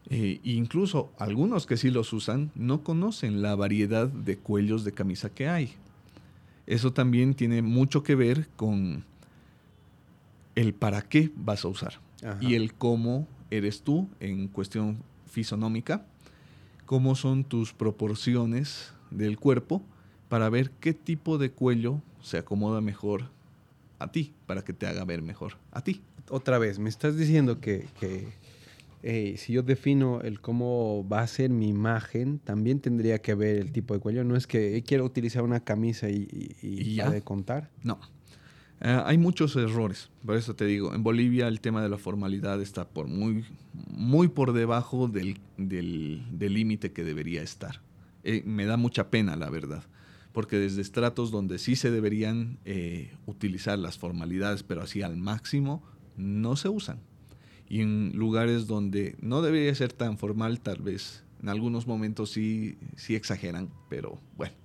Eh, 0.10 0.40
incluso 0.44 1.12
algunos 1.20 1.68
que 1.68 1.78
sí 1.78 1.92
los 1.92 2.12
usan 2.12 2.50
no 2.56 2.84
conocen 2.84 3.44
la 3.44 3.54
variedad 3.54 4.08
de 4.08 4.36
cuellos 4.36 4.84
de 4.84 4.94
camisa 4.94 5.30
que 5.30 5.48
hay. 5.48 5.76
Eso 6.66 6.92
también 6.92 7.36
tiene 7.36 7.62
mucho 7.62 8.02
que 8.02 8.16
ver 8.16 8.48
con 8.56 9.04
el 10.56 10.74
para 10.74 11.04
qué 11.04 11.30
vas 11.36 11.64
a 11.66 11.68
usar 11.68 12.00
y 12.42 12.56
el 12.56 12.74
cómo 12.74 13.28
eres 13.52 13.84
tú 13.84 14.10
en 14.20 14.48
cuestión 14.48 14.98
fisonómica, 15.28 16.04
cómo 16.88 17.14
son 17.14 17.44
tus 17.44 17.74
proporciones 17.74 18.92
del 19.12 19.38
cuerpo 19.38 19.84
para 20.30 20.50
ver 20.50 20.72
qué 20.80 20.96
tipo 20.96 21.38
de 21.38 21.52
cuello 21.52 22.02
se 22.22 22.40
acomoda 22.40 22.82
mejor 22.82 23.30
a 24.00 24.12
ti, 24.12 24.34
para 24.45 24.64
que 24.64 24.74
te 24.74 24.88
haga 24.88 25.04
ver 25.06 25.22
mejor 25.22 25.58
a 25.72 25.84
ti. 25.84 26.02
Otra 26.30 26.58
vez, 26.58 26.80
me 26.80 26.89
estás 26.89 27.18
diciendo 27.18 27.60
que, 27.60 27.86
si 29.38 29.54
yo 29.54 29.62
defino 29.62 30.22
el 30.22 30.39
cómo 30.39 31.08
va 31.08 31.22
a 31.22 31.28
ser 31.28 31.50
mi 31.50 31.68
imagen, 31.68 32.39
también 32.39 32.80
tendría 32.80 33.20
que 33.20 33.36
ver 33.36 33.58
el 33.58 33.72
tipo 33.72 33.93
de 33.93 34.00
cuello. 34.00 34.24
No 34.24 34.36
es 34.36 34.47
que 34.47 34.82
quiero 34.86 35.06
utilizar 35.06 35.43
una 35.43 35.60
camisa 35.60 36.10
y, 36.10 36.28
y, 36.62 36.95
ya 36.95 37.10
de 37.10 37.22
contar. 37.22 37.70
No. 37.84 38.00
Eh, 38.82 39.02
hay 39.06 39.18
muchos 39.18 39.58
errores, 39.58 40.10
por 40.26 40.38
eso 40.38 40.56
te 40.56 40.64
digo, 40.64 40.95
en 40.95 41.04
Bolivia 41.04 41.50
el 41.50 41.60
tema 41.60 41.84
de 41.84 41.89
la 41.89 41.97
formalidad 41.97 42.62
está 42.62 42.88
por 42.88 43.08
muy, 43.08 43.43
muy 43.74 44.30
por 44.30 44.54
debajo 44.54 45.10
del 45.10 45.38
límite 46.39 46.93
que 46.93 47.04
debería 47.04 47.41
estar. 47.41 47.82
Eh, 48.24 48.41
me 48.45 48.66
da 48.66 48.78
mucha 48.78 49.10
pena, 49.10 49.36
la 49.36 49.50
verdad 49.50 49.84
porque 50.34 50.58
desde 50.58 50.82
estratos 50.82 51.32
donde 51.32 51.58
sí 51.60 51.76
se 51.76 51.92
deberían 51.92 52.60
eh, 52.66 53.16
utilizar 53.26 53.80
las 53.80 53.98
formalidades, 53.98 54.64
pero 54.64 54.82
así 54.82 55.02
al 55.02 55.18
máximo, 55.18 55.84
no 56.18 56.56
se 56.56 56.70
usan. 56.70 57.00
Y 57.68 57.82
en 57.82 58.12
lugares 58.16 58.68
donde 58.68 59.16
no 59.22 59.42
debería 59.42 59.74
ser 59.76 59.94
tan 59.94 60.18
formal, 60.18 60.60
tal 60.60 60.82
vez 60.82 61.24
en 61.42 61.50
algunos 61.50 61.88
momentos 61.88 62.32
sí, 62.32 62.78
sí 62.96 63.16
exageran, 63.16 63.70
pero 63.90 64.20
bueno, 64.36 64.56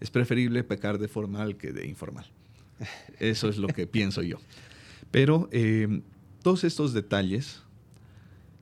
es 0.00 0.10
preferible 0.10 0.64
pecar 0.64 0.98
de 0.98 1.08
formal 1.08 1.56
que 1.56 1.72
de 1.72 1.86
informal. 1.86 2.26
Eso 3.18 3.48
es 3.48 3.58
lo 3.58 3.68
que 3.68 3.86
pienso 3.86 4.22
yo. 4.22 4.38
Pero 5.10 5.48
eh, 5.52 6.02
todos 6.42 6.64
estos 6.64 6.92
detalles 6.92 7.62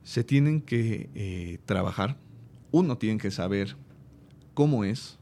se 0.03 0.23
tienen 0.23 0.61
que 0.61 1.09
eh, 1.15 1.59
trabajar. 1.65 2.17
Uno 2.71 2.97
tiene 2.97 3.19
que 3.19 3.31
saber 3.31 3.75
cómo 4.53 4.83
es, 4.83 5.17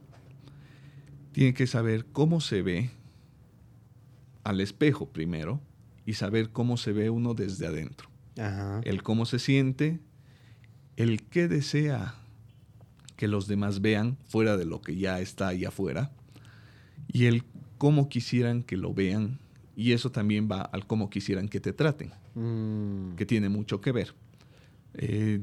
tiene 1.32 1.54
que 1.54 1.68
saber 1.68 2.06
cómo 2.06 2.42
se 2.42 2.62
ve 2.62 2.90
al 4.44 4.60
espejo 4.60 5.10
primero 5.10 5.62
y 6.06 6.14
saber 6.14 6.50
cómo 6.50 6.78
se 6.78 6.92
ve 6.92 7.10
uno 7.10 7.34
desde 7.34 7.68
adentro. 7.68 8.10
El 8.84 9.04
cómo 9.04 9.26
se 9.26 9.40
siente, 9.40 10.00
el 10.98 11.24
qué 11.24 11.48
desea 11.48 12.16
que 13.16 13.28
los 13.28 13.48
demás 13.48 13.82
vean 13.82 14.18
fuera 14.28 14.58
de 14.58 14.66
lo 14.66 14.82
que 14.82 14.96
ya 14.96 15.20
está 15.20 15.50
allá 15.50 15.68
afuera 15.68 16.12
y 17.08 17.26
el 17.26 17.44
cómo 17.78 18.10
quisieran 18.10 18.64
que 18.64 18.78
lo 18.78 18.94
vean 18.94 19.40
y 19.76 19.94
eso 19.94 20.12
también 20.12 20.50
va 20.52 20.62
al 20.62 20.88
cómo 20.88 21.10
quisieran 21.10 21.48
que 21.48 21.60
te 21.60 21.74
traten, 21.74 22.12
mm. 22.36 23.16
que 23.16 23.26
tiene 23.26 23.50
mucho 23.50 23.80
que 23.80 23.92
ver. 23.92 24.16
Eh, 24.96 25.42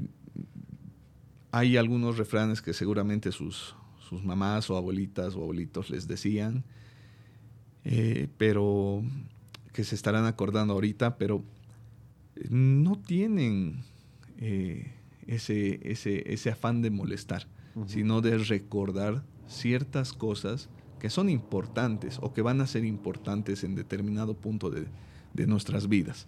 hay 1.50 1.76
algunos 1.76 2.18
refranes 2.18 2.60
que 2.62 2.72
seguramente 2.72 3.32
sus, 3.32 3.74
sus 4.08 4.24
mamás 4.24 4.70
o 4.70 4.76
abuelitas 4.76 5.34
o 5.34 5.42
abuelitos 5.42 5.90
les 5.90 6.08
decían, 6.08 6.64
eh, 7.84 8.28
pero 8.38 9.02
que 9.72 9.84
se 9.84 9.94
estarán 9.94 10.24
acordando 10.24 10.74
ahorita, 10.74 11.18
pero 11.18 11.44
no 12.48 12.98
tienen 12.98 13.82
eh, 14.38 14.92
ese, 15.26 15.80
ese, 15.90 16.32
ese, 16.32 16.50
afán 16.50 16.82
de 16.82 16.90
molestar, 16.90 17.46
sino 17.86 18.20
de 18.20 18.38
recordar 18.38 19.22
ciertas 19.46 20.12
cosas 20.12 20.68
que 20.98 21.10
son 21.10 21.28
importantes 21.28 22.18
o 22.20 22.32
que 22.32 22.42
van 22.42 22.60
a 22.60 22.66
ser 22.66 22.84
importantes 22.84 23.62
en 23.62 23.74
determinado 23.74 24.34
punto 24.34 24.70
de, 24.70 24.86
nuestras 25.46 25.88
vidas. 25.88 26.26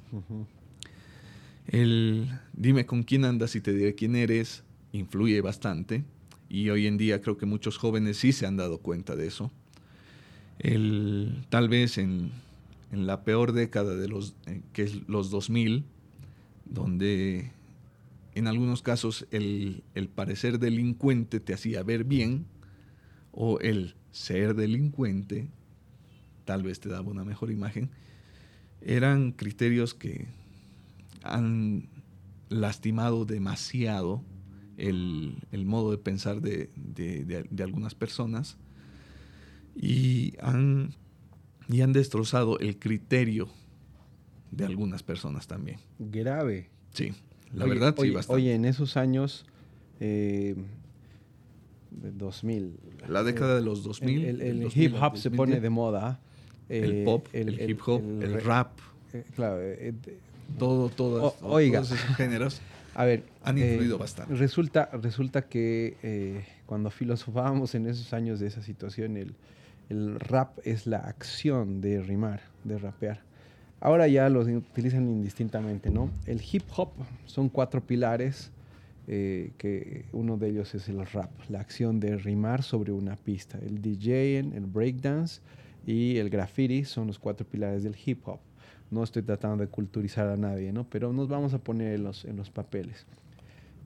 El 1.66 2.30
dime 2.52 2.86
con 2.86 3.02
quién 3.02 3.24
andas 3.24 3.56
y 3.56 3.60
te 3.60 3.72
diré 3.72 3.96
quién 3.96 4.14
eres 4.14 4.62
influye 4.92 5.40
bastante 5.40 6.04
y 6.50 6.68
hoy 6.68 6.88
en 6.88 6.98
día 6.98 7.22
creo 7.22 7.38
que 7.38 7.46
muchos 7.46 7.78
jóvenes 7.78 8.18
sí 8.18 8.32
se 8.32 8.44
han 8.44 8.56
dado 8.56 8.78
cuenta 8.78 9.14
de 9.14 9.28
eso. 9.28 9.52
El, 10.58 11.46
tal 11.48 11.68
vez 11.68 11.96
en, 11.96 12.32
la 12.90 13.22
peor 13.22 13.52
década 13.52 13.94
de 13.94 14.08
los, 14.08 14.34
eh, 14.46 14.60
que 14.72 14.82
es 14.82 15.08
los 15.08 15.30
2000, 15.30 15.84
donde 16.66 17.52
en 18.34 18.48
algunos 18.48 18.82
casos 18.82 19.26
el, 19.30 19.84
el 19.94 20.08
parecer 20.08 20.58
delincuente 20.58 21.38
te 21.38 21.54
hacía 21.54 21.84
ver 21.84 22.02
bien, 22.02 22.46
o 23.30 23.60
el 23.60 23.94
ser 24.10 24.54
delincuente 24.56 25.48
tal 26.44 26.64
vez 26.64 26.80
te 26.80 26.88
daba 26.88 27.08
una 27.08 27.24
mejor 27.24 27.52
imagen, 27.52 27.90
eran 28.80 29.30
criterios 29.30 29.94
que 29.94 30.26
han 31.22 31.88
lastimado 32.48 33.24
demasiado 33.24 34.24
el, 34.80 35.64
modo 35.66 35.90
de 35.90 35.98
pensar 35.98 36.40
de, 36.40 36.70
algunas 37.62 37.94
personas 37.94 38.56
y 39.76 40.34
han, 40.40 40.94
y 41.68 41.82
han 41.82 41.92
destrozado 41.92 42.58
el 42.58 42.78
criterio 42.78 43.48
de 44.50 44.64
algunas 44.64 45.02
personas 45.02 45.46
también. 45.46 45.78
Grave. 45.98 46.68
Sí, 46.92 47.12
la 47.52 47.66
verdad 47.66 47.94
sí, 47.98 48.10
bastante. 48.10 48.42
Oye, 48.42 48.54
en 48.54 48.64
esos 48.64 48.96
años, 48.96 49.46
eh, 50.00 50.56
2000. 51.90 52.74
La 53.08 53.22
década 53.22 53.56
de 53.56 53.62
los 53.62 53.84
2000. 53.84 54.40
El, 54.40 54.70
hip 54.74 54.94
hop 55.00 55.16
se 55.16 55.30
pone 55.30 55.60
de 55.60 55.70
moda. 55.70 56.20
el 56.68 57.04
pop, 57.04 57.26
el, 57.32 57.70
hip 57.70 57.80
hop, 57.86 58.02
el, 58.22 58.42
rap. 58.42 58.78
Eh, 59.12 59.24
claro. 59.34 59.58
Eh, 59.60 59.94
todo, 60.58 60.88
todos 60.88 61.34
esos 61.60 61.98
géneros 62.16 62.60
a 63.00 63.04
ver, 63.04 63.24
han 63.42 63.56
influido 63.56 63.96
eh, 63.96 63.98
bastante. 63.98 64.34
Resulta, 64.34 64.90
resulta 64.92 65.42
que 65.42 66.44
cuando 66.66 66.90
filosofábamos 66.90 67.74
en 67.74 67.86
esos 67.86 68.12
años 68.12 68.40
de 68.40 68.46
esa 68.46 68.62
situación, 68.62 69.16
el, 69.16 69.34
el 69.88 70.20
rap 70.20 70.58
es 70.64 70.86
la 70.86 70.98
acción 70.98 71.80
de 71.80 72.02
rimar, 72.02 72.42
de 72.64 72.78
rapear. 72.78 73.22
Ahora 73.80 74.06
ya 74.06 74.28
los 74.28 74.46
utilizan 74.46 75.08
indistintamente, 75.08 75.90
¿no? 75.90 76.10
El 76.26 76.42
hip 76.52 76.64
hop 76.76 76.90
son 77.24 77.48
cuatro 77.48 77.80
pilares 77.80 78.50
eh, 79.08 79.52
que 79.56 80.04
uno 80.12 80.36
de 80.36 80.50
ellos 80.50 80.74
es 80.74 80.88
el 80.88 81.04
rap, 81.06 81.30
la 81.48 81.60
acción 81.60 81.98
de 81.98 82.18
rimar 82.18 82.62
sobre 82.62 82.92
una 82.92 83.16
pista. 83.16 83.58
El 83.58 83.80
DJing, 83.80 84.52
el 84.52 84.66
breakdance 84.66 85.40
y 85.86 86.18
el 86.18 86.28
graffiti 86.28 86.84
son 86.84 87.06
los 87.06 87.18
cuatro 87.18 87.46
pilares 87.46 87.82
del 87.82 87.96
hip 88.04 88.28
hop. 88.28 88.40
No 88.90 89.02
estoy 89.02 89.22
tratando 89.22 89.64
de 89.64 89.68
culturizar 89.70 90.28
a 90.28 90.36
nadie, 90.36 90.72
¿no? 90.72 90.84
pero 90.84 91.12
nos 91.12 91.28
vamos 91.28 91.54
a 91.54 91.58
poner 91.58 91.94
en 91.94 92.04
los, 92.04 92.24
en 92.24 92.36
los 92.36 92.50
papeles. 92.50 93.06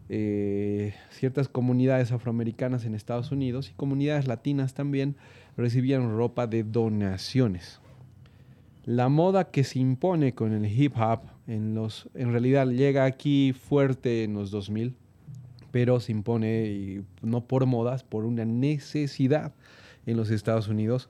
Eh, 0.08 0.94
ciertas 1.10 1.48
comunidades 1.48 2.12
afroamericanas 2.12 2.84
en 2.84 2.94
Estados 2.94 3.32
Unidos 3.32 3.70
y 3.70 3.74
comunidades 3.74 4.26
latinas 4.26 4.74
también 4.74 5.16
recibían 5.56 6.16
ropa 6.16 6.46
de 6.46 6.62
donaciones. 6.62 7.80
La 8.84 9.08
moda 9.08 9.50
que 9.50 9.64
se 9.64 9.78
impone 9.78 10.34
con 10.34 10.52
el 10.52 10.66
hip 10.66 10.94
hop 10.98 11.20
en, 11.46 11.74
los, 11.74 12.08
en 12.14 12.32
realidad 12.32 12.66
llega 12.68 13.04
aquí 13.04 13.52
fuerte 13.52 14.24
en 14.24 14.34
los 14.34 14.50
2000 14.50 14.94
pero 15.74 15.98
se 15.98 16.12
impone, 16.12 16.66
y 16.66 17.04
no 17.20 17.48
por 17.48 17.66
modas, 17.66 18.04
por 18.04 18.24
una 18.26 18.44
necesidad 18.44 19.52
en 20.06 20.16
los 20.16 20.30
Estados 20.30 20.68
Unidos. 20.68 21.08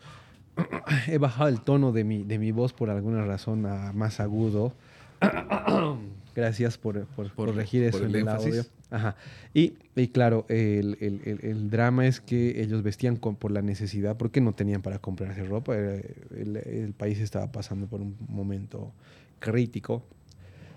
He 1.06 1.18
bajado 1.18 1.48
el 1.48 1.60
tono 1.60 1.92
de 1.92 2.04
mi, 2.04 2.22
de 2.22 2.38
mi 2.38 2.52
voz 2.52 2.72
por 2.72 2.90
alguna 2.90 3.24
razón 3.24 3.66
a 3.66 3.92
más 3.92 4.20
agudo. 4.20 4.72
Gracias 6.34 6.78
por, 6.78 7.06
por, 7.06 7.32
corregir 7.32 7.84
eso 7.84 8.04
en 8.04 8.14
el 8.14 8.28
audio. 8.28 8.64
Ajá. 8.90 9.16
Y, 9.52 9.74
y 9.94 10.08
claro, 10.08 10.46
el, 10.48 10.96
el, 11.00 11.40
el, 11.42 11.70
drama 11.70 12.06
es 12.06 12.20
que 12.20 12.60
ellos 12.60 12.82
vestían 12.82 13.16
con, 13.16 13.36
por 13.36 13.52
la 13.52 13.62
necesidad, 13.62 14.16
porque 14.16 14.40
no 14.40 14.52
tenían 14.52 14.82
para 14.82 14.98
comprarse 14.98 15.44
ropa. 15.44 15.76
El, 15.76 16.94
país 16.96 17.20
estaba 17.20 17.50
pasando 17.52 17.86
por 17.86 18.00
un 18.00 18.16
momento 18.28 18.92
crítico. 19.38 20.02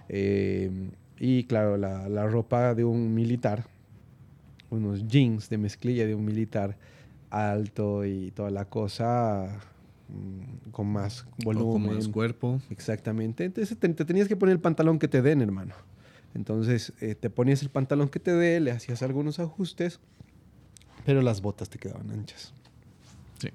Eh, 0.10 0.90
y 1.20 1.44
claro, 1.46 1.78
la, 1.78 2.08
la, 2.08 2.28
ropa 2.28 2.76
de 2.76 2.84
un 2.84 3.14
militar 3.14 3.66
unos 4.70 5.08
jeans 5.08 5.50
de 5.50 5.58
mezclilla 5.58 6.06
de 6.06 6.16
un 6.16 6.26
militar 6.26 6.78
alto 7.30 8.06
y 8.06 8.32
toda 8.32 8.50
la 8.50 8.66
cosa 8.66 9.60
mm, 10.10 10.72
con 10.72 10.88
más 10.88 11.26
volumen. 11.44 11.86
con 11.86 11.96
más 11.96 12.08
cuerpo. 12.08 12.62
Exactamente. 12.70 13.46
Entonces 13.46 13.78
te, 13.78 13.90
tenías 13.90 14.28
que 14.28 14.36
poner 14.36 14.54
el 14.54 14.62
pantalón 14.62 15.00
que 15.00 15.08
te 15.08 15.22
den, 15.22 15.42
hermano. 15.42 15.76
Entonces 16.34 16.94
eh, 17.02 17.16
te 17.16 17.30
ponías 17.30 17.62
el 17.62 17.70
pantalón 17.70 18.10
que 18.10 18.20
te 18.20 18.32
dé, 18.32 18.60
le 18.60 18.72
hacías 18.72 19.02
algunos 19.02 19.40
ajustes, 19.40 20.00
pero 21.06 21.22
las 21.22 21.42
botas 21.42 21.70
te 21.70 21.80
quedaban 21.80 22.12
anchas. 22.12 22.54
Sí. 23.40 23.50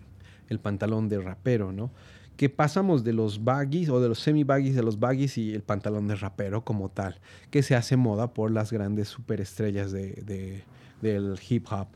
El 0.48 0.58
pantalón 0.58 1.08
de 1.08 1.20
rapero, 1.20 1.72
¿no? 1.72 1.90
Que 2.36 2.48
pasamos 2.48 3.04
de 3.04 3.12
los 3.12 3.44
baggies 3.44 3.88
o 3.88 4.00
de 4.00 4.08
los 4.08 4.18
semi-baggies 4.18 4.74
de 4.74 4.82
los 4.82 4.98
baggies 4.98 5.38
y 5.38 5.52
el 5.52 5.62
pantalón 5.62 6.08
de 6.08 6.16
rapero 6.16 6.64
como 6.64 6.88
tal, 6.88 7.20
que 7.50 7.62
se 7.62 7.76
hace 7.76 7.96
moda 7.96 8.32
por 8.32 8.50
las 8.50 8.72
grandes 8.72 9.08
superestrellas 9.08 9.92
de 9.92 10.64
del 11.02 11.38
hip 11.46 11.66
hop, 11.70 11.88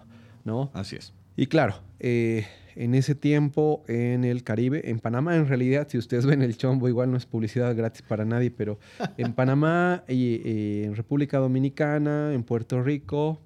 ¿no? 0.45 0.71
Así 0.75 0.97
es. 0.97 1.15
Y 1.37 1.47
claro, 1.49 1.75
eh, 2.01 2.47
en 2.75 2.95
ese 2.95 3.15
tiempo 3.15 3.85
en 3.89 4.25
el 4.25 4.43
Caribe, 4.43 4.91
en 4.91 5.01
Panamá 5.01 5.37
en 5.37 5.47
realidad, 5.49 5.87
si 5.89 5.99
ustedes 5.99 6.25
ven 6.25 6.43
el 6.43 6.57
chombo, 6.57 6.89
igual 6.89 7.11
no 7.11 7.17
es 7.17 7.27
publicidad 7.27 7.75
gratis 7.77 8.03
para 8.03 8.25
nadie, 8.25 8.51
pero 8.51 8.79
en 9.19 9.33
Panamá 9.35 10.05
y, 10.09 10.85
en 10.85 10.97
República 10.97 11.39
Dominicana, 11.39 12.33
en 12.33 12.43
Puerto 12.43 12.83
Rico, 12.83 13.39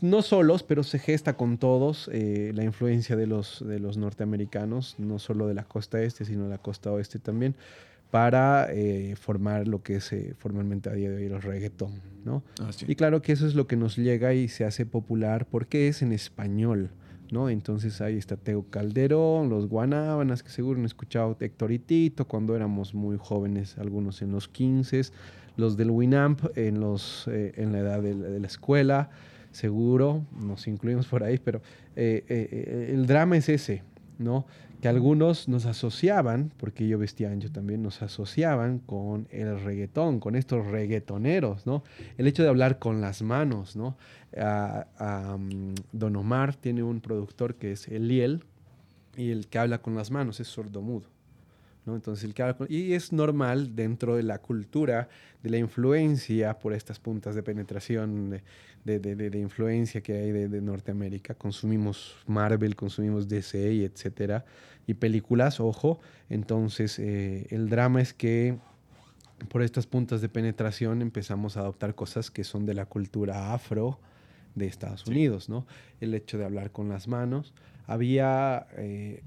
no 0.00 0.22
solos, 0.22 0.62
pero 0.62 0.82
se 0.82 0.98
gesta 0.98 1.36
con 1.36 1.58
todos 1.58 2.10
eh, 2.12 2.52
la 2.54 2.64
influencia 2.64 3.16
de 3.16 3.26
los, 3.26 3.64
de 3.66 3.78
los 3.78 3.96
norteamericanos, 3.96 4.96
no 4.98 5.18
solo 5.18 5.46
de 5.46 5.54
la 5.54 5.64
costa 5.64 6.02
este, 6.02 6.24
sino 6.24 6.44
de 6.44 6.50
la 6.50 6.58
costa 6.58 6.90
oeste 6.90 7.18
también 7.18 7.54
para 8.16 8.68
eh, 8.72 9.14
formar 9.14 9.68
lo 9.68 9.82
que 9.82 9.96
es 9.96 10.10
eh, 10.10 10.32
formalmente 10.38 10.88
a 10.88 10.94
día 10.94 11.10
de 11.10 11.16
hoy 11.16 11.24
el 11.24 11.42
reggaetón, 11.42 12.00
¿no? 12.24 12.42
Ah, 12.62 12.70
y 12.88 12.94
claro 12.94 13.20
que 13.20 13.32
eso 13.32 13.46
es 13.46 13.54
lo 13.54 13.66
que 13.66 13.76
nos 13.76 13.96
llega 13.96 14.32
y 14.32 14.48
se 14.48 14.64
hace 14.64 14.86
popular 14.86 15.46
porque 15.50 15.88
es 15.88 16.00
en 16.00 16.12
español, 16.12 16.88
¿no? 17.30 17.50
Entonces 17.50 18.00
ahí 18.00 18.16
está 18.16 18.38
Teo 18.38 18.64
Calderón, 18.70 19.50
los 19.50 19.68
Guanábanas, 19.68 20.42
que 20.42 20.48
seguro 20.48 20.78
han 20.80 20.86
escuchado 20.86 21.36
Héctor 21.38 21.72
y 21.72 21.78
Tito 21.78 22.26
cuando 22.26 22.56
éramos 22.56 22.94
muy 22.94 23.18
jóvenes, 23.20 23.76
algunos 23.76 24.22
en 24.22 24.32
los 24.32 24.48
15, 24.48 25.02
los 25.58 25.76
del 25.76 25.90
Winamp 25.90 26.40
en, 26.56 26.80
los, 26.80 27.28
eh, 27.28 27.52
en 27.56 27.72
la 27.72 27.80
edad 27.80 28.00
de, 28.00 28.14
de, 28.14 28.40
la 28.40 28.46
escuela, 28.46 29.10
seguro, 29.50 30.24
nos 30.40 30.66
incluimos 30.68 31.06
por 31.06 31.22
ahí, 31.22 31.36
pero 31.36 31.60
el 31.94 33.06
drama 33.06 33.36
es 33.36 33.50
ese, 33.50 33.82
¿no? 34.18 34.46
Que 34.80 34.88
algunos 34.88 35.48
nos 35.48 35.66
asociaban, 35.66 36.52
porque 36.56 36.86
yo 36.86 36.98
vestía 36.98 37.30
ancho 37.30 37.50
también, 37.50 37.82
nos 37.82 38.02
asociaban 38.02 38.78
con 38.78 39.26
el 39.30 39.60
reggaetón, 39.60 40.20
con 40.20 40.36
estos 40.36 40.66
reggaetoneros, 40.66 41.66
¿no? 41.66 41.82
El 42.18 42.26
hecho 42.26 42.42
de 42.42 42.48
hablar 42.48 42.78
con 42.78 43.00
las 43.00 43.22
manos, 43.22 43.76
¿no? 43.76 43.96
Mm, 44.36 45.74
Don 45.92 46.16
Omar 46.16 46.54
tiene 46.54 46.82
un 46.82 47.00
productor 47.00 47.54
que 47.54 47.72
es 47.72 47.88
Eliel, 47.88 48.44
y 49.16 49.30
el 49.30 49.48
que 49.48 49.58
habla 49.58 49.78
con 49.78 49.94
las 49.94 50.10
manos 50.10 50.40
es 50.40 50.48
sordomudo, 50.48 51.06
Entonces, 51.86 52.24
el 52.24 52.34
que 52.34 52.54
y 52.68 52.92
es 52.92 53.12
normal 53.12 53.74
dentro 53.74 54.16
de 54.16 54.22
la 54.22 54.38
cultura, 54.38 55.08
de 55.42 55.50
la 55.50 55.58
influencia 55.58 56.58
por 56.58 56.72
estas 56.72 56.98
puntas 56.98 57.34
de 57.34 57.42
penetración, 57.42 58.42
de, 58.86 59.16
de, 59.16 59.38
influencia 59.38 60.00
que 60.00 60.12
hay 60.12 60.30
de, 60.30 60.60
Norteamérica. 60.60 61.34
Consumimos 61.34 62.14
Marvel, 62.26 62.76
consumimos 62.76 63.28
DC 63.28 63.72
y 63.72 63.84
etcétera, 63.84 64.44
y 64.86 64.94
películas, 64.94 65.58
ojo. 65.58 65.98
Entonces, 66.30 66.98
eh, 67.00 67.46
el 67.50 67.68
drama 67.68 68.00
es 68.00 68.14
que 68.14 68.56
por 69.48 69.62
estas 69.62 69.86
puntas 69.86 70.20
de 70.20 70.28
penetración 70.28 71.02
empezamos 71.02 71.56
a 71.56 71.60
adoptar 71.60 71.96
cosas 71.96 72.30
que 72.30 72.44
son 72.44 72.64
de 72.64 72.74
la 72.74 72.86
cultura 72.86 73.52
afro 73.52 73.98
de 74.54 74.66
Estados 74.66 75.06
Unidos, 75.06 75.48
¿no? 75.48 75.66
El 76.00 76.14
hecho 76.14 76.38
de 76.38 76.44
hablar 76.44 76.70
con 76.70 76.88
las 76.88 77.08
manos, 77.08 77.52
había, 77.86 78.66
eh, 78.76 79.22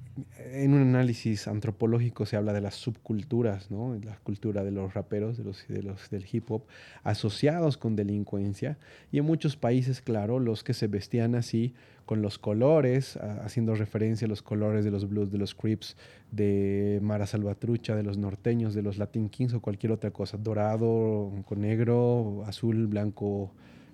en 0.51 0.73
un 0.73 0.81
análisis 0.81 1.47
antropológico 1.47 2.25
se 2.25 2.35
habla 2.35 2.53
de 2.53 2.61
las 2.61 2.75
subculturas, 2.75 3.71
¿no? 3.71 3.97
la 4.03 4.17
cultura 4.17 4.63
de 4.63 4.71
los 4.71 4.93
raperos, 4.93 5.37
de 5.37 5.43
los, 5.43 5.65
de 5.67 5.83
los, 5.83 6.09
del 6.09 6.25
hip 6.31 6.49
hop, 6.51 6.63
asociados 7.03 7.77
con 7.77 7.95
delincuencia. 7.95 8.77
Y 9.11 9.19
en 9.19 9.25
muchos 9.25 9.55
países, 9.55 10.01
claro, 10.01 10.39
los 10.39 10.63
que 10.63 10.73
se 10.73 10.87
vestían 10.87 11.35
así, 11.35 11.73
con 12.09 12.23
los 12.23 12.39
colores, 12.39 13.17
haciendo 13.43 13.75
referencia 13.75 14.25
a 14.25 14.29
los 14.29 14.41
colores 14.41 14.83
de 14.83 14.89
los 14.89 15.07
blues, 15.07 15.31
de 15.31 15.37
los 15.37 15.53
crips, 15.53 15.95
de 16.31 16.97
Mara 17.03 17.27
Salvatrucha, 17.27 17.95
de 17.95 18.01
los 18.01 18.17
norteños, 18.17 18.73
de 18.73 18.81
los 18.81 18.97
Latin 18.97 19.29
Kings 19.29 19.53
o 19.53 19.59
cualquier 19.59 19.91
otra 19.91 20.09
cosa, 20.09 20.35
dorado, 20.35 21.31
con 21.45 21.61
negro, 21.61 22.43
azul, 22.47 22.87
blanco, 22.87 23.51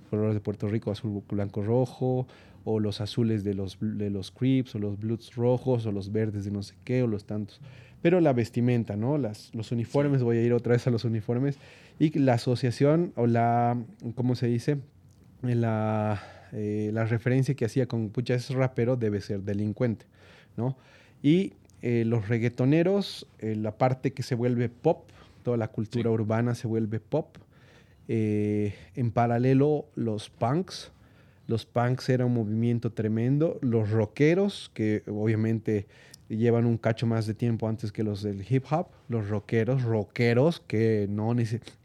colores 0.09 0.33
de 0.33 0.39
Puerto 0.39 0.69
Rico, 0.69 0.91
azul, 0.91 1.23
blanco, 1.29 1.61
rojo, 1.61 2.25
o 2.65 2.79
los 2.79 2.99
azules 2.99 3.43
de 3.43 3.53
los, 3.53 3.77
de 3.79 4.09
los 4.09 4.31
Crips, 4.31 4.75
o 4.75 4.79
los 4.79 4.99
Blues 4.99 5.35
rojos, 5.35 5.85
o 5.85 5.91
los 5.91 6.11
verdes 6.11 6.45
de 6.45 6.51
no 6.51 6.63
sé 6.63 6.73
qué, 6.83 7.03
o 7.03 7.07
los 7.07 7.25
tantos. 7.25 7.61
Pero 8.01 8.19
la 8.19 8.33
vestimenta, 8.33 8.95
¿no? 8.95 9.17
Las, 9.19 9.53
los 9.53 9.71
uniformes, 9.71 10.23
voy 10.23 10.37
a 10.37 10.41
ir 10.41 10.51
otra 10.51 10.73
vez 10.73 10.85
a 10.87 10.91
los 10.91 11.05
uniformes, 11.05 11.57
y 11.99 12.17
la 12.19 12.33
asociación, 12.33 13.13
o 13.15 13.27
la, 13.27 13.77
¿cómo 14.15 14.35
se 14.35 14.47
dice? 14.47 14.77
La, 15.43 16.21
eh, 16.51 16.89
la 16.91 17.05
referencia 17.05 17.53
que 17.53 17.65
hacía 17.65 17.87
con, 17.87 18.09
pucha, 18.09 18.33
es 18.33 18.49
rapero, 18.49 18.95
debe 18.95 19.21
ser 19.21 19.43
delincuente, 19.43 20.07
¿no? 20.57 20.75
Y 21.21 21.53
eh, 21.83 22.03
los 22.03 22.27
reggaetoneros, 22.27 23.27
eh, 23.39 23.55
la 23.55 23.77
parte 23.77 24.11
que 24.11 24.23
se 24.23 24.33
vuelve 24.33 24.69
pop, 24.69 25.09
toda 25.43 25.57
la 25.57 25.67
cultura 25.67 26.09
urbana 26.09 26.55
se 26.55 26.67
vuelve 26.67 26.99
pop. 26.99 27.37
en 28.07 29.11
paralelo, 29.11 29.85
los 29.95 30.29
punks, 30.29 30.91
los 31.47 31.65
punks 31.65 32.09
era 32.09 32.25
un 32.25 32.33
movimiento 32.33 32.91
tremendo. 32.91 33.59
Los 33.61 33.91
rockeros, 33.91 34.71
que 34.73 35.03
obviamente 35.07 35.87
llevan 36.27 36.65
un 36.65 36.77
cacho 36.77 37.05
más 37.05 37.27
de 37.27 37.35
tiempo 37.35 37.67
antes 37.67 37.91
que 37.91 38.03
los 38.03 38.23
del 38.23 38.45
hip 38.49 38.65
hop. 38.71 38.87
Los 39.09 39.29
rockeros, 39.29 39.83
rockeros 39.83 40.61
que 40.67 41.07
no 41.09 41.33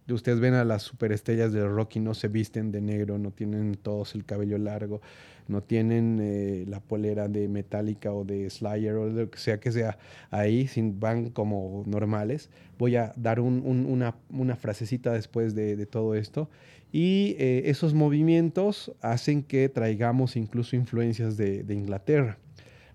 Ustedes 0.09 0.41
ven 0.41 0.55
a 0.55 0.65
las 0.65 0.82
superestrellas 0.82 1.53
del 1.53 1.69
rock 1.69 1.97
y 1.97 2.01
no 2.01 2.15
se 2.15 2.27
visten 2.27 2.73
de 2.73 2.81
negro, 2.81 3.19
no 3.19 3.31
tienen 3.31 3.77
todos 3.77 4.16
el 4.16 4.24
cabello 4.24 4.59
largo, 4.59 5.01
no 5.47 5.62
tienen 5.62 6.19
eh, 6.20 6.65
la 6.66 6.81
polera 6.81 7.28
de 7.28 7.47
Metallica 7.47 8.12
o 8.12 8.24
de 8.24 8.51
Slayer 8.51 8.95
o 8.95 9.07
lo 9.07 9.31
que 9.31 9.39
sea 9.39 9.61
que 9.61 9.70
sea 9.70 9.99
ahí, 10.31 10.66
sin, 10.66 10.99
van 10.99 11.31
como 11.31 11.85
normales. 11.87 12.51
Voy 12.77 12.97
a 12.97 13.12
dar 13.16 13.39
una, 13.39 14.16
una, 14.31 14.57
frasecita 14.57 15.12
después 15.12 15.55
de, 15.55 15.77
de 15.77 15.87
todo 15.87 16.16
esto 16.16 16.49
y 16.92 17.36
eh, 17.38 17.62
esos 17.66 17.94
movimientos 17.94 18.92
hacen 19.00 19.42
que 19.42 19.68
traigamos 19.68 20.36
incluso 20.36 20.76
influencias 20.76 21.36
de, 21.36 21.64
Inglaterra. 21.68 22.38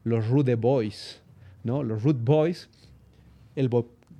Los 0.04 0.28
Rude 0.28 0.56
Boys, 0.56 1.22
¿no? 1.64 1.84
Los 1.84 2.04
Rude 2.04 2.22
Boys, 2.22 2.70
el... 3.56 3.70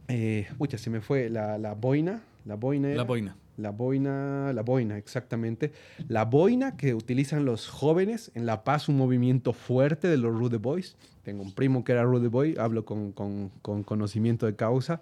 Eh, 0.08 0.48
se 0.78 0.90
me 0.90 1.02
fue 1.02 1.30
la, 1.30 1.58
la 1.58 1.74
boina. 1.74 2.22
La 2.46 2.56
boina. 2.56 2.90
la 2.90 3.04
boina. 3.04 3.36
La 3.58 3.72
boina, 3.72 4.52
la 4.54 4.64
boina, 4.64 4.98
exactamente. 4.98 5.72
La 6.10 6.26
boina 6.26 6.76
que 6.76 6.94
utilizan 6.94 7.46
los 7.46 7.70
jóvenes 7.70 8.32
en 8.36 8.46
La 8.46 8.66
Paz, 8.66 8.90
un 8.90 8.98
movimiento 8.98 9.54
fuerte 9.54 10.10
de 10.10 10.18
los 10.18 10.38
Rude 10.38 10.58
Boys. 10.58 10.98
Tengo 11.24 11.42
un 11.42 11.54
primo 11.54 11.84
que 11.84 11.94
era 11.94 12.04
Rude 12.04 12.28
Boy, 12.28 12.56
hablo 12.60 12.84
con, 12.84 13.14
con, 13.14 13.50
con 13.62 13.84
conocimiento 13.84 14.46
de 14.46 14.56
causa. 14.56 15.02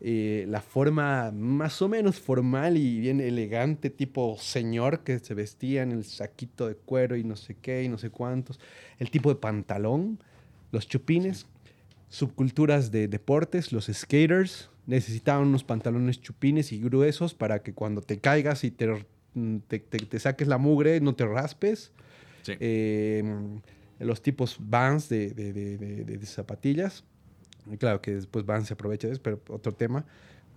Eh, 0.00 0.44
la 0.48 0.60
forma 0.60 1.32
más 1.32 1.82
o 1.82 1.88
menos 1.88 2.20
formal 2.20 2.76
y 2.76 3.00
bien 3.00 3.20
elegante, 3.20 3.90
tipo 3.90 4.36
señor 4.38 5.00
que 5.00 5.18
se 5.18 5.34
vestía 5.34 5.82
en 5.82 5.90
el 5.90 6.04
saquito 6.04 6.68
de 6.68 6.76
cuero 6.76 7.16
y 7.16 7.24
no 7.24 7.34
sé 7.34 7.56
qué 7.60 7.82
y 7.82 7.88
no 7.88 7.98
sé 7.98 8.10
cuántos, 8.10 8.60
el 9.00 9.10
tipo 9.10 9.28
de 9.28 9.34
pantalón, 9.40 10.22
los 10.70 10.86
chupines, 10.86 11.46
subculturas 12.10 12.92
de 12.92 13.08
deportes, 13.08 13.72
los 13.72 13.86
skaters, 13.92 14.70
necesitaban 14.86 15.48
unos 15.48 15.64
pantalones 15.64 16.20
chupines 16.20 16.70
y 16.70 16.78
gruesos 16.78 17.34
para 17.34 17.62
que 17.64 17.74
cuando 17.74 18.00
te 18.00 18.18
caigas 18.20 18.62
y 18.62 18.70
te, 18.70 18.86
te, 19.66 20.18
saques 20.20 20.46
la 20.46 20.58
mugre 20.58 21.00
no 21.00 21.14
te 21.14 21.26
raspes. 21.26 21.90
Eh, 22.46 23.24
los 23.98 24.22
tipos 24.22 24.56
vans 24.60 25.08
de, 25.08 25.34
de 25.34 26.20
zapatillas 26.24 27.04
claro 27.76 28.00
que 28.00 28.14
después 28.14 28.46
van, 28.46 28.64
se 28.64 28.74
aprovecha 28.74 29.06
de 29.06 29.14
eso, 29.14 29.22
pero 29.22 29.40
otro 29.48 29.72
tema. 29.72 30.04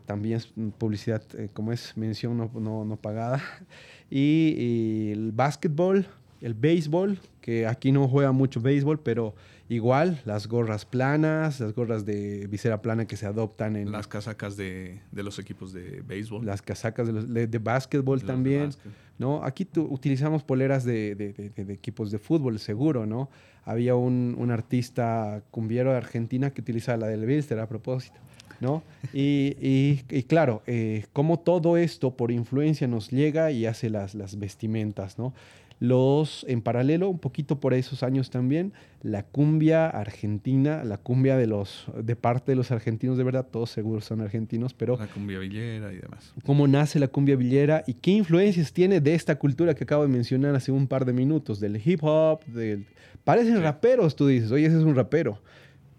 También 0.05 0.37
es 0.37 0.53
publicidad, 0.77 1.21
eh, 1.37 1.49
como 1.53 1.71
es 1.71 1.95
mención 1.95 2.37
no, 2.37 2.85
no, 2.85 2.95
pagada. 2.97 3.41
Y, 4.13 5.11
el 5.11 5.31
básquetbol, 5.31 6.05
el 6.41 6.53
béisbol, 6.53 7.17
que 7.39 7.65
aquí 7.65 7.93
no 7.93 8.09
juega 8.09 8.33
mucho 8.33 8.59
béisbol, 8.59 8.99
pero 8.99 9.33
igual 9.71 10.21
las 10.25 10.47
gorras 10.47 10.83
planas, 10.83 11.61
las 11.61 11.73
gorras 11.73 12.05
de 12.05 12.45
visera 12.47 12.81
plana 12.81 13.07
que 13.07 13.15
se 13.15 13.25
adoptan 13.25 13.77
en... 13.77 13.89
Las 13.89 14.05
casacas 14.05 14.57
de, 14.57 14.99
de 15.11 15.23
los 15.23 15.39
equipos 15.39 15.71
de 15.71 16.01
béisbol. 16.01 16.45
Las 16.45 16.61
casacas 16.61 17.07
de, 17.07 17.13
los, 17.13 17.33
de, 17.33 17.57
básquetbol 17.57 18.21
también. 18.21 18.71
¿no? 19.17 19.45
Aquí 19.45 19.65
utilizamos 19.77 20.43
poleras 20.43 20.83
de, 20.83 21.15
de, 21.15 21.73
equipos 21.73 22.11
de 22.11 22.19
fútbol, 22.19 22.59
seguro, 22.59 23.05
¿no? 23.05 23.29
Había 23.63 23.95
un, 23.95 24.35
un, 24.37 24.51
artista 24.51 25.41
cumbiero 25.51 25.91
de 25.91 25.97
Argentina 25.97 26.49
que 26.49 26.59
utilizaba 26.59 26.97
la 26.97 27.07
del 27.07 27.25
Bilster 27.25 27.59
a 27.59 27.69
propósito, 27.69 28.19
¿no? 28.59 28.83
Y, 29.13 29.55
y, 30.09 30.23
claro, 30.23 30.63
eh, 30.65 31.05
como 31.13 31.39
todo 31.39 31.77
esto 31.77 32.17
por 32.17 32.31
influencia 32.31 32.87
nos 32.87 33.09
llega 33.09 33.51
y 33.51 33.67
hace 33.67 33.89
las, 33.89 34.15
las 34.15 34.37
vestimentas, 34.37 35.17
¿no? 35.17 35.33
Los, 35.81 36.45
en 36.47 36.61
paralelo, 36.61 37.09
un 37.09 37.17
poquito 37.17 37.59
por 37.59 37.73
esos 37.73 38.03
años 38.03 38.29
también, 38.29 38.71
la 39.01 39.23
cumbia 39.23 39.89
argentina, 39.89 40.83
la 40.83 40.97
cumbia 40.97 41.37
de 41.37 41.47
los, 41.47 41.87
de 41.97 42.15
parte 42.15 42.51
de 42.51 42.55
los 42.55 42.69
argentinos, 42.69 43.17
de 43.17 43.23
verdad, 43.23 43.47
todos 43.51 43.71
seguros 43.71 44.05
son 44.05 44.21
argentinos, 44.21 44.75
pero... 44.75 44.95
La 44.97 45.07
cumbia 45.07 45.39
villera 45.39 45.91
y 45.91 45.97
demás. 45.97 46.35
¿Cómo 46.45 46.67
nace 46.67 46.99
la 46.99 47.07
cumbia 47.07 47.35
villera 47.35 47.83
y 47.87 47.95
qué 47.95 48.11
influencias 48.11 48.73
tiene 48.73 49.01
de 49.01 49.15
esta 49.15 49.39
cultura 49.39 49.73
que 49.73 49.85
acabo 49.85 50.03
de 50.03 50.09
mencionar 50.09 50.53
hace 50.53 50.71
un 50.71 50.85
par 50.85 51.03
de 51.03 51.13
minutos, 51.13 51.59
del 51.59 51.81
hip 51.83 52.03
hop, 52.03 52.45
del... 52.45 52.85
Parecen 53.23 53.59
raperos, 53.63 54.15
tú 54.15 54.27
dices, 54.27 54.51
oye, 54.51 54.67
ese 54.67 54.77
es 54.77 54.83
un 54.83 54.93
rapero. 54.93 55.41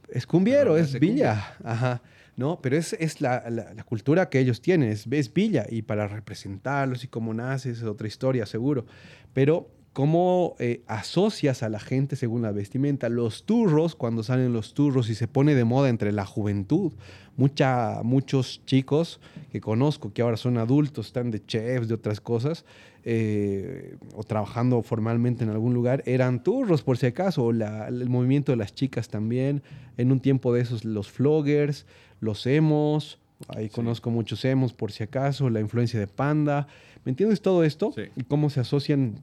Es 0.09 0.29
cumbiero, 0.29 0.77
es 0.77 0.97
villa. 1.01 1.57
Ajá. 1.65 2.03
¿No? 2.37 2.61
Pero 2.63 2.77
es, 2.77 2.93
es 2.95 3.21
la, 3.21 3.49
la, 3.51 3.85
cultura 3.85 4.29
que 4.29 4.39
ellos 4.39 4.61
tienen, 4.61 4.91
es, 4.91 5.07
es, 5.11 5.33
villa, 5.33 5.67
y 5.69 5.83
para 5.83 6.09
representarlos 6.09 7.05
y 7.05 7.09
cómo 7.09 7.35
nace 7.35 7.71
es 7.71 7.83
otra 7.83 8.07
historia, 8.07 8.47
seguro. 8.47 8.87
Pero 9.33 9.69
cómo 9.93 10.57
eh, 10.59 10.83
asocias 10.87 11.63
a 11.63 11.69
la 11.69 11.79
gente 11.79 12.17
según 12.17 12.43
la 12.43 12.53
vestimenta. 12.53 13.09
Los 13.09 13.45
turros, 13.45 13.95
cuando 13.95 14.23
salen 14.23 14.53
los 14.53 14.75
turros 14.75 15.11
y 15.11 15.15
se 15.15 15.29
pone 15.29 15.55
de 15.55 15.65
moda 15.65 15.89
entre 15.91 16.13
la 16.13 16.25
juventud, 16.25 16.93
mucha, 17.37 18.01
muchos 18.03 18.63
chicos 18.65 19.21
que 19.51 19.61
conozco 19.61 20.13
que 20.13 20.23
ahora 20.23 20.37
son 20.37 20.57
adultos, 20.57 21.07
están 21.07 21.31
de 21.31 21.45
chefs, 21.45 21.89
de 21.89 21.95
otras 21.95 22.21
cosas, 22.21 22.65
eh, 23.05 23.97
o 24.15 24.23
trabajando 24.25 24.83
formalmente 24.83 25.45
en 25.45 25.51
algún 25.51 25.75
lugar, 25.75 26.03
eran 26.07 26.43
turros 26.43 26.83
por 26.83 26.97
si 26.97 27.07
acaso, 27.07 27.45
o 27.45 27.51
el 27.51 28.09
movimiento 28.09 28.53
de 28.53 28.57
las 28.57 28.75
chicas 28.75 29.09
también. 29.09 29.63
En 29.99 30.11
un 30.11 30.21
tiempo 30.21 30.55
de 30.55 30.63
esos, 30.63 30.87
los 30.87 31.11
floggers, 31.11 31.85
los 32.23 32.47
emos. 32.47 33.19
Ahí 33.49 33.69
conozco 33.69 34.11
muchos 34.11 34.45
emos 34.47 34.73
por 34.73 34.93
si 34.93 35.03
acaso, 35.03 35.51
la 35.51 35.61
influencia 35.61 36.01
de 36.01 36.07
Panda. 36.07 36.69
¿Me 37.05 37.11
entiendes 37.11 37.43
todo 37.43 37.65
esto? 37.65 37.93
Y 38.17 38.23
cómo 38.23 38.49
se 38.49 38.61
asocian 38.61 39.21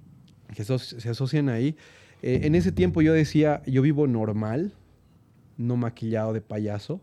se 0.56 1.10
asocian 1.10 1.50
ahí. 1.50 1.76
Eh, 2.22 2.42
en 2.44 2.56
ese 2.56 2.72
tiempo 2.72 3.02
yo 3.02 3.14
decía, 3.14 3.62
yo 3.66 3.82
vivo 3.82 4.08
normal, 4.08 4.74
no 5.58 5.78
maquillado 5.78 6.34
de 6.34 6.42
payaso, 6.42 7.02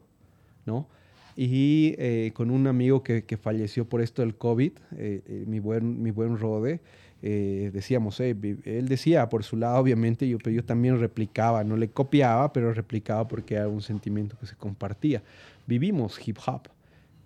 ¿no? 0.64 0.88
Y 1.36 1.94
eh, 1.98 2.32
con 2.34 2.50
un 2.50 2.66
amigo 2.66 3.02
que, 3.02 3.24
que, 3.24 3.36
falleció 3.36 3.86
por 3.86 4.00
esto 4.00 4.22
del 4.22 4.36
COVID, 4.36 4.72
eh, 4.96 5.44
mi, 5.46 5.60
buen, 5.60 6.02
mi 6.02 6.10
buen 6.10 6.38
Rode, 6.38 6.80
decíamos, 7.22 8.20
él 8.20 8.86
decía 8.88 9.28
por 9.28 9.42
su 9.42 9.56
lado, 9.56 9.78
obviamente, 9.78 10.28
yo, 10.28 10.38
pero 10.38 10.50
yo 10.54 10.64
también 10.64 11.00
replicaba, 11.00 11.64
no 11.64 11.76
le 11.76 11.88
copiaba, 11.88 12.52
pero 12.52 12.72
replicaba 12.72 13.26
porque 13.26 13.54
era 13.54 13.68
un 13.68 13.82
sentimiento 13.82 14.36
que 14.38 14.46
se 14.46 14.56
compartía. 14.56 15.22
Vivimos 15.66 16.20
hip 16.26 16.38
hop, 16.46 16.68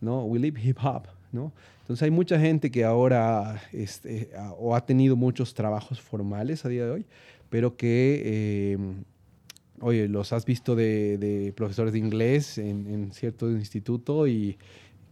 ¿no? 0.00 0.24
We 0.24 0.38
live 0.38 0.60
hip 0.60 0.78
hop, 0.82 1.08
¿no? 1.32 1.52
Entonces 1.80 2.04
hay 2.04 2.10
mucha 2.10 2.38
gente 2.38 2.70
que 2.70 2.84
ahora 2.84 3.60
este, 3.72 4.30
o 4.58 4.76
ha 4.76 4.86
tenido 4.86 5.16
muchos 5.16 5.54
trabajos 5.54 6.00
formales 6.00 6.64
a 6.64 6.68
día 6.68 6.84
de 6.84 6.90
hoy, 6.90 7.06
pero 7.50 7.76
que 7.76 8.72
em, 8.74 9.04
oye, 9.80 10.08
los 10.08 10.32
has 10.32 10.44
visto 10.44 10.76
de, 10.76 11.52
profesores 11.56 11.92
de 11.92 11.98
inglés 11.98 12.58
en, 12.58 13.10
cierto 13.12 13.50
instituto 13.50 14.26
y 14.26 14.56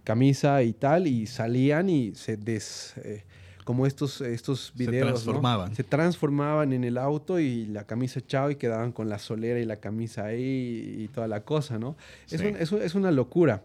camisa 0.04 0.62
y 0.62 0.72
tal, 0.72 1.06
y 1.06 1.26
salían 1.26 1.90
y 1.90 2.14
se 2.14 2.36
des... 2.36 2.94
Eh, 2.98 3.24
como 3.68 3.84
estos, 3.84 4.22
estos 4.22 4.72
videos. 4.76 5.20
Se 5.20 5.24
transformaban. 5.24 5.74
Se 5.74 5.84
transformaban 5.84 6.72
en 6.72 6.84
el 6.84 6.96
auto 6.96 7.38
y 7.38 7.66
la 7.66 7.84
camisa 7.84 8.20
echado 8.20 8.50
y 8.50 8.56
quedaban 8.56 8.92
con 8.92 9.10
la 9.10 9.18
solera 9.18 9.60
y 9.60 9.66
la 9.66 9.76
camisa 9.76 10.24
ahí 10.24 10.96
y 11.00 11.08
toda 11.08 11.28
la 11.28 11.42
cosa, 11.42 11.78
¿no? 11.78 11.94
Es, 12.30 12.40
es, 12.40 12.94
una 12.94 13.10
locura. 13.10 13.62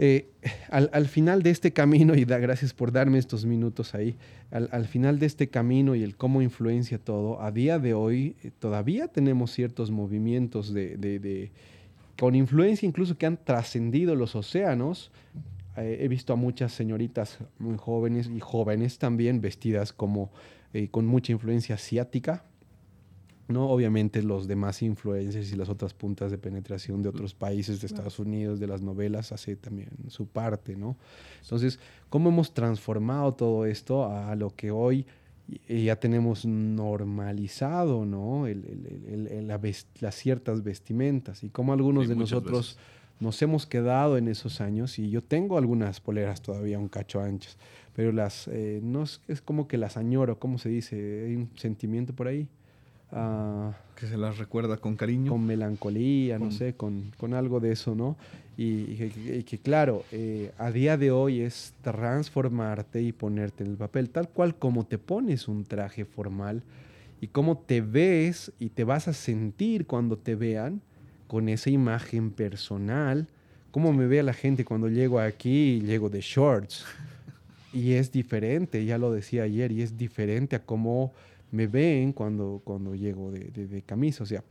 Eh, 0.00 0.26
al, 0.70 1.06
final 1.06 1.44
de 1.44 1.50
este 1.50 1.72
camino, 1.72 2.16
y 2.16 2.24
da 2.24 2.38
gracias 2.38 2.74
por 2.74 2.90
darme 2.90 3.18
estos 3.18 3.44
minutos 3.44 3.94
ahí, 3.94 4.16
al, 4.50 4.86
final 4.88 5.20
de 5.20 5.26
este 5.26 5.46
camino 5.46 5.94
y 5.94 6.02
el 6.02 6.16
cómo 6.16 6.42
influencia 6.42 6.98
todo, 6.98 7.40
a 7.40 7.52
día 7.52 7.78
de 7.78 7.94
hoy 7.94 8.34
eh, 8.42 8.50
todavía 8.58 9.06
tenemos 9.06 9.52
ciertos 9.52 9.92
movimientos 9.92 10.74
de, 10.74 10.96
de, 10.96 11.52
con 12.18 12.34
influencia 12.34 12.88
incluso 12.88 13.16
que 13.16 13.26
han 13.26 13.36
trascendido 13.36 14.16
los 14.16 14.34
océanos, 14.34 15.12
eh, 15.76 15.98
he 16.00 16.08
visto 16.08 16.32
a 16.32 16.36
muchas 16.36 16.72
señoritas 16.72 17.38
muy 17.58 17.76
jóvenes 17.78 18.28
y 18.28 18.40
jóvenes 18.40 18.98
también 18.98 19.40
vestidas 19.40 19.92
como 19.92 20.30
eh, 20.72 20.88
con 20.90 21.06
mucha 21.06 21.32
influencia 21.32 21.76
asiática. 21.76 22.44
¿no? 23.48 23.68
Obviamente 23.68 24.22
los 24.22 24.48
demás 24.48 24.82
influencers 24.82 25.52
y 25.52 25.56
las 25.56 25.68
otras 25.68 25.92
puntas 25.92 26.30
de 26.30 26.38
penetración 26.38 27.02
de 27.02 27.10
otros 27.10 27.34
países 27.34 27.80
de 27.80 27.86
Estados 27.86 28.18
Unidos, 28.18 28.60
de 28.60 28.66
las 28.66 28.80
novelas, 28.80 29.32
hace 29.32 29.56
también 29.56 29.90
su 30.08 30.26
parte, 30.26 30.74
¿no? 30.74 30.96
Entonces, 31.42 31.78
¿cómo 32.08 32.30
hemos 32.30 32.54
transformado 32.54 33.32
todo 33.34 33.66
esto 33.66 34.06
a 34.06 34.34
lo 34.36 34.54
que 34.54 34.70
hoy 34.70 35.06
ya 35.68 35.96
tenemos 35.96 36.46
normalizado, 36.46 38.04
¿no? 38.04 38.46
las 40.00 40.14
ciertas 40.14 40.62
vestimentas 40.62 41.42
y 41.44 41.50
cómo 41.50 41.72
algunos 41.72 42.08
de 42.08 42.16
nosotros 42.16 42.78
nos 43.22 43.40
hemos 43.40 43.66
quedado 43.66 44.18
en 44.18 44.26
esos 44.26 44.60
años 44.60 44.98
y 44.98 45.08
yo 45.08 45.22
tengo 45.22 45.56
algunas 45.56 46.00
poleras 46.00 46.42
todavía 46.42 46.78
un 46.78 46.88
cacho 46.88 47.20
anchas, 47.20 47.56
pero 47.94 48.10
las, 48.10 48.48
eh, 48.48 48.80
no 48.82 49.04
es, 49.04 49.20
como 49.44 49.68
que 49.68 49.78
las 49.78 49.96
añoro, 49.96 50.40
¿cómo 50.40 50.58
se 50.58 50.68
dice? 50.68 51.26
Hay 51.26 51.36
un 51.36 51.48
sentimiento 51.54 52.12
por 52.14 52.26
ahí. 52.26 52.48
Ah, 53.12 53.74
que 53.94 54.06
se 54.06 54.16
las 54.16 54.38
recuerda 54.38 54.76
con 54.78 54.96
cariño. 54.96 55.30
Con 55.30 55.46
melancolía, 55.46 56.38
no 56.38 56.50
sé, 56.50 56.74
con, 56.74 57.12
algo 57.32 57.60
de 57.60 57.72
eso, 57.72 57.94
¿no? 57.94 58.16
Y, 58.56 58.96
que, 59.44 59.58
claro, 59.58 60.02
eh, 60.10 60.50
a 60.58 60.72
día 60.72 60.96
de 60.96 61.12
hoy 61.12 61.42
es 61.42 61.74
transformarte 61.82 63.02
y 63.02 63.12
ponerte 63.12 63.62
en 63.62 63.70
el 63.70 63.76
papel, 63.76 64.10
tal 64.10 64.30
cual 64.30 64.56
como 64.56 64.84
te 64.84 64.98
pones 64.98 65.46
un 65.46 65.64
traje 65.64 66.04
formal 66.04 66.62
y 67.20 67.28
cómo 67.28 67.56
te 67.56 67.82
ves 67.82 68.50
y 68.58 68.70
te 68.70 68.82
vas 68.82 69.06
a 69.06 69.12
sentir 69.12 69.86
cuando 69.86 70.18
te 70.18 70.34
vean 70.34 70.80
con 71.32 71.48
esa 71.48 71.70
imagen 71.70 72.30
personal. 72.30 73.26
¿Cómo 73.70 73.94
me 73.94 74.06
ve 74.06 74.22
la 74.22 74.34
gente 74.34 74.66
cuando 74.66 74.90
llego 74.90 75.18
aquí 75.18 75.76
y 75.76 75.80
llego 75.80 76.10
de 76.10 76.20
shorts? 76.20 76.84
Y 77.72 77.94
es 77.94 78.12
diferente, 78.12 78.84
ya 78.84 78.98
lo 78.98 79.10
decía 79.10 79.44
ayer, 79.44 79.72
y 79.72 79.80
es 79.80 79.96
diferente 79.96 80.56
a 80.56 80.62
cómo 80.62 81.14
me 81.50 81.66
ven 81.66 82.12
cuando, 82.12 82.60
cuando 82.62 82.94
llego 82.94 83.30
de, 83.30 83.82
camisa. 83.86 84.24
O 84.24 84.26
sea, 84.26 84.44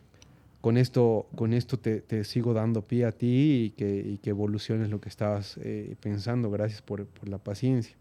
con 0.60 0.76
esto, 0.76 1.28
con 1.36 1.54
esto 1.54 1.78
te, 1.78 2.24
sigo 2.24 2.52
dando 2.52 2.82
pie 2.82 3.06
a 3.06 3.12
ti 3.12 3.66
y 3.66 3.70
que, 3.78 4.18
que 4.24 4.32
evoluciones 4.32 4.90
lo 4.90 5.00
que 5.00 5.10
estabas 5.10 5.60
eh, 5.62 5.96
pensando. 6.02 6.50
Gracias 6.50 6.82
por, 6.82 7.06
la 7.26 7.38
paciencia. 7.38 7.96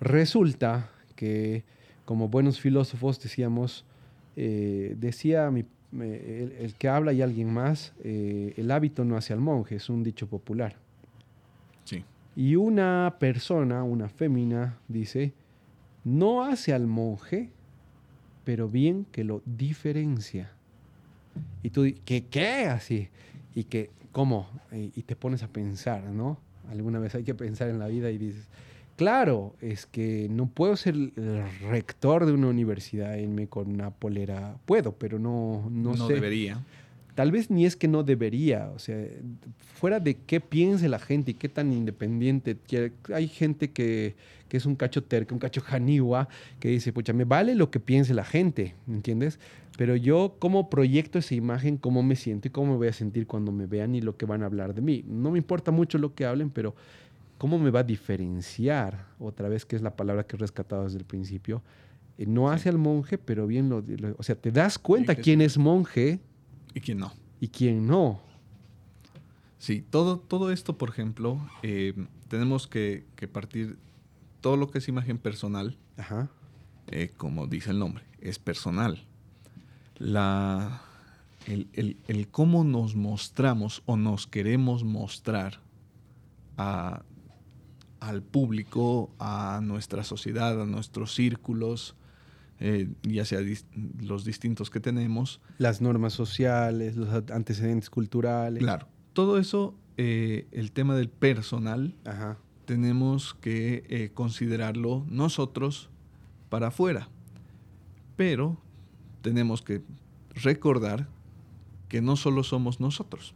Resulta 0.00 0.90
que, 1.14 1.62
como 2.04 2.26
buenos 2.26 2.58
filósofos, 2.58 3.20
decíamos, 3.20 3.84
eh, 4.34 4.96
decía 4.98 5.48
mi 5.52 5.64
el, 5.92 6.74
que 6.78 6.88
habla 6.88 7.12
y 7.12 7.22
alguien 7.22 7.52
más, 7.52 7.92
eh, 8.02 8.54
el 8.56 8.70
hábito 8.70 9.04
no 9.04 9.16
hace 9.16 9.32
al 9.32 9.40
monje, 9.40 9.76
es 9.76 9.88
un 9.88 10.02
dicho 10.02 10.28
popular. 10.28 10.76
Sí. 11.84 12.04
Y 12.36 12.56
una 12.56 13.16
persona, 13.18 13.82
una 13.82 14.08
fémina, 14.08 14.78
dice, 14.88 15.32
no 16.04 16.44
hace 16.44 16.72
al 16.72 16.86
monje, 16.86 17.50
pero 18.44 18.68
bien 18.68 19.06
que 19.10 19.24
lo 19.24 19.42
diferencia. 19.44 20.52
Y 21.62 21.70
tú, 21.70 21.86
¿qué 22.04 22.26
qué? 22.26 22.66
Así. 22.66 23.08
Y 23.54 23.64
que, 23.64 23.90
¿cómo? 24.12 24.48
y 24.72 25.02
te 25.02 25.16
pones 25.16 25.42
a 25.42 25.48
pensar, 25.48 26.04
¿no? 26.04 26.38
Alguna 26.70 27.00
vez 27.00 27.14
hay 27.16 27.24
que 27.24 27.34
pensar 27.34 27.68
en 27.68 27.80
la 27.80 27.88
vida 27.88 28.10
y 28.10 28.18
dices, 28.18 28.46
Claro, 29.00 29.54
es 29.62 29.86
que 29.86 30.28
no 30.30 30.44
puedo 30.44 30.76
ser 30.76 30.94
el 30.94 31.12
rector 31.70 32.26
de 32.26 32.32
una 32.32 32.48
universidad 32.48 33.14
e 33.14 33.22
irme 33.22 33.46
con 33.46 33.70
una 33.70 33.88
polera. 33.88 34.58
Puedo, 34.66 34.92
pero 34.92 35.18
no, 35.18 35.70
no, 35.70 35.94
no 35.94 36.06
debería. 36.06 36.62
Tal 37.14 37.32
vez 37.32 37.50
ni 37.50 37.64
es 37.64 37.76
que 37.76 37.88
no 37.88 38.02
debería, 38.02 38.70
o 38.74 38.78
sea, 38.78 39.02
fuera 39.76 40.00
de 40.00 40.18
qué 40.18 40.38
piense 40.38 40.86
la 40.86 40.98
gente 40.98 41.30
y 41.30 41.34
qué 41.34 41.48
tan 41.48 41.72
independiente. 41.72 42.58
Hay 43.14 43.28
gente 43.28 43.70
que, 43.70 44.16
que 44.50 44.58
es 44.58 44.66
un 44.66 44.76
cacho 44.76 45.02
terca, 45.02 45.34
un 45.34 45.40
cacho 45.40 45.62
janiwa, 45.62 46.28
que 46.58 46.68
dice, 46.68 46.92
pucha, 46.92 47.14
me 47.14 47.24
vale 47.24 47.54
lo 47.54 47.70
que 47.70 47.80
piense 47.80 48.12
la 48.12 48.26
gente, 48.26 48.74
¿entiendes? 48.86 49.38
Pero 49.78 49.96
yo, 49.96 50.36
¿cómo 50.38 50.68
proyecto 50.68 51.20
esa 51.20 51.34
imagen? 51.34 51.78
¿Cómo 51.78 52.02
me 52.02 52.16
siento 52.16 52.48
y 52.48 52.50
cómo 52.50 52.72
me 52.72 52.76
voy 52.76 52.88
a 52.88 52.92
sentir 52.92 53.26
cuando 53.26 53.50
me 53.50 53.64
vean 53.64 53.94
y 53.94 54.02
lo 54.02 54.18
que 54.18 54.26
van 54.26 54.42
a 54.42 54.44
hablar 54.46 54.74
de 54.74 54.82
mí? 54.82 55.02
No 55.08 55.30
me 55.30 55.38
importa 55.38 55.70
mucho 55.70 55.96
lo 55.96 56.14
que 56.14 56.26
hablen, 56.26 56.50
pero 56.50 56.74
¿Cómo 57.40 57.58
me 57.58 57.70
va 57.70 57.80
a 57.80 57.84
diferenciar? 57.84 59.06
Otra 59.18 59.48
vez, 59.48 59.64
que 59.64 59.74
es 59.74 59.80
la 59.80 59.96
palabra 59.96 60.26
que 60.26 60.36
he 60.36 60.38
rescatado 60.38 60.84
desde 60.84 60.98
el 60.98 61.06
principio. 61.06 61.62
Eh, 62.18 62.26
no 62.26 62.50
hace 62.50 62.68
al 62.68 62.76
monje, 62.76 63.16
pero 63.16 63.46
bien 63.46 63.70
lo, 63.70 63.82
O 64.18 64.22
sea, 64.22 64.34
te 64.34 64.52
das 64.52 64.78
cuenta 64.78 65.14
quién 65.14 65.40
es 65.40 65.56
monje. 65.56 66.20
Y 66.74 66.80
quién 66.80 66.98
no. 66.98 67.14
Y 67.40 67.48
quién 67.48 67.86
no. 67.86 68.20
Sí, 69.56 69.82
todo, 69.88 70.18
todo 70.18 70.52
esto, 70.52 70.76
por 70.76 70.90
ejemplo, 70.90 71.40
eh, 71.62 71.94
tenemos 72.28 72.66
que, 72.66 73.06
partir 73.32 73.78
todo 74.42 74.58
lo 74.58 74.70
que 74.70 74.76
es 74.76 74.88
imagen 74.88 75.16
personal, 75.16 75.78
Ajá. 75.96 76.28
Eh, 76.88 77.10
como 77.16 77.46
dice 77.46 77.70
el 77.70 77.78
nombre, 77.78 78.04
es 78.20 78.38
personal. 78.38 79.06
La, 79.96 80.82
el, 81.46 81.96
el, 82.06 82.28
cómo 82.28 82.64
nos 82.64 82.96
mostramos 82.96 83.82
o 83.86 83.96
nos 83.96 84.26
queremos 84.26 84.84
mostrar 84.84 85.60
a, 86.58 87.02
al 88.00 88.22
público, 88.22 89.10
a 89.18 89.60
nuestra 89.62 90.04
sociedad, 90.04 90.60
a 90.60 90.66
nuestros 90.66 91.14
círculos, 91.14 91.94
eh, 92.58 92.88
ya 93.02 93.24
sea 93.24 93.40
los 94.00 94.24
distintos 94.24 94.70
que 94.70 94.80
tenemos. 94.80 95.40
Las 95.58 95.80
normas 95.80 96.12
sociales, 96.12 96.96
los 96.96 97.08
antecedentes 97.30 97.90
culturales. 97.90 98.62
Claro, 98.62 98.88
todo 99.12 99.38
eso, 99.38 99.74
eh, 99.96 100.46
el 100.52 100.72
tema 100.72 100.94
del 100.94 101.08
personal, 101.08 101.94
tenemos 102.64 103.34
que 103.34 103.84
eh, 103.88 104.10
considerarlo 104.14 105.04
nosotros 105.08 105.90
para 106.48 106.68
afuera, 106.68 107.08
pero 108.16 108.58
tenemos 109.22 109.62
que 109.62 109.82
recordar 110.34 111.08
que 111.88 112.00
no 112.00 112.16
solo 112.16 112.44
somos 112.44 112.78
nosotros, 112.78 113.34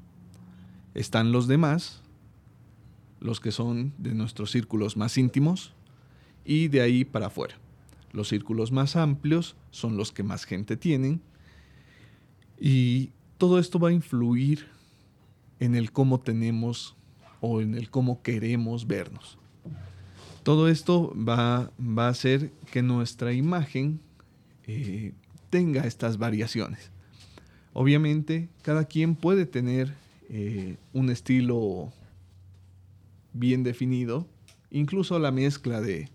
están 0.95 1.33
los 1.33 1.49
demás 1.49 2.04
los 3.25 3.41
que 3.41 3.53
son 3.53 3.95
de 3.97 4.13
nuestros 4.15 4.51
círculos 4.51 4.99
más 4.99 5.17
íntimos 5.17 5.73
y 6.45 6.69
de 6.69 6.83
ahí 6.83 7.07
para 7.07 7.29
afuera. 7.29 7.57
Los 8.13 8.29
círculos 8.29 8.71
más 8.71 8.97
amplios 8.97 9.57
son 9.71 9.97
los 9.97 10.13
que 10.13 10.23
más 10.23 10.45
gente 10.45 10.77
tienen 10.77 11.23
y 12.61 13.13
todo 13.39 13.59
esto 13.59 13.79
va 13.79 13.89
a 13.89 13.93
influir 13.93 14.67
en 15.59 15.75
el 15.75 15.91
cómo 15.91 16.21
tenemos 16.21 16.97
o 17.41 17.63
en 17.63 17.75
el 17.75 17.89
cómo 17.89 18.21
queremos 18.21 18.87
vernos. 18.87 19.39
Todo 20.43 20.69
esto 20.69 21.15
va, 21.17 21.73
va 21.81 22.09
a 22.09 22.11
hacer 22.11 22.53
que 22.71 22.83
nuestra 22.83 23.33
imagen 23.33 24.01
eh, 24.67 25.15
tenga 25.49 25.87
estas 25.87 26.19
variaciones. 26.19 26.91
Obviamente, 27.73 28.51
cada 28.61 28.85
quien 28.85 29.15
puede 29.15 29.47
tener 29.47 29.95
eh, 30.29 30.77
un 30.93 31.09
estilo 31.09 31.91
bien 33.35 33.63
definido, 33.63 34.27
incluso 34.71 35.19
la 35.19 35.31
mezcla 35.31 35.81
de, 35.81 36.09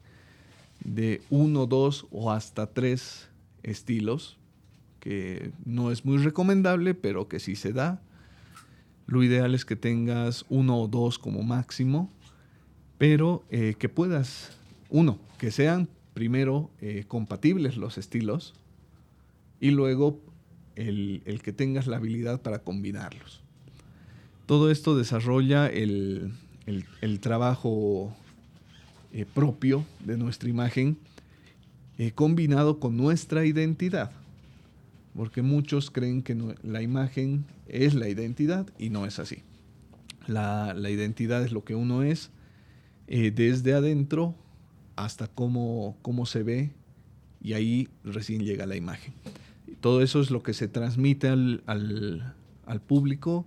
de 0.83 1.21
uno, 1.29 1.67
dos 1.67 2.07
o 2.09 2.31
hasta 2.31 2.67
tres 2.67 3.29
estilos, 3.61 4.37
que 4.99 5.51
no 5.65 5.91
es 5.91 6.05
muy 6.05 6.17
recomendable, 6.17 6.93
pero 6.95 7.27
que 7.27 7.39
sí 7.39 7.55
se 7.55 7.73
da. 7.73 8.01
Lo 9.05 9.23
ideal 9.23 9.55
es 9.55 9.65
que 9.65 9.75
tengas 9.75 10.45
uno 10.49 10.81
o 10.81 10.87
dos 10.87 11.19
como 11.19 11.43
máximo, 11.43 12.09
pero 12.97 13.43
eh, 13.49 13.75
que 13.77 13.89
puedas, 13.89 14.57
uno, 14.89 15.19
que 15.37 15.51
sean 15.51 15.87
primero 16.13 16.69
eh, 16.81 17.05
compatibles 17.07 17.77
los 17.77 17.97
estilos 17.97 18.53
y 19.59 19.71
luego 19.71 20.19
el, 20.75 21.21
el, 21.25 21.41
que 21.41 21.53
tengas 21.53 21.87
la 21.87 21.97
habilidad 21.97 22.41
para 22.41 22.59
combinarlos. 22.59 23.41
Todo 24.45 24.69
esto 24.71 24.97
desarrolla 24.97 25.67
el, 25.67 26.33
el, 27.01 27.19
trabajo 27.19 28.15
eh, 29.11 29.25
propio 29.25 29.85
de 30.05 30.17
nuestra 30.17 30.49
imagen 30.49 30.97
eh, 31.97 32.11
combinado 32.11 32.79
con 32.79 32.95
nuestra 32.97 33.45
identidad. 33.45 34.11
porque 35.15 35.41
muchos 35.41 35.91
creen 35.91 36.21
que 36.21 36.37
la 36.63 36.81
imagen 36.81 37.45
es 37.67 37.93
la 37.93 38.07
identidad 38.07 38.67
y 38.77 38.89
no 38.89 39.05
es 39.05 39.19
así. 39.19 39.43
La, 40.27 40.75
identidad 40.89 41.43
es 41.43 41.51
lo 41.51 41.63
que 41.63 41.75
uno 41.75 42.03
es 42.03 42.29
eh, 43.07 43.31
desde 43.31 43.73
adentro 43.73 44.35
hasta 44.95 45.27
cómo, 45.27 45.97
cómo 46.01 46.25
se 46.25 46.43
ve 46.43 46.71
y 47.41 47.53
ahí 47.53 47.89
recién 48.03 48.43
llega 48.43 48.65
la 48.65 48.75
imagen. 48.75 49.13
Todo 49.81 50.01
eso 50.01 50.21
es 50.21 50.29
lo 50.29 50.43
que 50.43 50.53
se 50.53 50.67
transmite 50.67 51.27
al, 51.27 52.33
público 52.87 53.45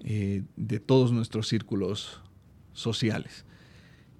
eh, 0.00 0.42
de 0.56 0.80
todos 0.80 1.12
nuestros 1.12 1.48
círculos 1.48 2.20
sociales, 2.72 3.44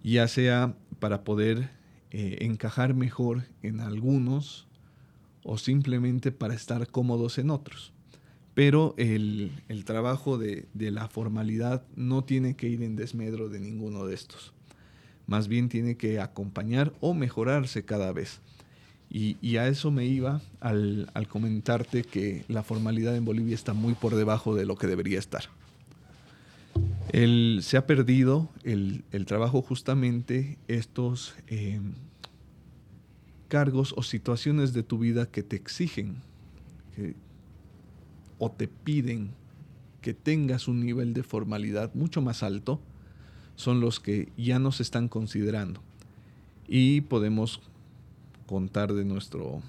ya 0.03 0.29
sea 0.29 0.75
para 0.99 1.25
poder 1.25 1.71
eh, 2.11 2.39
encajar 2.41 2.95
mejor 2.95 3.45
en 3.63 3.81
algunos 3.81 4.67
o 5.45 5.59
simplemente 5.59 6.31
para 6.31 6.55
estar 6.55 6.87
cómodos 6.89 7.39
en 7.39 7.51
otros. 7.51 7.93
Pero 8.55 8.95
el, 8.99 9.51
trabajo 9.85 10.37
de, 10.37 10.67
la 10.75 11.09
formalidad 11.09 11.85
no 11.97 12.23
tiene 12.23 12.55
que 12.55 12.69
ir 12.69 12.83
en 12.83 12.97
desmedro 12.97 13.49
de 13.49 13.61
ninguno 13.61 14.05
de 14.05 14.15
estos. 14.15 14.53
Más 15.27 15.49
bien 15.49 15.69
tiene 15.69 15.97
que 15.97 16.21
acompañar 16.21 16.93
o 17.01 17.15
mejorarse 17.15 17.85
cada 17.85 18.13
vez. 18.13 18.41
Y, 19.09 19.57
a 19.57 19.69
eso 19.69 19.91
me 19.91 20.07
iba 20.07 20.41
al, 20.61 21.11
comentarte 21.29 22.03
que 22.03 22.45
la 22.49 22.63
formalidad 22.63 23.17
en 23.17 23.25
Bolivia 23.25 23.55
está 23.55 23.75
muy 23.75 23.95
por 23.95 24.15
debajo 24.15 24.55
de 24.55 24.67
lo 24.67 24.77
que 24.77 24.87
debería 24.87 25.19
estar. 25.19 25.45
Se 27.13 27.77
ha 27.77 27.87
perdido 27.87 28.49
el, 28.65 29.05
trabajo 29.27 29.61
justamente 29.61 30.59
estos 30.67 31.35
eh, 31.47 31.81
cargos 33.49 33.95
o 33.97 34.03
situaciones 34.03 34.73
de 34.73 34.83
tu 34.83 34.99
vida 34.99 35.27
que 35.27 35.43
te 35.43 35.57
exigen 35.57 36.17
o 38.39 38.51
te 38.51 38.67
piden 38.67 39.31
que 40.01 40.15
tengas 40.15 40.69
un 40.69 40.85
nivel 40.85 41.15
de 41.15 41.23
formalidad 41.23 41.95
mucho 41.95 42.21
más 42.21 42.43
alto, 42.43 42.81
son 43.55 43.81
los 43.81 44.01
que 44.01 44.31
ya 44.37 44.59
no 44.59 44.73
se 44.73 44.83
están 44.83 45.09
considerando. 45.09 45.81
Y 46.67 47.03
podemos 47.03 47.61
contar 48.47 48.93
de 48.93 49.05
nuestro 49.05 49.63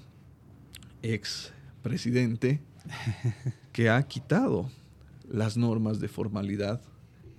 ex 1.02 1.52
presidente 1.82 2.60
que 3.72 3.90
ha 3.90 4.02
quitado 4.02 4.68
las 5.30 5.56
normas 5.56 6.00
de 6.00 6.08
formalidad 6.08 6.82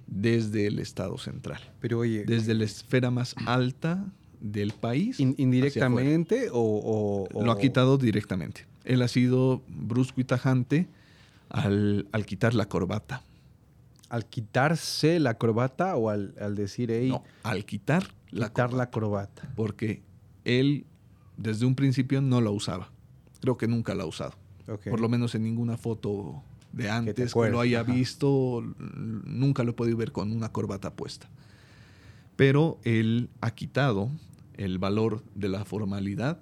desde 0.08 0.68
el 0.68 0.80
Estado 0.80 1.18
central. 1.18 1.60
Pero 1.80 2.00
oye, 2.00 2.24
desde 2.26 2.54
la 2.54 2.66
esfera 2.66 3.12
más 3.12 3.36
alta 3.46 4.06
del 4.40 4.72
país. 4.72 5.20
¿Indirectamente 5.20 6.50
o, 6.52 7.28
Lo 7.34 7.52
ha 7.52 7.58
quitado 7.58 7.98
directamente. 7.98 8.66
Él 8.84 9.02
ha 9.02 9.08
sido 9.08 9.64
brusco 9.68 10.22
y 10.22 10.24
tajante 10.24 10.88
al, 11.50 12.08
quitar 12.26 12.54
la 12.54 12.68
corbata. 12.68 13.24
¿Al 14.10 14.26
quitarse 14.26 15.20
la 15.20 15.38
corbata 15.38 15.96
o 15.96 16.10
al, 16.10 16.56
decir, 16.56 16.92
hey, 16.92 17.10
No, 17.10 17.24
al 17.44 17.66
quitar, 17.66 18.14
la, 18.30 18.54
corbata, 18.54 18.78
la 18.78 18.90
corbata. 18.92 19.52
Porque 19.56 20.04
él 20.44 20.86
desde 21.38 21.66
un 21.66 21.76
principio 21.76 22.22
no 22.22 22.42
la 22.42 22.52
usaba. 22.52 22.92
Creo 23.42 23.58
que 23.58 23.68
nunca 23.68 23.96
la 23.96 24.04
ha 24.04 24.08
usado. 24.08 24.34
Por 24.66 25.00
lo 25.00 25.10
menos 25.10 25.36
en 25.36 25.44
ninguna 25.44 25.78
foto 25.78 26.42
de 26.76 26.90
antes 26.90 27.34
que, 27.34 27.50
lo 27.50 27.62
haya 27.62 27.84
visto, 27.84 28.62
nunca 28.78 29.64
lo 29.64 29.72
he 29.72 29.74
podido 29.74 29.98
ver 29.98 30.12
con 30.12 30.32
una 30.32 30.52
corbata 30.52 30.94
puesta. 30.94 31.30
Pero 32.36 32.80
él 32.84 33.30
ha 33.40 33.52
quitado 33.52 34.12
el 34.56 34.78
valor 34.78 35.24
de 35.36 35.48
la 35.48 35.64
formalidad 35.64 36.40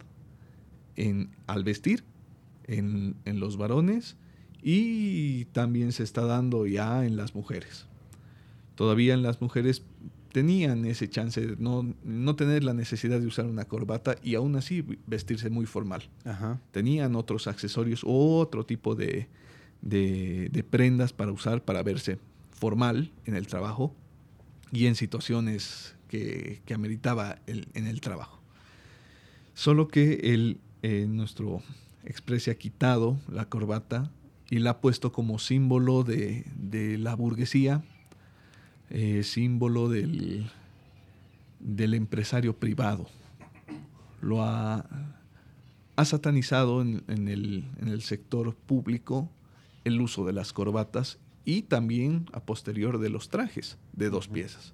en, 0.96 1.30
al 1.46 1.64
vestir 1.64 2.04
en, 2.66 3.16
los 3.26 3.58
varones 3.58 4.18
y 4.62 5.46
también 5.46 5.92
se 5.92 6.04
está 6.04 6.26
dando 6.26 6.66
ya 6.66 7.06
en 7.06 7.16
las 7.16 7.36
mujeres. 7.36 7.86
Todavía 8.74 9.14
en 9.14 9.22
las 9.22 9.40
mujeres 9.40 9.84
tenían 10.32 10.86
ese 10.86 11.08
chance 11.08 11.46
de 11.46 11.58
no, 11.60 12.36
tener 12.36 12.64
la 12.64 12.74
necesidad 12.74 13.20
de 13.20 13.28
usar 13.28 13.46
una 13.46 13.66
corbata 13.66 14.16
y 14.24 14.34
aún 14.34 14.56
así 14.56 14.84
vestirse 15.06 15.52
muy 15.52 15.68
formal. 15.68 16.10
Tenían 16.72 17.16
otros 17.16 17.46
accesorios, 17.46 18.02
otro 18.04 18.66
tipo 18.66 18.96
de, 18.96 19.28
de, 19.84 20.66
prendas 20.70 21.14
para 21.14 21.32
usar 21.32 21.64
para 21.64 21.84
verse 21.84 22.18
formal 22.52 23.12
en 23.26 23.36
el 23.36 23.48
trabajo 23.48 23.96
y 24.72 24.88
en 24.88 24.96
situaciones 24.96 25.96
que, 26.08 26.62
ameritaba 26.74 27.38
en 27.48 27.88
el 27.88 28.02
trabajo. 28.02 28.44
Solo 29.54 29.88
que 29.88 30.58
eh, 30.82 31.06
nuestro 31.08 31.62
exprese 32.06 32.52
ha 32.52 32.56
quitado 32.56 33.20
la 33.30 33.46
corbata 33.46 34.12
y 34.50 34.60
la 34.60 34.72
ha 34.72 34.82
puesto 34.82 35.12
como 35.12 35.40
símbolo 35.40 36.04
de, 36.04 36.46
la 37.00 37.16
burguesía, 37.16 37.84
eh, 38.90 39.24
símbolo 39.24 39.90
del, 39.90 40.50
del 41.60 41.94
empresario 41.94 42.58
privado. 42.58 43.08
Lo 44.22 44.44
ha, 44.44 44.86
satanizado 46.04 46.82
el, 46.82 47.04
en, 47.08 47.28
el, 47.28 48.02
sector 48.02 48.56
público 48.56 49.30
el 49.84 50.02
uso 50.02 50.26
de 50.26 50.34
las 50.34 50.54
corbatas 50.54 51.20
y 51.46 51.64
también 51.64 52.26
a 52.34 52.40
posterior 52.42 53.00
de 53.00 53.10
los 53.10 53.30
trajes 53.30 53.78
de 53.94 54.10
dos 54.10 54.28
piezas 54.28 54.74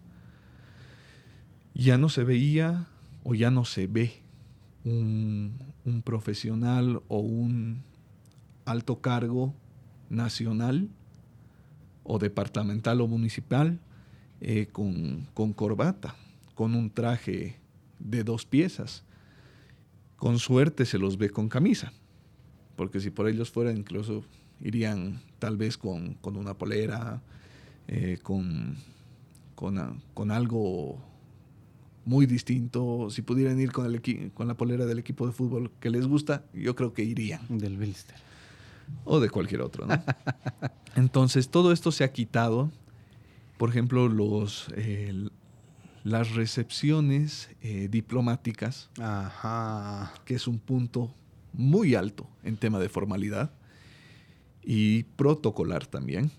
ya 1.80 1.98
no 1.98 2.10
se 2.10 2.24
veía 2.24 2.88
o 3.24 3.36
ya 3.36 3.52
no 3.52 3.64
se 3.64 3.88
ve 3.88 4.12
un, 4.84 5.58
profesional 6.04 7.02
o 7.08 7.20
un 7.20 7.84
alto 8.66 9.02
cargo 9.02 9.56
nacional 10.10 10.90
o 12.04 12.20
departamental 12.20 13.02
o 13.02 13.08
municipal 13.08 13.80
eh, 14.42 14.68
con, 14.72 15.28
con, 15.34 15.54
corbata, 15.54 16.16
con 16.54 16.76
un 16.76 16.90
traje 16.90 17.58
de 17.98 18.24
dos 18.24 18.46
piezas. 18.46 19.04
Con 20.16 20.38
suerte 20.38 20.86
se 20.86 20.98
los 20.98 21.18
ve 21.18 21.30
con 21.30 21.50
camisa, 21.50 21.94
porque 22.76 23.00
si 23.00 23.10
por 23.10 23.30
ellos 23.30 23.52
fuera 23.52 23.72
incluso 23.72 24.24
irían 24.62 25.22
tal 25.40 25.58
vez 25.58 25.78
con, 25.78 26.18
una 26.24 26.54
polera, 26.54 27.22
eh, 27.88 28.20
con, 28.22 28.76
con, 29.56 30.02
con 30.14 30.32
algo 30.32 31.00
muy 32.06 32.26
distinto. 32.26 33.10
Si 33.10 33.22
pudieran 33.22 33.60
ir 33.60 33.72
con, 33.72 33.86
el 33.86 34.32
con 34.34 34.48
la 34.48 34.56
polera 34.56 34.86
del 34.86 35.00
equipo 35.00 35.26
de 35.28 35.34
fútbol 35.34 35.72
que 35.80 35.90
les 35.90 36.08
gusta, 36.08 36.44
yo 36.54 36.76
creo 36.76 36.94
que 36.94 37.04
irían. 37.04 37.42
Del 37.50 37.78
Bilster. 37.78 38.18
O 39.06 39.20
de 39.20 39.30
cualquier 39.30 39.62
otro, 39.62 39.86
¿no? 39.86 40.02
Entonces, 40.96 41.50
todo 41.50 41.72
esto 41.72 41.92
se 41.92 42.04
ha 42.04 42.12
quitado. 42.12 42.72
Por 43.58 43.70
ejemplo, 43.70 44.08
los, 44.08 44.68
las 46.04 46.32
recepciones 46.32 47.50
eh, 47.62 47.88
diplomáticas, 47.90 48.90
Ajá. 49.00 50.14
que 50.26 50.36
es 50.36 50.48
un 50.48 50.60
punto 50.60 51.14
muy 51.54 51.94
alto 51.96 52.28
en 52.44 52.58
tema 52.58 52.80
de 52.80 52.90
formalidad 52.90 53.52
y 54.64 55.04
protocolar 55.04 55.86
también 55.88 56.32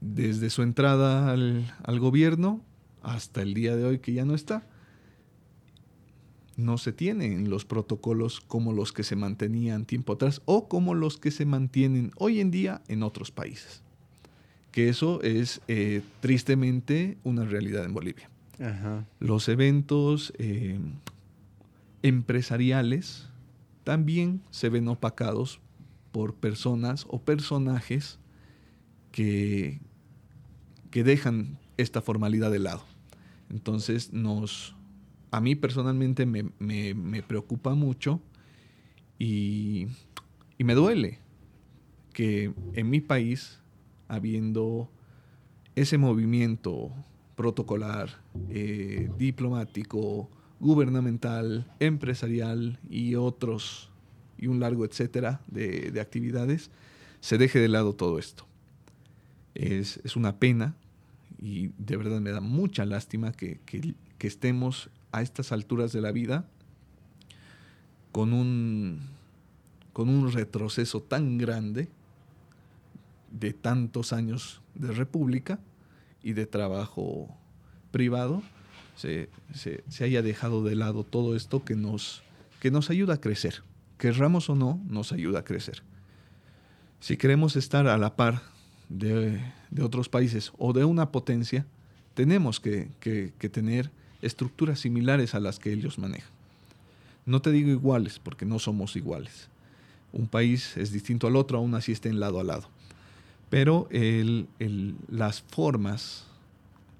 desde 0.00 0.50
su 0.50 0.62
entrada 0.62 1.30
al, 1.32 2.00
gobierno 2.00 2.60
hasta 3.02 3.42
el 3.42 3.54
día 3.54 3.76
de 3.76 3.84
hoy 3.84 3.98
que 3.98 4.12
ya 4.12 4.24
no 4.24 4.34
está, 4.34 4.66
no 6.56 6.78
se 6.78 6.92
tienen 6.92 7.48
los 7.48 7.64
protocolos 7.64 8.40
como 8.40 8.72
los 8.72 8.92
que 8.92 9.02
se 9.02 9.16
mantenían 9.16 9.86
tiempo 9.86 10.14
atrás 10.14 10.42
o 10.44 10.68
como 10.68 10.94
los 10.94 11.16
que 11.16 11.30
se 11.30 11.46
mantienen 11.46 12.12
hoy 12.16 12.40
en 12.40 12.50
día 12.50 12.82
en 12.88 13.02
otros 13.02 13.30
países. 13.30 13.82
Que 14.70 14.88
eso 14.88 15.22
es 15.22 15.62
eh, 15.68 16.02
tristemente 16.20 17.18
una 17.24 17.44
realidad 17.44 17.84
en 17.84 17.94
Bolivia. 17.94 18.30
Los 19.20 19.48
eventos 19.48 20.34
eh, 20.36 20.78
empresariales 22.02 23.29
también 23.84 24.42
se 24.50 24.68
ven 24.68 24.88
opacados 24.88 25.60
por 26.12 26.34
personas 26.34 27.06
o 27.08 27.22
personajes 27.22 28.18
que, 29.12 29.80
que 30.90 31.04
dejan 31.04 31.58
esta 31.76 32.00
formalidad 32.00 32.50
de 32.50 32.58
lado. 32.58 32.84
Entonces, 33.50 34.12
nos, 34.12 34.76
a 35.30 35.40
mí 35.40 35.54
personalmente 35.54 36.26
me, 36.26 37.22
preocupa 37.22 37.74
mucho 37.74 38.20
y, 39.18 39.86
me 40.58 40.74
duele 40.74 41.18
que 42.12 42.52
en 42.74 42.90
mi 42.90 43.00
país, 43.00 43.60
habiendo 44.08 44.90
ese 45.74 45.98
movimiento 45.98 46.92
protocolar, 47.34 48.22
eh, 48.50 49.10
diplomático, 49.16 50.28
gubernamental, 50.60 51.66
empresarial 51.80 52.78
y 52.88 53.16
otros, 53.16 53.90
y 54.38 54.46
un 54.46 54.60
largo 54.60 54.84
etcétera 54.84 55.40
de, 55.48 55.90
de 55.90 56.00
actividades, 56.00 56.70
se 57.20 57.38
deje 57.38 57.58
de 57.58 57.68
lado 57.68 57.94
todo 57.94 58.18
esto. 58.18 58.46
Es, 59.54 60.16
una 60.16 60.38
pena 60.38 60.74
y 61.40 61.68
de 61.78 61.96
verdad 61.96 62.20
me 62.20 62.30
da 62.30 62.40
mucha 62.40 62.84
lástima 62.84 63.32
que, 63.32 63.60
estemos 64.20 64.90
a 65.12 65.22
estas 65.22 65.50
alturas 65.50 65.92
de 65.92 66.00
la 66.02 66.12
vida 66.12 66.46
con 68.12 68.32
un, 68.32 69.00
con 69.92 70.08
un 70.08 70.30
retroceso 70.30 71.00
tan 71.00 71.38
grande 71.38 71.88
de 73.30 73.52
tantos 73.52 74.12
años 74.12 74.60
de 74.74 74.92
república 74.92 75.58
y 76.22 76.34
de 76.34 76.46
trabajo 76.46 77.34
privado, 77.92 78.42
se, 79.00 80.04
haya 80.04 80.22
dejado 80.22 80.62
de 80.64 80.76
lado 80.76 81.04
todo 81.04 81.36
esto 81.36 81.64
que 81.64 81.76
nos, 81.76 82.22
que 82.60 82.70
nos 82.70 82.90
ayuda 82.90 83.14
a 83.14 83.20
crecer. 83.20 83.62
Querramos 83.98 84.48
o 84.50 84.54
no, 84.54 84.80
nos 84.88 85.12
ayuda 85.12 85.40
a 85.40 85.44
crecer. 85.44 85.82
Si 87.00 87.16
queremos 87.16 87.56
estar 87.56 87.86
a 87.86 87.98
la 87.98 88.16
par 88.16 88.42
de, 88.88 89.40
otros 89.80 90.08
países 90.08 90.52
o 90.58 90.72
de 90.72 90.84
una 90.84 91.10
potencia, 91.10 91.66
tenemos 92.14 92.60
que, 92.60 92.90
que 93.00 93.48
tener 93.48 93.90
estructuras 94.22 94.80
similares 94.80 95.34
a 95.34 95.40
las 95.40 95.58
que 95.58 95.72
ellos 95.72 95.98
manejan. 95.98 96.30
No 97.26 97.40
te 97.40 97.52
digo 97.52 97.70
iguales, 97.70 98.18
porque 98.18 98.44
no 98.44 98.58
somos 98.58 98.96
iguales. 98.96 99.48
Un 100.12 100.26
país 100.26 100.76
es 100.76 100.92
distinto 100.92 101.26
al 101.26 101.36
otro, 101.36 101.58
aún 101.58 101.74
así 101.74 101.92
estén 101.92 102.20
lado 102.20 102.40
a 102.40 102.44
lado. 102.44 102.68
Pero 103.48 103.88
las 105.08 105.42
formas, 105.42 106.26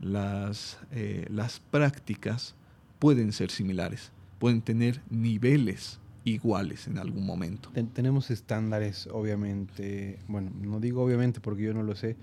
las, 0.01 0.78
eh, 0.93 1.27
las 1.31 1.60
prácticas 1.60 2.55
pueden 2.98 3.32
ser 3.32 3.51
similares, 3.51 4.12
pueden 4.39 4.62
tener 4.62 5.01
niveles 5.10 6.01
iguales 6.24 6.86
en 6.86 6.98
algún 6.98 7.24
momento. 7.24 7.70
tenemos 7.94 8.31
estándares, 8.31 9.09
obviamente, 9.10 10.18
bueno, 10.28 10.51
no 10.60 10.81
digo 10.81 11.02
obviamente 11.02 11.40
porque 11.40 11.62
yo 11.62 11.74
no 11.74 11.82
lo 11.82 11.94
sé, 11.97 12.16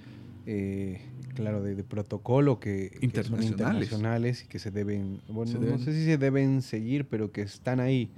eh, 0.45 1.01
claro, 1.35 1.61
de, 1.61 1.83
protocolo 1.83 2.59
que, 2.59 2.97
internacionales. 3.01 3.45
son 3.45 3.51
internacionales 3.51 4.43
y 4.43 4.47
que 4.47 4.59
se 4.59 4.71
deben, 4.71 5.19
bueno, 5.27 5.59
no 5.59 5.77
sé 5.79 5.93
si 5.93 6.05
se 6.05 6.17
deben 6.17 6.61
seguir, 6.61 7.05
pero 7.05 7.31
que 7.31 7.41
están 7.41 7.79
ahí, 7.79 8.09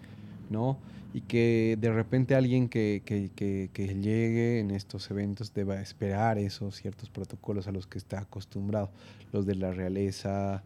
¿no? 0.49 0.77
Y 1.13 1.21
que 1.21 1.75
de 1.79 1.91
repente 1.91 2.35
alguien 2.35 2.69
que, 2.69 3.01
que, 3.03 3.31
que, 3.73 3.87
llegue 3.95 4.59
en 4.59 4.69
estos 4.69 5.09
eventos 5.09 5.53
deba 5.53 5.81
esperar 5.81 6.37
esos 6.37 6.75
ciertos 6.75 7.09
protocolos 7.09 7.67
a 7.67 7.71
los 7.71 7.87
que 7.87 7.97
está 7.97 8.19
acostumbrado, 8.19 8.91
los 9.33 9.47
de 9.47 9.55
la 9.55 9.71
realeza, 9.71 10.63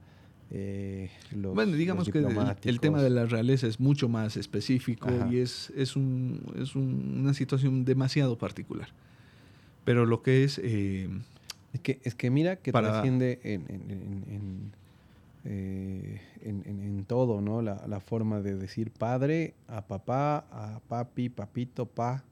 eh, 0.52 1.10
los, 1.34 1.56
bueno, 1.56 1.72
digamos 1.78 2.10
que 2.10 2.20
el, 2.20 2.80
tema 2.82 3.02
de 3.02 3.10
la 3.10 3.26
realeza 3.26 3.68
es 3.68 3.80
mucho 3.80 4.10
más 4.10 4.36
específico 4.36 5.10
y 5.32 5.38
es, 5.38 5.72
es, 5.78 5.96
un, 5.96 6.42
es 6.62 6.76
una 6.76 7.34
situación 7.34 7.86
demasiado 7.86 8.38
particular. 8.38 8.90
Pero 9.86 10.06
lo 10.06 10.22
que 10.22 10.44
es 10.44 10.60
eh, 10.64 11.10
es 11.74 11.80
que, 11.80 12.00
es 12.04 12.16
que 12.16 12.30
mira 12.30 12.58
que 12.58 12.72
trasciende 12.72 13.40
en, 13.44 13.66
en, 13.70 14.72
eh, 15.46 16.22
en, 16.42 16.64
en, 16.66 17.06
todo, 17.06 17.42
¿no? 17.42 17.62
La, 17.62 17.86
la, 17.88 18.00
forma 18.00 18.42
de 18.42 18.56
decir 18.56 18.92
padre 18.92 19.56
a 19.68 19.86
papá, 19.86 20.46
a 20.52 20.80
papi, 20.88 21.30
papito, 21.30 21.86
pa. 21.86 22.24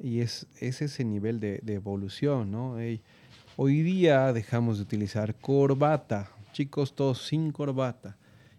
Y 0.00 0.20
es, 0.20 0.46
es 0.58 0.82
ese 0.82 1.04
nivel 1.04 1.40
de, 1.40 1.60
de 1.62 1.74
evolución, 1.74 2.50
¿no? 2.50 2.76
hoy 3.56 3.82
día 3.82 4.32
dejamos 4.32 4.78
de 4.78 4.84
utilizar 4.84 5.34
corbata, 5.36 6.30
chicos 6.52 6.96
todos 6.96 7.26
sin 7.26 7.52
corbata, 7.52 8.16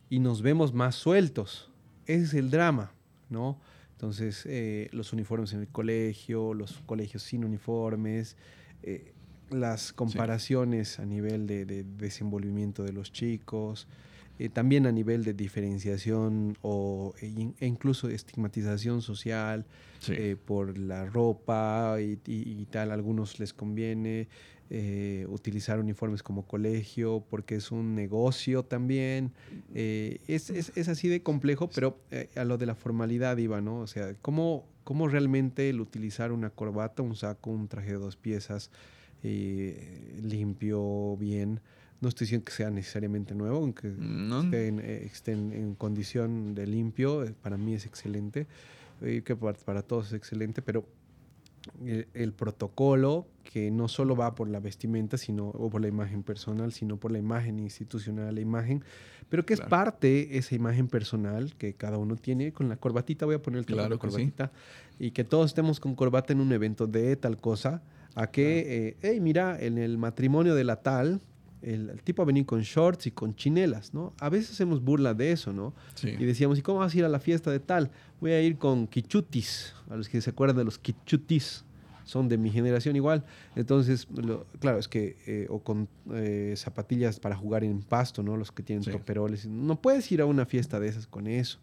y 0.10 0.20
nos 0.20 0.42
vemos 0.42 0.74
más 0.74 0.96
sueltos. 0.96 1.72
Ese 2.06 2.24
es 2.24 2.34
el 2.36 2.52
drama, 2.52 2.94
¿no? 3.30 3.60
Entonces, 3.94 4.44
eh, 4.46 4.90
los 4.92 5.14
uniformes 5.14 5.54
en 5.54 5.62
el 5.62 5.70
colegio, 5.70 6.54
los 6.54 6.82
colegios 6.86 7.24
sin 7.24 7.46
uniformes, 7.46 8.36
eh, 8.82 9.13
las 9.56 9.94
comparaciones 9.94 11.00
a 11.00 11.06
nivel 11.06 11.48
de, 11.48 11.84
desenvolvimiento 11.84 12.84
de 12.84 12.94
los 12.94 13.12
chicos, 13.12 13.88
eh, 14.40 14.50
también 14.50 14.88
a 14.88 14.92
nivel 14.92 15.24
de 15.24 15.34
diferenciación 15.34 16.58
o, 16.62 17.14
e, 17.22 17.52
e 17.60 17.68
incluso 17.68 18.10
estigmatización 18.10 19.02
social 19.02 19.66
eh, 20.10 20.36
por 20.44 20.78
la 20.78 21.06
ropa 21.06 21.98
y, 22.00 22.66
tal. 22.72 22.92
A 22.92 22.96
algunos 22.96 23.40
les 23.40 23.54
conviene 23.54 24.28
eh, 24.70 25.28
utilizar 25.30 25.80
uniformes 25.80 26.24
como 26.24 26.48
colegio 26.48 27.24
porque 27.30 27.56
es 27.56 27.72
un 27.72 27.94
negocio 27.94 28.64
también. 28.64 29.32
Es, 29.74 30.50
es, 30.50 30.88
así 30.90 31.08
de 31.10 31.22
complejo, 31.22 31.70
pero 31.70 32.00
a 32.36 32.44
lo 32.44 32.58
de 32.58 32.66
la 32.66 32.76
formalidad 32.76 33.38
iba, 33.38 33.62
¿no? 33.62 33.82
O 33.82 33.88
sea, 33.88 34.16
¿cómo, 34.22 34.66
cómo 34.84 35.08
realmente 35.08 35.70
el 35.70 35.80
utilizar 35.80 36.32
una 36.32 36.50
corbata, 36.50 37.04
un 37.04 37.16
saco, 37.16 37.52
un 37.52 37.68
traje 37.68 37.92
de 37.92 37.98
dos 37.98 38.16
piezas, 38.16 38.72
eh, 39.24 40.20
limpio, 40.22 41.16
bien. 41.18 41.62
No 42.02 42.10
estoy 42.10 42.26
diciendo 42.26 42.44
que 42.44 42.52
sea 42.52 42.70
necesariamente 42.70 43.34
nuevo, 43.34 43.58
aunque 43.58 43.88
eh, 43.88 45.10
estén, 45.10 45.54
en 45.54 45.76
condición 45.76 46.54
de 46.54 46.68
limpio, 46.68 47.24
eh, 47.24 47.34
para 47.42 47.56
mí 47.56 47.74
es 47.74 47.86
excelente, 47.86 48.46
que 49.00 49.36
para, 49.36 49.82
todos 49.82 50.08
es 50.08 50.14
excelente, 50.14 50.62
pero 50.62 50.86
el, 51.86 52.32
protocolo, 52.34 53.28
que 53.44 53.70
no 53.70 53.88
solo 53.90 54.16
va 54.16 54.36
por 54.36 54.48
la 54.48 54.60
vestimenta, 54.60 55.18
sino, 55.18 55.48
o 55.48 55.70
por 55.70 55.82
la 55.82 55.88
imagen 55.88 56.24
personal, 56.24 56.72
sino 56.72 56.98
por 56.98 57.12
la 57.12 57.18
imagen 57.20 57.60
institucional, 57.60 58.36
la 58.36 58.42
imagen, 58.42 58.84
pero 59.30 59.46
que 59.46 59.54
es 59.54 59.62
parte 59.62 60.38
esa 60.38 60.56
imagen 60.56 60.88
personal 60.88 61.54
que 61.56 61.74
cada 61.74 61.98
uno 61.98 62.16
tiene 62.16 62.54
con 62.54 62.70
la 62.70 62.78
corbatita, 62.78 63.26
voy 63.26 63.36
a 63.36 63.42
poner 63.42 63.60
el 63.60 63.66
claro 63.66 64.00
corbatita, 64.00 64.52
y 65.00 65.12
que 65.12 65.24
todos 65.24 65.52
estemos 65.52 65.80
con 65.80 65.96
corbata 65.96 66.32
en 66.34 66.40
un 66.40 66.52
evento 66.54 66.88
de 66.88 67.16
tal 67.16 67.38
cosa, 67.38 67.82
a 68.16 68.28
que, 68.28 68.96
hey, 69.02 69.18
eh, 69.18 69.20
mira, 69.22 69.58
en 69.60 69.78
el 69.78 69.98
matrimonio 69.98 70.56
de 70.56 70.64
la 70.64 70.78
tal, 70.78 71.22
el, 71.64 72.02
tipo 72.04 72.22
va 72.22 72.26
a 72.26 72.28
venir 72.28 72.46
con 72.46 72.62
shorts 72.62 73.08
y 73.08 73.12
con 73.12 73.36
chinelas, 73.36 73.94
¿no? 73.94 74.14
A 74.20 74.30
veces 74.30 74.52
hacemos 74.52 74.84
burla 74.84 75.14
de 75.14 75.32
eso, 75.32 75.54
¿no? 75.54 75.74
Y 76.04 76.26
decíamos, 76.26 76.60
¿y 76.60 76.62
cómo 76.62 76.80
vas 76.80 76.94
a 76.94 76.98
ir 76.98 77.06
a 77.06 77.10
la 77.10 77.20
fiesta 77.20 77.52
de 77.52 77.60
tal? 77.60 77.90
Voy 78.20 78.32
a 78.32 78.42
ir 78.42 78.58
con 78.58 78.88
quichutis, 78.88 79.74
a 79.90 79.96
los 79.96 80.10
que 80.10 80.22
se 80.22 80.30
acuerdan 80.30 80.58
de 80.58 80.66
los 80.66 80.78
quichutis, 80.78 81.64
son 82.04 82.28
de 82.28 82.38
mi 82.38 82.52
generación 82.52 82.96
igual. 82.96 83.24
Entonces, 83.56 84.08
claro, 84.60 84.78
es 84.78 84.88
que, 84.88 85.18
eh, 85.26 85.48
o 85.50 85.60
con 85.60 85.88
eh, 86.14 86.54
zapatillas 86.58 87.20
para 87.20 87.36
jugar 87.36 87.64
en 87.64 87.82
pasto, 87.82 88.24
¿no? 88.24 88.36
Los 88.36 88.52
que 88.52 88.62
tienen 88.62 88.84
toperoles. 88.84 89.48
No 89.48 89.82
puedes 89.82 90.12
ir 90.12 90.22
a 90.22 90.26
una 90.26 90.46
fiesta 90.46 90.80
de 90.80 90.90
esas 90.90 91.08
con 91.08 91.28
eso, 91.28 91.60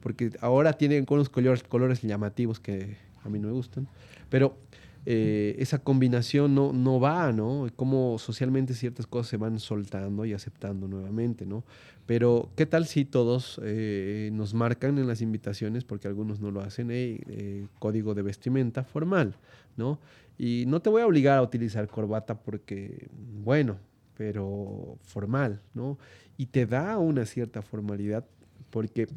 porque 0.00 0.32
ahora 0.40 0.72
tienen 0.72 1.04
con 1.04 1.16
unos 1.16 1.28
colores, 1.28 1.62
colores 1.62 2.00
llamativos 2.00 2.58
que 2.58 2.96
a 3.22 3.28
mí 3.28 3.38
no 3.38 3.48
me 3.48 3.54
gustan. 3.54 3.86
Pero 4.30 4.56
eh, 5.04 5.56
esa 5.58 5.78
combinación 5.78 6.54
no, 6.54 6.72
no 6.72 7.00
va, 7.00 7.32
¿no? 7.32 7.66
Como 7.74 8.18
socialmente 8.18 8.74
ciertas 8.74 9.06
cosas 9.06 9.28
se 9.28 9.36
van 9.36 9.58
soltando 9.58 10.24
y 10.24 10.32
aceptando 10.32 10.86
nuevamente, 10.86 11.44
¿no? 11.44 11.64
Pero, 12.06 12.50
¿qué 12.56 12.66
tal 12.66 12.86
si 12.86 13.04
todos 13.04 13.60
eh, 13.64 14.30
nos 14.32 14.54
marcan 14.54 14.98
en 14.98 15.08
las 15.08 15.20
invitaciones, 15.20 15.84
porque 15.84 16.06
algunos 16.06 16.40
no 16.40 16.50
lo 16.50 16.60
hacen, 16.60 16.88
eh, 16.90 17.66
código 17.80 18.14
de 18.14 18.22
vestimenta 18.22 18.84
formal, 18.84 19.34
¿no? 19.76 19.98
Y 20.38 20.64
no 20.66 20.80
te 20.80 20.90
voy 20.90 21.02
a 21.02 21.06
obligar 21.06 21.38
a 21.38 21.42
utilizar 21.42 21.88
corbata 21.88 22.40
porque, 22.40 23.08
bueno, 23.42 23.78
pero 24.16 24.98
formal, 25.02 25.62
¿no? 25.74 25.98
Y 26.36 26.46
te 26.46 26.66
da 26.66 26.98
una 26.98 27.26
cierta 27.26 27.62
formalidad 27.62 28.24
porque 28.70 29.08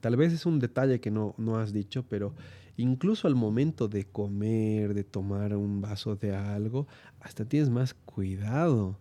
tal 0.00 0.16
vez 0.16 0.32
es 0.32 0.46
un 0.46 0.60
detalle 0.60 1.00
que 1.00 1.10
no, 1.10 1.34
no 1.38 1.58
has 1.58 1.72
dicho, 1.72 2.04
pero 2.08 2.34
incluso 2.78 3.26
al 3.26 3.34
momento 3.34 3.88
de 3.88 4.06
comer, 4.06 4.94
de 4.94 5.04
tomar 5.04 5.54
un 5.54 5.80
vaso 5.82 6.16
de 6.16 6.34
algo, 6.34 6.86
hasta 7.20 7.44
tienes 7.44 7.68
más 7.68 7.92
cuidado. 7.92 8.96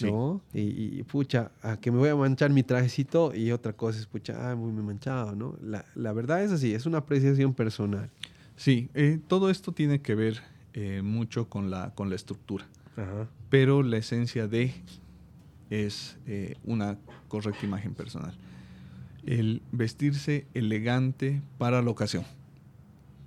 ¿no? 0.00 0.40
Y, 0.54 1.02
pucha, 1.04 1.50
a 1.60 1.76
que 1.76 1.90
me 1.90 1.98
voy 1.98 2.08
a 2.08 2.16
manchar 2.16 2.50
mi 2.50 2.62
trajecito 2.62 3.34
y 3.34 3.52
otra 3.52 3.72
cosa 3.72 3.98
es, 3.98 4.06
pucha, 4.06 4.50
ah, 4.50 4.54
muy 4.54 4.72
manchado, 4.82 5.34
¿no? 5.34 5.56
La, 5.60 6.12
verdad 6.12 6.42
es 6.42 6.52
así, 6.52 6.72
es 6.72 6.86
una 6.86 6.98
apreciación 6.98 7.52
personal. 7.52 8.10
Sí, 8.56 8.88
eh, 8.94 9.18
todo 9.26 9.50
esto 9.50 9.72
tiene 9.72 10.00
que 10.00 10.14
ver 10.14 10.40
eh, 10.72 11.02
mucho 11.02 11.48
con 11.48 11.70
la, 11.70 11.94
con 11.94 12.10
la 12.10 12.16
estructura. 12.16 12.66
Pero 13.48 13.84
la 13.84 13.98
esencia 13.98 14.48
de 14.48 14.74
es 15.70 16.16
eh, 16.26 16.56
una 16.64 16.98
correcta 17.28 17.64
imagen 17.64 17.94
personal. 17.94 18.34
El 19.24 19.62
vestirse 19.72 20.46
elegante 20.54 21.42
para 21.58 21.80
la 21.82 21.90
ocasión 21.90 22.24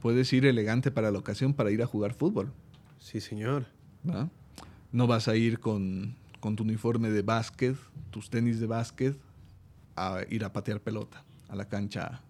puedes 0.01 0.33
ir 0.33 0.45
elegante 0.45 0.91
para 0.91 1.11
la 1.11 1.19
ocasión 1.19 1.53
para 1.53 1.71
ir 1.71 1.81
a 1.81 1.85
jugar 1.85 2.13
fútbol. 2.13 2.51
Sí, 2.99 3.21
señor. 3.21 3.65
¿No? 4.03 5.07
vas 5.07 5.27
a 5.27 5.35
ir 5.35 5.59
con, 5.59 6.15
tu 6.41 6.63
uniforme 6.63 7.09
de 7.11 7.21
básquet, 7.21 7.77
tus 8.09 8.29
tenis 8.29 8.59
de 8.59 8.67
básquet, 8.67 9.17
a 9.95 10.21
ir 10.29 10.43
a 10.43 10.51
patear 10.51 10.81
pelota 10.81 11.23
a 11.47 11.55
la 11.55 11.69
cancha 11.69 12.21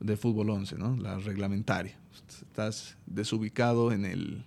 de 0.00 0.16
fútbol 0.16 0.50
11, 0.50 0.76
¿no? 0.78 0.96
La 0.96 1.18
reglamentaria. 1.18 1.96
Estás 2.28 2.96
desubicado 3.06 3.92
en 3.92 4.04
el... 4.04 4.44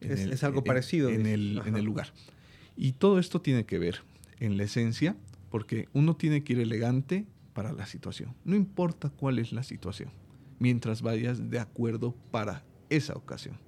es, 0.00 0.42
algo 0.44 0.64
parecido. 0.64 1.08
En 1.08 1.26
el, 1.26 1.62
en 1.64 1.76
el 1.76 1.84
lugar. 1.84 2.12
Y 2.76 2.92
todo 2.92 3.18
esto 3.18 3.40
tiene 3.40 3.64
que 3.64 3.78
ver 3.78 4.02
en 4.40 4.56
la 4.56 4.64
esencia, 4.64 5.16
porque 5.50 5.88
uno 5.92 6.16
tiene 6.16 6.42
que 6.42 6.54
ir 6.54 6.60
elegante 6.60 7.26
para 7.52 7.72
la 7.72 7.86
situación. 7.86 8.34
No 8.44 8.56
importa 8.56 9.10
cuál 9.10 9.38
es 9.38 9.52
la 9.52 9.62
situación 9.62 10.10
mientras 10.64 11.02
vayas 11.02 11.50
de 11.50 11.58
acuerdo 11.58 12.14
para 12.30 12.64
esa 12.88 13.12
ocasión. 13.12 13.58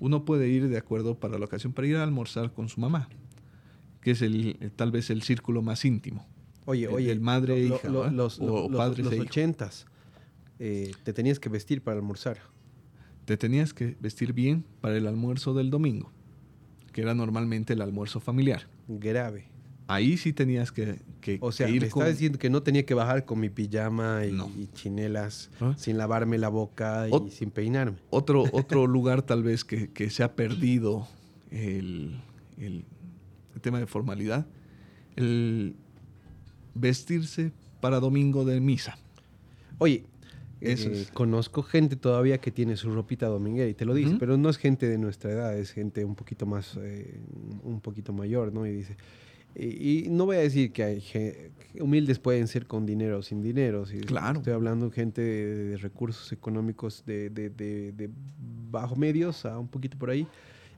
Uno 0.00 0.24
puede 0.24 0.48
ir 0.48 0.68
de 0.68 0.78
acuerdo 0.78 1.14
para 1.20 1.38
la 1.38 1.44
ocasión, 1.44 1.72
para 1.72 1.86
ir 1.86 1.96
a 1.96 2.02
almorzar 2.02 2.52
con 2.52 2.68
su 2.68 2.80
mamá, 2.80 3.08
que 4.00 4.10
es 4.10 4.20
el, 4.22 4.58
tal 4.74 4.90
vez 4.90 5.10
el 5.10 5.22
círculo 5.22 5.62
más 5.62 5.84
íntimo. 5.84 6.26
Oye, 6.64 6.88
oye, 6.88 7.12
el 7.12 7.20
madre 7.20 7.54
e 7.54 7.66
hija, 7.66 7.88
los, 7.88 8.40
o 8.40 8.68
padres 8.68 9.04
los 9.04 9.14
e 9.14 9.20
ochentas. 9.20 9.86
eh, 10.58 10.90
te 11.04 11.12
tenías 11.12 11.38
que 11.38 11.48
vestir 11.48 11.82
para 11.82 11.98
almorzar. 11.98 12.38
Te 13.26 13.36
tenías 13.36 13.72
que 13.72 13.96
vestir 14.00 14.32
bien 14.32 14.64
para 14.80 14.96
el 14.96 15.06
almuerzo 15.06 15.54
del 15.54 15.70
domingo, 15.70 16.10
que 16.92 17.02
era 17.02 17.14
normalmente 17.14 17.74
el 17.74 17.80
almuerzo 17.80 18.18
familiar. 18.18 18.66
Grave. 18.88 19.44
Ahí 19.90 20.16
sí 20.16 20.32
tenías 20.32 20.70
que, 20.72 21.00
que 21.20 21.38
O 21.40 21.50
sea, 21.52 21.66
que 21.66 21.72
ir 21.72 21.82
me 21.82 21.88
con- 21.90 22.06
diciendo 22.06 22.38
que 22.38 22.48
no 22.48 22.62
tenía 22.62 22.86
que 22.86 22.94
bajar 22.94 23.24
con 23.24 23.40
mi 23.40 23.48
pijama 23.50 24.24
y, 24.24 24.32
No. 24.32 24.48
y 24.56 24.68
chinelas, 24.68 25.50
¿Ah? 25.60 25.74
sin 25.76 25.98
lavarme 25.98 26.38
la 26.38 26.48
boca 26.48 27.08
y 27.08 27.30
sin 27.30 27.50
peinarme. 27.50 27.98
Otro, 28.10 28.44
otro 28.52 28.86
lugar 28.86 29.22
tal 29.22 29.42
vez 29.42 29.64
que, 29.64 29.90
que 29.90 30.08
se 30.10 30.22
ha 30.22 30.34
perdido 30.36 31.08
el, 31.50 32.20
el- 32.58 32.84
el 33.54 33.60
tema 33.60 33.80
de 33.80 33.86
formalidad, 33.86 34.46
el 35.16 35.74
vestirse 36.74 37.52
para 37.80 38.00
domingo 38.00 38.44
de 38.44 38.60
misa. 38.60 38.96
Oye, 39.78 40.04
Eso 40.60 40.88
eh, 40.88 41.02
es. 41.02 41.10
conozco 41.10 41.62
gente 41.62 41.96
todavía 41.96 42.38
que 42.38 42.50
tiene 42.50 42.76
su 42.76 42.90
ropita 42.92 43.26
dominguera 43.26 43.68
y 43.68 43.74
te 43.74 43.84
lo 43.84 43.94
dice, 43.94 44.16
pero 44.20 44.36
no 44.36 44.48
es 44.50 44.56
gente 44.58 44.86
de 44.88 44.98
nuestra 44.98 45.32
edad, 45.32 45.56
es 45.58 45.72
gente 45.72 46.04
un 46.04 46.14
poquito 46.14 46.46
más, 46.46 46.76
eh, 46.80 47.18
un 47.64 47.80
poquito 47.80 48.12
mayor, 48.12 48.52
¿no? 48.52 48.66
Y 48.66 48.72
dice, 48.72 48.96
y, 49.54 50.06
y 50.06 50.08
no 50.10 50.26
voy 50.26 50.36
a 50.36 50.40
decir 50.40 50.72
que 50.72 50.82
hay 50.82 51.00
que 51.00 51.50
humildes 51.80 52.18
pueden 52.18 52.48
ser 52.48 52.66
con 52.66 52.84
dinero 52.84 53.18
o 53.18 53.22
sin 53.22 53.42
dinero, 53.42 53.86
si 53.86 53.98
Claro. 54.00 54.38
estoy 54.40 54.52
hablando 54.54 54.86
de 54.88 54.92
gente 54.92 55.20
de, 55.22 55.64
de 55.70 55.76
recursos 55.76 56.32
económicos 56.32 57.04
de, 57.06 57.30
de, 57.30 57.48
de, 57.50 58.10
bajo 58.70 58.96
medios 58.96 59.44
a 59.46 59.58
un 59.58 59.68
poquito 59.68 59.96
por 59.98 60.10
ahí 60.10 60.26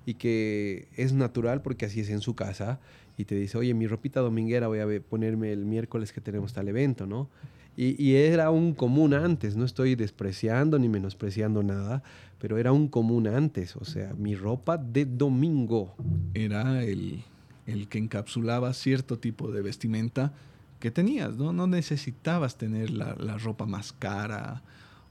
y 0.05 0.15
que 0.15 0.89
es 0.97 1.13
natural 1.13 1.63
porque 1.63 1.87
así 1.87 2.01
es 2.01 2.11
en 2.11 2.21
su 2.21 2.35
casa 2.35 2.79
y 3.17 3.25
te 3.25 3.35
dice, 3.37 3.57
oye, 3.59 3.73
mi 3.75 3.87
ropita 3.87 4.21
dominguera 4.21 4.69
voy 4.69 4.81
a 4.81 5.01
ponerme 5.01 5.53
el 5.53 5.65
miércoles 5.65 6.13
que 6.13 6.21
tenemos 6.21 6.53
tal 6.53 6.69
evento, 6.69 7.07
¿no? 7.07 7.29
Y, 7.75 8.03
y 8.03 8.17
era 8.17 8.51
un 8.51 8.75
común 8.75 9.15
antes, 9.15 9.57
no 9.57 9.65
estoy 9.65 9.95
despreciando 9.95 10.79
ni 10.79 10.91
menospreciando 10.91 11.63
nada, 11.63 12.03
pero 12.39 12.59
era 12.59 12.71
un 12.73 12.89
común 12.89 13.27
antes, 13.27 13.77
o 13.77 13.85
sea, 13.87 14.13
mi 14.15 14.35
ropa 14.35 14.77
de 14.77 15.07
domingo. 15.07 15.95
Era 16.35 16.85
el, 16.85 17.23
el 17.67 17.89
que 17.89 17.99
encapsulaba 17.99 18.73
cierto 18.75 19.19
tipo 19.19 19.51
de 19.51 19.63
vestimenta 19.63 20.33
que 20.81 20.91
tenías, 20.91 21.37
¿no? 21.37 21.53
No 21.53 21.67
necesitabas 21.67 22.57
tener 22.57 22.91
la, 22.91 23.15
la 23.15 23.39
ropa 23.39 23.67
más 23.67 23.93
cara 23.93 24.63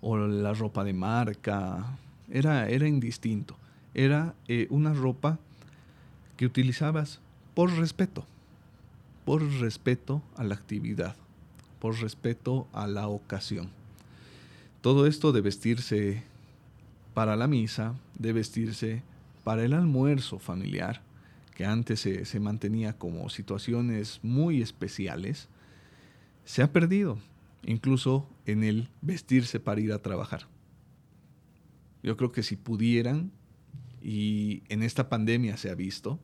o 0.02 0.18
la 0.18 0.54
ropa 0.54 0.84
de 0.84 0.94
marca. 0.94 1.98
Era, 2.30 2.68
era 2.70 2.88
indistinto. 2.88 3.56
Era 3.94 4.34
eh, 4.48 4.68
una 4.70 4.94
ropa 4.94 5.40
que 6.36 6.46
utilizabas 6.46 7.20
por 7.54 7.72
respeto. 7.72 8.26
Por 9.26 9.44
respeto 9.60 10.22
a 10.36 10.44
la 10.44 10.56
actividad. 10.56 11.16
Por 11.80 12.02
respeto 12.02 12.68
a 12.74 12.88
la 12.88 13.08
ocasión. 13.08 13.70
Todo 14.82 15.06
esto 15.06 15.32
de 15.32 15.42
vestirse 15.42 16.24
para 17.14 17.36
la 17.36 17.48
misa, 17.48 17.94
de 18.18 18.34
vestirse 18.34 19.04
para 19.44 19.64
el 19.64 19.74
almuerzo 19.74 20.40
familiar, 20.40 21.02
que 21.62 21.68
antes 21.68 22.00
se, 22.00 22.26
se 22.26 22.40
mantenía 22.40 22.98
como 22.98 23.30
situaciones 23.30 24.20
muy 24.24 24.64
especiales, 24.64 25.48
se 26.44 26.64
ha 26.64 26.72
perdido, 26.74 27.20
incluso 27.64 28.28
en 28.48 28.64
el 28.64 28.88
vestirse 29.04 29.60
para 29.60 29.80
ir 29.80 29.94
a 29.94 30.00
trabajar. 30.00 30.48
Yo 32.02 32.18
creo 32.18 32.32
que 32.32 32.42
si 32.42 32.56
pudieran, 32.56 33.32
y 34.02 34.64
en 34.70 34.82
esta 34.82 35.08
pandemia 35.08 35.56
se 35.58 35.70
ha 35.70 35.76
visto, 35.76 36.20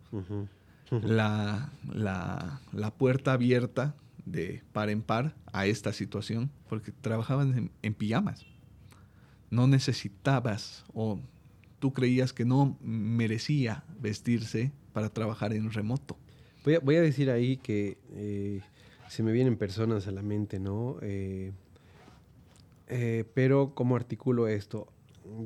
la, 0.89 1.71
la- 1.93 2.61
la 2.73 2.91
puerta 2.95 3.33
abierta 3.33 3.95
de 4.25 4.63
par 4.73 4.89
en 4.89 5.03
par 5.03 5.35
a 5.53 5.67
esta 5.67 5.93
situación, 5.93 6.49
porque 6.67 6.91
trabajaban 6.91 7.55
en, 7.55 7.71
en 7.83 7.93
pijamas. 7.93 8.43
No 9.51 9.67
necesitabas 9.67 10.83
o 10.95 11.19
tú 11.77 11.93
creías 11.93 12.33
que 12.33 12.43
no 12.43 12.75
merecía 12.81 13.83
vestirse 14.01 14.71
para 14.97 15.09
trabajar 15.09 15.53
en 15.53 15.71
remoto. 15.71 16.17
Voy 16.63 16.95
a, 16.95 17.01
decir 17.01 17.29
ahí 17.29 17.57
que 17.57 17.99
eh, 18.15 18.61
se 19.07 19.21
me 19.21 19.31
vienen 19.31 19.55
personas 19.55 20.07
a 20.07 20.11
la 20.11 20.23
mente, 20.23 20.59
¿no? 20.59 20.97
Eh, 21.03 21.51
eh, 22.87 23.23
pero 23.35 23.75
¿cómo 23.75 23.95
articulo 23.95 24.47
esto? 24.47 24.87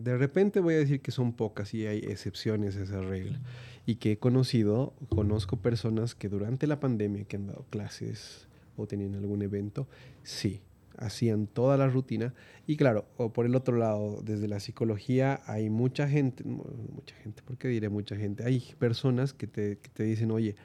De 0.01 0.17
repente 0.17 0.61
voy 0.61 0.75
a 0.75 0.77
decir 0.77 1.01
que 1.01 1.11
son 1.11 1.33
pocas 1.33 1.73
y 1.73 1.85
hay 1.85 1.97
excepciones 1.97 2.77
a 2.77 2.83
esa 2.83 3.01
regla. 3.01 3.41
Y 3.85 3.95
que 3.95 4.13
he 4.13 4.17
conocido, 4.19 4.93
conozco 5.09 5.57
personas 5.57 6.15
que 6.15 6.29
durante 6.29 6.65
la 6.65 6.79
pandemia 6.79 7.25
que 7.25 7.35
han 7.35 7.47
dado 7.47 7.65
clases 7.69 8.47
o 8.77 8.87
tenían 8.87 9.15
algún 9.15 9.41
evento, 9.41 9.85
sí, 10.23 10.61
hacían 11.01 11.47
toda 11.47 11.75
la 11.77 11.87
rutina. 11.87 12.33
Y 12.67 12.77
claro, 12.77 13.05
o 13.17 13.33
por 13.33 13.45
el 13.45 13.55
otro 13.55 13.75
lado, 13.77 14.21
desde 14.23 14.47
la 14.47 14.59
psicología 14.59 15.41
hay 15.45 15.69
mucha 15.69 16.07
gente, 16.07 16.43
mu- 16.43 16.63
mucha 16.95 17.15
gente, 17.17 17.41
¿por 17.43 17.57
qué 17.57 17.67
diré 17.67 17.89
mucha 17.89 18.15
gente? 18.15 18.45
Hay 18.45 18.63
personas 18.79 19.33
que 19.33 19.47
te, 19.47 19.77
que 19.79 19.89
te 19.89 20.03
dicen, 20.03 20.31
oye, 20.31 20.55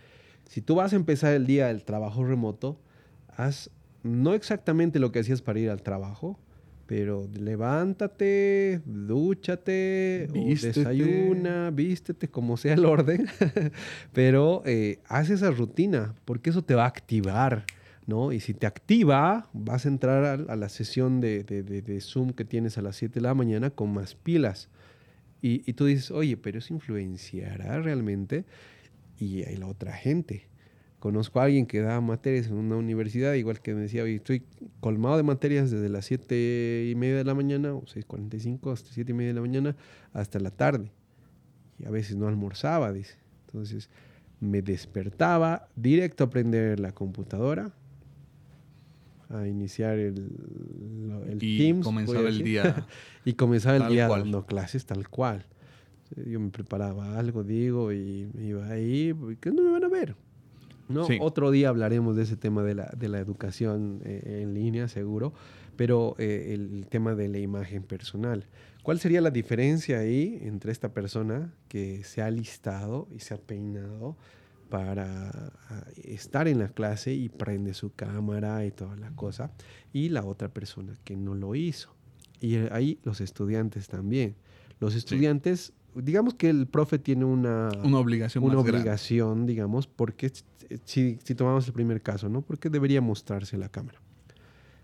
si 0.49 0.61
tú 0.63 0.77
vas 0.77 0.93
a 0.93 0.97
empezar 0.97 1.35
el 1.35 1.47
día 1.47 1.67
del 1.67 1.85
trabajo 1.85 2.25
remoto, 2.25 2.79
haz 3.29 3.71
no 4.03 4.35
exactamente 4.35 4.99
lo 5.01 5.11
que 5.11 5.19
hacías 5.21 5.43
para 5.43 5.59
ir 5.59 5.71
al 5.71 5.83
trabajo, 5.83 6.39
pero 6.87 7.29
levántate, 7.35 8.81
dúchate, 8.85 10.29
Vístete. 10.33 10.81
desayuna, 10.81 11.71
vístete, 11.73 12.29
como 12.29 12.57
sea 12.57 12.75
el 12.75 12.85
orden, 12.85 13.27
pero 14.13 14.63
eh, 14.67 15.01
haz 15.09 15.31
esa 15.31 15.51
rutina, 15.51 16.15
porque 16.25 16.51
eso 16.51 16.63
te 16.63 16.75
va 16.75 16.85
a 16.85 16.89
activar, 16.89 17.65
¿no? 18.07 18.33
Y 18.33 18.41
si 18.41 18.55
te 18.55 18.67
activa, 18.67 19.49
vas 19.53 19.85
a 19.87 19.89
entrar 19.89 20.47
a, 20.49 20.57
la 20.57 20.69
sesión 20.69 21.21
de, 21.21 21.45
de- 21.45 21.63
de- 21.63 21.83
de 21.83 22.01
Zoom 22.01 22.31
que 22.33 22.45
tienes 22.45 22.79
a 22.79 22.83
las 22.83 22.97
7 22.97 23.15
de 23.17 23.21
la 23.23 23.35
mañana 23.35 23.71
con 23.71 23.93
más 23.93 24.15
pilas. 24.15 24.69
Y, 25.43 25.69
y 25.69 25.75
tú 25.75 25.87
dices, 25.87 26.11
oye, 26.11 26.37
pero 26.37 26.59
eso 26.59 26.73
influenciará 26.75 27.81
realmente. 27.81 28.45
Y 29.19 29.43
hay 29.45 29.57
la 29.57 29.67
otra 29.67 29.93
gente. 29.93 30.49
Conozco 30.99 31.41
a 31.41 31.45
alguien 31.45 31.67
que 31.67 31.81
da 31.81 32.01
materias 32.01 32.47
en 32.49 32.55
una 32.55 32.77
universidad, 32.77 33.35
igual 33.35 33.61
que 33.61 33.75
me 33.75 33.83
decía, 33.83 34.03
oye, 34.03 34.17
estoy 34.17 34.45
colmado 34.81 35.17
de 35.17 35.23
materias 35.23 35.71
desde 35.71 35.89
las 35.89 36.07
7 36.07 36.89
y 36.91 36.95
media 36.95 37.17
de 37.19 37.25
la 37.25 37.35
mañana, 37.35 37.75
o 37.75 37.83
6.45 37.83 38.73
hasta 38.73 38.91
7 38.93 39.13
y 39.13 39.15
media 39.15 39.29
de 39.29 39.35
la 39.35 39.41
mañana, 39.43 39.77
hasta 40.13 40.41
la 40.41 40.51
tarde. 40.51 40.91
Y 41.79 41.87
a 41.87 41.91
veces 41.91 42.17
no 42.17 42.29
almorzaba, 42.29 42.93
dice. 42.93 43.17
Entonces 43.47 43.91
me 44.41 44.63
despertaba 44.63 45.69
directo 45.77 46.25
a 46.25 46.31
prender 46.31 46.81
la 46.81 46.93
computadora, 46.93 47.73
a 49.29 49.47
iniciar 49.47 49.99
el, 49.99 50.31
el 51.29 51.39
Y 51.43 51.59
Teams. 51.59 51.85
comenzaba 51.85 52.29
el 52.29 52.43
día 52.43 52.87
y 53.25 53.33
comenzaba 53.35 53.77
el 53.77 53.93
día 53.93 54.09
cual. 54.09 54.23
dando 54.23 54.47
clases 54.47 54.87
tal 54.87 55.09
cual. 55.09 55.47
Yo 56.25 56.39
me 56.39 56.51
preparaba 56.51 57.19
algo, 57.19 57.43
digo, 57.43 57.93
y 57.93 58.29
iba 58.41 58.69
ahí, 58.69 59.13
que 59.41 59.51
no 59.51 59.63
me 59.63 59.71
van 59.73 59.85
a 59.85 59.89
ver. 59.89 60.15
¿no? 60.89 61.05
Sí. 61.07 61.19
Otro 61.21 61.51
día 61.51 61.69
hablaremos 61.69 62.15
de 62.17 62.23
ese 62.23 62.37
tema 62.37 62.63
de 62.63 62.75
la, 62.75 62.87
de 62.97 63.09
la 63.09 63.19
educación 63.19 64.01
eh, 64.05 64.41
en 64.43 64.55
línea, 64.55 64.87
seguro, 64.87 65.33
pero 65.75 66.15
eh, 66.19 66.53
el 66.55 66.87
tema 66.89 67.17
de 67.17 67.29
la 67.29 67.39
imagen 67.39 67.83
personal. 67.83 68.45
¿Cuál 68.85 69.01
sería 69.01 69.21
la 69.21 69.31
diferencia 69.33 69.99
ahí 69.99 70.39
entre 70.43 70.71
esta 70.71 70.93
persona 70.95 71.53
que 71.69 72.05
se 72.05 72.23
ha 72.23 72.31
listado 72.31 73.09
y 73.13 73.19
se 73.19 73.35
ha 73.35 73.39
peinado 73.39 74.17
para 74.69 75.31
ah, 75.69 75.85
estar 76.05 76.49
en 76.49 76.59
la 76.59 76.69
clase 76.69 77.15
y 77.15 77.29
prende 77.29 77.75
su 77.75 77.95
cámara 77.95 78.65
y 78.65 78.71
toda 78.71 78.97
la 78.97 79.11
cosa, 79.11 79.51
y 79.93 80.09
la 80.09 80.25
otra 80.25 80.49
persona 80.49 80.95
que 81.05 81.17
no 81.17 81.35
lo 81.35 81.55
hizo? 81.55 81.95
Y 82.41 82.57
ahí 82.71 82.99
los 83.03 83.21
estudiantes 83.21 83.89
también. 83.89 84.37
Los 84.79 84.95
estudiantes, 84.95 85.73
digamos 85.95 86.35
que 86.35 86.51
el 86.51 86.67
profe 86.67 86.99
tiene 86.99 87.25
una, 87.25 87.71
una 87.83 87.99
obligación 87.99 88.45
una 88.45 88.55
grande. 88.55 88.71
obligación, 88.73 89.47
digamos, 89.47 89.87
porque 89.87 90.31
si, 90.85 91.19
si 91.23 91.35
tomamos 91.35 91.67
el 91.67 91.73
primer 91.73 92.03
caso, 92.03 92.29
¿no? 92.29 92.43
Porque 92.43 92.69
debería 92.69 93.01
mostrarse 93.01 93.57
la 93.57 93.69
cámara. 93.71 94.01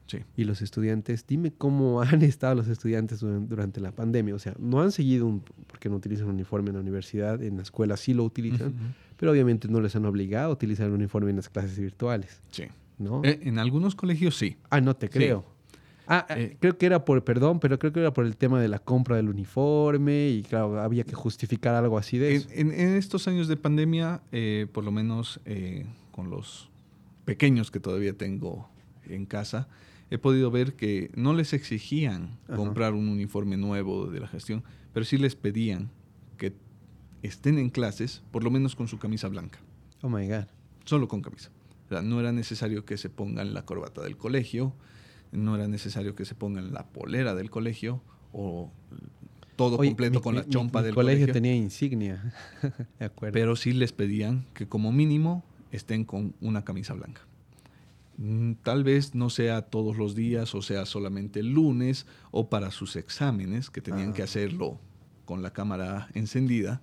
Sí. 0.07 0.19
Y 0.37 0.45
los 0.45 0.61
estudiantes, 0.62 1.27
dime 1.27 1.53
cómo 1.57 2.01
han 2.03 2.23
estado 2.23 2.55
los 2.57 2.69
estudiantes 2.69 3.20
duran- 3.23 3.49
durante 3.49 3.81
la 3.81 3.93
pandemia. 3.93 4.35
O 4.35 4.39
sea, 4.39 4.55
no 4.59 4.81
han 4.83 4.93
seguido, 4.93 5.27
un, 5.27 5.43
porque 5.66 5.89
no 5.89 5.97
utilizan 5.97 6.29
uniforme 6.29 6.69
en 6.70 6.74
la 6.77 6.81
universidad, 6.81 7.43
en 7.43 7.57
la 7.57 7.62
escuela 7.62 7.97
sí 7.97 8.12
lo 8.15 8.24
utilizan, 8.24 8.74
pero 9.16 9.33
obviamente 9.33 9.69
no 9.69 9.81
les 9.81 9.95
han 9.97 10.05
obligado 10.05 10.51
a 10.51 10.53
utilizar 10.53 10.87
el 10.87 10.93
uniforme 10.93 11.31
en 11.31 11.37
las 11.37 11.49
clases 11.49 11.79
virtuales, 11.79 12.43
Sí. 12.51 12.65
¿no? 12.99 13.23
Eh, 13.24 13.41
en 13.43 13.59
algunos 13.59 13.95
colegios 13.95 14.37
sí. 14.37 14.57
ah, 14.70 14.81
no 14.81 14.95
te 14.97 15.09
creo. 15.09 15.45
Ah, 16.09 16.27
ah, 16.29 16.39
Eh. 16.39 16.57
creo 16.61 16.77
que 16.77 16.85
era 16.87 17.05
por, 17.05 17.23
perdón, 17.24 17.61
pero 17.61 17.79
creo 17.79 17.93
que 17.93 18.01
era 18.01 18.12
por 18.12 18.27
el 18.27 18.37
tema 18.37 18.61
de 18.61 18.66
la 18.69 18.81
compra 18.81 19.15
del 19.16 19.29
uniforme 19.29 20.29
y 20.31 20.43
claro, 20.43 20.81
había 20.81 21.05
que 21.05 21.15
justificar 21.15 21.74
algo 21.77 21.97
así 21.97 22.19
de 22.19 22.35
eso. 22.35 22.49
en- 22.53 22.73
en 22.73 22.97
estos 22.97 23.29
años 23.29 23.47
de 23.47 23.57
pandemia, 23.57 24.20
eh, 24.33 24.66
por 24.73 24.83
lo 24.85 24.91
menos 24.91 25.41
eh, 25.47 25.87
con 26.11 26.29
los 26.29 26.69
pequeños 27.24 27.70
que 27.70 27.79
todavía 27.81 28.12
tengo 28.15 28.69
en 29.07 29.27
casa, 29.27 29.69
he 30.12 30.18
podido 30.18 30.51
ver 30.51 30.74
que 30.74 31.10
no 31.14 31.32
les 31.32 31.52
exigían 31.55 32.39
Ajá. 32.47 32.56
comprar 32.56 32.93
un 32.93 33.09
uniforme 33.09 33.56
nuevo 33.56 34.06
de 34.06 34.20
la 34.20 34.28
gestión, 34.28 34.62
pero 34.93 35.05
sí 35.06 35.16
les 35.16 35.36
pedían 35.36 35.90
que 36.36 36.52
estén 37.22 37.59
en 37.59 37.70
clases, 37.70 38.22
por 38.30 38.44
lo 38.44 38.51
menos 38.51 38.76
con 38.76 38.89
su 38.89 38.98
camisa 38.98 39.28
blanca, 39.28 39.59
Oh 40.02 40.09
my 40.10 40.26
God. 40.28 40.47
solo 40.84 41.09
con 41.09 41.22
camisa. 41.22 41.51
O 41.86 41.89
sea, 41.89 42.02
no 42.02 42.20
era 42.20 42.32
necesario 42.32 42.84
que 42.84 42.97
se 42.98 43.09
pongan 43.09 43.55
la 43.55 43.64
corbata 43.64 44.02
del 44.02 44.16
colegio, 44.16 44.74
no 45.32 45.55
era 45.56 45.66
necesario 45.66 46.14
que 46.14 46.24
se 46.26 46.34
pongan 46.34 46.72
la 46.74 46.86
polera 46.89 47.34
del 47.34 47.48
colegio 47.51 48.02
o 48.32 48.70
todo 49.56 49.76
completo 49.78 50.20
con 50.20 50.34
la 50.34 50.47
chompa 50.47 50.80
mi 50.80 50.86
del 50.86 50.94
colegio. 50.94 51.26
colegio 51.26 51.32
tenía 51.32 51.55
insignia, 51.55 52.34
de 52.98 53.05
acuerdo. 53.06 53.32
Pero 53.32 53.56
sí 53.56 53.72
les 53.72 53.93
pedían 53.93 54.44
que 54.55 54.66
como 54.68 54.93
mínimo 54.93 55.44
estén 55.70 56.05
con 56.05 56.34
una 56.40 56.64
camisa 56.64 56.93
blanca. 56.94 57.22
Mm, 58.24 58.53
tal 58.62 58.85
vez 58.85 59.16
no 59.16 59.31
sea 59.31 59.62
todos 59.62 59.97
los 59.97 60.15
días 60.15 60.55
o 60.55 60.62
sea 60.62 60.86
solamente 60.86 61.40
el 61.40 61.49
lunes 61.55 62.07
o 62.31 62.49
para 62.49 62.70
sus 62.70 62.94
exámenes 62.94 63.69
que 63.69 63.81
tenían 63.81 64.12
que 64.12 64.23
hacerlo 64.23 64.78
con 65.24 65.43
la 65.43 65.53
cámara 65.53 66.09
encendida. 66.15 66.81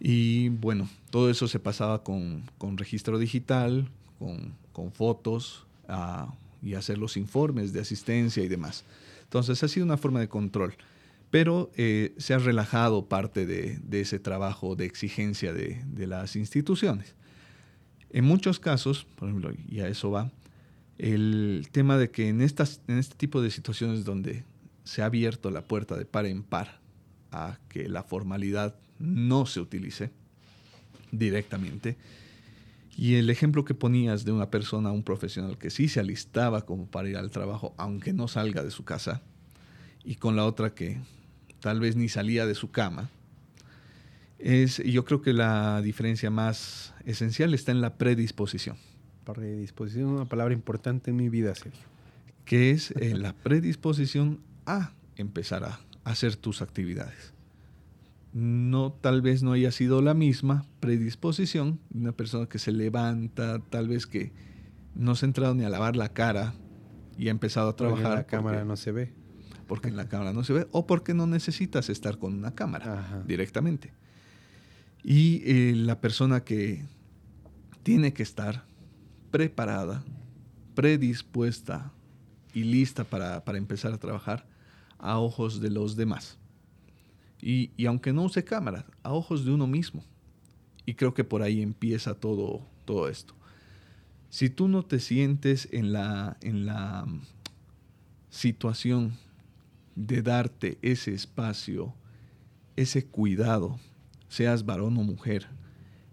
Y 0.00 0.48
bueno, 0.48 0.88
todo 1.10 1.28
eso 1.28 1.48
se 1.48 1.58
pasaba 1.58 2.02
con, 2.02 2.44
registro 2.78 3.18
digital, 3.18 3.90
con, 4.72 4.90
fotos 4.92 5.66
ah, 5.86 6.32
y 6.62 6.74
hacer 6.74 6.96
los 6.96 7.18
informes 7.18 7.74
de 7.74 7.80
asistencia 7.80 8.42
y 8.42 8.48
demás. 8.48 8.86
Entonces 9.24 9.62
ha 9.62 9.68
sido 9.68 9.84
una 9.84 9.98
forma 9.98 10.20
de 10.20 10.28
control, 10.28 10.74
pero 11.30 11.70
eh, 11.76 12.14
se 12.16 12.32
ha 12.32 12.38
relajado 12.38 13.04
parte 13.04 13.44
de, 13.44 13.80
ese 14.00 14.18
trabajo 14.18 14.76
de 14.76 14.86
exigencia 14.86 15.52
de, 15.52 15.84
de 15.84 16.06
las 16.06 16.36
instituciones. 16.36 17.14
En 18.12 18.24
muchos 18.24 18.60
casos, 18.60 19.06
por 19.16 19.28
ejemplo, 19.28 19.52
y 19.68 19.80
a 19.80 19.88
eso 19.88 20.10
va, 20.10 20.30
el 20.98 21.68
tema 21.72 21.96
de 21.96 22.10
que 22.10 22.28
en, 22.28 22.42
estas, 22.42 22.82
en 22.86 22.98
este 22.98 23.16
tipo 23.16 23.40
de 23.40 23.50
situaciones 23.50 24.04
donde 24.04 24.44
se 24.84 25.02
ha 25.02 25.06
abierto 25.06 25.50
la 25.50 25.62
puerta 25.62 25.96
de 25.96 26.04
par 26.04 26.26
en 26.26 26.42
par 26.42 26.80
a 27.30 27.58
que 27.70 27.88
la 27.88 28.02
formalidad 28.02 28.74
no 28.98 29.46
se 29.46 29.60
utilice 29.60 30.10
directamente, 31.10 31.96
y 32.94 33.14
el 33.14 33.30
ejemplo 33.30 33.64
que 33.64 33.74
ponías 33.74 34.26
de 34.26 34.32
una 34.32 34.50
persona, 34.50 34.92
un 34.92 35.02
profesional 35.02 35.56
que 35.56 35.70
sí 35.70 35.88
se 35.88 36.00
alistaba 36.00 36.66
como 36.66 36.86
para 36.86 37.08
ir 37.08 37.16
al 37.16 37.30
trabajo, 37.30 37.74
aunque 37.78 38.12
no 38.12 38.28
salga 38.28 38.62
de 38.62 38.70
su 38.70 38.84
casa, 38.84 39.22
y 40.04 40.16
con 40.16 40.36
la 40.36 40.44
otra 40.44 40.74
que 40.74 41.00
tal 41.60 41.80
vez 41.80 41.96
ni 41.96 42.10
salía 42.10 42.44
de 42.44 42.54
su 42.54 42.70
cama, 42.70 43.08
es, 44.42 44.78
yo 44.78 45.04
creo 45.04 45.22
que 45.22 45.32
la 45.32 45.80
diferencia 45.82 46.30
más 46.30 46.94
esencial 47.04 47.54
está 47.54 47.70
en 47.70 47.80
la 47.80 47.96
predisposición. 47.96 48.76
Predisposición 49.24 50.08
es 50.08 50.10
una 50.16 50.24
palabra 50.24 50.52
importante 50.52 51.10
en 51.10 51.16
mi 51.16 51.28
vida, 51.28 51.54
Sergio. 51.54 51.86
Que 52.44 52.72
es 52.72 52.90
eh, 52.92 53.14
la 53.14 53.34
predisposición 53.34 54.40
a 54.66 54.92
empezar 55.16 55.64
a 55.64 55.78
hacer 56.02 56.34
tus 56.34 56.60
actividades. 56.60 57.32
No, 58.32 58.92
tal 58.92 59.22
vez 59.22 59.44
no 59.44 59.52
haya 59.52 59.70
sido 59.70 60.02
la 60.02 60.14
misma 60.14 60.66
predisposición 60.80 61.78
de 61.90 62.00
una 62.00 62.12
persona 62.12 62.46
que 62.46 62.58
se 62.58 62.72
levanta, 62.72 63.60
tal 63.70 63.86
vez 63.86 64.06
que 64.06 64.32
no 64.94 65.14
se 65.14 65.26
ha 65.26 65.28
entrado 65.28 65.54
ni 65.54 65.64
a 65.64 65.68
lavar 65.68 65.94
la 65.94 66.08
cara 66.08 66.54
y 67.16 67.28
ha 67.28 67.30
empezado 67.30 67.68
a 67.68 67.76
trabajar. 67.76 68.02
Porque 68.02 68.10
en 68.10 68.16
la 68.16 68.26
cámara 68.26 68.64
no 68.64 68.76
se 68.76 68.90
ve. 68.90 69.12
Porque 69.68 69.88
en 69.88 69.96
la 69.96 70.08
cámara 70.08 70.32
no 70.32 70.42
se 70.42 70.52
ve 70.52 70.66
o 70.72 70.86
porque 70.86 71.14
no 71.14 71.28
necesitas 71.28 71.88
estar 71.90 72.18
con 72.18 72.34
una 72.34 72.54
cámara 72.54 73.22
directamente. 73.24 73.92
Y 75.04 75.42
eh, 75.44 75.74
la 75.74 76.00
persona 76.00 76.44
que 76.44 76.84
tiene 77.82 78.12
que 78.12 78.22
estar 78.22 78.64
preparada, 79.30 80.04
predispuesta 80.74 81.92
y 82.54 82.64
lista 82.64 83.04
para, 83.04 83.42
empezar 83.56 83.92
a 83.92 83.98
trabajar 83.98 84.46
a 84.98 85.18
ojos 85.18 85.60
de 85.60 85.70
los 85.70 85.96
demás. 85.96 86.38
Y, 87.40 87.72
aunque 87.86 88.12
no 88.12 88.22
use 88.22 88.44
cámara, 88.44 88.86
a 89.02 89.12
ojos 89.12 89.44
de 89.44 89.50
uno 89.50 89.66
mismo. 89.66 90.04
Y 90.86 90.94
creo 90.94 91.14
que 91.14 91.24
por 91.24 91.42
ahí 91.42 91.60
empieza 91.60 92.14
todo, 92.14 92.64
todo 92.84 93.08
esto. 93.08 93.34
Si 94.30 94.48
tú 94.48 94.68
no 94.68 94.84
te 94.84 95.00
sientes 95.00 95.68
en 95.72 95.92
la, 95.92 96.36
en 96.40 96.66
la 96.66 97.04
mm, 97.04 97.20
situación 98.30 99.12
de 99.96 100.22
darte 100.22 100.78
ese 100.82 101.12
espacio, 101.12 101.94
ese 102.76 103.04
cuidado, 103.04 103.78
seas 104.32 104.64
varón 104.64 104.96
o 104.96 105.02
mujer, 105.02 105.46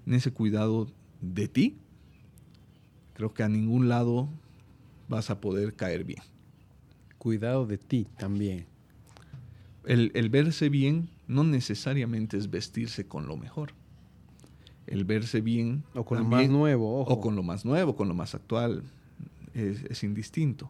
en 0.06 0.14
ese 0.14 0.34
cuidado 0.34 0.92
de 1.22 1.48
ti, 1.48 1.78
creo 3.14 3.34
que 3.34 3.44
a 3.44 3.48
ningún 3.48 3.88
lado 3.88 4.28
vas 5.08 5.30
a 5.30 5.40
poder 5.40 5.74
caer 5.74 6.04
bien. 6.04 6.22
Cuidado 7.18 7.66
de 7.66 7.78
ti 7.78 8.08
también. 8.18 8.66
El, 9.86 10.30
verse 10.30 10.68
bien 10.68 11.10
no 11.28 11.46
necesariamente 11.46 12.38
es 12.38 12.50
vestirse 12.50 13.08
con 13.08 13.26
lo 13.26 13.38
mejor. 13.38 13.72
El 14.86 15.06
verse 15.06 15.40
bien. 15.40 15.84
O 15.94 16.04
con 16.04 16.18
lo 16.20 16.26
más 16.26 16.50
nuevo, 16.50 17.06
O 17.06 17.22
con 17.22 17.38
lo 17.38 17.44
más 17.44 17.64
nuevo, 17.64 17.96
con 17.96 18.10
lo 18.10 18.14
más 18.14 18.36
actual. 18.36 18.84
Es, 19.54 19.84
es 19.84 20.04
indistinto. 20.04 20.70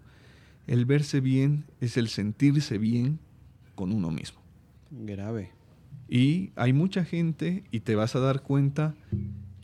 El 0.68 0.86
verse 0.86 1.20
bien 1.20 1.66
es 1.82 1.98
el 1.98 2.10
sentirse 2.10 2.78
bien 2.78 3.18
con 3.74 3.92
uno 3.92 4.12
mismo. 4.12 4.40
Grave. 4.92 5.59
Y 6.10 6.52
hay 6.56 6.74
mucha 6.74 7.06
gente, 7.06 7.64
y 7.70 7.82
te 7.82 7.96
vas 7.96 8.16
a 8.16 8.20
dar 8.20 8.42
cuenta, 8.42 8.96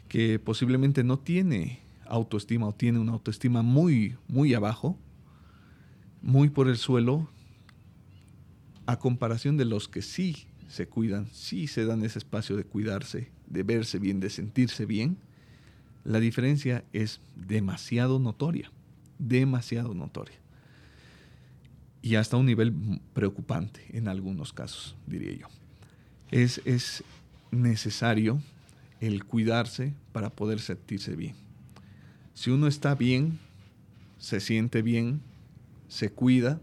que 0.08 0.38
posiblemente 0.38 1.04
no 1.04 1.18
tiene 1.18 1.80
autoestima 2.06 2.68
o 2.68 2.72
tiene 2.72 3.00
una 3.00 3.14
autoestima 3.14 3.64
muy, 3.64 4.16
muy 4.28 4.54
abajo, 4.54 5.00
muy 6.22 6.50
por 6.50 6.68
el 6.68 6.78
suelo, 6.78 7.28
a 8.86 9.00
comparación 9.00 9.58
de 9.58 9.66
los 9.66 9.88
que 9.88 10.04
sí 10.04 10.46
se 10.68 10.88
cuidan, 10.88 11.28
sí 11.32 11.66
se 11.66 11.86
dan 11.86 12.06
ese 12.06 12.20
espacio 12.20 12.56
de 12.56 12.64
cuidarse, 12.64 13.32
de 13.48 13.64
verse 13.64 13.98
bien, 13.98 14.20
de 14.20 14.30
sentirse 14.30 14.86
bien, 14.86 15.18
la 16.04 16.20
diferencia 16.20 16.84
es 16.94 17.22
demasiado 17.36 18.20
notoria, 18.20 18.72
demasiado 19.18 19.96
notoria. 19.96 20.38
Y 22.04 22.16
hasta 22.16 22.38
un 22.38 22.46
nivel 22.46 23.02
preocupante 23.16 23.82
en 23.90 24.08
algunos 24.08 24.54
casos, 24.54 24.96
diría 25.08 25.36
yo 25.36 25.48
es, 26.32 27.04
necesario 27.52 28.42
el 29.00 29.24
cuidarse 29.24 29.94
para 30.12 30.30
poder 30.30 30.60
sentirse 30.60 31.16
bien. 31.16 31.36
Si 32.34 32.50
uno 32.50 32.68
está 32.68 32.96
bien, 32.96 33.40
se 34.18 34.40
siente 34.42 34.82
bien, 34.82 35.22
se 35.88 36.12
cuida, 36.12 36.60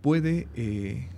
puede, 0.00 0.46
eh, 0.54 1.08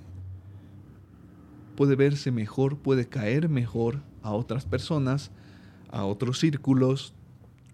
puede 1.76 1.96
verse 1.96 2.30
mejor, 2.30 2.78
puede 2.78 3.06
caer 3.08 3.48
mejor 3.50 4.00
a 4.22 4.32
otras 4.32 4.64
personas, 4.64 5.30
a 5.90 6.04
otros 6.04 6.38
círculos 6.38 7.12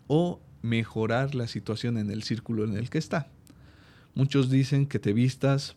o 0.09 0.41
mejorar 0.63 1.35
la 1.35 1.47
situación 1.47 1.99
en 1.99 2.11
el 2.11 2.25
círculo 2.25 2.65
en 2.65 2.77
el 2.77 2.91
que 2.91 2.99
está. 2.99 3.29
Muchos 4.15 4.51
dicen 4.51 4.87
que 4.87 4.99
te 4.99 5.13
vistas 5.13 5.77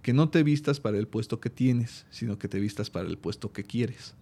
que 0.00 0.12
no 0.12 0.28
te 0.30 0.42
vistas 0.42 0.80
para 0.80 0.98
el 0.98 1.06
puesto 1.06 1.40
que 1.40 1.50
tienes, 1.50 2.06
sino 2.10 2.38
que 2.38 2.48
te 2.48 2.60
vistas 2.60 2.90
para 2.90 3.08
el 3.08 3.18
puesto 3.18 3.52
que 3.52 3.64
quieres. 3.64 4.14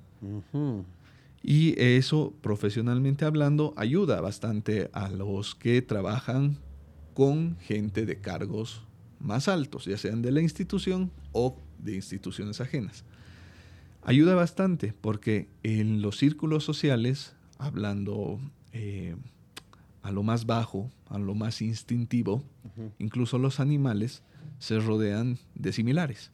Y 1.43 1.81
eso, 1.81 2.35
profesionalmente 2.43 3.25
hablando, 3.25 3.73
ayuda 3.77 4.21
bastante 4.21 4.91
a 4.93 5.09
los 5.09 5.55
que 5.55 5.81
trabajan 5.81 6.59
con 7.15 7.57
gente 7.61 8.05
de 8.05 8.21
cargos 8.21 8.83
más 9.21 9.49
altos, 9.49 9.85
ya 9.85 9.97
sean 9.97 10.23
de 10.23 10.33
la 10.33 10.41
institución 10.41 11.11
o 11.33 11.57
de 11.79 11.95
instituciones 11.95 12.61
ajenas. 12.61 13.05
Ayuda 14.03 14.35
bastante 14.35 14.95
porque 14.99 15.49
en 15.63 16.03
los 16.03 16.17
círculos 16.17 16.65
sociales, 16.65 17.35
hablando 17.59 18.41
eh, 18.73 19.15
a 20.03 20.11
lo 20.11 20.23
más 20.23 20.47
bajo, 20.47 20.91
a 21.09 21.19
lo 21.19 21.35
más 21.35 21.61
instintivo, 21.61 22.43
incluso 22.99 23.39
los 23.39 23.61
animales, 23.61 24.23
se 24.61 24.79
rodean 24.79 25.39
de 25.57 25.73
similares. 25.73 26.31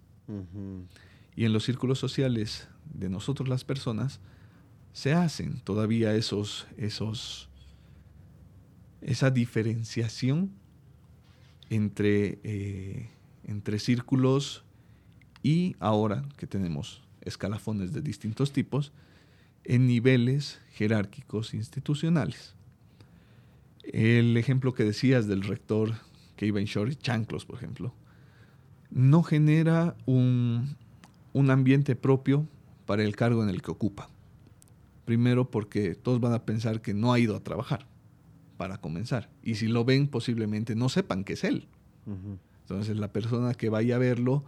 Y 1.35 1.45
en 1.45 1.53
los 1.53 1.65
círculos 1.65 1.99
sociales 1.99 2.69
de 2.93 3.09
nosotros 3.09 3.49
las 3.49 3.65
personas 3.65 4.21
se 4.93 5.15
hacen 5.15 5.61
todavía 5.61 6.15
esos, 6.15 6.67
esos, 6.77 7.49
esa 9.01 9.31
diferenciación 9.31 10.51
entre, 11.71 12.41
eh, 12.43 13.11
entre 13.45 13.79
círculos 13.79 14.65
y 15.43 15.77
ahora 15.79 16.25
que 16.37 16.47
tenemos 16.47 17.03
escalafones 17.23 17.93
de 17.93 18.03
distintos 18.03 18.53
tipos 18.53 18.93
en 19.65 19.87
niveles 19.87 20.61
jerárquicos 20.73 21.55
institucionales. 21.55 22.55
El 23.85 24.37
ejemplo 24.37 24.75
que 24.75 24.83
decías 24.83 25.29
del 25.29 25.43
rector 25.43 25.95
que 26.35 26.47
iba 26.47 26.59
en 26.59 26.67
short 26.67 26.91
y 26.91 26.97
chanclos, 26.97 27.45
por 27.45 27.57
ejemplo, 27.57 27.95
no 28.91 29.23
genera 29.23 29.97
un, 30.07 30.77
ambiente 31.35 31.97
propio 31.97 32.47
para 32.87 33.03
el 33.03 33.17
cargo 33.17 33.43
en 33.43 33.51
el 33.51 33.63
que 33.63 33.71
ocupa. 33.71 34.09
Primero 35.05 35.51
porque 35.51 35.95
todos 35.95 36.21
van 36.21 36.33
a 36.33 36.45
pensar 36.45 36.81
que 36.81 36.95
no 36.95 37.13
ha 37.13 37.19
ido 37.19 37.37
a 37.37 37.41
trabajar, 37.41 37.87
para 38.57 38.79
comenzar. 38.79 39.29
Y 39.43 39.57
si 39.57 39.69
lo 39.69 39.85
ven, 39.85 40.09
posiblemente 40.09 40.75
no 40.75 40.89
sepan 40.89 41.25
que 41.25 41.35
es 41.35 41.45
él. 41.45 41.69
Entonces 42.63 42.97
la 42.97 43.13
persona 43.13 43.55
que 43.55 43.69
vaya 43.69 43.97
a 43.97 43.99
verlo, 43.99 44.45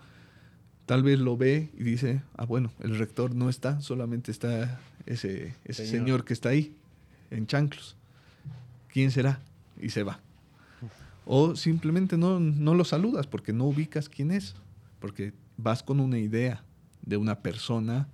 tal 0.87 1.03
vez 1.03 1.19
lo 1.19 1.37
ve 1.37 1.71
y 1.77 1.83
dice, 1.83 2.23
ah, 2.37 2.47
bueno, 2.47 2.73
el 2.81 2.97
rector 2.99 3.35
no 3.35 3.49
está, 3.49 3.81
solamente 3.81 4.31
está 4.31 4.81
ese, 5.07 5.55
ese 5.65 5.87
señor. 5.87 6.05
señor 6.05 6.25
que 6.25 6.33
está 6.33 6.51
ahí, 6.51 6.75
en 7.31 7.47
chanclos. 7.47 7.97
¿Quién 8.89 9.11
será? 9.11 9.41
Y 9.81 9.91
se 9.91 10.03
va. 10.03 10.21
O 11.31 11.57
simplemente 11.57 12.17
no, 12.17 12.41
no 12.41 12.75
lo 12.75 12.87
saludas 12.87 13.27
porque 13.27 13.53
no 13.53 13.67
ubicas 13.67 14.09
quién 14.09 14.31
es, 14.31 14.55
porque 14.99 15.35
vas 15.59 15.83
con 15.83 16.01
una 16.01 16.19
idea 16.19 16.65
de 17.03 17.19
una 17.19 17.43
persona 17.43 18.09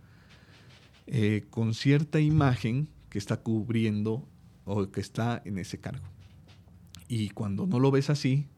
eh, 1.07 1.45
con 1.49 1.75
cierta 1.75 2.19
imagen 2.19 2.89
que 3.11 3.19
está 3.19 3.37
cubriendo 3.37 4.27
o 4.65 4.91
que 4.91 5.01
está 5.01 5.41
en 5.45 5.59
ese 5.59 5.79
cargo. 5.79 6.05
Y 7.07 7.29
cuando 7.29 7.69
no 7.69 7.79
lo 7.79 7.93
ves 7.93 8.11
así, 8.11 8.49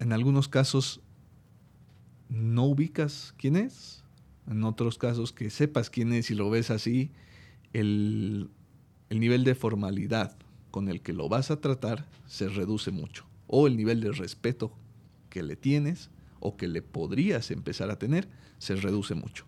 en 0.00 0.12
algunos 0.12 0.48
casos 0.48 1.02
no 2.28 2.64
ubicas 2.64 3.32
quién 3.36 3.54
es, 3.54 4.02
en 4.48 4.64
otros 4.64 4.98
casos 4.98 5.32
que 5.32 5.50
sepas 5.50 5.88
quién 5.88 6.12
es 6.12 6.32
y 6.32 6.34
lo 6.34 6.50
ves 6.50 6.72
así, 6.72 7.12
el, 7.72 8.50
el 9.08 9.20
nivel 9.20 9.44
de 9.44 9.54
formalidad 9.54 10.36
con 10.74 10.88
el 10.88 11.02
que 11.02 11.12
lo 11.12 11.28
vas 11.28 11.52
a 11.52 11.60
tratar 11.60 12.04
se 12.26 12.48
reduce 12.48 12.90
mucho. 12.90 13.24
O 13.46 13.68
el 13.68 13.76
nivel 13.76 14.00
de 14.00 14.10
respeto 14.10 14.72
que 15.30 15.44
le 15.44 15.54
tienes 15.54 16.10
o 16.40 16.56
que 16.56 16.66
le 16.66 16.82
podrías 16.82 17.52
empezar 17.52 17.92
a 17.92 17.98
tener 18.00 18.26
se 18.58 18.74
reduce 18.74 19.14
mucho. 19.14 19.44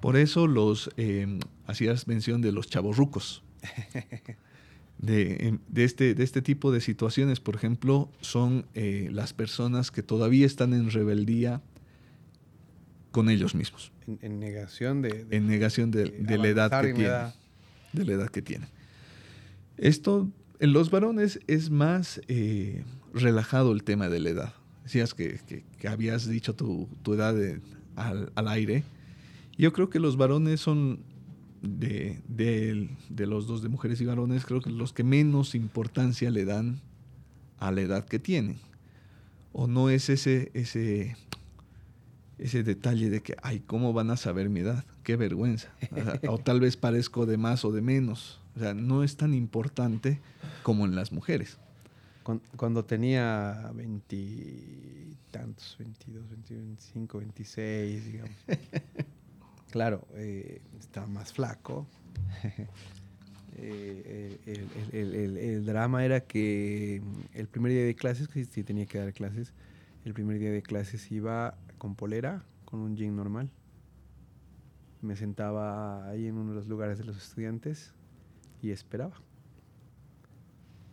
Por 0.00 0.16
eso 0.16 0.46
los 0.46 0.90
eh, 0.96 1.40
hacías 1.66 2.06
mención 2.06 2.40
de 2.40 2.52
los 2.52 2.68
chavorrucos. 2.68 3.42
Em, 5.06 5.60
de, 5.68 5.84
este, 5.84 6.14
de 6.16 6.24
este 6.24 6.42
tipo 6.42 6.72
de 6.72 6.80
situaciones, 6.80 7.38
por 7.38 7.54
ejemplo, 7.54 8.10
son 8.20 8.66
eh, 8.74 9.08
las 9.12 9.32
personas 9.32 9.92
que 9.92 10.02
todavía 10.02 10.44
están 10.44 10.72
en 10.72 10.90
rebeldía 10.90 11.62
con 13.12 13.28
ellos 13.28 13.54
mismos. 13.54 13.92
En, 14.20 14.40
negación 14.40 15.02
de, 15.02 15.26
En 15.30 15.46
negación 15.46 15.92
de, 15.92 16.10
la 16.20 16.48
edad 16.48 16.82
que 16.82 16.94
tienen. 16.94 17.32
De 17.92 18.04
la 18.04 18.12
edad 18.12 18.28
que 18.28 18.42
tienen. 18.42 18.68
Esto, 19.78 20.28
en 20.60 20.72
los 20.72 20.90
varones 20.90 21.40
es 21.46 21.70
más 21.70 22.20
eh, 22.28 22.84
relajado 23.14 23.72
el 23.72 23.84
tema 23.84 24.08
de 24.08 24.20
la 24.20 24.30
edad. 24.30 24.54
Decías 24.84 25.14
que, 25.14 25.64
habías 25.88 26.28
dicho 26.28 26.54
tu, 26.54 26.88
edad 27.06 27.34
al, 27.96 28.48
aire. 28.48 28.84
Yo 29.56 29.72
creo 29.72 29.90
que 29.90 30.00
los 30.00 30.16
varones 30.16 30.60
son 30.60 31.00
de, 31.62 32.20
de, 32.28 33.26
los 33.26 33.46
dos, 33.46 33.62
de 33.62 33.68
mujeres 33.68 34.00
y 34.00 34.06
varones, 34.06 34.44
creo 34.44 34.60
que 34.60 34.70
los 34.70 34.92
que 34.92 35.04
menos 35.04 35.54
importancia 35.54 36.30
le 36.30 36.44
dan 36.44 36.80
a 37.58 37.70
la 37.70 37.82
edad 37.82 38.04
que 38.04 38.18
tienen. 38.18 38.58
O 39.52 39.66
no 39.66 39.90
es 39.90 40.08
ese, 40.08 40.50
ese, 40.54 41.16
ese 42.38 42.62
detalle 42.62 43.10
de 43.10 43.22
que, 43.22 43.36
ay, 43.42 43.60
¿cómo 43.60 43.92
van 43.92 44.10
a 44.10 44.16
saber 44.16 44.48
mi 44.48 44.60
edad? 44.60 44.84
Qué 45.02 45.16
vergüenza. 45.16 45.72
O, 46.28 46.38
tal 46.38 46.60
vez 46.60 46.76
parezco 46.76 47.26
de 47.26 47.36
más 47.36 47.64
o 47.64 47.72
de 47.72 47.82
menos. 47.82 48.40
O 48.58 48.60
sea, 48.60 48.74
no 48.74 49.04
es 49.04 49.16
tan 49.16 49.34
importante 49.34 50.18
como 50.64 50.84
en 50.84 50.96
las 50.96 51.12
mujeres. 51.12 51.58
Cuando, 52.56 52.84
tenía 52.84 53.70
veintitantos, 53.72 55.76
veintidós, 55.78 56.28
veinticinco, 56.28 57.18
veintiséis, 57.18 58.04
digamos. 58.04 58.36
claro, 59.70 60.04
eh, 60.14 60.60
estaba 60.80 61.06
más 61.06 61.32
flaco. 61.32 61.86
Eh, 63.60 64.38
el, 64.92 65.66
drama 65.66 66.04
era 66.04 66.20
que 66.20 67.02
el 67.34 67.48
primer 67.48 67.72
día 67.72 67.82
de 67.82 67.96
clases, 67.96 68.28
que 68.28 68.44
sí 68.44 68.62
tenía 68.62 68.86
que 68.86 68.98
dar 68.98 69.12
clases, 69.12 69.52
el 70.04 70.14
primer 70.14 70.38
día 70.38 70.52
de 70.52 70.62
clases 70.62 71.10
iba 71.10 71.58
con 71.76 71.96
polera, 71.96 72.44
con 72.64 72.78
un 72.78 72.96
jean 72.96 73.16
normal. 73.16 73.50
Me 75.02 75.16
sentaba 75.16 76.08
ahí 76.08 76.28
en 76.28 76.36
uno 76.36 76.50
de 76.50 76.54
los 76.54 76.68
lugares 76.68 76.98
de 76.98 77.04
los 77.04 77.16
estudiantes 77.16 77.94
y 78.62 78.70
esperaba. 78.70 79.14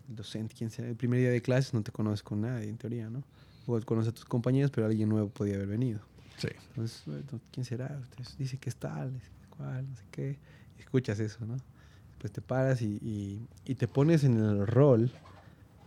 El 0.10 0.16
docente, 0.16 0.54
quien 0.56 0.70
sea, 0.70 0.88
el 0.88 0.96
primer 0.96 1.20
día 1.20 1.32
de 1.32 1.42
clases 1.42 1.74
no 1.74 1.82
te 1.82 1.92
conoces 1.92 2.22
con 2.22 2.42
nadie, 2.42 2.70
en 2.70 2.78
teoría, 2.78 3.10
¿no? 3.10 3.24
O 3.66 3.80
conoces 3.82 4.12
a 4.12 4.16
tus 4.16 4.26
compañeros, 4.26 4.72
pero 4.72 4.86
alguien 4.86 5.10
nuevo 5.10 5.30
podía 5.30 5.56
haber 5.56 5.68
venido. 5.68 6.00
Sí. 6.38 6.50
Entonces, 6.70 7.04
¿quién 7.52 7.66
será? 7.66 8.00
dice 8.38 8.58
que 8.58 8.70
es 8.70 8.76
tal, 8.76 9.20
cuál, 9.50 9.90
no 9.90 9.96
sé 9.96 10.04
qué. 10.12 10.38
Y 10.78 10.82
escuchas 10.82 11.20
eso, 11.20 11.46
¿no? 11.46 11.58
Pues 12.20 12.32
te 12.32 12.42
paras 12.42 12.82
y, 12.82 13.48
y, 13.66 13.76
te 13.76 13.88
pones 13.88 14.24
en 14.24 14.38
el 14.38 14.66
rol, 14.66 15.12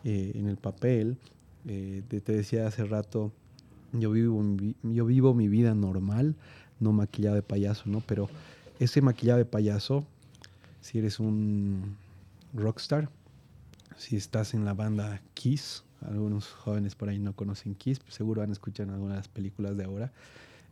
eh, 0.04 0.32
en 0.34 0.46
el 0.48 0.56
papel. 0.56 1.18
Eh, 1.66 2.02
te, 2.08 2.20
decía 2.20 2.66
hace 2.66 2.84
rato, 2.84 3.32
yo 3.92 4.10
vivo, 4.10 4.42
mi, 4.42 4.74
yo 4.82 5.06
vivo 5.06 5.34
mi 5.34 5.48
vida 5.48 5.74
normal, 5.74 6.36
no 6.80 6.92
maquillado 6.92 7.36
de 7.36 7.42
payaso, 7.42 7.84
¿no? 7.86 8.02
Pero 8.06 8.28
ese 8.78 9.00
maquillado 9.02 9.38
de 9.38 9.44
payaso, 9.44 10.06
si 10.88 11.00
eres 11.00 11.20
un 11.20 11.98
rockstar, 12.54 13.10
si 13.98 14.16
estás 14.16 14.54
en 14.54 14.64
la 14.64 14.72
banda 14.72 15.20
Kiss, 15.34 15.84
algunos 16.00 16.48
jóvenes 16.48 16.94
por 16.94 17.10
ahí 17.10 17.18
no 17.18 17.34
conocen 17.34 17.74
Kiss, 17.74 18.00
seguro 18.08 18.40
han 18.40 18.52
escuchado 18.52 18.88
en 18.88 18.94
algunas 18.94 19.28
películas 19.28 19.76
de 19.76 19.84
ahora. 19.84 20.12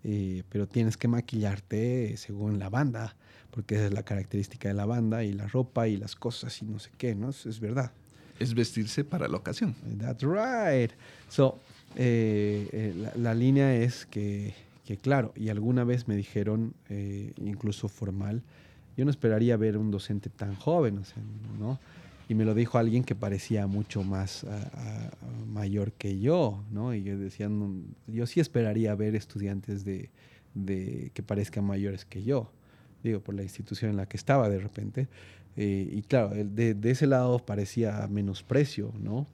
Eh, 0.05 0.43
pero 0.49 0.67
tienes 0.67 0.97
que 0.97 1.07
maquillarte 1.07 2.17
según 2.17 2.59
la 2.59 2.71
banda, 2.71 3.15
porque 3.51 3.75
esa 3.75 3.87
es 3.87 3.93
la 3.93 4.05
característica 4.05 4.69
de 4.69 4.75
la 4.75 4.87
banda 4.87 5.23
y 5.23 5.35
la 5.35 5.49
ropa 5.49 5.87
y 5.87 5.99
las 5.99 6.17
cosas 6.17 6.63
y 6.63 6.65
no 6.65 6.79
sé 6.79 6.91
qué, 6.97 7.15
¿no? 7.15 7.29
Es, 7.29 7.61
verdad. 7.61 7.93
Es 8.39 8.55
vestirse 8.55 9.05
para 9.05 9.29
la 9.29 9.37
ocasión. 9.37 9.75
That's 9.99 10.23
right. 10.23 10.93
So, 11.29 11.59
eh, 11.95 12.71
eh, 12.73 13.13
la, 13.17 13.35
línea 13.35 13.75
es 13.77 14.07
que, 14.07 14.55
que, 14.87 14.97
claro, 14.97 15.35
y 15.37 15.51
alguna 15.51 15.85
vez 15.85 16.09
me 16.09 16.17
dijeron, 16.17 16.73
incluso 17.37 17.89
formal, 17.89 18.43
yo 18.97 19.05
no 19.05 19.11
esperaría 19.11 19.57
ver 19.57 19.77
un 19.77 19.91
docente 19.91 20.31
tan 20.31 20.55
joven, 20.55 20.99
o 20.99 21.05
sea, 21.05 21.23
¿no? 21.59 21.79
y 22.29 22.35
me 22.35 22.45
lo 22.45 22.55
dijo 22.55 22.79
alguien 22.79 23.05
que 23.05 23.15
parecía 23.15 23.67
mucho 23.67 24.03
más 24.03 24.45
mayor 25.49 25.93
que 25.93 26.19
yo, 26.19 26.65
¿no? 26.73 26.95
Y 26.95 27.03
yo 27.05 27.17
decía, 27.19 27.49
yo 28.09 28.27
sí 28.27 28.41
esperaría 28.41 28.95
ver 28.95 29.15
estudiantes 29.15 29.85
de, 29.85 30.11
que 31.15 31.23
parezcan 31.23 31.65
mayores 31.65 32.05
que 32.05 32.25
yo, 32.25 32.51
digo, 33.05 33.21
por 33.21 33.35
la 33.35 33.43
institución 33.43 33.93
en 33.93 33.97
la 33.97 34.07
que 34.07 34.17
estaba 34.17 34.49
de 34.49 34.59
repente. 34.59 35.09
Eh, 35.57 35.89
y 35.91 36.03
claro, 36.03 36.31
de, 36.31 36.75
de, 36.75 36.91
ese 36.91 37.07
lado 37.07 37.39
parecía 37.39 38.07
menosprecio, 38.11 38.93
¿no? 39.01 39.27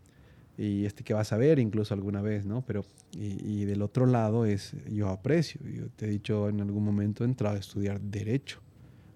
Y 0.59 0.85
este 0.85 1.03
que 1.03 1.15
vas 1.15 1.33
a 1.33 1.37
ver 1.37 1.59
incluso 1.59 1.95
alguna 1.95 2.21
vez, 2.21 2.45
¿no? 2.45 2.63
Pero, 2.67 2.85
y, 3.13 3.63
y 3.63 3.65
del 3.65 3.83
otro 3.83 4.07
lado 4.07 4.45
es, 4.45 4.75
yo 4.91 5.09
aprecio, 5.09 5.61
yo 5.67 5.89
te 5.97 6.07
he 6.07 6.09
dicho 6.11 6.49
en 6.49 6.61
algún 6.61 6.85
momento 6.85 7.25
he 7.25 7.27
entrado 7.27 7.57
a 7.57 7.59
estudiar 7.59 8.01
derecho, 8.01 8.61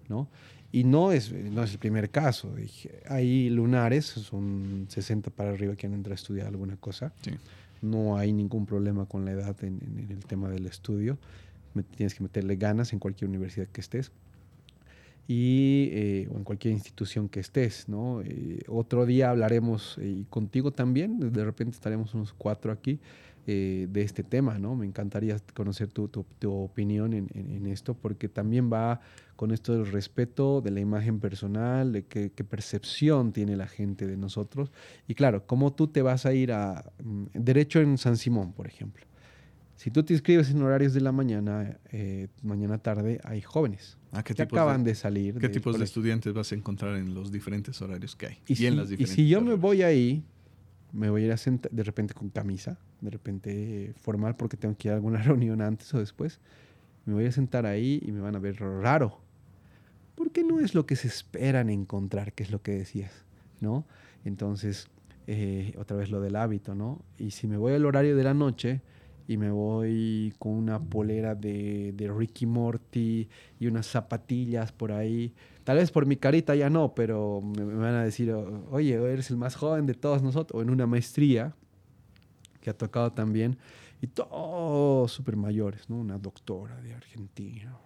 ¿no? 0.09 0.27
Y 0.71 0.83
no 0.83 1.11
es, 1.11 1.31
no 1.31 1.63
es 1.63 1.71
el 1.71 1.79
primer 1.79 2.09
caso. 2.09 2.53
Hay 3.07 3.49
lunares, 3.49 4.05
son 4.05 4.85
60 4.89 5.31
para 5.31 5.51
arriba 5.51 5.75
que 5.75 5.87
han 5.87 5.93
entrado 5.93 6.13
a 6.13 6.15
estudiar 6.15 6.47
alguna 6.47 6.75
cosa. 6.75 7.13
No 7.81 8.17
hay 8.17 8.33
ningún 8.33 8.65
problema 8.65 9.05
con 9.05 9.23
la 9.23 9.31
edad 9.31 9.55
en, 9.63 10.07
el 10.09 10.25
tema 10.25 10.49
del 10.49 10.65
estudio. 10.65 11.17
tienes 11.95 12.15
que 12.15 12.23
meterle 12.23 12.57
ganas 12.57 12.91
en 12.91 12.99
cualquier 12.99 13.29
universidad 13.29 13.67
que 13.67 13.81
estés. 13.81 14.11
Y, 15.29 15.89
eh, 15.91 16.29
o 16.33 16.37
en 16.37 16.43
cualquier 16.43 16.73
institución 16.73 17.27
que 17.27 17.41
estés, 17.41 17.89
¿no? 17.89 18.21
Eh, 18.21 18.61
otro 18.69 19.05
día 19.05 19.29
hablaremos, 19.29 19.97
y 20.01 20.23
contigo 20.29 20.71
también, 20.71 21.19
de 21.33 21.43
repente 21.43 21.75
estaremos 21.75 22.13
unos 22.13 22.31
cuatro 22.31 22.71
aquí, 22.71 22.99
eh, 23.49 23.87
de 23.89 24.01
este 24.01 24.23
tema, 24.23 24.59
¿no? 24.59 24.75
Me 24.75 24.85
encantaría 24.85 25.37
conocer 25.53 25.87
tu, 25.87 26.09
tu, 26.09 26.51
opinión 26.51 27.13
en, 27.13 27.29
en, 27.33 27.65
esto, 27.67 27.93
porque 27.93 28.27
también 28.27 28.69
va 28.69 28.99
con 29.37 29.51
esto 29.51 29.71
del 29.71 29.89
respeto, 29.89 30.59
de 30.59 30.71
la 30.71 30.81
imagen 30.81 31.21
personal, 31.21 31.93
de 31.93 32.03
qué, 32.03 32.29
percepción 32.29 33.31
tiene 33.31 33.55
la 33.55 33.67
gente 33.67 34.05
de 34.05 34.17
nosotros. 34.17 34.69
Y 35.07 35.15
claro, 35.15 35.47
cómo 35.47 35.71
tú 35.71 35.87
te 35.87 36.01
vas 36.01 36.25
a 36.25 36.33
ir 36.33 36.51
a 36.51 36.91
mm, 37.01 37.27
derecho 37.35 37.79
en 37.79 37.97
San 37.97 38.17
Simón, 38.17 38.51
por 38.51 38.67
ejemplo. 38.67 39.05
Si 39.77 39.91
tú 39.91 40.03
te 40.03 40.11
inscribes 40.11 40.49
en 40.51 40.61
horarios 40.61 40.93
de 40.93 40.99
la 40.99 41.13
mañana, 41.13 41.79
eh, 41.93 42.27
mañana 42.43 42.79
tarde, 42.79 43.21
hay 43.23 43.41
jóvenes 43.41 43.97
ah, 44.11 44.23
que 44.23 44.41
acaban 44.41 44.83
de, 44.83 44.93
salir. 44.93 45.35
¿Qué 45.35 45.47
tipos 45.47 45.79
de 45.79 45.85
estudiantes 45.85 46.33
vas 46.33 46.51
a 46.51 46.55
encontrar 46.55 46.97
en 46.97 47.13
los 47.13 47.31
diferentes 47.31 47.81
horarios 47.81 48.13
que 48.17 48.27
hay? 48.27 48.39
Y, 48.45 48.65
en 48.65 48.75
las 48.75 48.91
y 48.91 49.05
si 49.05 49.29
yo 49.29 49.39
me 49.39 49.53
voy 49.53 49.83
ahí, 49.83 50.25
me 50.93 51.09
voy 51.09 51.23
a 51.23 51.25
ir 51.27 51.31
a 51.31 51.37
sentar 51.37 51.71
de 51.71 51.83
repente 51.83 52.13
con 52.13 52.29
camisa, 52.29 52.77
de 53.01 53.09
repente 53.09 53.93
formal 53.97 54.35
porque 54.35 54.57
tengo 54.57 54.75
que 54.77 54.87
ir 54.87 54.91
a 54.93 54.95
alguna 54.95 55.21
reunión 55.23 55.61
antes 55.61 55.93
o 55.93 55.99
después. 55.99 56.39
Me 57.05 57.13
voy 57.13 57.25
a 57.25 57.31
sentar 57.31 57.65
ahí 57.65 58.01
y 58.05 58.11
me 58.11 58.19
van 58.19 58.35
a 58.35 58.39
ver 58.39 58.59
raro. 58.59 59.19
Porque 60.15 60.43
no 60.43 60.59
es 60.59 60.73
lo 60.73 60.85
que 60.85 60.95
se 60.95 61.07
esperan 61.07 61.69
encontrar, 61.69 62.33
que 62.33 62.43
es 62.43 62.51
lo 62.51 62.61
que 62.61 62.71
decías, 62.71 63.23
¿no? 63.61 63.85
Entonces, 64.25 64.87
eh, 65.27 65.73
otra 65.77 65.95
vez 65.95 66.09
lo 66.09 66.19
del 66.21 66.35
hábito, 66.35 66.73
¿no? 66.73 67.01
Y 67.17 67.31
si 67.31 67.47
me 67.47 67.57
voy 67.57 67.73
al 67.73 67.85
horario 67.85 68.15
de 68.15 68.23
la 68.23 68.33
noche 68.33 68.81
y 69.27 69.37
me 69.37 69.51
voy 69.51 70.33
con 70.39 70.53
una 70.53 70.79
polera 70.79 71.35
de, 71.35 71.93
de 71.93 72.11
Ricky 72.11 72.45
Morty 72.45 73.27
y 73.59 73.67
unas 73.67 73.87
zapatillas 73.87 74.71
por 74.71 74.91
ahí, 74.91 75.33
Tal 75.67 75.75
vez 75.75 75.91
por 75.91 76.05
mi 76.05 76.15
carita 76.15 76.55
ya 76.55 76.69
no, 76.69 76.95
pero 76.95 77.41
me, 77.41 77.65
van 77.65 77.93
a 77.93 78.03
decir, 78.05 78.31
oye, 78.71 78.93
eres 78.93 79.29
el 79.31 79.35
más 79.35 79.57
joven 79.57 79.85
de 79.85 79.95
todos 79.95 80.23
nosotros, 80.23 80.63
en 80.63 80.69
una 80.69 80.87
maestría 80.87 81.53
que 82.61 82.69
ha 82.69 82.73
tocado 82.73 83.11
también, 83.11 83.57
y 84.01 84.07
todos 84.07 85.11
súper 85.11 85.35
mayores, 85.35 85.89
¿no? 85.89 85.97
Una 85.97 86.17
doctora 86.17 86.79
de 86.79 86.93
Argentina, 86.93 87.77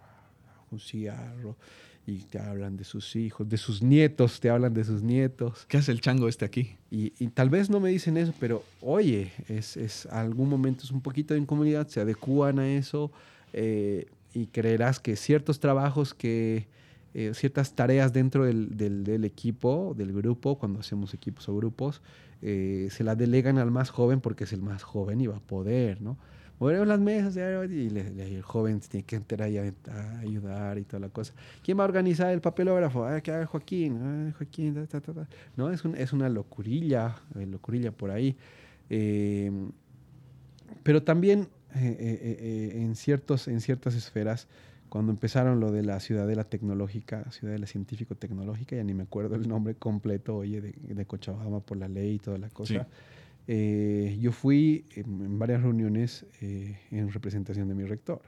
un 0.69 0.79
cigarro, 0.79 1.57
y 2.05 2.17
te 2.23 2.39
hablan 2.39 2.77
de 2.77 2.83
sus 2.83 3.15
hijos, 3.15 3.47
de 3.47 3.57
sus 3.57 3.81
nietos, 3.81 4.39
te 4.39 4.49
hablan 4.49 4.73
de 4.73 4.83
sus 4.83 5.03
nietos. 5.03 5.65
¿Qué 5.67 5.77
hace 5.77 5.91
el 5.91 6.01
chango 6.01 6.27
este 6.27 6.45
aquí? 6.45 6.75
Y, 6.89 7.13
y 7.19 7.27
tal 7.27 7.49
vez 7.49 7.69
no 7.69 7.79
me 7.79 7.89
dicen 7.89 8.17
eso, 8.17 8.33
pero 8.39 8.63
oye, 8.81 9.31
es, 9.47 9.77
es 9.77 10.05
algún 10.07 10.49
momento 10.49 10.83
es 10.83 10.91
un 10.91 11.01
poquito 11.01 11.33
de 11.33 11.39
incomodidad, 11.39 11.87
se 11.87 12.01
adecúan 12.01 12.59
a 12.59 12.67
eso 12.67 13.11
eh, 13.53 14.07
y 14.33 14.47
creerás 14.47 14.99
que 14.99 15.15
ciertos 15.15 15.59
trabajos 15.59 16.13
que, 16.13 16.67
eh, 17.13 17.33
ciertas 17.33 17.73
tareas 17.73 18.13
dentro 18.13 18.45
del, 18.45 18.77
del, 18.77 19.03
del, 19.03 19.25
equipo, 19.25 19.93
del 19.97 20.13
grupo, 20.13 20.57
cuando 20.57 20.79
hacemos 20.79 21.13
equipos 21.13 21.49
o 21.49 21.55
grupos, 21.55 22.01
eh, 22.41 22.87
se 22.89 23.03
las 23.03 23.17
delegan 23.17 23.57
al 23.57 23.69
más 23.69 23.89
joven 23.89 24.21
porque 24.21 24.45
es 24.45 24.53
el 24.53 24.61
más 24.61 24.83
joven 24.83 25.19
y 25.19 25.27
va 25.27 25.37
a 25.37 25.41
poder, 25.41 26.01
¿no? 26.01 26.17
Movemos 26.61 26.87
las 26.87 26.99
mesas 26.99 27.35
y, 27.35 27.89
le, 27.89 28.11
le, 28.11 28.35
el 28.35 28.43
joven 28.43 28.79
tiene 28.81 29.03
que 29.03 29.15
entrar 29.15 29.41
ahí 29.41 29.57
a, 29.57 29.73
a, 29.91 30.19
ayudar 30.19 30.77
y 30.77 30.83
toda 30.83 30.99
la 30.99 31.09
cosa. 31.09 31.33
¿Quién 31.63 31.79
va 31.79 31.81
a 31.81 31.87
organizar 31.87 32.31
el 32.31 32.39
papelógrafo? 32.39 33.03
Ah, 33.03 33.19
que 33.19 33.31
haga 33.31 33.47
Joaquín. 33.47 33.97
Ah, 33.99 34.31
Joaquín, 34.37 34.75
ta, 34.75 35.01
ta, 35.01 35.11
ta. 35.11 35.27
No, 35.57 35.71
es, 35.71 35.83
un, 35.83 35.95
es 35.95 36.13
una 36.13 36.29
locurilla, 36.29 37.15
eh, 37.33 37.47
locurilla 37.47 37.91
por 37.91 38.11
ahí. 38.11 38.37
Eh, 38.91 39.51
pero 40.83 41.01
también 41.01 41.47
eh, 41.73 41.97
eh, 41.99 42.71
en, 42.75 42.95
ciertos, 42.95 43.47
en 43.47 43.59
ciertas 43.59 43.95
esferas, 43.95 44.47
cuando 44.87 45.11
empezaron 45.11 45.59
lo 45.59 45.71
de 45.71 45.81
la 45.81 45.99
ciudadela 45.99 46.43
tecnológica, 46.43 47.25
ciudadela 47.31 47.65
científico-tecnológica, 47.65 48.75
ya 48.75 48.83
ni 48.83 48.93
me 48.93 49.01
acuerdo 49.01 49.33
el 49.33 49.49
nombre 49.49 49.73
completo, 49.73 50.35
oye, 50.35 50.61
de, 50.61 50.73
de 50.73 51.05
Cochabamba 51.07 51.61
por 51.61 51.77
la 51.77 51.87
ley 51.87 52.13
y 52.13 52.19
toda 52.19 52.37
la 52.37 52.49
cosa. 52.49 52.83
Sí 52.83 52.89
eh, 53.47 54.17
yo 54.19 54.31
fui 54.31 54.85
en, 54.95 55.39
varias 55.39 55.61
reuniones 55.61 56.25
eh, 56.41 56.77
en 56.91 57.11
representación 57.11 57.67
de 57.67 57.75
mi 57.75 57.85
rector. 57.85 58.21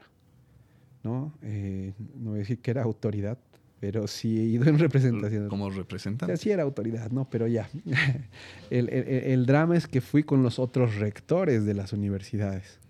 ¿no? 1.02 1.32
Eh, 1.42 1.92
no 2.16 2.30
voy 2.30 2.38
a 2.38 2.40
decir 2.40 2.58
que 2.58 2.70
era 2.70 2.82
autoridad, 2.82 3.38
pero 3.78 4.06
sí 4.06 4.38
he 4.38 4.44
ido 4.44 4.64
en 4.66 4.78
representación. 4.78 5.48
¿Como 5.48 5.70
representante? 5.70 6.36
Sí, 6.36 6.50
era 6.50 6.62
autoridad, 6.62 7.10
¿no? 7.10 7.28
Pero 7.28 7.46
ya. 7.46 7.68
el, 8.70 8.88
el, 8.88 9.08
el, 9.08 9.46
drama 9.46 9.76
es 9.76 9.86
que 9.86 10.00
fui 10.00 10.22
con 10.22 10.42
los 10.42 10.58
otros 10.58 10.96
rectores 10.96 11.64
de 11.64 11.74
las 11.74 11.92
universidades. 11.92 12.80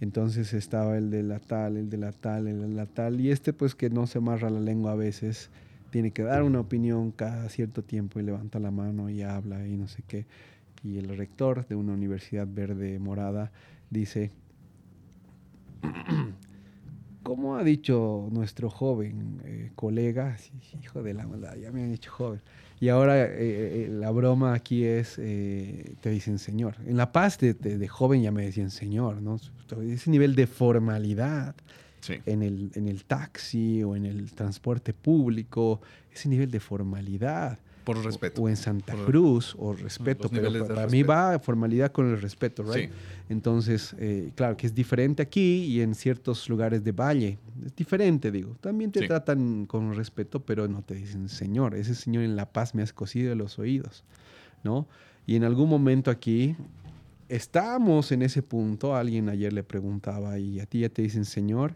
Entonces 0.00 0.52
estaba 0.52 0.98
el 0.98 1.10
de 1.10 1.22
la 1.22 1.38
tal, 1.38 1.76
el 1.76 1.88
de 1.88 1.96
la 1.96 2.12
tal, 2.12 2.48
el 2.48 2.60
de 2.60 2.68
la 2.68 2.86
tal, 2.86 3.20
y 3.20 3.30
este 3.30 3.52
pues 3.52 3.74
que 3.74 3.88
no 3.88 4.06
se 4.06 4.18
amarra 4.18 4.50
la 4.50 4.60
lengua 4.60 4.92
a 4.92 4.94
veces, 4.94 5.50
tiene 5.90 6.10
que 6.10 6.22
dar 6.22 6.42
una 6.42 6.60
opinión 6.60 7.12
cada 7.12 7.48
cierto 7.48 7.82
tiempo 7.82 8.20
y 8.20 8.22
levanta 8.22 8.58
la 8.58 8.70
mano 8.70 9.08
y 9.08 9.22
habla 9.22 9.66
y 9.66 9.76
no 9.76 9.88
sé 9.88 10.02
qué 10.06 10.26
y 10.86 10.98
el 10.98 11.16
rector 11.16 11.66
de 11.66 11.74
una 11.74 11.92
universidad 11.92 12.46
verde 12.48 12.98
morada 12.98 13.50
dice, 13.90 14.30
¿cómo 17.22 17.56
ha 17.56 17.64
dicho 17.64 18.28
nuestro 18.30 18.70
joven 18.70 19.40
eh, 19.44 19.72
colega? 19.74 20.36
Hijo 20.80 21.02
de 21.02 21.14
la 21.14 21.26
maldad, 21.26 21.56
ya 21.56 21.72
me 21.72 21.82
han 21.82 21.90
dicho 21.90 22.12
joven. 22.12 22.40
Y 22.78 22.88
ahora 22.90 23.24
eh, 23.24 23.28
eh, 23.38 23.88
la 23.90 24.10
broma 24.10 24.54
aquí 24.54 24.84
es, 24.84 25.16
eh, 25.18 25.96
te 26.00 26.10
dicen 26.10 26.38
señor. 26.38 26.76
En 26.86 26.96
La 26.96 27.10
Paz 27.10 27.38
de, 27.38 27.54
de, 27.54 27.78
de, 27.78 27.88
joven 27.88 28.22
ya 28.22 28.30
me 28.30 28.44
decían 28.44 28.70
señor, 28.70 29.22
¿no? 29.22 29.40
Ese 29.82 30.10
nivel 30.10 30.34
de 30.34 30.46
formalidad 30.46 31.56
sí. 32.00 32.14
en, 32.26 32.42
el, 32.42 32.70
en 32.74 32.86
el 32.88 33.04
taxi 33.04 33.82
o 33.82 33.96
en 33.96 34.04
el 34.04 34.30
transporte 34.32 34.92
público, 34.92 35.80
ese 36.12 36.28
nivel 36.28 36.50
de 36.50 36.60
formalidad 36.60 37.58
por 37.86 38.04
respeto. 38.04 38.42
O, 38.42 38.44
o 38.44 38.48
en 38.48 38.56
Santa 38.56 38.94
por, 38.94 39.06
Cruz, 39.06 39.54
o 39.58 39.72
respeto. 39.72 40.28
Pero 40.28 40.52
para, 40.52 40.66
para 40.66 40.86
mí 40.88 41.04
va 41.04 41.38
formalidad 41.38 41.92
con 41.92 42.10
el 42.10 42.20
respeto, 42.20 42.64
¿right? 42.64 42.90
Sí. 42.90 42.96
Entonces, 43.28 43.94
eh, 43.98 44.32
claro, 44.34 44.56
que 44.56 44.66
es 44.66 44.74
diferente 44.74 45.22
aquí 45.22 45.64
y 45.64 45.80
en 45.80 45.94
ciertos 45.94 46.48
lugares 46.48 46.82
de 46.82 46.90
valle. 46.90 47.38
Es 47.64 47.76
diferente, 47.76 48.32
digo. 48.32 48.56
También 48.60 48.90
te 48.90 49.00
sí. 49.00 49.06
tratan 49.06 49.66
con 49.66 49.94
respeto, 49.94 50.40
pero 50.40 50.66
no 50.66 50.82
te 50.82 50.96
dicen 50.96 51.28
señor. 51.28 51.76
Ese 51.76 51.94
señor 51.94 52.24
en 52.24 52.34
La 52.34 52.52
Paz 52.52 52.74
me 52.74 52.82
has 52.82 52.92
cosido 52.92 53.34
los 53.36 53.58
oídos, 53.60 54.02
¿no? 54.64 54.88
Y 55.24 55.36
en 55.36 55.44
algún 55.44 55.68
momento 55.68 56.10
aquí 56.10 56.56
estamos 57.28 58.10
en 58.10 58.22
ese 58.22 58.42
punto. 58.42 58.96
Alguien 58.96 59.28
ayer 59.28 59.52
le 59.52 59.62
preguntaba, 59.62 60.40
¿y 60.40 60.58
a 60.58 60.66
ti 60.66 60.80
ya 60.80 60.88
te 60.88 61.02
dicen 61.02 61.24
señor? 61.24 61.74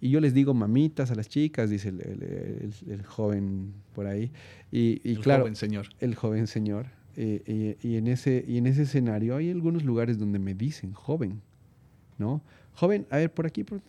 Y 0.00 0.10
yo 0.10 0.20
les 0.20 0.34
digo 0.34 0.54
mamitas 0.54 1.10
a 1.10 1.14
las 1.14 1.28
chicas, 1.28 1.70
dice 1.70 1.88
el, 1.88 2.00
el, 2.00 2.22
el, 2.22 2.92
el 2.92 3.02
joven 3.04 3.72
por 3.94 4.06
ahí. 4.06 4.30
Y, 4.70 5.00
y 5.02 5.14
el 5.14 5.20
claro, 5.20 5.42
joven 5.42 5.56
señor. 5.56 5.88
El 6.00 6.14
joven 6.14 6.46
señor. 6.46 6.86
Eh, 7.16 7.76
y, 7.82 7.88
y, 7.88 7.96
en 7.96 8.06
ese, 8.06 8.44
y 8.46 8.58
en 8.58 8.66
ese 8.66 8.82
escenario 8.82 9.34
hay 9.34 9.50
algunos 9.50 9.84
lugares 9.84 10.18
donde 10.18 10.38
me 10.38 10.54
dicen 10.54 10.92
joven, 10.92 11.40
¿no? 12.16 12.42
Joven, 12.74 13.06
a 13.10 13.16
ver, 13.16 13.32
por 13.32 13.44
aquí. 13.44 13.64
Por... 13.64 13.80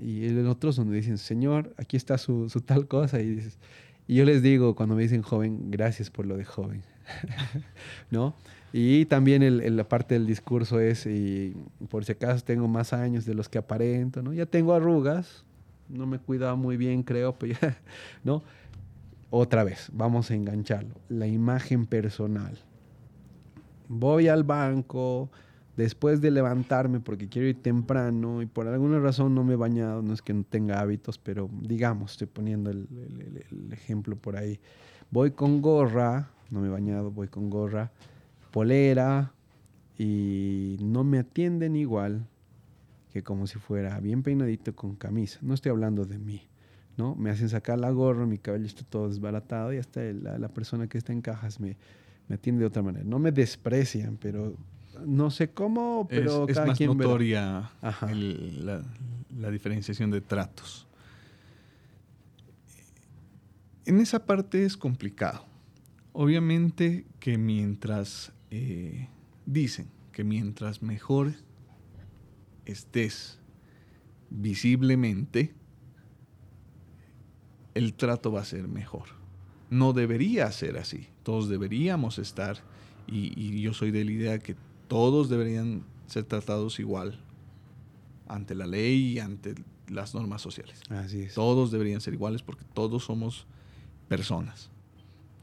Y 0.00 0.26
en 0.26 0.46
otros 0.46 0.76
donde 0.76 0.94
dicen, 0.94 1.18
señor, 1.18 1.74
aquí 1.78 1.96
está 1.96 2.16
su, 2.16 2.48
su 2.48 2.60
tal 2.60 2.86
cosa. 2.86 3.20
Y, 3.20 3.26
dices, 3.34 3.58
y 4.06 4.14
yo 4.14 4.24
les 4.24 4.40
digo, 4.40 4.76
cuando 4.76 4.94
me 4.94 5.02
dicen 5.02 5.22
joven, 5.22 5.72
gracias 5.72 6.10
por 6.10 6.26
lo 6.26 6.36
de 6.36 6.44
joven, 6.44 6.82
¿no? 8.12 8.36
Y 8.72 9.06
también 9.06 9.42
el, 9.42 9.62
el, 9.62 9.76
la 9.76 9.88
parte 9.88 10.14
del 10.14 10.26
discurso 10.26 10.78
es, 10.78 11.06
y 11.06 11.56
por 11.88 12.04
si 12.04 12.12
acaso 12.12 12.44
tengo 12.44 12.68
más 12.68 12.92
años 12.92 13.24
de 13.24 13.34
los 13.34 13.48
que 13.48 13.58
aparento, 13.58 14.22
¿no? 14.22 14.32
Ya 14.32 14.46
tengo 14.46 14.74
arrugas, 14.74 15.44
no 15.88 16.06
me 16.06 16.18
cuidaba 16.18 16.56
muy 16.56 16.76
bien, 16.76 17.02
creo, 17.02 17.38
pero 17.38 17.54
ya, 17.60 17.78
¿no? 18.24 18.42
Otra 19.30 19.64
vez, 19.64 19.90
vamos 19.92 20.30
a 20.30 20.34
engancharlo. 20.34 20.94
La 21.08 21.26
imagen 21.26 21.86
personal. 21.86 22.58
Voy 23.88 24.28
al 24.28 24.44
banco 24.44 25.30
después 25.76 26.20
de 26.20 26.30
levantarme 26.30 27.00
porque 27.00 27.28
quiero 27.28 27.48
ir 27.48 27.62
temprano 27.62 28.40
y 28.40 28.46
por 28.46 28.66
alguna 28.66 28.98
razón 28.98 29.34
no 29.34 29.44
me 29.44 29.54
he 29.54 29.56
bañado, 29.56 30.02
no 30.02 30.14
es 30.14 30.22
que 30.22 30.32
no 30.32 30.42
tenga 30.44 30.80
hábitos, 30.80 31.18
pero 31.18 31.50
digamos, 31.60 32.12
estoy 32.12 32.28
poniendo 32.28 32.70
el, 32.70 32.88
el 33.50 33.72
ejemplo 33.72 34.16
por 34.16 34.36
ahí. 34.36 34.58
Voy 35.10 35.32
con 35.32 35.60
gorra, 35.60 36.30
no 36.50 36.60
me 36.60 36.68
he 36.68 36.70
bañado, 36.70 37.10
voy 37.10 37.28
con 37.28 37.50
gorra, 37.50 37.92
polera 38.50 39.32
y 39.98 40.78
no 40.80 41.04
me 41.04 41.18
atienden 41.18 41.76
igual 41.76 42.26
que 43.16 43.22
como 43.22 43.46
si 43.46 43.58
fuera 43.58 43.98
bien 43.98 44.22
peinadito 44.22 44.76
con 44.76 44.94
camisa. 44.94 45.38
No 45.40 45.54
estoy 45.54 45.70
hablando 45.70 46.04
de 46.04 46.18
mí, 46.18 46.42
¿no? 46.98 47.14
Me 47.14 47.30
hacen 47.30 47.48
sacar 47.48 47.78
la 47.78 47.90
gorra, 47.90 48.26
mi 48.26 48.36
cabello 48.36 48.66
está 48.66 48.84
todo 48.84 49.08
desbaratado 49.08 49.72
y 49.72 49.78
hasta 49.78 50.02
la, 50.02 50.38
la 50.38 50.48
persona 50.48 50.86
que 50.86 50.98
está 50.98 51.14
en 51.14 51.22
cajas 51.22 51.58
me, 51.58 51.78
me 52.28 52.34
atiende 52.34 52.60
de 52.60 52.66
otra 52.66 52.82
manera. 52.82 53.06
No 53.06 53.18
me 53.18 53.32
desprecian, 53.32 54.18
pero 54.18 54.54
no 55.06 55.30
sé 55.30 55.48
cómo, 55.48 56.06
pero 56.10 56.46
es, 56.46 56.54
cada 56.54 56.66
es 56.66 56.68
más 56.68 56.76
quien 56.76 56.94
notoria 56.94 57.70
el, 58.10 58.66
la, 58.66 58.82
la, 59.38 59.50
diferenciación 59.50 60.10
de 60.10 60.20
tratos. 60.20 60.86
En 63.86 63.98
esa 63.98 64.26
parte 64.26 64.66
es 64.66 64.76
complicado. 64.76 65.46
Obviamente 66.12 67.06
que 67.18 67.38
mientras 67.38 68.34
eh, 68.50 69.08
dicen 69.46 69.86
que 70.12 70.22
mientras 70.22 70.82
mejor 70.82 71.32
estés 72.66 73.38
visiblemente, 74.30 75.54
el 77.74 77.94
trato 77.94 78.32
va 78.32 78.40
a 78.40 78.44
ser 78.44 78.68
mejor. 78.68 79.04
No 79.70 79.92
debería 79.92 80.50
ser 80.52 80.78
así. 80.78 81.08
Todos 81.22 81.48
deberíamos 81.48 82.18
estar, 82.18 82.58
y, 83.06 83.32
y, 83.40 83.60
yo 83.60 83.72
soy 83.72 83.90
de 83.90 84.04
la 84.04 84.10
idea 84.10 84.38
que 84.38 84.56
todos 84.88 85.28
deberían 85.28 85.84
ser 86.06 86.24
tratados 86.24 86.78
igual 86.80 87.20
ante 88.28 88.54
la 88.54 88.66
ley 88.66 89.12
y 89.12 89.18
ante 89.18 89.54
las 89.88 90.14
normas 90.14 90.42
sociales. 90.42 90.80
Así 90.88 91.22
es. 91.22 91.34
Todos 91.34 91.70
deberían 91.70 92.00
ser 92.00 92.14
iguales 92.14 92.42
porque 92.42 92.64
todos 92.74 93.04
somos 93.04 93.46
personas. 94.08 94.70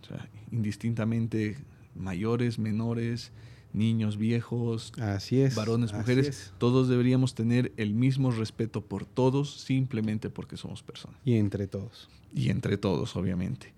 O 0.01 0.05
sea, 0.07 0.29
indistintamente 0.51 1.57
mayores, 1.95 2.59
menores, 2.59 3.31
niños, 3.73 4.17
viejos, 4.17 4.93
así 4.99 5.41
es, 5.41 5.55
varones, 5.55 5.91
así 5.91 5.99
mujeres, 5.99 6.27
es. 6.27 6.53
todos 6.57 6.87
deberíamos 6.87 7.33
tener 7.33 7.73
el 7.77 7.93
mismo 7.93 8.31
respeto 8.31 8.85
por 8.85 9.05
todos 9.05 9.61
simplemente 9.61 10.29
porque 10.29 10.57
somos 10.57 10.83
personas. 10.83 11.19
Y 11.25 11.35
entre 11.35 11.67
todos. 11.67 12.09
Y 12.33 12.49
entre 12.49 12.77
todos, 12.77 13.15
obviamente. 13.15 13.73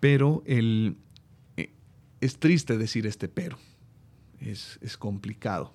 Pero 0.00 0.42
el, 0.46 0.96
eh, 1.56 1.72
es 2.20 2.38
triste 2.38 2.78
decir 2.78 3.06
este 3.06 3.28
pero, 3.28 3.58
es, 4.40 4.78
es 4.82 4.96
complicado. 4.96 5.72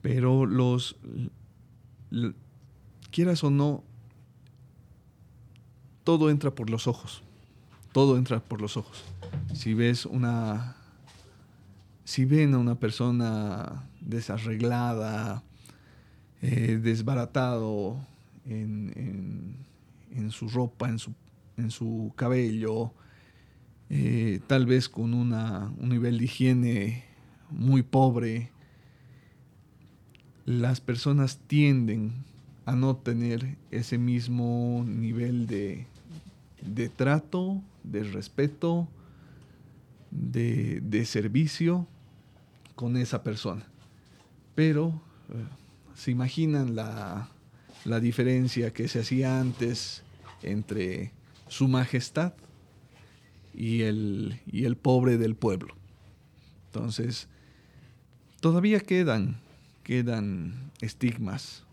Pero 0.00 0.46
los, 0.46 0.96
l, 2.10 2.34
quieras 3.10 3.44
o 3.44 3.50
no, 3.50 3.84
todo 6.04 6.30
entra 6.30 6.54
por 6.54 6.70
los 6.70 6.86
ojos. 6.86 7.22
Todo 7.92 8.16
entra 8.16 8.40
por 8.40 8.60
los 8.60 8.76
ojos. 8.76 9.04
Si 9.54 9.74
ves 9.74 10.06
una 10.06 10.76
si 12.12 12.26
ven 12.26 12.52
a 12.52 12.58
una 12.58 12.74
persona 12.74 13.88
desarreglada, 14.02 15.42
eh, 16.42 16.76
desbaratado 16.76 18.06
en, 18.44 19.56
su 20.28 20.50
ropa, 20.50 20.90
en 20.90 21.70
su, 21.70 22.12
cabello, 22.14 22.92
eh, 23.88 24.40
tal 24.46 24.66
vez 24.66 24.90
con 24.90 25.14
un 25.14 25.30
nivel 25.88 26.18
de 26.18 26.24
higiene 26.24 27.04
muy 27.48 27.82
pobre, 27.82 28.50
las 30.44 30.82
personas 30.82 31.40
tienden 31.46 32.12
a 32.66 32.76
no 32.76 32.94
tener 32.94 33.56
ese 33.70 33.96
mismo 33.96 34.84
nivel 34.86 35.46
de 35.46 35.86
trato, 36.90 37.62
de 37.84 38.04
respeto, 38.04 38.86
de, 40.12 41.04
servicio 41.06 41.86
con 42.74 42.96
esa 42.96 43.22
persona. 43.22 43.66
Pero 44.54 45.02
eh, 45.30 45.44
se 45.94 46.10
imaginan 46.10 46.74
la, 46.74 47.28
la 47.84 48.00
diferencia 48.00 48.72
que 48.72 48.88
se 48.88 49.00
hacía 49.00 49.40
antes 49.40 50.02
entre 50.42 51.12
su 51.48 51.68
majestad 51.68 52.32
y 53.54 53.82
el, 53.82 54.40
y 54.46 54.64
el 54.64 54.76
pobre 54.76 55.18
del 55.18 55.34
pueblo. 55.34 55.74
Entonces, 56.66 57.28
todavía 58.40 58.80
quedan, 58.80 59.40
quedan 59.84 60.70
estigmas, 60.80 61.64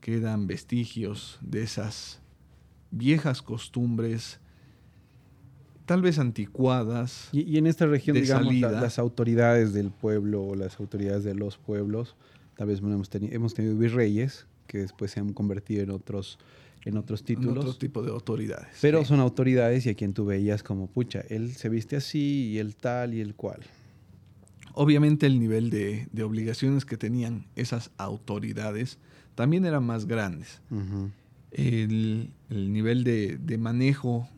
quedan 0.00 0.46
vestigios 0.46 1.38
de 1.40 1.62
esas 1.62 2.20
viejas 2.90 3.42
costumbres, 3.42 4.40
tal 5.90 6.02
vez 6.02 6.20
anticuadas. 6.20 7.30
Y, 7.32 7.58
en 7.58 7.66
esta 7.66 7.84
región, 7.84 8.14
digamos, 8.14 8.54
las 8.54 9.00
autoridades 9.00 9.72
del 9.72 9.90
pueblo 9.90 10.44
o 10.44 10.54
las 10.54 10.78
autoridades 10.78 11.24
de 11.24 11.34
los 11.34 11.58
pueblos, 11.58 12.14
tal 12.56 12.68
vez 12.68 12.78
hemos, 12.78 13.10
hemos 13.12 13.54
tenido 13.54 13.76
virreyes 13.76 14.46
que 14.68 14.78
después 14.78 15.10
se 15.10 15.18
han 15.18 15.32
convertido 15.32 15.82
en 15.82 15.90
otros 15.90 16.38
en 16.84 16.96
otros 16.96 17.24
títulos. 17.24 17.56
En 17.56 17.58
otro 17.58 17.74
tipo 17.74 18.04
de 18.04 18.12
autoridades. 18.12 18.68
Pero 18.80 19.04
son 19.04 19.18
autoridades 19.18 19.84
y 19.84 19.88
a 19.88 19.94
quien 19.94 20.14
tú 20.14 20.24
veías 20.26 20.62
como, 20.62 20.86
pucha, 20.86 21.24
él 21.28 21.54
se 21.54 21.68
viste 21.68 21.96
así 21.96 22.50
y 22.52 22.58
el 22.58 22.76
tal 22.76 23.12
y 23.12 23.20
el 23.20 23.34
cual. 23.34 23.58
Obviamente 24.74 25.26
el 25.26 25.40
nivel 25.40 25.70
de, 25.70 26.06
obligaciones 26.22 26.84
que 26.84 26.98
tenían 26.98 27.46
esas 27.56 27.90
autoridades 27.96 28.98
también 29.34 29.64
eran 29.64 29.82
más 29.82 30.06
grandes. 30.06 30.60
el, 31.50 32.30
nivel 32.48 33.02
de, 33.02 33.38
de, 33.38 33.58
manejo 33.58 34.28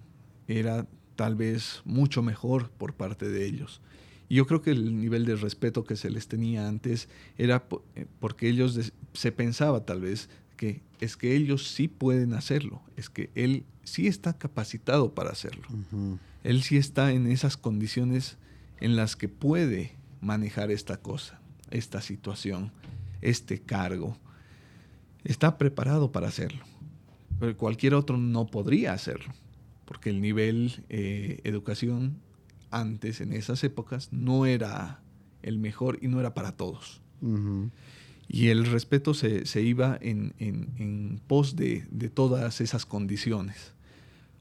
era 0.48 0.86
tal 1.16 1.34
vez 1.34 1.82
mucho 1.84 2.22
mejor 2.22 2.70
por 2.70 2.94
parte 2.94 3.28
de 3.28 3.44
ellos. 3.46 3.80
Y 4.28 4.36
yo 4.36 4.46
creo 4.46 4.62
que 4.62 4.70
el 4.70 4.98
nivel 4.98 5.26
de 5.26 5.36
respeto 5.36 5.84
que 5.84 5.96
se 5.96 6.10
les 6.10 6.26
tenía 6.26 6.66
antes 6.66 7.08
era 7.36 7.64
eh, 7.94 8.06
porque 8.18 8.48
ellos 8.48 8.92
se 9.12 9.32
pensaba 9.32 9.84
tal 9.84 10.00
vez 10.00 10.30
que 10.56 10.80
es 11.00 11.16
que 11.16 11.34
ellos 11.34 11.66
sí 11.68 11.88
pueden 11.88 12.32
hacerlo, 12.32 12.80
es 12.96 13.10
que 13.10 13.30
él 13.34 13.64
sí 13.82 14.06
está 14.06 14.38
capacitado 14.38 15.14
para 15.14 15.30
hacerlo. 15.30 15.66
Él 16.44 16.62
sí 16.62 16.76
está 16.76 17.12
en 17.12 17.26
esas 17.26 17.56
condiciones 17.56 18.36
en 18.80 18.94
las 18.94 19.16
que 19.16 19.28
puede 19.28 19.96
manejar 20.20 20.70
esta 20.70 20.96
cosa, 20.96 21.40
esta 21.70 22.00
situación, 22.00 22.72
este 23.20 23.60
cargo. 23.60 24.16
Está 25.24 25.58
preparado 25.58 26.12
para 26.12 26.28
hacerlo. 26.28 26.64
Pero 27.40 27.56
cualquier 27.56 27.94
otro 27.94 28.16
no 28.16 28.46
podría 28.46 28.92
hacerlo, 28.92 29.32
porque 29.84 30.10
el 30.10 30.20
nivel 30.20 30.84
eh, 30.88 31.40
educación 31.44 32.18
antes, 32.70 33.20
en 33.20 33.32
esas 33.32 33.62
épocas, 33.64 34.12
no 34.12 34.46
era 34.46 35.00
el 35.42 35.58
mejor 35.58 35.98
y 36.00 36.08
no 36.08 36.20
era 36.20 36.34
para 36.34 36.52
todos. 36.52 37.02
Y 38.28 38.48
el 38.48 38.64
respeto 38.64 39.14
se, 39.14 39.62
iba 39.62 39.98
en, 40.00 41.20
pos 41.26 41.54
de, 41.54 41.84
todas 42.12 42.60
esas 42.60 42.86
condiciones. 42.86 43.74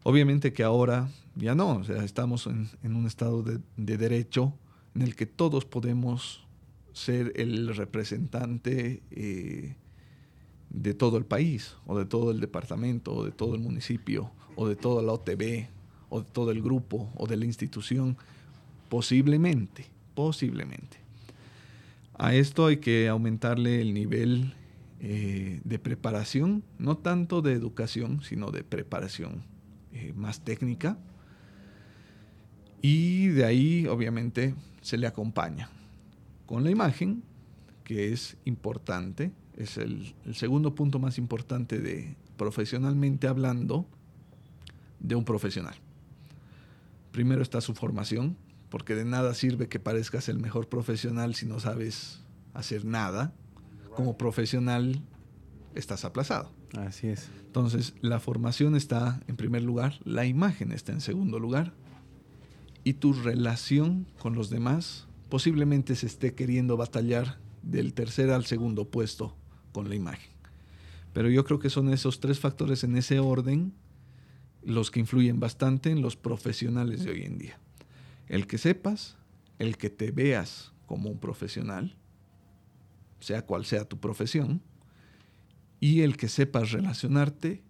Obviamente 0.04 0.54
que 0.54 0.64
ahora 0.64 1.10
ya 1.36 1.54
no, 1.54 1.78
o 1.78 1.84
sea, 1.84 2.04
estamos 2.04 2.48
en, 2.48 2.96
un 2.96 3.06
estado 3.06 3.44
de, 3.44 3.60
derecho 3.76 4.54
en 4.96 5.04
el 5.04 5.16
que 5.16 5.26
todos 5.26 5.66
podemos 5.66 6.48
ser 6.94 7.34
el 7.36 7.76
representante 7.76 9.04
eh, 9.12 9.76
de 10.70 10.94
todo 10.94 11.18
el 11.18 11.26
país, 11.26 11.76
o 11.86 11.98
de 11.98 12.06
todo 12.06 12.32
el 12.32 12.40
departamento, 12.40 13.14
o 13.14 13.26
de 13.26 13.32
todo 13.32 13.56
el 13.56 13.62
municipio, 13.62 14.32
o 14.56 14.68
de 14.68 14.76
toda 14.76 15.02
la 15.02 15.14
OTB, 15.14 15.68
o 16.12 16.22
de 16.22 16.30
todo 16.32 16.52
el 16.52 16.62
grupo 16.62 17.10
o 17.16 17.26
de 17.26 17.38
la 17.38 17.46
institución, 17.46 18.18
posiblemente, 18.90 19.86
posiblemente. 20.14 20.98
A 22.16 22.36
esto 22.36 22.68
hay 22.68 22.78
que 22.78 23.08
aumentarle 23.08 23.82
el 23.82 23.94
nivel 23.94 24.54
eh, 25.00 25.62
de 25.64 25.80
preparación, 25.80 26.64
no 26.78 26.98
tanto 26.98 27.42
de 27.42 27.54
educación, 27.54 28.22
sino 28.22 28.52
de 28.52 28.64
preparación 28.64 29.44
eh, 29.94 30.14
más 30.16 30.42
técnica. 30.42 30.98
Y 32.82 33.28
de 33.28 33.46
ahí, 33.46 33.88
obviamente, 33.88 34.54
se 34.82 34.98
le 34.98 35.08
acompaña 35.08 35.70
con 36.46 36.66
la 36.66 36.72
imagen, 36.72 37.24
que 37.86 38.12
es 38.12 38.36
importante, 38.44 39.32
es 39.56 39.78
el 39.78 40.14
segundo 40.34 40.76
punto 40.76 41.00
más 41.00 41.18
importante 41.18 41.80
de 41.80 42.16
profesionalmente 42.36 43.28
hablando 43.28 43.88
de 45.02 45.16
un 45.16 45.26
profesional. 45.26 45.76
Primero 47.12 47.42
está 47.42 47.60
su 47.62 47.74
formación, 47.74 48.38
porque 48.70 48.96
de 48.96 49.04
nada 49.04 49.34
sirve 49.34 49.68
que 49.68 49.80
parezcas 49.80 50.30
el 50.30 50.40
mejor 50.40 50.70
profesional 50.70 51.36
si 51.36 51.46
no 51.46 51.60
sabes 51.60 52.22
hacer 52.54 52.86
nada. 52.86 53.34
Como 53.96 54.18
profesional 54.18 55.02
estás 55.76 56.06
aplazado. 56.06 56.52
Así 56.78 57.08
es. 57.08 57.30
Entonces, 57.46 57.94
la 58.02 58.22
formación 58.22 58.76
está 58.76 59.20
en 59.28 59.36
primer 59.36 59.64
lugar, 59.64 60.00
la 60.06 60.26
imagen 60.26 60.72
está 60.72 60.94
en 60.94 61.02
segundo 61.02 61.38
lugar, 61.40 61.74
y 62.84 62.94
tu 62.94 63.14
relación 63.14 64.08
con 64.20 64.36
los 64.36 64.50
demás 64.50 65.08
posiblemente 65.30 65.96
se 65.96 66.08
esté 66.08 66.34
queriendo 66.34 66.78
batallar 66.78 67.40
del 67.62 67.94
tercer 67.94 68.32
al 68.32 68.46
segundo 68.46 68.90
puesto 68.90 69.36
con 69.72 69.90
la 69.90 69.96
imagen. 69.96 70.32
Pero 71.14 71.30
yo 71.30 71.44
creo 71.44 71.60
que 71.60 71.70
son 71.70 71.90
esos 71.90 72.20
tres 72.20 72.40
factores 72.40 72.84
en 72.84 72.96
ese 72.96 73.20
orden 73.20 73.74
los 74.64 74.92
que 74.92 75.00
influyen 75.00 75.40
bastante 75.40 75.92
en 75.92 76.02
los 76.02 76.16
profesionales 76.16 77.04
de 77.04 77.12
hoy 77.12 77.24
en 77.24 77.38
día. 77.38 77.58
El 78.28 78.48
que 78.48 78.58
sepas, 78.58 79.18
el 79.60 79.78
que 79.78 79.90
te 79.90 80.12
veas 80.12 80.72
como 80.86 81.10
un 81.10 81.20
profesional, 81.20 81.96
sea 83.20 83.46
cual 83.46 83.66
sea 83.66 83.86
tu 83.86 84.00
profesión, 84.00 84.62
y 85.80 86.02
el 86.02 86.18
que 86.18 86.28
sepas 86.28 86.72
relacionarte 86.72 87.62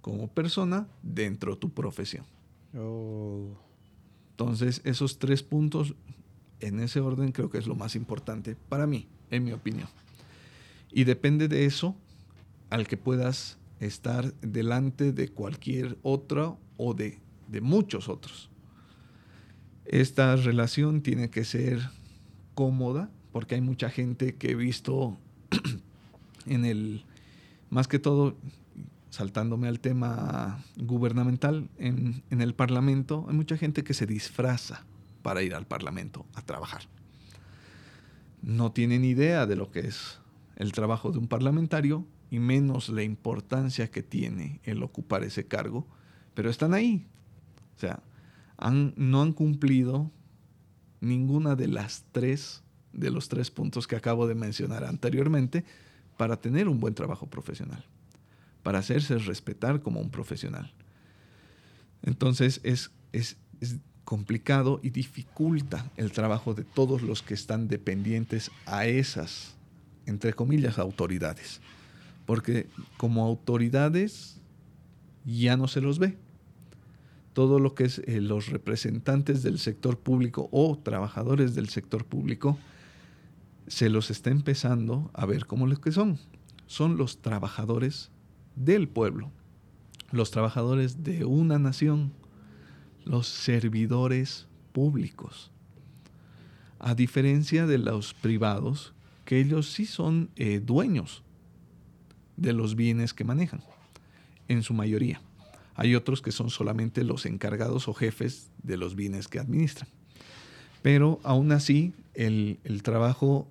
como 0.00 0.28
persona 0.28 0.86
dentro 1.02 1.54
de 1.54 1.60
tu 1.60 1.70
profesión. 1.70 2.24
Oh. 2.76 3.56
Entonces, 4.30 4.80
esos 4.84 5.18
tres 5.18 5.42
puntos, 5.42 5.94
en 6.60 6.80
ese 6.80 7.00
orden, 7.00 7.30
creo 7.30 7.50
que 7.50 7.58
es 7.58 7.66
lo 7.66 7.74
más 7.74 7.94
importante 7.94 8.56
para 8.68 8.86
mí, 8.86 9.06
en 9.30 9.44
mi 9.44 9.52
opinión. 9.52 9.88
Y 10.90 11.04
depende 11.04 11.46
de 11.46 11.66
eso 11.66 11.94
al 12.70 12.86
que 12.86 12.96
puedas 12.96 13.58
estar 13.80 14.34
delante 14.40 15.12
de 15.12 15.28
cualquier 15.28 15.98
otro 16.02 16.58
o 16.76 16.94
de, 16.94 17.20
muchos 17.60 18.08
otros. 18.08 18.50
Esta 19.84 20.34
relación 20.36 21.02
tiene 21.02 21.30
que 21.30 21.44
ser 21.44 21.80
cómoda, 22.54 23.10
porque 23.32 23.54
hay 23.54 23.60
mucha 23.60 23.90
gente 23.90 24.34
que 24.36 24.52
he 24.52 24.54
visto 24.54 25.18
en 26.46 26.64
el, 26.64 27.04
más 27.70 27.86
que 27.86 27.98
todo, 27.98 28.36
saltándome 29.10 29.68
al 29.68 29.80
tema 29.80 30.64
gubernamental, 30.76 31.68
en, 31.78 32.22
en, 32.30 32.40
el 32.40 32.54
Parlamento, 32.54 33.26
hay 33.28 33.36
mucha 33.36 33.56
gente 33.56 33.84
que 33.84 33.94
se 33.94 34.06
disfraza 34.06 34.84
para 35.22 35.42
ir 35.42 35.54
al 35.54 35.66
Parlamento 35.66 36.26
a 36.34 36.42
trabajar. 36.42 36.82
No 38.42 38.72
tienen 38.72 39.04
idea 39.04 39.46
de 39.46 39.56
lo 39.56 39.70
que 39.70 39.80
es 39.80 40.18
el 40.56 40.72
trabajo 40.72 41.12
de 41.12 41.18
un 41.18 41.28
parlamentario 41.28 42.06
y 42.34 42.40
menos 42.40 42.88
la 42.88 43.04
importancia 43.04 43.88
que 43.92 44.02
tiene 44.02 44.60
el 44.64 44.82
ocupar 44.82 45.22
ese 45.22 45.46
cargo, 45.46 45.86
pero 46.34 46.50
están 46.50 46.74
ahí. 46.74 47.06
O 47.76 47.78
sea, 47.78 48.02
no 48.96 49.22
han 49.22 49.32
cumplido 49.32 50.10
ninguna 51.00 51.54
de 51.54 51.68
las 51.68 52.06
tres, 52.10 52.64
de 52.92 53.10
los 53.10 53.28
tres 53.28 53.52
puntos 53.52 53.86
que 53.86 53.94
acabo 53.94 54.26
de 54.26 54.34
mencionar 54.34 54.82
anteriormente, 54.82 55.64
para 56.16 56.36
tener 56.36 56.66
un 56.68 56.80
buen 56.80 56.94
trabajo 56.94 57.28
profesional, 57.28 57.84
para 58.64 58.80
hacerse 58.80 59.16
respetar 59.18 59.80
como 59.80 60.00
un 60.00 60.10
profesional. 60.10 60.72
Entonces 62.02 62.60
es, 62.64 62.90
es, 63.12 63.36
es 63.60 63.76
complicado 64.04 64.80
y 64.82 64.90
dificulta 64.90 65.88
el 65.96 66.10
trabajo 66.10 66.52
de 66.52 66.64
todos 66.64 67.00
los 67.02 67.22
que 67.22 67.34
están 67.34 67.68
dependientes 67.68 68.50
a 68.66 68.86
esas, 68.86 69.54
entre 70.06 70.32
comillas, 70.32 70.80
autoridades 70.80 71.60
porque 72.26 72.68
como 72.96 73.24
autoridades 73.24 74.40
ya 75.24 75.56
no 75.56 75.68
se 75.68 75.80
los 75.80 75.98
ve. 75.98 76.16
Todo 77.32 77.58
lo 77.58 77.74
que 77.74 77.84
es 77.84 77.98
eh, 78.06 78.20
los 78.20 78.48
representantes 78.48 79.42
del 79.42 79.58
sector 79.58 79.98
público 79.98 80.48
o 80.52 80.78
trabajadores 80.78 81.54
del 81.54 81.68
sector 81.68 82.04
público 82.04 82.58
se 83.66 83.88
los 83.88 84.10
está 84.10 84.30
empezando 84.30 85.10
a 85.14 85.26
ver 85.26 85.46
como 85.46 85.66
lo 85.66 85.76
que 85.80 85.90
son. 85.90 86.18
Son 86.66 86.96
los 86.96 87.22
trabajadores 87.22 88.10
del 88.56 88.88
pueblo, 88.88 89.30
los 90.12 90.30
trabajadores 90.30 91.02
de 91.02 91.24
una 91.24 91.58
nación, 91.58 92.12
los 93.04 93.26
servidores 93.26 94.46
públicos. 94.72 95.50
A 96.78 96.94
diferencia 96.94 97.66
de 97.66 97.78
los 97.78 98.14
privados, 98.14 98.94
que 99.24 99.40
ellos 99.40 99.72
sí 99.72 99.86
son 99.86 100.30
eh, 100.36 100.60
dueños 100.60 101.24
de 102.36 102.52
los 102.52 102.76
bienes 102.76 103.14
que 103.14 103.24
manejan, 103.24 103.62
en 104.48 104.62
su 104.62 104.74
mayoría. 104.74 105.20
Hay 105.74 105.94
otros 105.94 106.22
que 106.22 106.32
son 106.32 106.50
solamente 106.50 107.04
los 107.04 107.26
encargados 107.26 107.88
o 107.88 107.94
jefes 107.94 108.50
de 108.62 108.76
los 108.76 108.94
bienes 108.94 109.28
que 109.28 109.40
administran. 109.40 109.88
Pero 110.82 111.20
aún 111.24 111.50
así, 111.52 111.94
el, 112.14 112.58
el 112.64 112.82
trabajo 112.82 113.48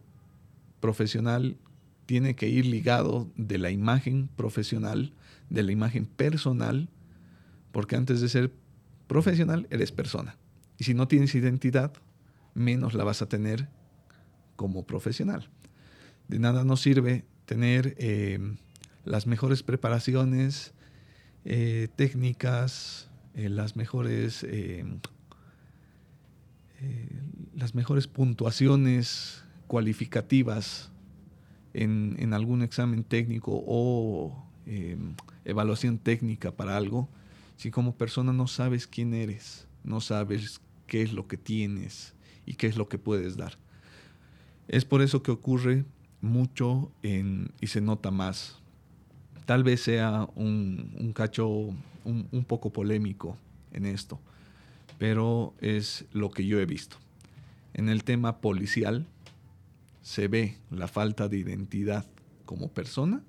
profesional 0.79 1.57
tiene 2.05 2.35
que 2.35 2.47
ir 2.47 2.65
ligado 2.65 3.29
de 3.35 3.57
la 3.57 3.71
imagen 3.71 4.29
profesional, 4.35 5.13
de 5.49 5.63
la 5.63 5.71
imagen 5.71 6.05
personal, 6.05 6.89
porque 7.71 7.95
antes 7.95 8.21
de 8.21 8.29
ser 8.29 8.53
profesional 9.07 9.67
eres 9.69 9.91
persona. 9.91 10.37
Y 10.77 10.83
si 10.83 10.93
no 10.93 11.07
tienes 11.07 11.35
identidad, 11.35 11.93
menos 12.53 12.93
la 12.93 13.03
vas 13.03 13.21
a 13.21 13.29
tener 13.29 13.67
como 14.55 14.85
profesional. 14.85 15.49
De 16.27 16.39
nada 16.39 16.63
nos 16.63 16.81
sirve 16.81 17.25
tener 17.45 17.95
eh, 17.97 18.39
las 19.05 19.27
mejores 19.27 19.63
preparaciones, 19.63 20.73
eh, 21.45 21.87
técnicas, 21.95 23.09
eh, 23.33 23.49
las 23.49 23.75
mejores 23.75 24.45
las 27.55 27.73
mejores 27.75 28.07
puntuaciones 28.07 29.45
cualificativas 29.67 30.91
en, 31.73 32.33
algún 32.33 32.61
examen 32.61 33.05
técnico 33.05 33.63
o 33.65 34.45
evaluación 35.45 35.97
técnica 35.97 36.51
para 36.51 36.75
algo, 36.75 37.07
si 37.55 37.71
como 37.71 37.95
persona 37.95 38.33
no 38.33 38.47
sabes 38.47 38.85
quién 38.85 39.13
eres, 39.13 39.65
no 39.85 40.01
sabes 40.01 40.59
qué 40.87 41.01
es 41.01 41.13
lo 41.13 41.27
que 41.27 41.37
tienes 41.37 42.13
y 42.45 42.55
qué 42.55 42.67
es 42.67 42.75
lo 42.75 42.89
que 42.89 42.97
puedes 42.97 43.37
dar. 43.37 43.57
Es 44.67 44.85
por 44.85 45.01
eso 45.01 45.23
que 45.23 45.31
ocurre 45.31 45.85
mucho 46.21 46.91
y 47.01 47.67
se 47.67 47.81
nota 47.81 48.11
más. 48.11 48.62
Tal 49.45 49.63
vez 49.63 49.81
sea 49.81 50.27
un, 50.35 51.11
cacho 51.13 51.47
un, 51.47 52.45
poco 52.47 52.71
polémico 52.71 53.37
en 53.71 53.85
esto, 53.85 54.19
pero 54.97 55.53
es 55.59 56.05
lo 56.11 56.31
que 56.31 56.45
yo 56.45 56.59
he 56.59 56.65
visto. 56.65 56.97
En 57.73 57.89
el 57.89 58.03
tema 58.03 58.37
policial 58.39 59.05
se 60.01 60.27
ve 60.27 60.57
la 60.69 60.87
falta 60.87 61.27
de 61.27 61.37
identidad 61.37 62.05
como 62.45 62.69
persona 62.69 63.23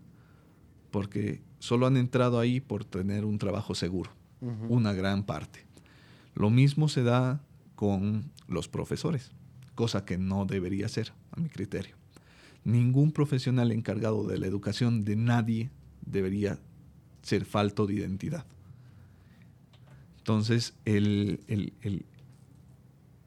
porque 0.90 1.42
solo 1.58 1.86
han 1.86 1.96
entrado 1.96 2.38
ahí 2.38 2.60
por 2.60 2.84
tener 2.84 3.24
un 3.24 3.38
trabajo 3.38 3.74
seguro, 3.74 4.10
una 4.68 4.92
gran 4.92 5.24
parte. 5.24 5.64
Lo 6.34 6.50
mismo 6.50 6.88
se 6.88 7.02
da 7.02 7.40
con 7.74 8.30
los 8.46 8.68
profesores, 8.68 9.32
cosa 9.74 10.04
que 10.04 10.18
no 10.18 10.44
debería 10.44 10.88
ser, 10.88 11.12
a 11.32 11.40
mi 11.40 11.48
criterio 11.48 11.96
ningún 12.64 13.12
profesional 13.12 13.70
encargado 13.70 14.26
de 14.26 14.38
la 14.38 14.46
educación 14.46 15.04
de 15.04 15.16
nadie 15.16 15.70
debería 16.06 16.58
ser 17.22 17.44
falto 17.44 17.86
de 17.86 17.94
identidad. 17.94 18.46
Entonces, 20.18 20.74
el, 20.84 21.42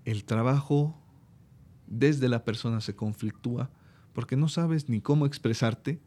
el, 0.05 0.23
trabajo 0.25 0.99
desde 1.85 2.27
la 2.27 2.43
persona 2.43 2.81
se 2.81 2.95
conflictúa 2.95 3.69
porque 4.13 4.35
no 4.35 4.49
sabes 4.49 4.89
ni 4.89 4.99
cómo 4.99 5.27
expresarte, 5.27 5.99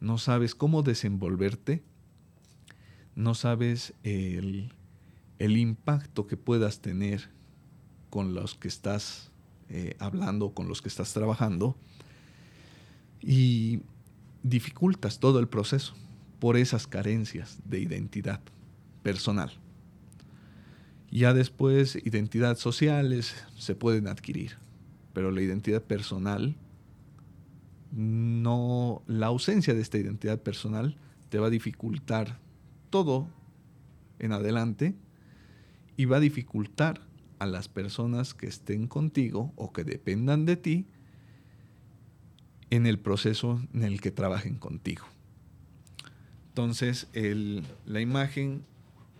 no 0.00 0.18
sabes 0.18 0.54
cómo 0.54 0.82
desenvolverte, 0.82 1.82
no 3.14 3.34
sabes 3.34 3.94
el, 4.02 4.70
impacto 5.38 6.26
que 6.26 6.36
puedas 6.36 6.80
tener 6.80 7.30
con 8.10 8.34
los 8.34 8.54
que 8.54 8.68
estás 8.68 9.30
eh, 9.70 9.96
hablando, 9.98 10.52
con 10.52 10.68
los 10.68 10.82
que 10.82 10.88
estás 10.88 11.14
trabajando, 11.14 11.74
y 13.22 13.80
dificultas 14.42 15.18
todo 15.18 15.38
el 15.38 15.48
proceso 15.48 15.94
por 16.38 16.56
esas 16.56 16.86
carencias 16.86 17.58
de 17.64 17.80
identidad 17.80 18.40
personal. 19.02 19.52
Ya 21.10 21.34
después, 21.34 21.96
identidades 22.04 22.58
sociales 22.58 23.34
se 23.56 23.74
pueden 23.74 24.06
adquirir, 24.06 24.56
pero 25.12 25.30
la 25.30 25.42
identidad 25.42 25.82
personal, 25.82 26.56
no, 27.90 29.02
la 29.06 29.26
ausencia 29.26 29.74
de 29.74 29.80
esta 29.80 29.98
identidad 29.98 30.40
personal 30.40 30.96
te 31.28 31.38
va 31.38 31.48
a 31.48 31.50
dificultar 31.50 32.38
todo 32.90 33.28
en 34.18 34.32
adelante 34.32 34.94
y 35.96 36.04
va 36.04 36.18
a 36.18 36.20
dificultar 36.20 37.00
a 37.40 37.46
las 37.46 37.68
personas 37.68 38.34
que 38.34 38.46
estén 38.46 38.86
contigo 38.86 39.52
o 39.56 39.72
que 39.72 39.82
dependan 39.82 40.44
de 40.46 40.56
ti 40.56 40.86
en 42.70 42.86
el 42.86 42.98
proceso 42.98 43.60
en 43.74 43.82
el 43.82 44.00
que 44.00 44.10
trabajen 44.10 44.56
contigo. 44.56 45.04
Entonces, 46.48 47.08
la 47.84 48.00
imagen 48.00 48.64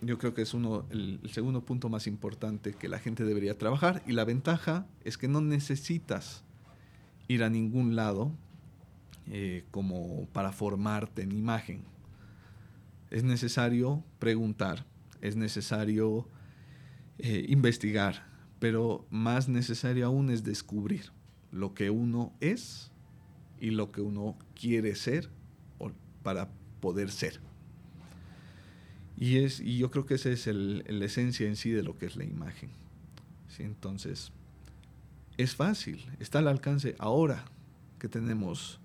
yo 0.01 0.17
creo 0.17 0.33
que 0.33 0.41
es 0.41 0.53
uno, 0.53 0.85
el, 0.89 1.19
segundo 1.31 1.63
punto 1.63 1.87
más 1.87 2.07
importante 2.07 2.73
que 2.73 2.89
la 2.89 2.99
gente 2.99 3.23
debería 3.23 3.57
trabajar 3.57 4.01
y 4.07 4.13
la 4.13 4.25
ventaja 4.25 4.87
es 5.03 5.17
que 5.17 5.27
no 5.27 5.41
necesitas 5.41 6.43
ir 7.27 7.43
a 7.43 7.49
ningún 7.49 7.95
lado 7.95 8.31
eh, 9.27 9.63
como 9.69 10.27
para 10.33 10.51
formarte 10.51 11.21
en 11.21 11.31
imagen. 11.31 11.83
Es 13.11 13.23
necesario 13.23 14.03
preguntar, 14.17 14.85
es 15.21 15.35
necesario 15.35 16.27
eh, 17.19 17.45
investigar, 17.47 18.25
pero 18.59 19.05
más 19.11 19.47
necesario 19.47 20.07
aún 20.07 20.31
es 20.31 20.43
descubrir 20.43 21.11
lo 21.51 21.73
que 21.73 21.89
uno 21.89 22.33
es 22.39 22.90
y 23.61 23.69
lo 23.69 23.91
que 23.91 24.01
uno 24.01 24.35
quiere 24.59 24.95
ser 24.95 25.29
para 26.23 26.49
poder 26.81 27.11
ser. 27.11 27.39
Y, 29.17 29.37
es, 29.37 29.59
y 29.59 29.77
yo 29.77 29.91
creo 29.91 30.05
que 30.05 30.15
esa 30.15 30.29
es 30.29 30.47
la 30.47 31.05
esencia 31.05 31.47
en 31.47 31.55
sí 31.55 31.69
de 31.69 31.83
lo 31.83 31.97
que 31.97 32.07
es 32.07 32.15
la 32.15 32.25
imagen. 32.25 32.71
¿Sí? 33.47 33.63
Entonces, 33.63 34.31
es 35.37 35.55
fácil, 35.55 36.05
está 36.19 36.39
al 36.39 36.47
alcance 36.47 36.95
ahora 36.99 37.45
que 37.99 38.09
tenemos 38.09 38.79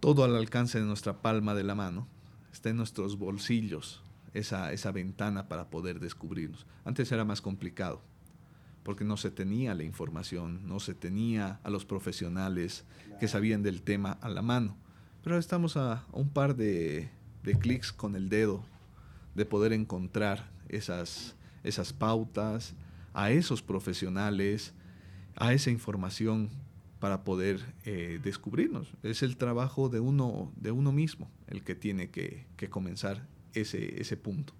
todo 0.00 0.24
al 0.24 0.36
alcance 0.36 0.78
de 0.78 0.84
nuestra 0.84 1.22
palma 1.22 1.54
de 1.54 1.64
la 1.64 1.74
mano, 1.74 2.06
está 2.52 2.70
en 2.70 2.76
nuestros 2.76 3.18
bolsillos 3.18 4.02
esa, 4.34 4.72
esa 4.72 4.92
ventana 4.92 5.48
para 5.48 5.70
poder 5.70 5.98
descubrirnos. 5.98 6.66
Antes 6.84 7.10
era 7.10 7.24
más 7.24 7.40
complicado 7.40 8.02
porque 8.84 9.04
no 9.04 9.16
se 9.16 9.30
tenía 9.30 9.74
la 9.74 9.82
información, 9.82 10.68
no 10.68 10.78
se 10.78 10.94
tenía 10.94 11.58
a 11.64 11.70
los 11.70 11.86
profesionales 11.86 12.84
que 13.18 13.26
sabían 13.26 13.62
del 13.62 13.82
tema 13.82 14.12
a 14.20 14.28
la 14.28 14.42
mano. 14.42 14.76
Pero 15.22 15.38
estamos 15.38 15.76
a, 15.78 16.04
un 16.12 16.28
par 16.28 16.54
de, 16.54 17.10
clics 17.60 17.92
con 17.92 18.14
el 18.14 18.28
dedo 18.28 18.64
de 19.34 19.46
poder 19.46 19.72
encontrar 19.72 20.50
esas, 20.68 21.34
esas 21.64 21.94
pautas, 21.94 22.74
a 23.14 23.30
esos 23.30 23.62
profesionales, 23.62 24.74
a 25.36 25.54
esa 25.54 25.70
información 25.70 26.50
para 27.00 27.24
poder 27.24 27.64
eh, 27.84 28.20
descubrirnos. 28.22 28.92
Es 29.02 29.22
el 29.22 29.38
trabajo 29.38 29.88
de 29.88 30.00
uno, 30.00 30.52
de 30.56 30.72
uno 30.72 30.92
mismo 30.92 31.30
el 31.46 31.64
que 31.64 31.74
tiene 31.74 32.10
que, 32.10 32.46
que 32.56 32.68
comenzar 32.68 33.26
ese, 33.54 34.00
ese 34.00 34.18
punto. 34.18 34.52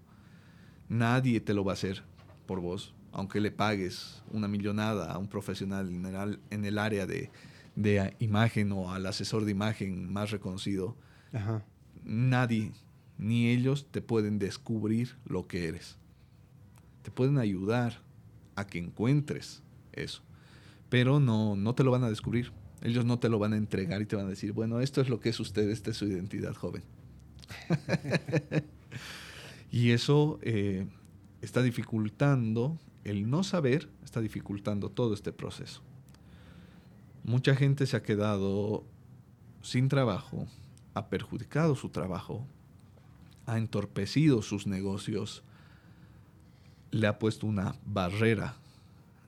Nadie 0.88 1.40
te 1.40 1.52
lo 1.52 1.62
va 1.62 1.72
a 1.72 1.74
hacer 1.74 2.04
por 2.46 2.60
vos 2.60 2.94
aunque 3.14 3.40
le 3.40 3.52
pagues 3.52 4.22
una 4.32 4.48
millonada 4.48 5.12
a 5.12 5.18
un 5.18 5.28
profesional 5.28 5.88
en 5.88 6.64
el, 6.64 6.78
área 6.78 7.06
de, 7.06 7.30
imagen 8.18 8.72
o 8.72 8.92
al 8.92 9.06
asesor 9.06 9.44
de 9.44 9.52
imagen 9.52 10.12
más 10.12 10.32
reconocido, 10.32 10.96
nadie, 12.02 12.72
ni 13.16 13.48
ellos 13.50 13.86
te 13.90 14.02
pueden 14.02 14.40
descubrir 14.40 15.16
lo 15.24 15.46
que 15.46 15.68
eres. 15.68 15.96
Te 17.02 17.12
pueden 17.12 17.38
ayudar 17.38 18.02
a 18.56 18.66
que 18.66 18.78
encuentres 18.78 19.62
eso, 19.92 20.22
pero 20.88 21.20
no, 21.20 21.54
no 21.54 21.74
te 21.76 21.84
lo 21.84 21.92
van 21.92 22.02
a 22.02 22.08
descubrir. 22.08 22.52
Ellos 22.82 23.04
no 23.04 23.20
te 23.20 23.28
lo 23.28 23.38
van 23.38 23.52
a 23.52 23.56
entregar 23.56 24.02
y 24.02 24.06
te 24.06 24.16
van 24.16 24.26
a 24.26 24.30
decir, 24.30 24.52
bueno, 24.52 24.80
esto 24.80 25.00
es 25.00 25.08
lo 25.08 25.20
que 25.20 25.28
es 25.28 25.38
usted, 25.38 25.70
esta 25.70 25.92
es 25.92 25.96
su 25.96 26.06
identidad 26.06 26.54
joven. 26.54 26.82
y 29.70 29.92
eso 29.92 30.40
eh, 30.42 30.88
está 31.40 31.62
dificultando 31.62 32.78
el 33.04 33.28
no 33.30 33.44
saber 33.44 33.88
está 34.02 34.20
dificultando 34.20 34.90
todo 34.90 35.14
este 35.14 35.32
proceso. 35.32 35.82
Mucha 37.22 37.54
gente 37.54 37.86
se 37.86 37.96
ha 37.96 38.02
quedado 38.02 38.84
sin 39.62 39.88
trabajo, 39.88 40.46
ha 40.94 41.08
perjudicado 41.08 41.74
su 41.74 41.88
trabajo, 41.88 42.46
ha 43.46 43.58
entorpecido 43.58 44.42
sus 44.42 44.66
negocios, 44.66 45.42
le 46.90 47.06
ha 47.06 47.18
puesto 47.18 47.46
una 47.46 47.76
barrera 47.84 48.56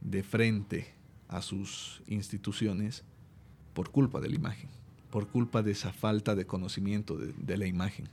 de 0.01 0.23
frente 0.23 0.95
a 1.29 1.43
sus 1.43 2.03
instituciones 2.07 3.03
por 3.75 3.91
culpa 3.91 4.21
de 4.21 4.29
la 4.29 4.37
imagen, 4.37 4.71
por 5.11 5.27
culpa 5.29 5.63
de 5.63 5.73
esa 5.73 5.93
falta 5.93 6.35
de 6.35 6.47
conocimiento 6.47 7.17
de, 7.17 7.57
la 7.57 7.67
imagen. 7.67 8.09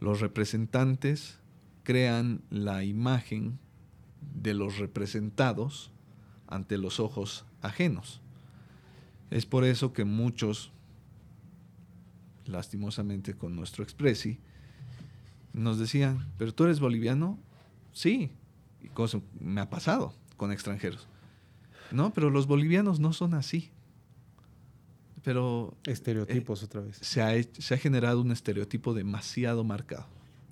Los 0.00 0.20
representantes 0.20 1.38
crean 1.82 2.40
la 2.50 2.84
imagen 2.84 3.58
de 4.34 4.54
los 4.54 4.78
representados 4.78 5.90
ante 6.46 6.78
los 6.78 7.00
ojos 7.00 7.44
ajenos. 7.62 8.20
Es 9.30 9.46
por 9.46 9.64
eso 9.64 9.92
que 9.92 10.04
muchos, 10.04 10.72
lastimosamente 12.46 13.34
con 13.34 13.54
nuestro 13.54 13.84
expresi, 13.84 14.38
nos 15.52 15.78
decían, 15.78 16.26
¿pero 16.38 16.52
tú 16.52 16.64
eres 16.64 16.80
boliviano? 16.80 17.38
Sí, 17.92 18.32
y 18.82 18.88
cosa 18.88 19.20
me 19.38 19.60
ha 19.60 19.70
pasado 19.70 20.14
con 20.36 20.52
extranjeros. 20.52 21.06
No, 21.92 22.12
pero 22.12 22.30
los 22.30 22.46
bolivianos 22.46 23.00
no 23.00 23.12
son 23.12 23.34
así. 23.34 23.70
Pero... 25.22 25.76
Estereotipos 25.84 26.62
eh, 26.62 26.64
otra 26.64 26.80
vez. 26.80 26.96
Se 27.00 27.20
ha, 27.20 27.30
se 27.42 27.74
ha 27.74 27.78
generado 27.78 28.20
un 28.20 28.32
estereotipo 28.32 28.94
demasiado 28.94 29.64
marcado, 29.64 30.06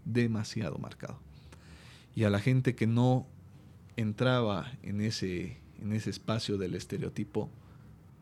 demasiado 0.04 0.78
marcado. 0.78 1.18
Y 2.14 2.24
a 2.24 2.30
la 2.30 2.40
gente 2.40 2.74
que 2.74 2.86
no 2.86 3.26
entraba 3.98 4.72
en 4.82 5.00
ese, 5.00 5.58
en 5.82 5.92
ese 5.92 6.10
espacio 6.10 6.56
del 6.56 6.74
estereotipo, 6.76 7.50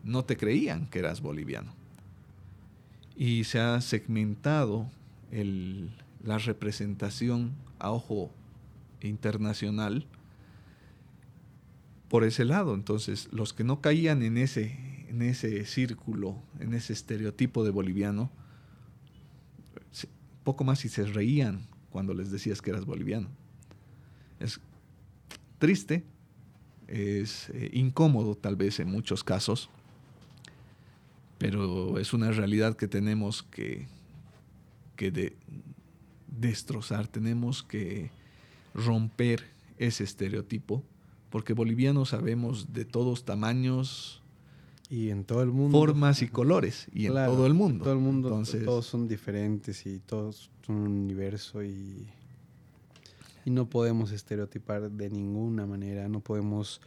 no 0.05 0.25
te 0.25 0.37
creían 0.37 0.87
que 0.87 1.01
eras 1.01 1.21
boliviano. 1.21 1.73
Y 3.15 3.45
se 3.45 3.61
ha 3.61 3.81
segmentado 3.83 4.91
el, 5.31 5.91
la 6.25 6.39
representación 6.39 7.53
a 7.79 7.91
ojo 7.91 8.31
internacional 9.03 10.07
por 12.09 12.25
ese 12.25 12.47
lado. 12.47 12.75
Entonces, 12.75 13.29
los 13.33 13.53
que 13.53 13.65
no 13.65 13.81
caían 13.83 14.23
en 14.23 14.39
ese, 14.39 15.07
en 15.09 15.21
ese 15.21 15.67
círculo, 15.67 16.37
en 16.59 16.73
ese 16.73 16.95
estereotipo 16.95 17.65
de 17.65 17.71
boliviano, 17.71 18.31
poco 20.43 20.65
más 20.65 20.79
si 20.79 20.89
se 20.89 21.05
reían 21.05 21.67
cuando 21.91 22.15
les 22.15 22.31
decías 22.31 22.63
que 22.63 22.71
eras 22.71 22.87
boliviano. 22.87 23.29
Es 24.39 24.61
triste, 25.59 26.05
es 26.89 27.51
eh, 27.51 27.71
incómodo 27.73 28.37
tal 28.37 28.57
vez 28.57 28.81
en 28.81 28.91
muchos 28.91 29.25
casos, 29.25 29.69
pero 31.39 31.99
es 31.99 32.13
una 32.13 32.31
realidad 32.31 32.77
que 32.77 32.89
tenemos 32.89 33.43
que, 33.43 33.87
que 34.97 35.11
de, 35.11 35.37
destrozar, 36.27 37.09
tenemos 37.09 37.63
que 37.63 38.11
romper 38.75 39.45
ese 39.79 40.05
estereotipo, 40.05 40.83
porque 41.31 41.53
bolivianos 41.53 42.11
sabemos 42.11 42.73
de 42.73 42.85
todos 42.85 43.25
tamaños, 43.25 44.23
y 44.89 45.11
en 45.11 45.25
todo 45.25 45.43
el 45.43 45.51
mundo. 45.51 45.77
Formas 45.77 46.23
y 46.23 46.29
colores. 46.29 46.87
Y 46.95 47.07
en 47.07 47.15
todo 47.15 47.47
el 47.47 47.55
mundo. 47.55 47.83
Todo 47.83 47.95
el 47.95 48.01
mundo. 48.01 48.29
Entonces, 48.29 48.65
todos 48.65 48.87
son 48.87 49.09
diferentes 49.09 49.85
y 49.85 49.99
todos 49.99 50.49
son 50.65 50.77
un 50.77 50.93
universo 50.93 51.65
y, 51.65 52.07
y 53.47 53.51
no 53.51 53.71
podemos 53.71 54.11
estereotipar 54.11 54.91
de 54.91 55.09
ninguna 55.09 55.67
manera. 55.67 56.09
No 56.09 56.19
podemos 56.19 56.81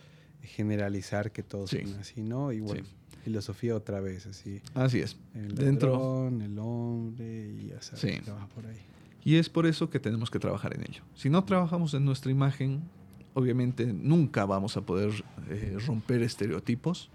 generalizar 0.43 1.31
que 1.31 1.41
todos 1.41 1.69
son 1.69 1.95
así, 2.01 2.21
¿no? 2.21 2.51
Igual. 2.51 2.83
Filosofía 3.23 3.77
otra 3.77 4.01
vez, 4.01 4.27
así. 4.27 4.61
Así 4.73 4.99
es. 4.99 5.15
El 5.33 5.55
Dentro. 5.55 6.27
el 6.27 6.59
hombre 6.59 7.53
y 7.57 7.67
ya 7.67 7.81
sabes, 7.81 8.23
por 8.53 8.65
ahí. 8.67 8.77
Y 9.23 9.35
es 9.37 9.49
por 9.49 9.67
eso 9.67 9.89
que 9.89 10.01
tenemos 10.01 10.29
que 10.29 10.37
trabajar 10.37 10.75
en 10.75 10.81
ello. 10.81 11.01
Si 11.15 11.29
no 11.29 11.45
trabajamos 11.45 11.93
en 11.93 12.03
nuestra 12.03 12.29
imagen, 12.29 12.81
obviamente 13.35 13.93
nunca 13.93 14.45
vamos 14.45 14.75
a 14.75 14.81
poder 14.81 15.11
eh, 15.49 15.77
romper 15.87 16.23
estereotipos. 16.23 17.09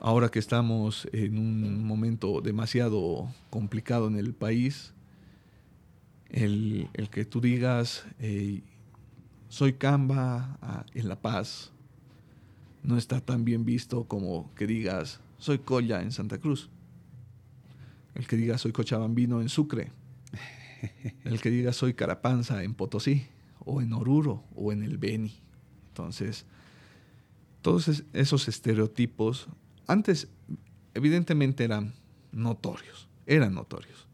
Ahora 0.00 0.28
que 0.28 0.38
estamos 0.38 1.08
en 1.12 1.36
un 1.36 1.84
momento 1.84 2.40
demasiado 2.42 3.28
complicado 3.50 4.06
en 4.06 4.14
el 4.14 4.34
país, 4.34 4.94
el, 6.30 6.88
que 7.10 7.24
tú 7.24 7.40
digas, 7.40 8.04
soy 9.48 9.72
Camba 9.74 10.58
ah, 10.60 10.84
en 10.94 11.08
La 11.08 11.20
Paz, 11.20 11.72
no 12.82 12.96
está 12.96 13.20
tan 13.20 13.44
bien 13.44 13.64
visto 13.64 14.04
como 14.04 14.54
que 14.54 14.66
digas, 14.66 15.20
soy 15.38 15.58
Colla 15.58 16.02
en 16.02 16.12
Santa 16.12 16.38
Cruz. 16.38 16.70
El 18.14 18.26
que 18.26 18.36
diga, 18.36 18.58
soy 18.58 18.72
Cochabambino 18.72 19.40
en 19.40 19.48
Sucre 19.48 19.92
el 21.24 21.40
que 21.40 21.50
diga 21.50 21.72
soy 21.72 21.94
Carapanza 21.94 22.62
en 22.62 22.74
Potosí, 22.74 23.26
o 23.60 23.82
en 23.82 23.92
Oruro, 23.92 24.44
o 24.54 24.72
en 24.72 24.82
el 24.82 24.98
Beni. 24.98 25.34
Entonces, 25.88 26.46
todos 27.62 28.02
esos 28.12 28.48
estereotipos, 28.48 29.48
antes 29.86 30.28
evidentemente 30.94 31.64
eran 31.64 31.94
notorios, 32.32 33.08
eran 33.26 33.54
notorios. 33.54 34.07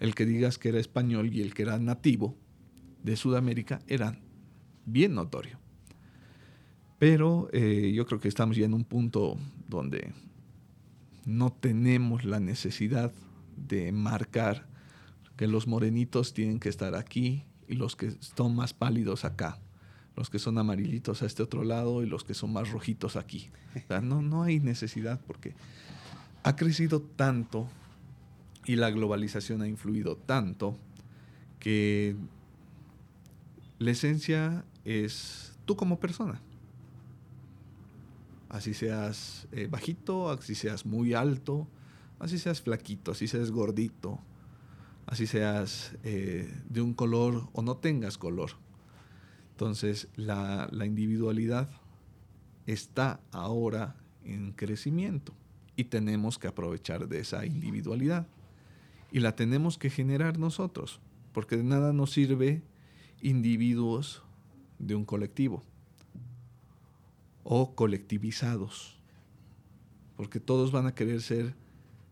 El 0.00 0.14
que 0.14 0.26
digas 0.26 0.58
que 0.58 0.70
era 0.70 0.80
español 0.80 1.32
y 1.32 1.42
el 1.42 1.54
que 1.54 1.62
era 1.62 1.78
nativo 1.78 2.36
de 3.02 3.16
Sudamérica 3.16 3.80
eran 3.86 4.20
bien 4.86 5.14
notorio. 5.14 5.58
Pero 6.98 7.48
eh, 7.52 7.92
yo 7.94 8.06
creo 8.06 8.20
que 8.20 8.28
estamos 8.28 8.56
ya 8.56 8.66
en 8.66 8.74
un 8.74 8.84
punto 8.84 9.38
donde 9.68 10.12
no 11.24 11.52
tenemos 11.52 12.24
la 12.24 12.40
necesidad 12.40 13.12
de 13.56 13.92
marcar 13.92 14.66
que 15.36 15.46
los 15.46 15.66
morenitos 15.66 16.34
tienen 16.34 16.60
que 16.60 16.68
estar 16.68 16.94
aquí 16.94 17.44
y 17.68 17.74
los 17.74 17.96
que 17.96 18.12
son 18.20 18.54
más 18.54 18.74
pálidos 18.74 19.24
acá, 19.24 19.58
los 20.16 20.28
que 20.28 20.38
son 20.38 20.58
amarillitos 20.58 21.22
a 21.22 21.26
este 21.26 21.42
otro 21.42 21.64
lado 21.64 22.02
y 22.02 22.06
los 22.06 22.24
que 22.24 22.34
son 22.34 22.52
más 22.52 22.70
rojitos 22.70 23.16
aquí. 23.16 23.50
no, 24.02 24.20
no 24.20 24.42
hay 24.42 24.60
necesidad 24.60 25.20
porque 25.26 25.54
ha 26.42 26.56
crecido 26.56 27.00
tanto 27.00 27.68
y 28.70 28.76
la 28.76 28.92
globalización 28.92 29.62
ha 29.62 29.66
influido 29.66 30.16
tanto 30.16 30.78
que 31.58 32.14
la 33.80 33.90
esencia 33.90 34.64
es 34.84 35.58
tú 35.64 35.74
como 35.74 35.98
persona. 35.98 36.40
Así 38.48 38.72
seas 38.72 39.48
eh, 39.50 39.66
bajito, 39.68 40.30
así 40.30 40.54
seas 40.54 40.86
muy 40.86 41.14
alto, 41.14 41.66
así 42.20 42.38
seas 42.38 42.60
flaquito, 42.62 43.10
así 43.10 43.26
seas 43.26 43.50
gordito, 43.50 44.20
así 45.06 45.26
seas 45.26 45.96
eh, 46.04 46.48
de 46.68 46.80
un 46.80 46.94
color 46.94 47.48
o 47.52 47.62
no 47.62 47.76
tengas 47.76 48.18
color. 48.18 48.52
Entonces 49.50 50.06
la, 50.14 50.68
la 50.70 50.86
individualidad 50.86 51.68
está 52.68 53.18
ahora 53.32 53.96
en 54.22 54.52
crecimiento 54.52 55.34
y 55.74 55.82
tenemos 55.82 56.38
que 56.38 56.46
aprovechar 56.46 57.08
de 57.08 57.18
esa 57.18 57.44
individualidad. 57.44 58.28
Y 59.12 59.20
la 59.20 59.34
tenemos 59.34 59.78
que 59.78 59.90
generar 59.90 60.38
nosotros, 60.38 61.00
porque 61.32 61.56
de 61.56 61.64
nada 61.64 61.92
nos 61.92 62.12
sirve 62.12 62.62
individuos 63.20 64.22
de 64.78 64.94
un 64.94 65.04
colectivo 65.04 65.62
o 67.42 67.74
colectivizados, 67.74 68.96
porque 70.16 70.40
todos 70.40 70.72
van 70.72 70.86
a 70.86 70.94
querer 70.94 71.20
ser 71.20 71.54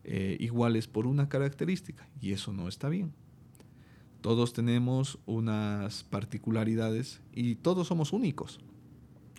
eh, 0.03 0.37
iguales 0.39 0.87
por 0.87 1.05
una 1.05 1.29
característica 1.29 2.07
y 2.21 2.31
eso 2.31 2.51
no 2.51 2.67
está 2.67 2.89
bien. 2.89 3.13
Todos 4.21 4.53
tenemos 4.53 5.17
unas 5.25 6.03
particularidades 6.03 7.21
y 7.33 7.55
todos 7.55 7.87
somos 7.87 8.11
únicos. 8.11 8.59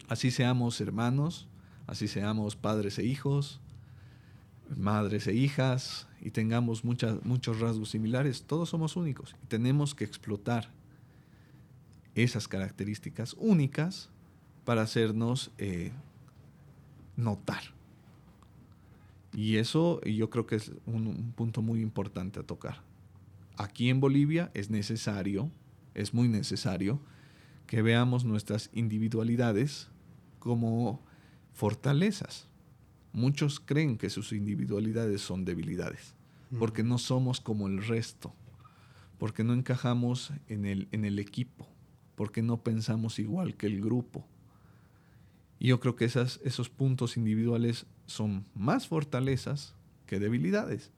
Así 0.08 0.30
seamos 0.30 0.80
hermanos, 0.80 1.48
así 1.86 2.08
seamos 2.08 2.56
padres 2.56 2.98
e 2.98 3.04
hijos, 3.04 3.60
madres 4.76 5.26
e 5.26 5.34
hijas 5.34 6.06
y 6.20 6.30
tengamos 6.30 6.84
muchos 6.84 7.60
rasgos 7.60 7.90
similares, 7.90 8.44
todos 8.44 8.68
somos 8.68 8.96
únicos 8.96 9.34
y 9.42 9.46
tenemos 9.46 9.94
que 9.94 10.04
explotar 10.04 10.70
esas 12.14 12.48
características 12.48 13.34
únicas 13.38 14.10
para 14.64 14.82
hacernos 14.82 15.50
eh, 15.58 15.92
notar. 17.16 17.62
Y 19.32 19.56
eso 19.56 20.00
yo 20.02 20.28
creo 20.30 20.46
que 20.46 20.56
es 20.56 20.72
un, 20.86 21.32
punto 21.36 21.62
muy 21.62 21.80
importante 21.80 22.40
a 22.40 22.42
tocar. 22.42 22.82
Aquí 23.56 23.88
en 23.88 24.00
Bolivia 24.00 24.50
es 24.54 24.70
necesario, 24.70 25.50
es 25.94 26.14
muy 26.14 26.28
necesario, 26.28 27.00
que 27.66 27.82
veamos 27.82 28.24
nuestras 28.24 28.70
individualidades 28.72 29.88
como 30.40 31.00
fortalezas. 31.52 32.48
Muchos 33.12 33.58
creen 33.58 33.98
que 33.98 34.10
sus 34.10 34.32
individualidades 34.32 35.20
son 35.20 35.44
debilidades, 35.44 36.14
porque 36.58 36.82
no 36.82 36.98
somos 36.98 37.40
como 37.40 37.66
el 37.66 37.84
resto, 37.84 38.32
porque 39.18 39.42
no 39.42 39.52
encajamos 39.52 40.32
en 40.48 40.64
el, 40.64 40.88
en 40.92 41.04
el 41.04 41.18
equipo, 41.18 41.68
porque 42.14 42.42
no 42.42 42.62
pensamos 42.62 43.18
igual 43.18 43.56
que 43.56 43.66
el 43.66 43.80
grupo. 43.80 44.26
Y 45.58 45.68
yo 45.68 45.80
creo 45.80 45.96
que 45.96 46.04
esas, 46.04 46.40
esos 46.44 46.70
puntos 46.70 47.16
individuales 47.16 47.86
son 48.06 48.46
más 48.54 48.86
fortalezas 48.86 49.74
que 50.06 50.18
debilidades. 50.18 50.92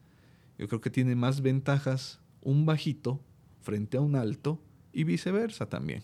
Yo 0.57 0.67
creo 0.67 0.81
que 0.81 0.89
tiene 0.89 1.15
más 1.15 1.41
ventajas 1.41 2.19
un 2.41 2.65
bajito 2.65 3.19
frente 3.61 3.97
a 3.97 4.01
un 4.01 4.15
alto 4.15 4.61
y 4.91 5.03
viceversa 5.03 5.67
también. 5.67 6.03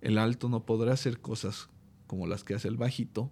El 0.00 0.18
alto 0.18 0.48
no 0.48 0.66
podrá 0.66 0.92
hacer 0.92 1.20
cosas 1.20 1.68
como 2.06 2.26
las 2.26 2.44
que 2.44 2.54
hace 2.54 2.68
el 2.68 2.76
bajito 2.76 3.30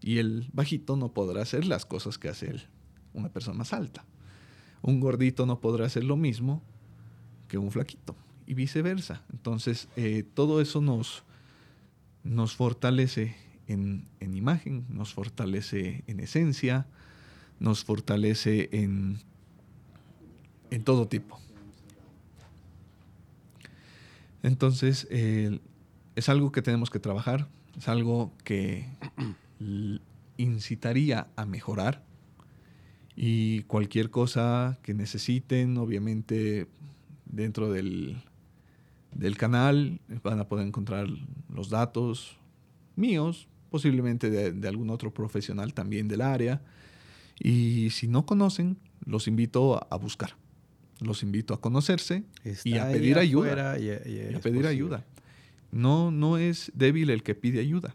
y 0.00 0.18
el 0.18 0.48
bajito 0.52 0.96
no 0.96 1.12
podrá 1.12 1.42
hacer 1.42 1.66
las 1.66 1.84
cosas 1.84 2.18
que 2.18 2.28
hace 2.28 2.54
una 3.12 3.28
persona 3.28 3.58
más 3.58 3.72
alta. 3.72 4.04
Un 4.82 5.00
gordito 5.00 5.46
no 5.46 5.60
podrá 5.60 5.86
hacer 5.86 6.04
lo 6.04 6.16
mismo 6.16 6.62
que 7.48 7.58
un 7.58 7.70
flaquito 7.70 8.14
y 8.46 8.54
viceversa. 8.54 9.22
Entonces, 9.32 9.88
eh, 9.96 10.24
todo 10.34 10.60
eso 10.60 10.80
nos, 10.80 11.24
nos 12.22 12.54
fortalece 12.54 13.36
en, 13.66 14.06
imagen, 14.20 14.86
nos 14.88 15.12
fortalece 15.12 16.04
en 16.06 16.20
esencia, 16.20 16.86
nos 17.58 17.84
fortalece 17.84 18.68
en, 18.72 19.18
en 20.70 20.84
todo 20.84 21.08
tipo. 21.08 21.40
Entonces, 24.42 25.08
es 25.10 26.28
algo 26.28 26.52
que 26.52 26.62
tenemos 26.62 26.90
que 26.90 27.00
trabajar, 27.00 27.48
es 27.76 27.88
algo 27.88 28.32
que 28.44 28.88
incitaría 30.36 31.28
a 31.36 31.44
mejorar 31.44 32.04
y 33.16 33.62
cualquier 33.62 34.10
cosa 34.10 34.78
que 34.82 34.94
necesiten, 34.94 35.76
obviamente 35.76 36.68
dentro 37.26 37.72
del, 37.72 38.22
del 39.12 39.36
canal 39.36 40.00
van 40.22 40.38
a 40.38 40.48
poder 40.48 40.66
encontrar 40.66 41.08
los 41.52 41.70
datos 41.70 42.36
míos, 42.94 43.48
posiblemente 43.70 44.30
de, 44.30 44.68
algún 44.68 44.90
otro 44.90 45.12
profesional 45.12 45.74
también 45.74 46.08
del 46.08 46.20
área. 46.20 46.62
Y 47.40 47.90
si 47.90 48.08
no 48.08 48.26
conocen, 48.26 48.76
los 49.04 49.28
invito 49.28 49.84
a, 49.92 49.96
buscar. 49.96 50.36
Los 51.00 51.22
invito 51.22 51.54
a 51.54 51.60
conocerse 51.60 52.24
y 52.64 52.76
a 52.76 52.88
pedir 52.88 53.18
ayuda. 53.18 53.78
Y, 53.78 53.90
a 54.34 54.40
pedir 54.40 54.66
ayuda. 54.66 55.04
No, 55.70 56.10
no 56.10 56.38
es 56.38 56.72
débil 56.74 57.10
el 57.10 57.22
que 57.22 57.34
pide 57.34 57.60
ayuda. 57.60 57.94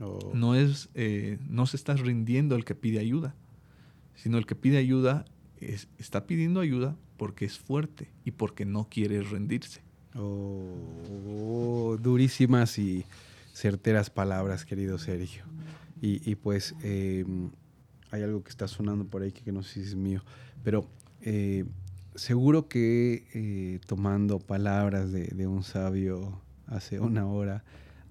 Oh. 0.00 0.32
No, 0.34 0.54
es, 0.54 0.88
eh, 0.94 1.38
no 1.48 1.66
se 1.66 1.76
está 1.76 1.94
rindiendo 1.94 2.54
el 2.56 2.64
que 2.64 2.74
pide 2.74 3.00
ayuda 3.00 3.34
sino 4.18 4.36
el 4.36 4.46
que 4.46 4.54
pide 4.54 4.78
ayuda 4.78 5.24
es, 5.60 5.88
está 5.98 6.26
pidiendo 6.26 6.60
ayuda 6.60 6.96
porque 7.16 7.44
es 7.44 7.58
fuerte 7.58 8.10
y 8.24 8.32
porque 8.32 8.64
no 8.64 8.88
quiere 8.88 9.22
rendirse. 9.22 9.80
Oh, 10.14 11.96
durísimas 12.00 12.78
y 12.78 13.04
certeras 13.52 14.10
palabras, 14.10 14.64
querido 14.64 14.98
Sergio. 14.98 15.44
Y, 16.00 16.36
pues 16.36 16.76
em, 16.82 17.50
hay 18.12 18.22
algo 18.22 18.44
que 18.44 18.50
está 18.50 18.68
sonando 18.68 19.04
por 19.04 19.22
ahí 19.22 19.32
que, 19.32 19.50
no 19.50 19.64
sé 19.64 19.74
si 19.74 19.88
es 19.88 19.94
mío, 19.96 20.22
pero 20.62 20.86
eh, 21.22 21.64
seguro 22.14 22.68
que 22.68 23.26
eh, 23.34 23.80
tomando 23.86 24.38
palabras 24.38 25.10
de, 25.10 25.26
de, 25.26 25.46
un 25.48 25.64
sabio 25.64 26.40
hace 26.66 27.00
una 27.00 27.26
hora, 27.26 27.64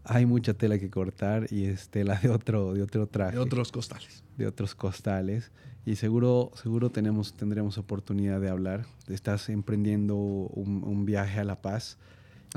hay 0.07 0.25
mucha 0.25 0.53
tela 0.53 0.79
que 0.79 0.89
cortar 0.89 1.47
y 1.51 1.65
es 1.65 1.89
tela 1.89 2.19
de 2.21 2.29
otro, 2.29 2.73
de 2.73 2.81
otro 2.81 3.07
traje. 3.07 3.35
De 3.35 3.39
otros 3.39 3.71
costales. 3.71 4.23
De 4.37 4.47
otros 4.47 4.73
costales 4.75 5.51
y 5.87 5.95
seguro, 5.95 6.51
seguro 6.61 6.91
tenemos, 6.91 7.33
tendremos 7.33 7.77
oportunidad 7.77 8.41
de 8.41 8.49
hablar. 8.49 8.85
Estás 9.07 9.47
emprendiendo 9.47 10.17
un, 10.17 11.05
viaje 11.05 11.39
a 11.39 11.45
La 11.45 11.61
Paz 11.61 11.97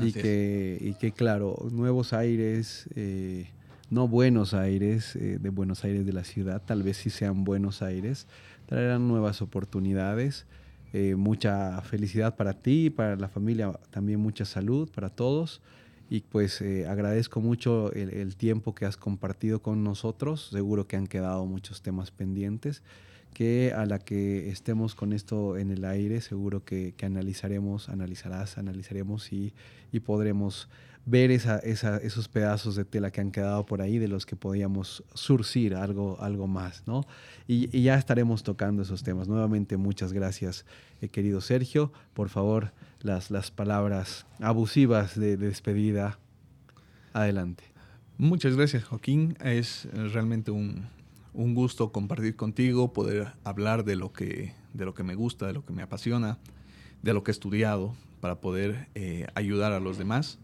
y 0.02 0.12
que, 0.12 0.77
y 0.81 0.94
que, 0.94 1.12
claro, 1.12 1.56
nuevos 1.70 2.12
aires, 2.12 2.89
eh, 2.97 3.48
no 3.89 4.09
Buenos 4.09 4.52
Aires, 4.52 5.14
eh, 5.14 5.39
de 5.40 5.48
Buenos 5.51 5.85
Aires 5.85 6.05
de 6.05 6.12
la 6.12 6.24
ciudad, 6.24 6.60
tal 6.66 6.82
vez 6.82 6.97
sí 6.97 7.09
sean 7.09 7.44
Buenos 7.44 7.82
Aires, 7.82 8.27
traerán 8.66 9.06
nuevas 9.06 9.43
oportunidades. 9.43 10.47
Eh, 10.93 11.14
mucha 11.14 11.81
felicidad 11.82 12.35
para 12.35 12.55
ti, 12.55 12.90
para 12.90 13.14
la 13.14 13.28
familia, 13.28 13.70
también 13.90 14.18
mucha 14.18 14.44
salud 14.44 14.90
para 14.93 15.09
todos. 15.09 15.62
Y 16.10 16.20
pues 16.22 16.60
agradezco 16.88 17.40
mucho 17.40 17.92
el, 17.92 18.12
el, 18.12 18.36
tiempo 18.36 18.74
que 18.74 18.84
has 18.84 18.98
compartido 18.98 19.62
con 19.62 19.82
nosotros. 19.84 20.50
Seguro 20.50 20.86
que 20.86 20.96
han 20.96 21.06
quedado 21.06 21.46
muchos 21.46 21.80
temas 21.80 22.10
pendientes 22.10 22.82
que 23.32 23.72
a 23.74 23.86
la 23.86 23.98
que 23.98 24.50
estemos 24.50 24.94
con 24.94 25.12
esto 25.12 25.56
en 25.56 25.70
el 25.70 25.84
aire, 25.84 26.20
seguro 26.20 26.64
que, 26.64 26.94
analizaremos, 27.02 27.88
analizarás, 27.88 28.58
analizaremos 28.58 29.32
y, 29.32 29.54
y 29.92 30.00
podremos 30.00 30.68
ver 31.10 31.30
esos 31.30 32.28
pedazos 32.28 32.76
de 32.76 32.84
tela 32.84 33.10
que 33.10 33.20
han 33.20 33.32
quedado 33.32 33.66
por 33.66 33.82
ahí 33.82 33.98
de 33.98 34.06
los 34.06 34.26
que 34.26 34.36
podíamos 34.36 35.02
surcir 35.14 35.74
algo, 35.74 36.16
algo 36.20 36.46
más, 36.46 36.84
¿no? 36.86 37.04
Y, 37.48 37.82
ya 37.82 37.96
estaremos 37.96 38.44
tocando 38.44 38.82
esos 38.82 39.02
temas. 39.02 39.26
Nuevamente, 39.26 39.76
muchas 39.76 40.12
gracias, 40.12 40.64
eh, 41.02 41.08
querido 41.08 41.40
Sergio. 41.40 41.92
Por 42.14 42.28
favor, 42.28 42.72
las, 43.00 43.30
las 43.30 43.50
palabras 43.50 44.26
abusivas 44.38 45.18
de, 45.18 45.36
de 45.36 45.48
despedida. 45.48 46.18
Adelante. 47.12 47.64
Muchas 48.16 48.56
gracias, 48.56 48.84
Joaquín. 48.84 49.36
Es 49.42 49.88
realmente 49.92 50.52
un, 50.52 50.86
un 51.34 51.54
gusto 51.54 51.90
compartir 51.90 52.36
contigo, 52.36 52.92
poder 52.92 53.32
hablar 53.44 53.84
de 53.84 53.96
lo 53.96 54.12
que, 54.12 54.54
de 54.74 54.84
lo 54.84 54.94
que 54.94 55.02
me 55.02 55.14
gusta, 55.14 55.46
de 55.46 55.54
lo 55.54 55.64
que 55.64 55.72
me 55.72 55.82
apasiona, 55.82 56.38
de 57.02 57.12
lo 57.14 57.24
que 57.24 57.30
he 57.30 57.32
estudiado, 57.32 57.96
para 58.20 58.40
poder 58.40 58.88
eh, 58.94 59.26
ayudar 59.34 59.72
a 59.72 59.80
los 59.80 59.98
demás. 59.98 60.38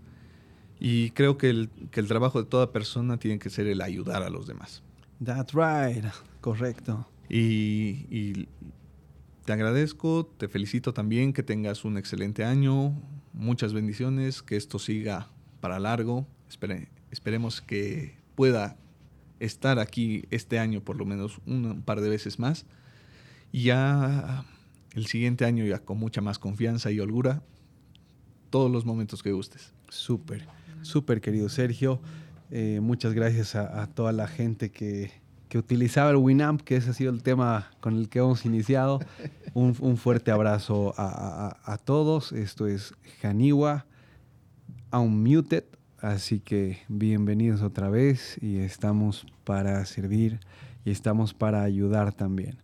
Y 0.78 1.10
creo 1.10 1.38
que 1.38 1.50
el, 1.50 1.70
que 1.90 2.00
el 2.00 2.08
trabajo 2.08 2.42
de 2.42 2.48
toda 2.48 2.72
persona 2.72 3.18
tiene 3.18 3.38
que 3.38 3.50
ser 3.50 3.66
el 3.66 3.80
ayudar 3.80 4.22
a 4.22 4.30
los 4.30 4.46
demás. 4.46 4.82
That's 5.24 5.52
right, 5.54 6.04
correcto. 6.40 7.06
Y, 7.28 8.06
y 8.10 8.48
te 9.44 9.52
agradezco, 9.52 10.26
te 10.36 10.48
felicito 10.48 10.92
también, 10.92 11.32
que 11.32 11.42
tengas 11.42 11.84
un 11.84 11.96
excelente 11.96 12.44
año, 12.44 12.92
muchas 13.32 13.72
bendiciones, 13.72 14.42
que 14.42 14.56
esto 14.56 14.78
siga 14.78 15.30
para 15.60 15.78
largo. 15.78 16.26
esperemos 17.10 17.60
que 17.60 18.16
pueda 18.34 18.76
estar 19.40 19.78
aquí 19.78 20.24
este 20.30 20.58
año 20.58 20.80
por 20.82 20.96
lo 20.96 21.04
menos 21.04 21.40
un 21.46 21.82
par 21.82 22.00
de 22.00 22.08
veces 22.08 22.38
más. 22.38 22.66
Y 23.52 23.64
ya 23.64 24.44
el 24.94 25.06
siguiente 25.06 25.44
año 25.44 25.64
ya 25.64 25.78
con 25.78 25.98
mucha 25.98 26.20
más 26.20 26.38
confianza 26.38 26.90
y 26.90 27.00
holgura, 27.00 27.42
todos 28.50 28.70
los 28.70 28.84
momentos 28.84 29.22
que 29.22 29.32
gustes. 29.32 29.72
Súper, 29.88 30.46
súper 30.82 31.20
querido 31.20 31.48
Sergio. 31.48 32.00
Eh, 32.50 32.80
muchas 32.80 33.12
gracias 33.12 33.54
a, 33.56 33.86
toda 33.88 34.12
la 34.12 34.28
gente 34.28 34.70
que, 34.70 35.10
que, 35.48 35.58
utilizaba 35.58 36.10
el 36.10 36.16
Winamp, 36.16 36.60
que 36.60 36.76
ese 36.76 36.90
ha 36.90 36.92
sido 36.92 37.12
el 37.12 37.22
tema 37.22 37.70
con 37.80 37.96
el 37.96 38.08
que 38.08 38.20
hemos 38.20 38.44
iniciado. 38.46 39.00
Un, 39.54 39.74
un 39.80 39.96
fuerte 39.96 40.30
abrazo 40.30 40.92
a, 40.98 41.56
a, 41.64 41.72
a, 41.72 41.78
todos. 41.78 42.32
Esto 42.32 42.66
es 42.66 42.92
Janiwa 43.22 43.86
Unmuted. 44.92 45.64
Así 45.98 46.40
que 46.40 46.80
bienvenidos 46.88 47.62
otra 47.62 47.88
vez 47.88 48.36
y 48.42 48.58
estamos 48.58 49.26
para 49.44 49.82
servir 49.86 50.40
y 50.84 50.90
estamos 50.90 51.32
para 51.32 51.62
ayudar 51.62 52.12
también. 52.12 52.58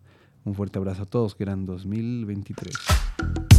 Un 0.44 0.54
fuerte 0.54 0.78
abrazo 0.78 1.04
a 1.04 1.06
todos, 1.06 1.34
que 1.34 1.44
eran 1.44 1.66
2023. 1.66 3.51